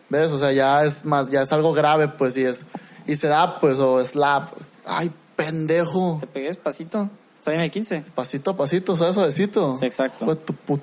¿Ves? 0.08 0.30
O 0.30 0.38
sea, 0.38 0.52
ya 0.52 0.84
es 0.84 1.04
más, 1.04 1.30
ya 1.30 1.42
es 1.42 1.52
algo 1.52 1.72
grave, 1.72 2.08
pues, 2.08 2.36
y 2.36 2.44
es, 2.44 2.64
y 3.06 3.16
se 3.16 3.28
da, 3.28 3.60
pues, 3.60 3.78
o 3.78 4.04
slap. 4.04 4.48
Ay, 4.86 5.10
pendejo. 5.44 6.18
Te 6.20 6.26
pegué 6.26 6.46
despacito. 6.48 7.08
Estoy 7.38 7.54
en 7.54 7.60
el 7.62 7.70
15. 7.70 8.02
Pasito 8.14 8.50
a 8.50 8.56
pasito, 8.56 8.96
suave, 8.96 9.14
suavecito. 9.14 9.76
Sí, 9.78 9.86
exacto. 9.86 10.24
Fue 10.26 10.36
tu 10.36 10.52
put- 10.54 10.82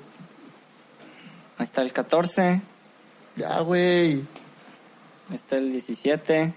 Ahí 1.58 1.64
está 1.64 1.82
el 1.82 1.92
14. 1.92 2.60
Ya, 3.36 3.60
güey. 3.60 4.24
Ahí 5.30 5.36
está 5.36 5.56
el 5.56 5.70
17. 5.72 6.52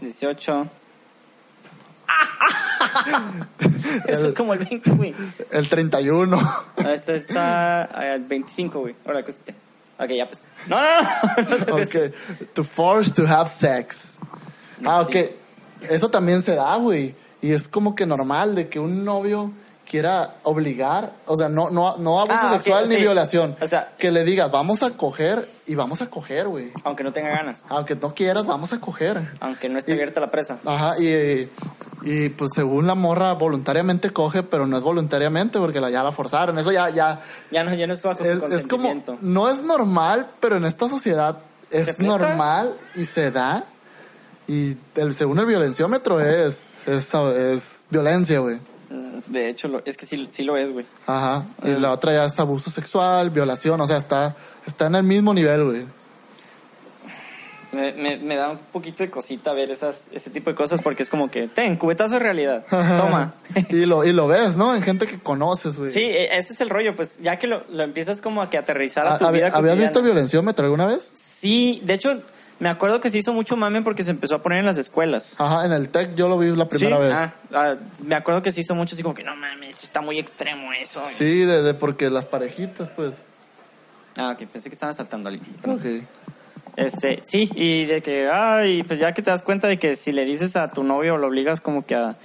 18. 0.00 0.68
Eso 4.06 4.20
El- 4.20 4.26
es 4.26 4.34
como 4.34 4.52
el 4.52 4.58
20, 4.60 4.90
güey. 4.92 5.14
El 5.50 5.68
31. 5.68 6.38
Ah, 6.76 6.92
Este 6.92 7.16
está 7.16 7.84
el 8.14 8.22
25, 8.24 8.80
güey. 8.80 8.94
Ahora, 9.06 9.20
acuéstate. 9.20 9.54
Ok, 9.98 10.08
ya 10.10 10.26
pues. 10.28 10.42
No, 10.66 10.80
no, 10.80 11.02
no. 11.02 11.76
ok. 11.82 11.96
To 12.52 12.64
force 12.64 13.12
to 13.12 13.26
have 13.26 13.48
sex. 13.48 14.16
Ah, 14.84 15.00
ok. 15.02 15.12
Sí. 15.12 15.28
Eso 15.90 16.10
también 16.10 16.42
se 16.42 16.54
da, 16.54 16.76
güey. 16.76 17.14
Y 17.42 17.52
es 17.52 17.68
como 17.68 17.94
que 17.94 18.06
normal 18.06 18.54
de 18.54 18.68
que 18.68 18.78
un 18.80 19.04
novio 19.04 19.52
quiera 19.88 20.36
obligar, 20.44 21.12
o 21.26 21.36
sea, 21.36 21.50
no, 21.50 21.68
no, 21.68 21.96
no 21.98 22.18
abuso 22.18 22.38
Ah, 22.40 22.46
ok, 22.48 22.52
sexual 22.62 22.88
ni 22.88 22.94
sí. 22.94 23.00
violación. 23.02 23.54
O 23.60 23.68
sea- 23.68 23.92
que 23.98 24.10
le 24.10 24.24
digas, 24.24 24.50
vamos 24.50 24.82
a 24.82 24.90
coger 24.92 25.46
y 25.66 25.74
vamos 25.74 26.00
a 26.00 26.06
coger, 26.08 26.48
güey. 26.48 26.72
Aunque 26.84 27.04
no 27.04 27.12
tenga 27.12 27.28
ganas. 27.28 27.64
Aunque 27.68 27.94
no 27.94 28.14
quieras, 28.14 28.46
vamos 28.46 28.72
a 28.72 28.80
coger. 28.80 29.20
Aunque 29.40 29.68
no 29.68 29.78
esté 29.78 29.92
Y- 29.92 29.94
abierta 29.94 30.20
la 30.20 30.30
presa. 30.30 30.58
Ajá, 30.64 30.98
y, 30.98 31.50
y 32.02 32.28
pues 32.30 32.52
según 32.54 32.86
la 32.86 32.94
morra 32.94 33.34
voluntariamente 33.34 34.08
coge, 34.10 34.42
pero 34.42 34.66
no 34.66 34.78
es 34.78 34.82
voluntariamente 34.82 35.58
porque 35.58 35.80
la, 35.82 35.90
ya 35.90 36.02
la 36.02 36.12
forzaron. 36.12 36.58
Eso 36.58 36.72
ya, 36.72 36.88
ya 36.88 37.20
Ya 37.50 37.62
no, 37.62 37.74
ya 37.74 37.86
no 37.86 37.92
es 37.92 38.02
bajo 38.02 38.22
es, 38.24 38.42
es 38.52 38.66
como, 38.66 38.90
no 39.20 39.50
es 39.50 39.62
normal, 39.62 40.28
pero 40.40 40.56
en 40.56 40.64
esta 40.64 40.88
sociedad 40.88 41.38
¿Se 41.70 41.80
es 41.90 41.98
normal 41.98 42.74
y 42.94 43.04
se 43.04 43.30
da. 43.30 43.64
Y 44.46 44.76
el, 44.96 45.14
según 45.14 45.38
el 45.38 45.46
violenciómetro 45.46 46.20
es, 46.20 46.64
es, 46.86 47.14
es 47.14 47.84
violencia, 47.90 48.40
güey. 48.40 48.58
De 49.26 49.48
hecho, 49.48 49.68
lo, 49.68 49.82
es 49.86 49.96
que 49.96 50.06
sí, 50.06 50.28
sí 50.30 50.42
lo 50.44 50.56
es, 50.56 50.70
güey. 50.70 50.84
Ajá. 51.06 51.46
Y 51.62 51.70
la 51.70 51.92
otra 51.92 52.12
ya 52.12 52.26
es 52.26 52.38
abuso 52.38 52.70
sexual, 52.70 53.30
violación, 53.30 53.80
o 53.80 53.86
sea, 53.86 53.96
está, 53.96 54.36
está 54.66 54.86
en 54.86 54.96
el 54.96 55.02
mismo 55.02 55.32
nivel, 55.32 55.64
güey. 55.64 55.82
Me, 57.72 57.92
me, 57.94 58.18
me 58.18 58.36
da 58.36 58.50
un 58.50 58.58
poquito 58.72 59.02
de 59.02 59.10
cosita 59.10 59.52
ver 59.52 59.68
esas, 59.72 60.02
ese 60.12 60.30
tipo 60.30 60.48
de 60.48 60.54
cosas 60.54 60.80
porque 60.80 61.02
es 61.02 61.10
como 61.10 61.28
que, 61.28 61.48
ten, 61.48 61.74
cubetazo 61.74 62.14
de 62.14 62.20
realidad, 62.20 62.64
toma. 62.70 63.34
y, 63.68 63.84
lo, 63.86 64.04
y 64.04 64.12
lo 64.12 64.28
ves, 64.28 64.54
¿no? 64.56 64.76
En 64.76 64.82
gente 64.82 65.08
que 65.08 65.18
conoces, 65.18 65.76
güey. 65.76 65.90
Sí, 65.90 66.02
e- 66.02 66.36
ese 66.38 66.52
es 66.52 66.60
el 66.60 66.70
rollo, 66.70 66.94
pues 66.94 67.18
ya 67.20 67.36
que 67.36 67.48
lo, 67.48 67.64
lo 67.70 67.82
empiezas 67.82 68.20
como 68.20 68.42
a 68.42 68.48
que 68.48 68.58
aterrizar 68.58 69.08
a 69.08 69.14
Ah, 69.14 69.18
tu 69.18 69.28
vida 69.32 69.48
¿Habías 69.52 69.76
visto 69.76 70.02
violenciómetro 70.02 70.66
alguna 70.66 70.86
vez? 70.86 71.10
Sí, 71.16 71.82
de 71.84 71.94
hecho, 71.94 72.22
me 72.64 72.70
acuerdo 72.70 72.98
que 72.98 73.10
se 73.10 73.18
hizo 73.18 73.34
mucho 73.34 73.56
mame 73.58 73.82
porque 73.82 74.02
se 74.02 74.10
empezó 74.10 74.36
a 74.36 74.42
poner 74.42 74.60
en 74.60 74.64
las 74.64 74.78
escuelas. 74.78 75.34
Ajá, 75.36 75.66
en 75.66 75.72
el 75.72 75.90
TEC 75.90 76.14
yo 76.14 76.28
lo 76.30 76.38
vi 76.38 76.48
la 76.56 76.66
primera 76.66 76.96
¿Sí? 76.96 77.02
vez. 77.02 77.14
Ah, 77.14 77.32
ah, 77.52 77.74
me 78.02 78.14
acuerdo 78.14 78.42
que 78.42 78.50
se 78.50 78.62
hizo 78.62 78.74
mucho 78.74 78.94
así 78.94 79.02
como 79.02 79.14
que, 79.14 79.22
no 79.22 79.36
mames, 79.36 79.82
está 79.84 80.00
muy 80.00 80.18
extremo 80.18 80.72
eso. 80.72 81.02
Sí, 81.14 81.40
de, 81.40 81.60
de 81.62 81.74
porque 81.74 82.08
las 82.08 82.24
parejitas, 82.24 82.88
pues. 82.96 83.12
Ah, 84.16 84.30
ok, 84.30 84.46
pensé 84.48 84.70
que 84.70 84.74
estaban 84.74 84.94
saltando 84.94 85.28
a 85.28 85.32
alguien. 85.32 85.46
Ok. 85.66 86.06
Este, 86.76 87.20
sí, 87.24 87.50
y 87.54 87.84
de 87.84 88.00
que, 88.00 88.30
ay, 88.32 88.82
pues 88.82 88.98
ya 88.98 89.12
que 89.12 89.20
te 89.20 89.30
das 89.30 89.42
cuenta 89.42 89.68
de 89.68 89.78
que 89.78 89.94
si 89.94 90.10
le 90.12 90.24
dices 90.24 90.56
a 90.56 90.68
tu 90.68 90.82
novio 90.84 91.18
lo 91.18 91.26
obligas 91.26 91.60
como 91.60 91.84
que 91.84 91.94
a 91.94 92.16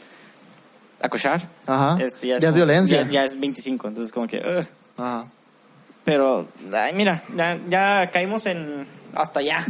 acosar. 1.01 1.49
Ajá. 1.67 1.97
este, 2.01 2.27
Ya 2.27 2.37
es 2.37 2.43
como- 2.45 2.55
violencia. 2.55 3.01
Ya, 3.03 3.09
ya 3.09 3.23
es 3.25 3.37
25, 3.37 3.89
entonces 3.89 4.13
como 4.13 4.25
que, 4.25 4.37
ugh. 4.37 4.65
Ajá. 4.97 5.27
pero, 6.05 6.47
ay, 6.73 6.93
mira, 6.93 7.23
ya, 7.35 7.59
ya 7.69 8.09
caímos 8.11 8.45
en, 8.45 8.87
hasta 9.13 9.41
allá. 9.41 9.65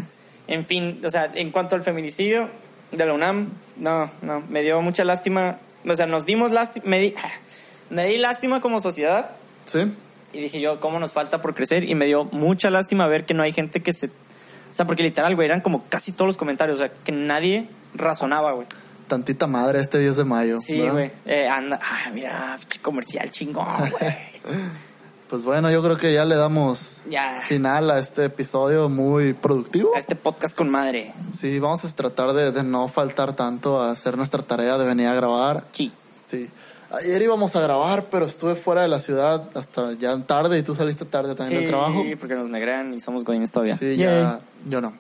En 0.49 0.65
fin, 0.65 0.99
o 1.05 1.09
sea, 1.11 1.31
en 1.35 1.51
cuanto 1.51 1.75
al 1.75 1.83
feminicidio 1.83 2.49
de 2.91 3.05
la 3.05 3.13
UNAM, 3.13 3.49
no, 3.77 4.09
no, 4.23 4.41
me 4.49 4.63
dio 4.63 4.81
mucha 4.81 5.03
lástima, 5.03 5.59
o 5.87 5.95
sea, 5.95 6.07
nos 6.07 6.25
dimos 6.25 6.51
lástima, 6.51 6.87
me 6.87 6.99
di, 6.99 7.13
me 7.91 8.07
di 8.07 8.17
lástima 8.17 8.59
como 8.59 8.79
sociedad 8.79 9.29
¿Sí? 9.67 9.93
y 10.33 10.41
dije 10.41 10.59
yo, 10.59 10.79
¿cómo 10.79 10.99
nos 10.99 11.13
falta 11.13 11.39
por 11.39 11.53
crecer? 11.53 11.83
Y 11.83 11.93
me 11.93 12.07
dio 12.07 12.25
mucha 12.25 12.71
lástima 12.71 13.05
ver 13.05 13.27
que 13.27 13.35
no 13.35 13.43
hay 13.43 13.53
gente 13.53 13.81
que 13.81 13.93
se... 13.93 14.07
O 14.07 14.75
sea, 14.75 14.87
porque 14.87 15.03
literal, 15.03 15.35
güey, 15.35 15.45
eran 15.45 15.61
como 15.61 15.85
casi 15.87 16.13
todos 16.13 16.25
los 16.25 16.37
comentarios, 16.37 16.79
o 16.79 16.83
sea, 16.83 16.91
que 17.03 17.11
nadie 17.11 17.67
razonaba, 17.93 18.53
güey. 18.53 18.65
Tantita 19.07 19.45
madre 19.45 19.81
este 19.81 19.99
10 19.99 20.17
de 20.17 20.23
mayo. 20.23 20.59
Sí, 20.59 20.79
güey. 20.79 21.11
Eh, 21.27 21.47
anda, 21.47 21.79
ah, 21.79 22.09
mira, 22.11 22.57
comercial 22.81 23.29
chingón, 23.29 23.67
güey. 23.91 24.15
Pues 25.29 25.43
bueno, 25.43 25.69
yo 25.69 25.83
creo 25.83 25.95
que 25.95 26.11
ya 26.11 26.25
le 26.25 26.35
damos 26.35 27.01
ya. 27.07 27.41
final 27.41 27.91
a 27.91 27.99
este 27.99 28.25
episodio 28.25 28.89
muy 28.89 29.33
productivo. 29.33 29.95
A 29.95 29.99
este 29.99 30.15
podcast 30.15 30.57
con 30.57 30.69
madre. 30.69 31.13
Sí, 31.33 31.59
vamos 31.59 31.85
a 31.85 31.95
tratar 31.95 32.33
de, 32.33 32.51
de 32.51 32.63
no 32.63 32.87
faltar 32.87 33.35
tanto 33.35 33.79
a 33.79 33.91
hacer 33.91 34.17
nuestra 34.17 34.41
tarea 34.41 34.79
de 34.79 34.87
venir 34.87 35.07
a 35.07 35.13
grabar. 35.13 35.65
Sí. 35.71 35.91
Sí. 36.25 36.49
Ayer 36.91 37.21
íbamos 37.21 37.55
a 37.55 37.61
grabar, 37.61 38.05
pero 38.09 38.25
estuve 38.25 38.55
fuera 38.55 38.81
de 38.81 38.87
la 38.87 38.99
ciudad 38.99 39.47
hasta 39.53 39.93
ya 39.93 40.17
tarde 40.23 40.57
y 40.57 40.63
tú 40.63 40.75
saliste 40.75 41.05
tarde 41.05 41.35
también 41.35 41.61
del 41.61 41.69
trabajo. 41.69 42.01
Sí, 42.01 42.15
porque 42.15 42.33
nos 42.33 42.49
negrean 42.49 42.95
y 42.95 42.99
somos 42.99 43.23
godines 43.23 43.51
todavía. 43.51 43.77
Sí, 43.77 43.95
ya, 43.95 44.39
yo 44.65 44.81
no. 44.81 44.93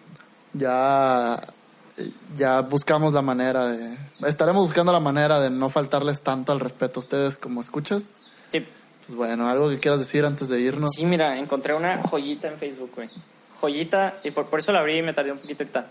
Ya, 0.53 1.41
ya 2.37 2.61
buscamos 2.61 3.13
la 3.13 3.23
manera 3.23 3.71
de, 3.71 3.97
estaremos 4.27 4.61
buscando 4.61 4.91
la 4.91 4.99
manera 4.99 5.39
de 5.39 5.49
no 5.49 5.71
faltarles 5.71 6.21
tanto 6.21 6.51
al 6.51 6.59
respeto 6.59 6.99
a 6.99 7.01
ustedes 7.01 7.39
como 7.39 7.61
escuchas. 7.61 8.09
Sí. 8.51 8.63
Pues 9.09 9.17
bueno, 9.17 9.49
algo 9.49 9.69
que 9.71 9.79
quieras 9.79 9.99
decir 9.99 10.23
antes 10.23 10.49
de 10.49 10.59
irnos. 10.59 10.93
Sí, 10.93 11.03
mira, 11.07 11.35
encontré 11.39 11.73
una 11.73 11.97
joyita 12.03 12.47
en 12.47 12.59
Facebook, 12.59 12.91
güey. 12.95 13.09
Joyita, 13.59 14.13
y 14.23 14.29
por, 14.29 14.45
por 14.45 14.59
eso 14.59 14.71
la 14.71 14.81
abrí 14.81 14.99
y 14.99 15.01
me 15.01 15.13
tardé 15.13 15.31
un 15.31 15.39
poquito 15.39 15.63
ahorita. 15.63 15.87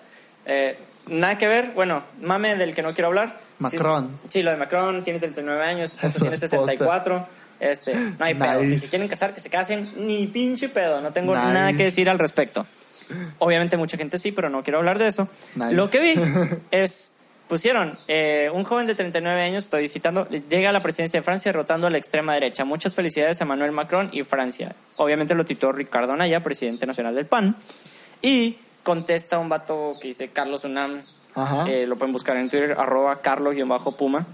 Eh, 0.47 0.79
nada 1.09 1.37
que 1.37 1.49
ver, 1.49 1.73
bueno, 1.75 2.05
mame 2.23 2.55
del 2.55 2.77
que 2.77 2.83
no 2.83 2.95
quiero 2.95 3.09
hablar. 3.09 3.41
Macron. 3.59 4.07
Sí, 4.23 4.29
sí, 4.35 4.43
lo 4.45 4.53
de 4.53 4.57
Macron, 4.57 5.03
tiene 5.03 5.19
39 5.19 5.65
años, 5.65 5.91
Su 5.91 5.99
tiene 5.99 6.37
esposa. 6.37 6.39
64. 6.39 7.27
Este, 7.59 7.93
no 7.95 8.25
hay 8.25 8.35
pedo. 8.37 8.61
Si 8.61 8.67
Nice. 8.69 8.79
se 8.87 8.91
quieren 8.91 9.09
casar, 9.09 9.35
que 9.35 9.41
se 9.41 9.51
casen, 9.51 9.91
ni 10.07 10.29
pinche 10.29 10.69
pedo. 10.69 11.01
No 11.01 11.11
tengo 11.13 11.35
Nice. 11.35 11.49
nada 11.53 11.73
que 11.73 11.83
decir 11.87 12.09
al 12.09 12.21
respecto. 12.21 12.65
Obviamente 13.39 13.77
mucha 13.77 13.97
gente 13.97 14.17
sí, 14.19 14.31
pero 14.31 14.49
no 14.49 14.63
quiero 14.63 14.79
hablar 14.79 14.99
de 15.01 15.09
eso. 15.09 15.29
Nice. 15.57 15.73
Lo 15.73 15.91
que 15.91 15.99
vi 15.99 16.15
es, 16.71 17.11
pusieron, 17.49 17.99
eh, 18.07 18.51
un 18.53 18.65
joven 18.65 18.87
de 18.87 18.95
39 18.95 19.43
años, 19.43 19.65
estoy 19.65 19.89
citando, 19.89 20.29
llega 20.29 20.71
a 20.71 20.73
la 20.73 20.81
presidencia 20.81 21.21
de 21.21 21.25
Francia 21.25 21.51
derrotando 21.51 21.87
a 21.87 21.91
la 21.91 21.99
extrema 21.99 22.35
derecha. 22.35 22.65
Muchas 22.65 22.95
felicidades 22.95 23.41
a 23.41 23.45
Emmanuel 23.45 23.73
Macron 23.73 24.11
y 24.13 24.23
Francia. 24.23 24.75
Obviamente 24.97 25.35
lo 25.35 25.45
tituló 25.45 25.73
Ricardo 25.73 26.13
Anaya, 26.13 26.41
presidente 26.41 26.87
nacional 26.87 27.15
del 27.15 27.27
PAN. 27.27 27.57
Y 28.23 28.59
contesta 28.83 29.39
un 29.39 29.49
vato 29.49 29.95
que 30.01 30.09
dice 30.09 30.29
Carlos 30.29 30.65
Unam, 30.65 31.03
eh, 31.69 31.87
lo 31.87 31.97
pueden 31.97 32.13
buscar 32.13 32.37
en 32.37 32.49
Twitter, 32.49 32.75
arroba 32.79 33.21
carlos-puma. 33.21 34.27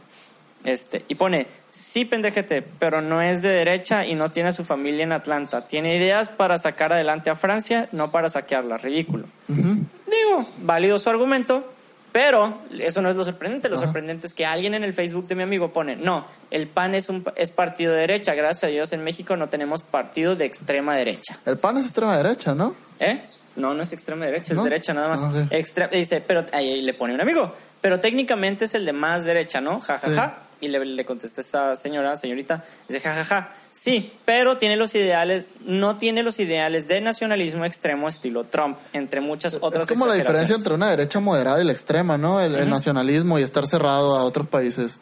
Este, 0.65 1.05
y 1.09 1.15
pone, 1.15 1.47
sí, 1.69 2.07
pendejete, 2.07 2.63
pero 2.63 3.03
no 3.03 3.21
es 3.21 3.43
de 3.43 3.51
derecha 3.51 4.07
y 4.07 4.15
no 4.15 4.31
tiene 4.31 4.49
a 4.49 4.53
su 4.53 4.65
familia 4.65 5.05
en 5.05 5.13
Atlanta. 5.13 5.69
Tiene 5.69 5.95
ideas 5.97 6.31
para 6.31 6.57
sacar 6.57 6.93
adelante 6.95 7.29
a 7.29 7.35
Francia, 7.35 7.89
no 7.93 8.11
para 8.11 8.31
saquearla. 8.31 8.79
Ridículo. 8.79 9.27
Digo, 9.47 10.47
válido 10.63 10.99
su 10.99 11.11
argumento, 11.11 11.74
pero 12.15 12.61
eso 12.79 13.03
no 13.03 13.11
es 13.11 13.17
lo 13.17 13.25
sorprendente. 13.25 13.69
Lo 13.69 13.77
sorprendente 13.77 14.29
es 14.29 14.35
que 14.35 14.47
alguien 14.47 14.75
en 14.75 14.85
el 14.85 14.93
Facebook 14.93 15.27
de 15.27 15.35
mi 15.35 15.43
amigo 15.43 15.73
pone, 15.73 15.97
no, 15.97 16.25
el 16.53 16.69
PAN 16.69 16.95
es, 16.95 17.09
un, 17.09 17.25
es 17.35 17.51
partido 17.51 17.93
de 17.93 18.03
derecha. 18.03 18.35
Gracias 18.35 18.63
a 18.63 18.67
Dios 18.69 18.93
en 18.93 19.03
México 19.03 19.37
no 19.37 19.49
tenemos 19.49 19.83
partido 19.83 20.37
de 20.37 20.45
extrema 20.45 20.95
derecha. 20.95 21.37
El 21.45 21.59
pan 21.59 21.77
es 21.79 21.87
extrema 21.87 22.17
derecha, 22.17 22.55
¿no? 22.55 22.77
¿Eh? 23.01 23.21
No, 23.57 23.75
no 23.75 23.83
es 23.83 23.93
extrema 23.93 24.27
derecha, 24.27 24.55
¿No? 24.55 24.61
es 24.61 24.65
derecha 24.71 24.95
nada 24.95 25.09
más. 25.09 25.25
Ah, 25.25 25.29
ok. 25.31 25.51
Extre- 25.51 25.91
dice, 25.91 26.21
pero 26.21 26.45
ahí 26.53 26.83
le 26.83 26.95
pone 26.95 27.15
un 27.15 27.21
amigo, 27.21 27.53
pero 27.81 27.99
técnicamente 27.99 28.67
es 28.67 28.75
el 28.75 28.85
de 28.85 28.93
más 28.93 29.25
derecha, 29.25 29.61
¿no? 29.61 29.81
Ja, 29.81 29.99
ja, 29.99 30.09
Sí. 30.09 30.15
ja. 30.15 30.39
Y 30.65 30.69
le, 30.69 30.83
le 30.83 31.05
contesta 31.05 31.43
esta 31.43 31.77
señora, 31.77 32.17
señorita, 32.17 32.65
dice, 32.89 33.01
ja, 33.01 33.13
ja, 33.13 33.25
ja. 33.25 33.51
Sí, 33.71 34.13
pero 34.25 34.57
tiene 34.57 34.77
los 34.77 34.95
ideales, 34.95 35.49
no 35.61 35.99
tiene 35.99 36.23
los 36.23 36.39
ideales 36.41 36.89
de 36.89 37.03
nacionalismo 37.03 37.67
extremo 37.67 38.09
estilo 38.09 38.45
Trump, 38.45 38.79
entre 38.95 39.21
muchas 39.21 39.59
otras 39.61 39.83
es 39.83 39.89
como 39.91 40.07
la 40.07 40.15
diferencia 40.15 40.57
entre 40.57 40.73
una 40.73 40.89
derecha 40.89 41.21
moderada 41.21 41.61
y 41.61 41.65
la 41.65 41.73
extrema, 41.73 42.17
¿no? 42.17 42.41
El, 42.41 42.55
el 42.55 42.71
nacionalismo 42.71 43.39
y 43.39 43.43
estar 43.43 43.67
cerrado 43.67 44.17
a 44.17 44.25
otros 44.25 44.47
países. 44.47 45.01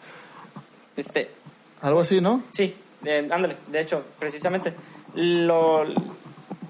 Este, 0.97 1.31
Algo 1.81 2.01
así, 2.01 2.21
¿no? 2.21 2.43
Sí, 2.51 2.75
eh, 3.05 3.29
ándale, 3.31 3.57
de 3.69 3.81
hecho, 3.81 4.05
precisamente. 4.19 4.75
Lo, 5.15 5.85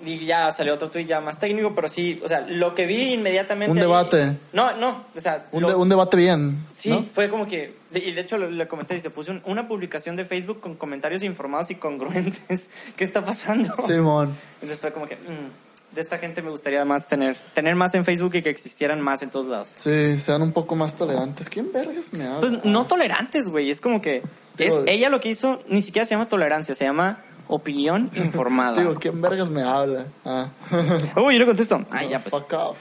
y 0.04 0.24
ya 0.26 0.50
salió 0.50 0.74
otro 0.74 0.90
tweet 0.90 1.06
ya 1.06 1.20
más 1.20 1.38
técnico, 1.38 1.74
pero 1.74 1.88
sí, 1.88 2.20
o 2.24 2.28
sea, 2.28 2.40
lo 2.48 2.74
que 2.74 2.86
vi 2.86 3.14
inmediatamente. 3.14 3.70
Un 3.72 3.78
ahí- 3.78 3.82
debate. 3.82 4.36
no, 4.52 4.76
no, 4.76 5.04
o 5.16 5.20
sea. 5.20 5.46
Un, 5.52 5.62
lo- 5.62 5.68
de- 5.68 5.74
un 5.76 5.88
debate 5.88 6.16
bien. 6.16 6.64
sí, 6.70 6.90
¿no? 6.90 7.04
fue 7.14 7.28
como 7.30 7.46
que. 7.46 7.74
y 7.94 8.12
de 8.12 8.20
hecho 8.20 8.38
le 8.38 8.66
comenté, 8.68 8.94
dice, 8.94 9.10
puse 9.10 9.30
un- 9.30 9.42
una 9.44 9.68
publicación 9.68 10.16
de 10.16 10.24
Facebook 10.24 10.60
con 10.60 10.74
comentarios 10.74 11.22
informados 11.22 11.70
y 11.70 11.76
congruentes. 11.76 12.70
¿Qué 12.96 13.04
está 13.04 13.24
pasando? 13.24 13.72
Simón. 13.86 14.34
Entonces 14.54 14.80
fue 14.80 14.92
como 14.92 15.06
que. 15.06 15.16
mm, 15.16 15.94
de 15.94 16.00
esta 16.00 16.16
gente 16.16 16.40
me 16.40 16.48
gustaría 16.48 16.82
más 16.86 17.06
tener, 17.06 17.36
tener 17.52 17.74
más 17.76 17.94
en 17.94 18.06
Facebook 18.06 18.34
y 18.36 18.40
que 18.42 18.48
existieran 18.48 18.98
más 19.02 19.20
en 19.20 19.28
todos 19.28 19.44
lados. 19.44 19.68
Sí, 19.76 20.18
sean 20.20 20.40
un 20.40 20.50
poco 20.52 20.74
más 20.74 20.94
tolerantes. 20.94 21.50
¿Quién 21.50 21.70
vergas 21.70 22.14
me 22.14 22.24
habla? 22.24 22.40
Pues 22.40 22.64
no 22.64 22.86
tolerantes, 22.86 23.50
güey. 23.50 23.70
Es 23.70 23.82
como 23.82 24.00
que. 24.00 24.22
Es, 24.56 24.74
ella 24.86 25.10
lo 25.10 25.20
que 25.20 25.28
hizo 25.28 25.62
ni 25.68 25.82
siquiera 25.82 26.06
se 26.06 26.14
llama 26.14 26.28
tolerancia, 26.28 26.74
se 26.74 26.84
llama 26.86 27.18
opinión 27.48 28.10
informada. 28.14 28.78
Digo, 28.80 28.94
¿quién 28.96 29.20
vergas 29.20 29.48
me 29.48 29.62
habla? 29.62 30.06
Ah. 30.24 30.48
Uy, 31.16 31.34
yo 31.34 31.40
le 31.40 31.46
contesto. 31.46 31.84
Ay, 31.90 32.08
ya 32.10 32.18
pues. 32.18 32.30
Fuck 32.34 32.52
off. 32.54 32.78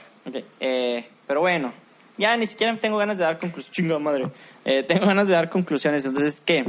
Eh, 0.60 1.08
pero 1.26 1.40
bueno, 1.40 1.72
ya 2.18 2.36
ni 2.36 2.46
siquiera 2.46 2.76
tengo 2.76 2.96
ganas 2.96 3.18
de 3.18 3.24
dar 3.24 3.38
conclusiones. 3.38 3.76
Chinga 3.76 3.98
madre. 3.98 4.28
Eh, 4.64 4.82
tengo 4.82 5.06
ganas 5.06 5.26
de 5.26 5.32
dar 5.34 5.48
conclusiones. 5.50 6.04
Entonces, 6.04 6.42
¿qué? 6.44 6.64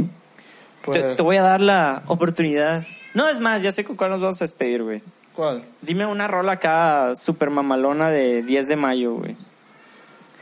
Pues, 0.83 0.99
Te, 1.01 1.15
te 1.15 1.21
voy 1.21 1.37
a 1.37 1.41
dar 1.43 1.61
la 1.61 2.03
oportunidad. 2.07 2.85
No, 3.13 3.29
es 3.29 3.39
más, 3.39 3.61
ya 3.61 3.71
sé 3.71 3.83
con 3.85 3.95
cuál 3.95 4.09
nos 4.11 4.21
vamos 4.21 4.41
a 4.41 4.43
despedir, 4.43 4.83
güey. 4.83 5.01
¿Cuál? 5.35 5.63
Dime 5.81 6.05
una 6.05 6.27
rola 6.27 6.53
acá 6.53 7.15
super 7.15 7.49
mamalona 7.49 8.09
de 8.09 8.43
10 8.43 8.67
de 8.67 8.75
mayo, 8.75 9.13
güey. 9.15 9.35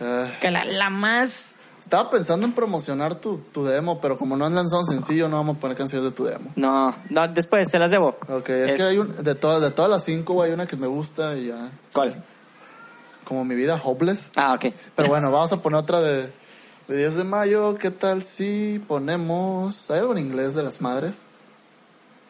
Eh, 0.02 0.32
Que 0.41 0.52
la, 0.52 0.65
la 0.65 0.90
más. 0.90 1.60
Estaba 1.91 2.09
pensando 2.09 2.45
en 2.45 2.53
promocionar 2.53 3.15
tu, 3.15 3.39
tu 3.51 3.65
demo, 3.65 3.99
pero 3.99 4.18
como 4.18 4.38
no 4.38 4.45
han 4.45 4.55
lanzado 4.55 4.80
un 4.84 4.88
sencillo, 4.88 5.27
no 5.27 5.35
vamos 5.35 5.57
a 5.57 5.59
poner 5.59 5.76
canciones 5.76 6.09
de 6.09 6.15
tu 6.15 6.23
demo. 6.23 6.49
No, 6.55 6.95
no, 7.09 7.27
después 7.27 7.69
se 7.69 7.80
las 7.80 7.91
debo. 7.91 8.15
Ok, 8.30 8.47
es, 8.47 8.73
que 8.76 8.84
hay 8.84 8.97
un, 8.97 9.13
de, 9.22 9.35
todas 9.35 9.61
de 9.61 9.72
todas 9.72 9.91
las 9.91 10.05
cinco, 10.05 10.41
hay 10.41 10.53
una 10.53 10.65
que 10.65 10.77
me 10.77 10.88
gusta 10.88 11.35
y 11.35 11.47
ya. 11.47 11.69
¿Cuál? 11.91 12.23
Como 13.26 13.43
mi 13.43 13.55
vida, 13.55 13.77
hopeless. 13.84 14.31
Ah, 14.38 14.53
ok. 14.53 14.73
Pero 14.95 15.09
bueno, 15.09 15.34
vamos 15.34 15.51
a 15.51 15.61
poner 15.61 15.80
otra 15.80 15.99
de, 15.99 16.31
de 16.88 16.97
10 16.97 17.18
de 17.18 17.23
mayo. 17.26 17.76
¿Qué 17.77 17.91
tal 17.91 18.23
si 18.23 18.81
ponemos. 18.88 19.91
¿Hay 19.91 19.99
algo 19.99 20.13
en 20.13 20.19
inglés 20.19 20.55
de 20.55 20.63
las 20.63 20.80
madres? 20.80 21.23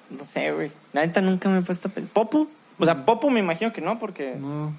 No 0.09 0.25
sé, 0.25 0.53
güey. 0.53 0.71
La 0.91 1.05
neta 1.05 1.21
nunca 1.21 1.49
me 1.49 1.59
he 1.59 1.61
puesto 1.61 1.87
a 1.87 1.91
pensar. 1.91 2.11
¿Popu? 2.13 2.49
O 2.79 2.85
sea, 2.85 3.05
Popu 3.05 3.29
me 3.29 3.39
imagino 3.39 3.71
que 3.71 3.81
no, 3.81 3.99
porque. 3.99 4.37
No. 4.39 4.73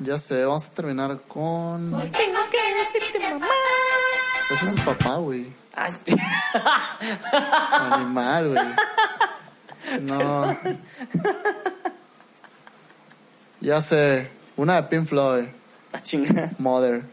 Ya 0.00 0.18
sé, 0.18 0.44
vamos 0.44 0.66
a 0.66 0.70
terminar 0.70 1.20
con. 1.28 1.90
Tengo 1.90 2.40
que 2.50 2.74
decirte, 2.78 3.20
mamá. 3.20 3.46
Ese 4.50 4.66
es 4.66 4.76
el 4.76 4.84
papá, 4.84 5.16
güey. 5.16 5.46
Ay, 5.74 5.92
Animal, 7.72 8.48
güey. 8.50 10.02
No. 10.02 10.56
Ya 13.60 13.80
sé. 13.82 14.30
Una 14.56 14.76
de 14.82 14.88
Pink 14.88 15.06
Floyd. 15.06 15.44
la 15.92 16.00
chingada. 16.00 16.50
Mother. 16.58 17.04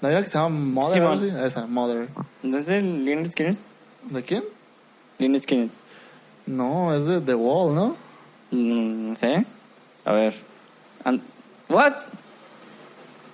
¿No 0.00 0.08
hay 0.08 0.14
una 0.14 0.22
que 0.24 0.30
se 0.30 0.38
llama 0.38 0.48
Mother? 0.50 1.02
Así? 1.04 1.28
Esa, 1.46 1.66
Mother. 1.66 2.08
¿No 2.42 2.56
es 2.56 2.68
el 2.68 3.04
Leonard 3.04 3.32
Skinner? 3.32 3.56
¿De 4.08 4.22
quién? 4.22 4.44
Lynyrd 5.18 5.42
Skynyrd. 5.42 5.70
No, 6.46 6.94
es 6.94 7.04
de 7.04 7.20
The 7.20 7.34
Wall, 7.34 7.74
¿no? 7.74 7.96
Mm, 8.50 9.08
No 9.10 9.14
sé. 9.14 9.44
A 10.06 10.12
ver. 10.12 10.34
An- 11.04 11.20
What? 11.68 11.92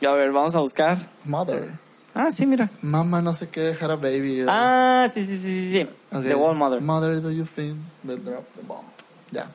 A 0.05 0.13
ver, 0.13 0.33
vamos 0.33 0.55
a 0.55 0.61
buscar. 0.61 0.99
Mother. 1.25 1.71
Ah, 2.15 2.31
sí, 2.31 2.47
mira. 2.47 2.71
Mamá 2.83 3.21
no 3.21 3.35
sé 3.35 3.49
qué 3.49 3.61
dejar 3.61 3.91
a 3.91 3.97
baby. 3.97 4.45
Ah, 4.49 5.09
sí, 5.13 5.27
sí, 5.27 5.37
sí, 5.39 5.61
sí. 5.61 5.73
sí. 5.73 5.89
Ok. 6.17 6.25
The 6.25 6.35
Wall 6.35 6.57
Mother. 6.57 6.81
Mother, 6.81 7.21
do 7.21 7.31
you 7.31 7.45
think 7.45 7.77
they 8.07 8.17
drop 8.17 8.45
the 8.57 8.63
bomb? 8.67 8.85
Ya. 9.31 9.49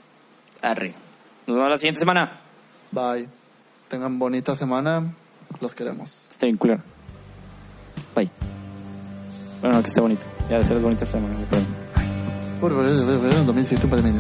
Arre. 0.62 0.94
Nos 1.48 1.56
vemos 1.58 1.72
la 1.72 1.78
siguiente 1.78 2.00
semana. 2.00 2.40
Bye. 2.92 3.28
Tengan 3.90 4.20
bonita 4.20 4.56
semana. 4.56 5.14
Los 5.60 5.74
queremos. 5.76 6.28
Está 6.30 6.46
bien 6.46 6.58
culero. 6.58 6.82
Bye. 8.16 8.30
Bueno, 9.62 9.78
no, 9.78 9.84
que 9.84 9.90
esté 9.90 10.02
bonito. 10.02 10.24
Ya 10.50 10.58
de 10.58 10.64
ser 10.64 10.78
es 10.78 10.84
bonito 10.84 11.04
esta 11.04 11.18
semana. 11.18 11.36
Por 12.60 12.72
favor, 12.72 13.46
2007 13.46 13.88
para 13.88 14.02
mí. 14.02 14.12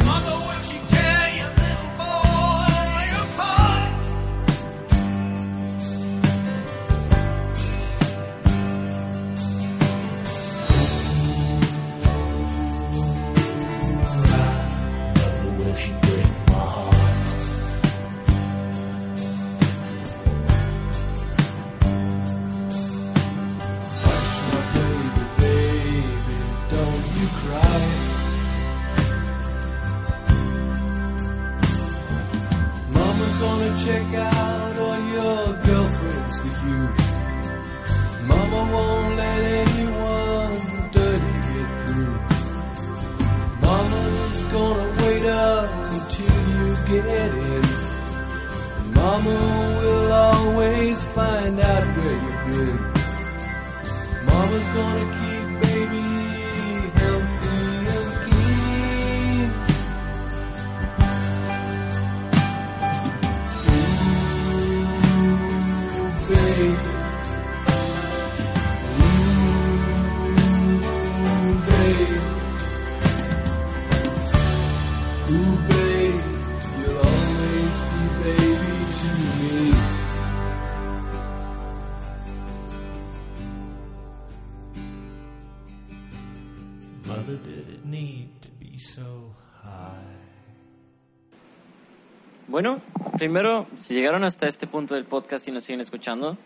Primero, 93.21 93.67
si 93.77 93.93
llegaron 93.93 94.23
hasta 94.23 94.47
este 94.47 94.65
punto 94.65 94.95
del 94.95 95.05
podcast 95.05 95.47
y 95.47 95.51
nos 95.51 95.63
siguen 95.63 95.79
escuchando, 95.79 96.39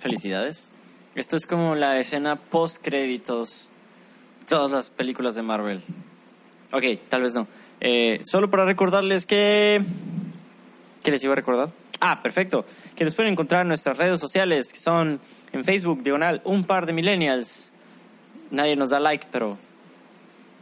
felicidades. 0.00 0.72
Esto 1.14 1.36
es 1.36 1.46
como 1.46 1.76
la 1.76 1.96
escena 1.96 2.34
post 2.34 2.82
créditos 2.82 3.68
de 4.40 4.46
todas 4.46 4.72
las 4.72 4.90
películas 4.90 5.36
de 5.36 5.42
Marvel. 5.42 5.80
Ok, 6.72 6.82
tal 7.08 7.22
vez 7.22 7.34
no. 7.34 7.46
Eh, 7.80 8.20
solo 8.24 8.50
para 8.50 8.64
recordarles 8.64 9.26
que... 9.26 9.80
¿Qué 11.04 11.12
les 11.12 11.22
iba 11.22 11.34
a 11.34 11.36
recordar? 11.36 11.68
Ah, 12.00 12.20
perfecto. 12.20 12.66
Que 12.96 13.04
nos 13.04 13.14
pueden 13.14 13.34
encontrar 13.34 13.62
en 13.62 13.68
nuestras 13.68 13.96
redes 13.96 14.18
sociales, 14.18 14.72
que 14.72 14.80
son 14.80 15.20
en 15.52 15.64
Facebook, 15.64 16.02
diagonal, 16.02 16.40
un 16.42 16.64
par 16.64 16.86
de 16.86 16.94
millennials. 16.94 17.70
Nadie 18.50 18.74
nos 18.74 18.90
da 18.90 18.98
like, 18.98 19.28
pero 19.30 19.56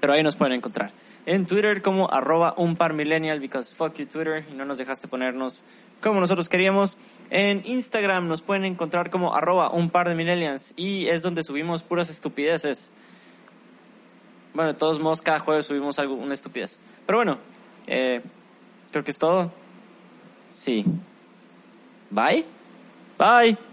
pero 0.01 0.13
ahí 0.13 0.23
nos 0.23 0.37
pueden 0.37 0.53
encontrar. 0.53 0.91
En 1.27 1.47
Twitter 1.47 1.83
como 1.83 2.11
arroba 2.13 2.55
un 2.57 2.77
par 2.77 2.95
because 2.95 3.75
fuck 3.75 3.95
you 3.97 4.07
Twitter, 4.07 4.45
y 4.51 4.55
no 4.55 4.65
nos 4.65 4.79
dejaste 4.79 5.09
ponernos 5.09 5.65
como 6.01 6.21
nosotros 6.21 6.49
queríamos. 6.49 6.97
En 7.31 7.63
Instagram 7.65 8.29
nos 8.29 8.43
pueden 8.43 8.65
encontrar 8.65 9.11
como 9.11 9.35
arroba 9.35 9.71
un 9.71 9.91
par 9.91 10.09
de 10.09 10.15
y 10.77 11.09
es 11.09 11.23
donde 11.23 11.43
subimos 11.43 11.83
puras 11.83 12.11
estupideces. 12.11 12.93
Bueno, 14.55 14.75
todos 14.75 14.99
modos, 14.99 15.21
cada 15.21 15.39
jueves 15.39 15.67
subimos 15.67 15.99
algo, 15.99 16.15
una 16.15 16.35
estupidez. 16.35 16.79
Pero 17.05 17.19
bueno, 17.19 17.39
eh, 17.87 18.23
creo 18.91 19.05
que 19.05 19.11
es 19.11 19.19
todo. 19.19 19.53
Sí. 20.55 20.85
Bye. 22.11 22.45
Bye. 23.19 23.66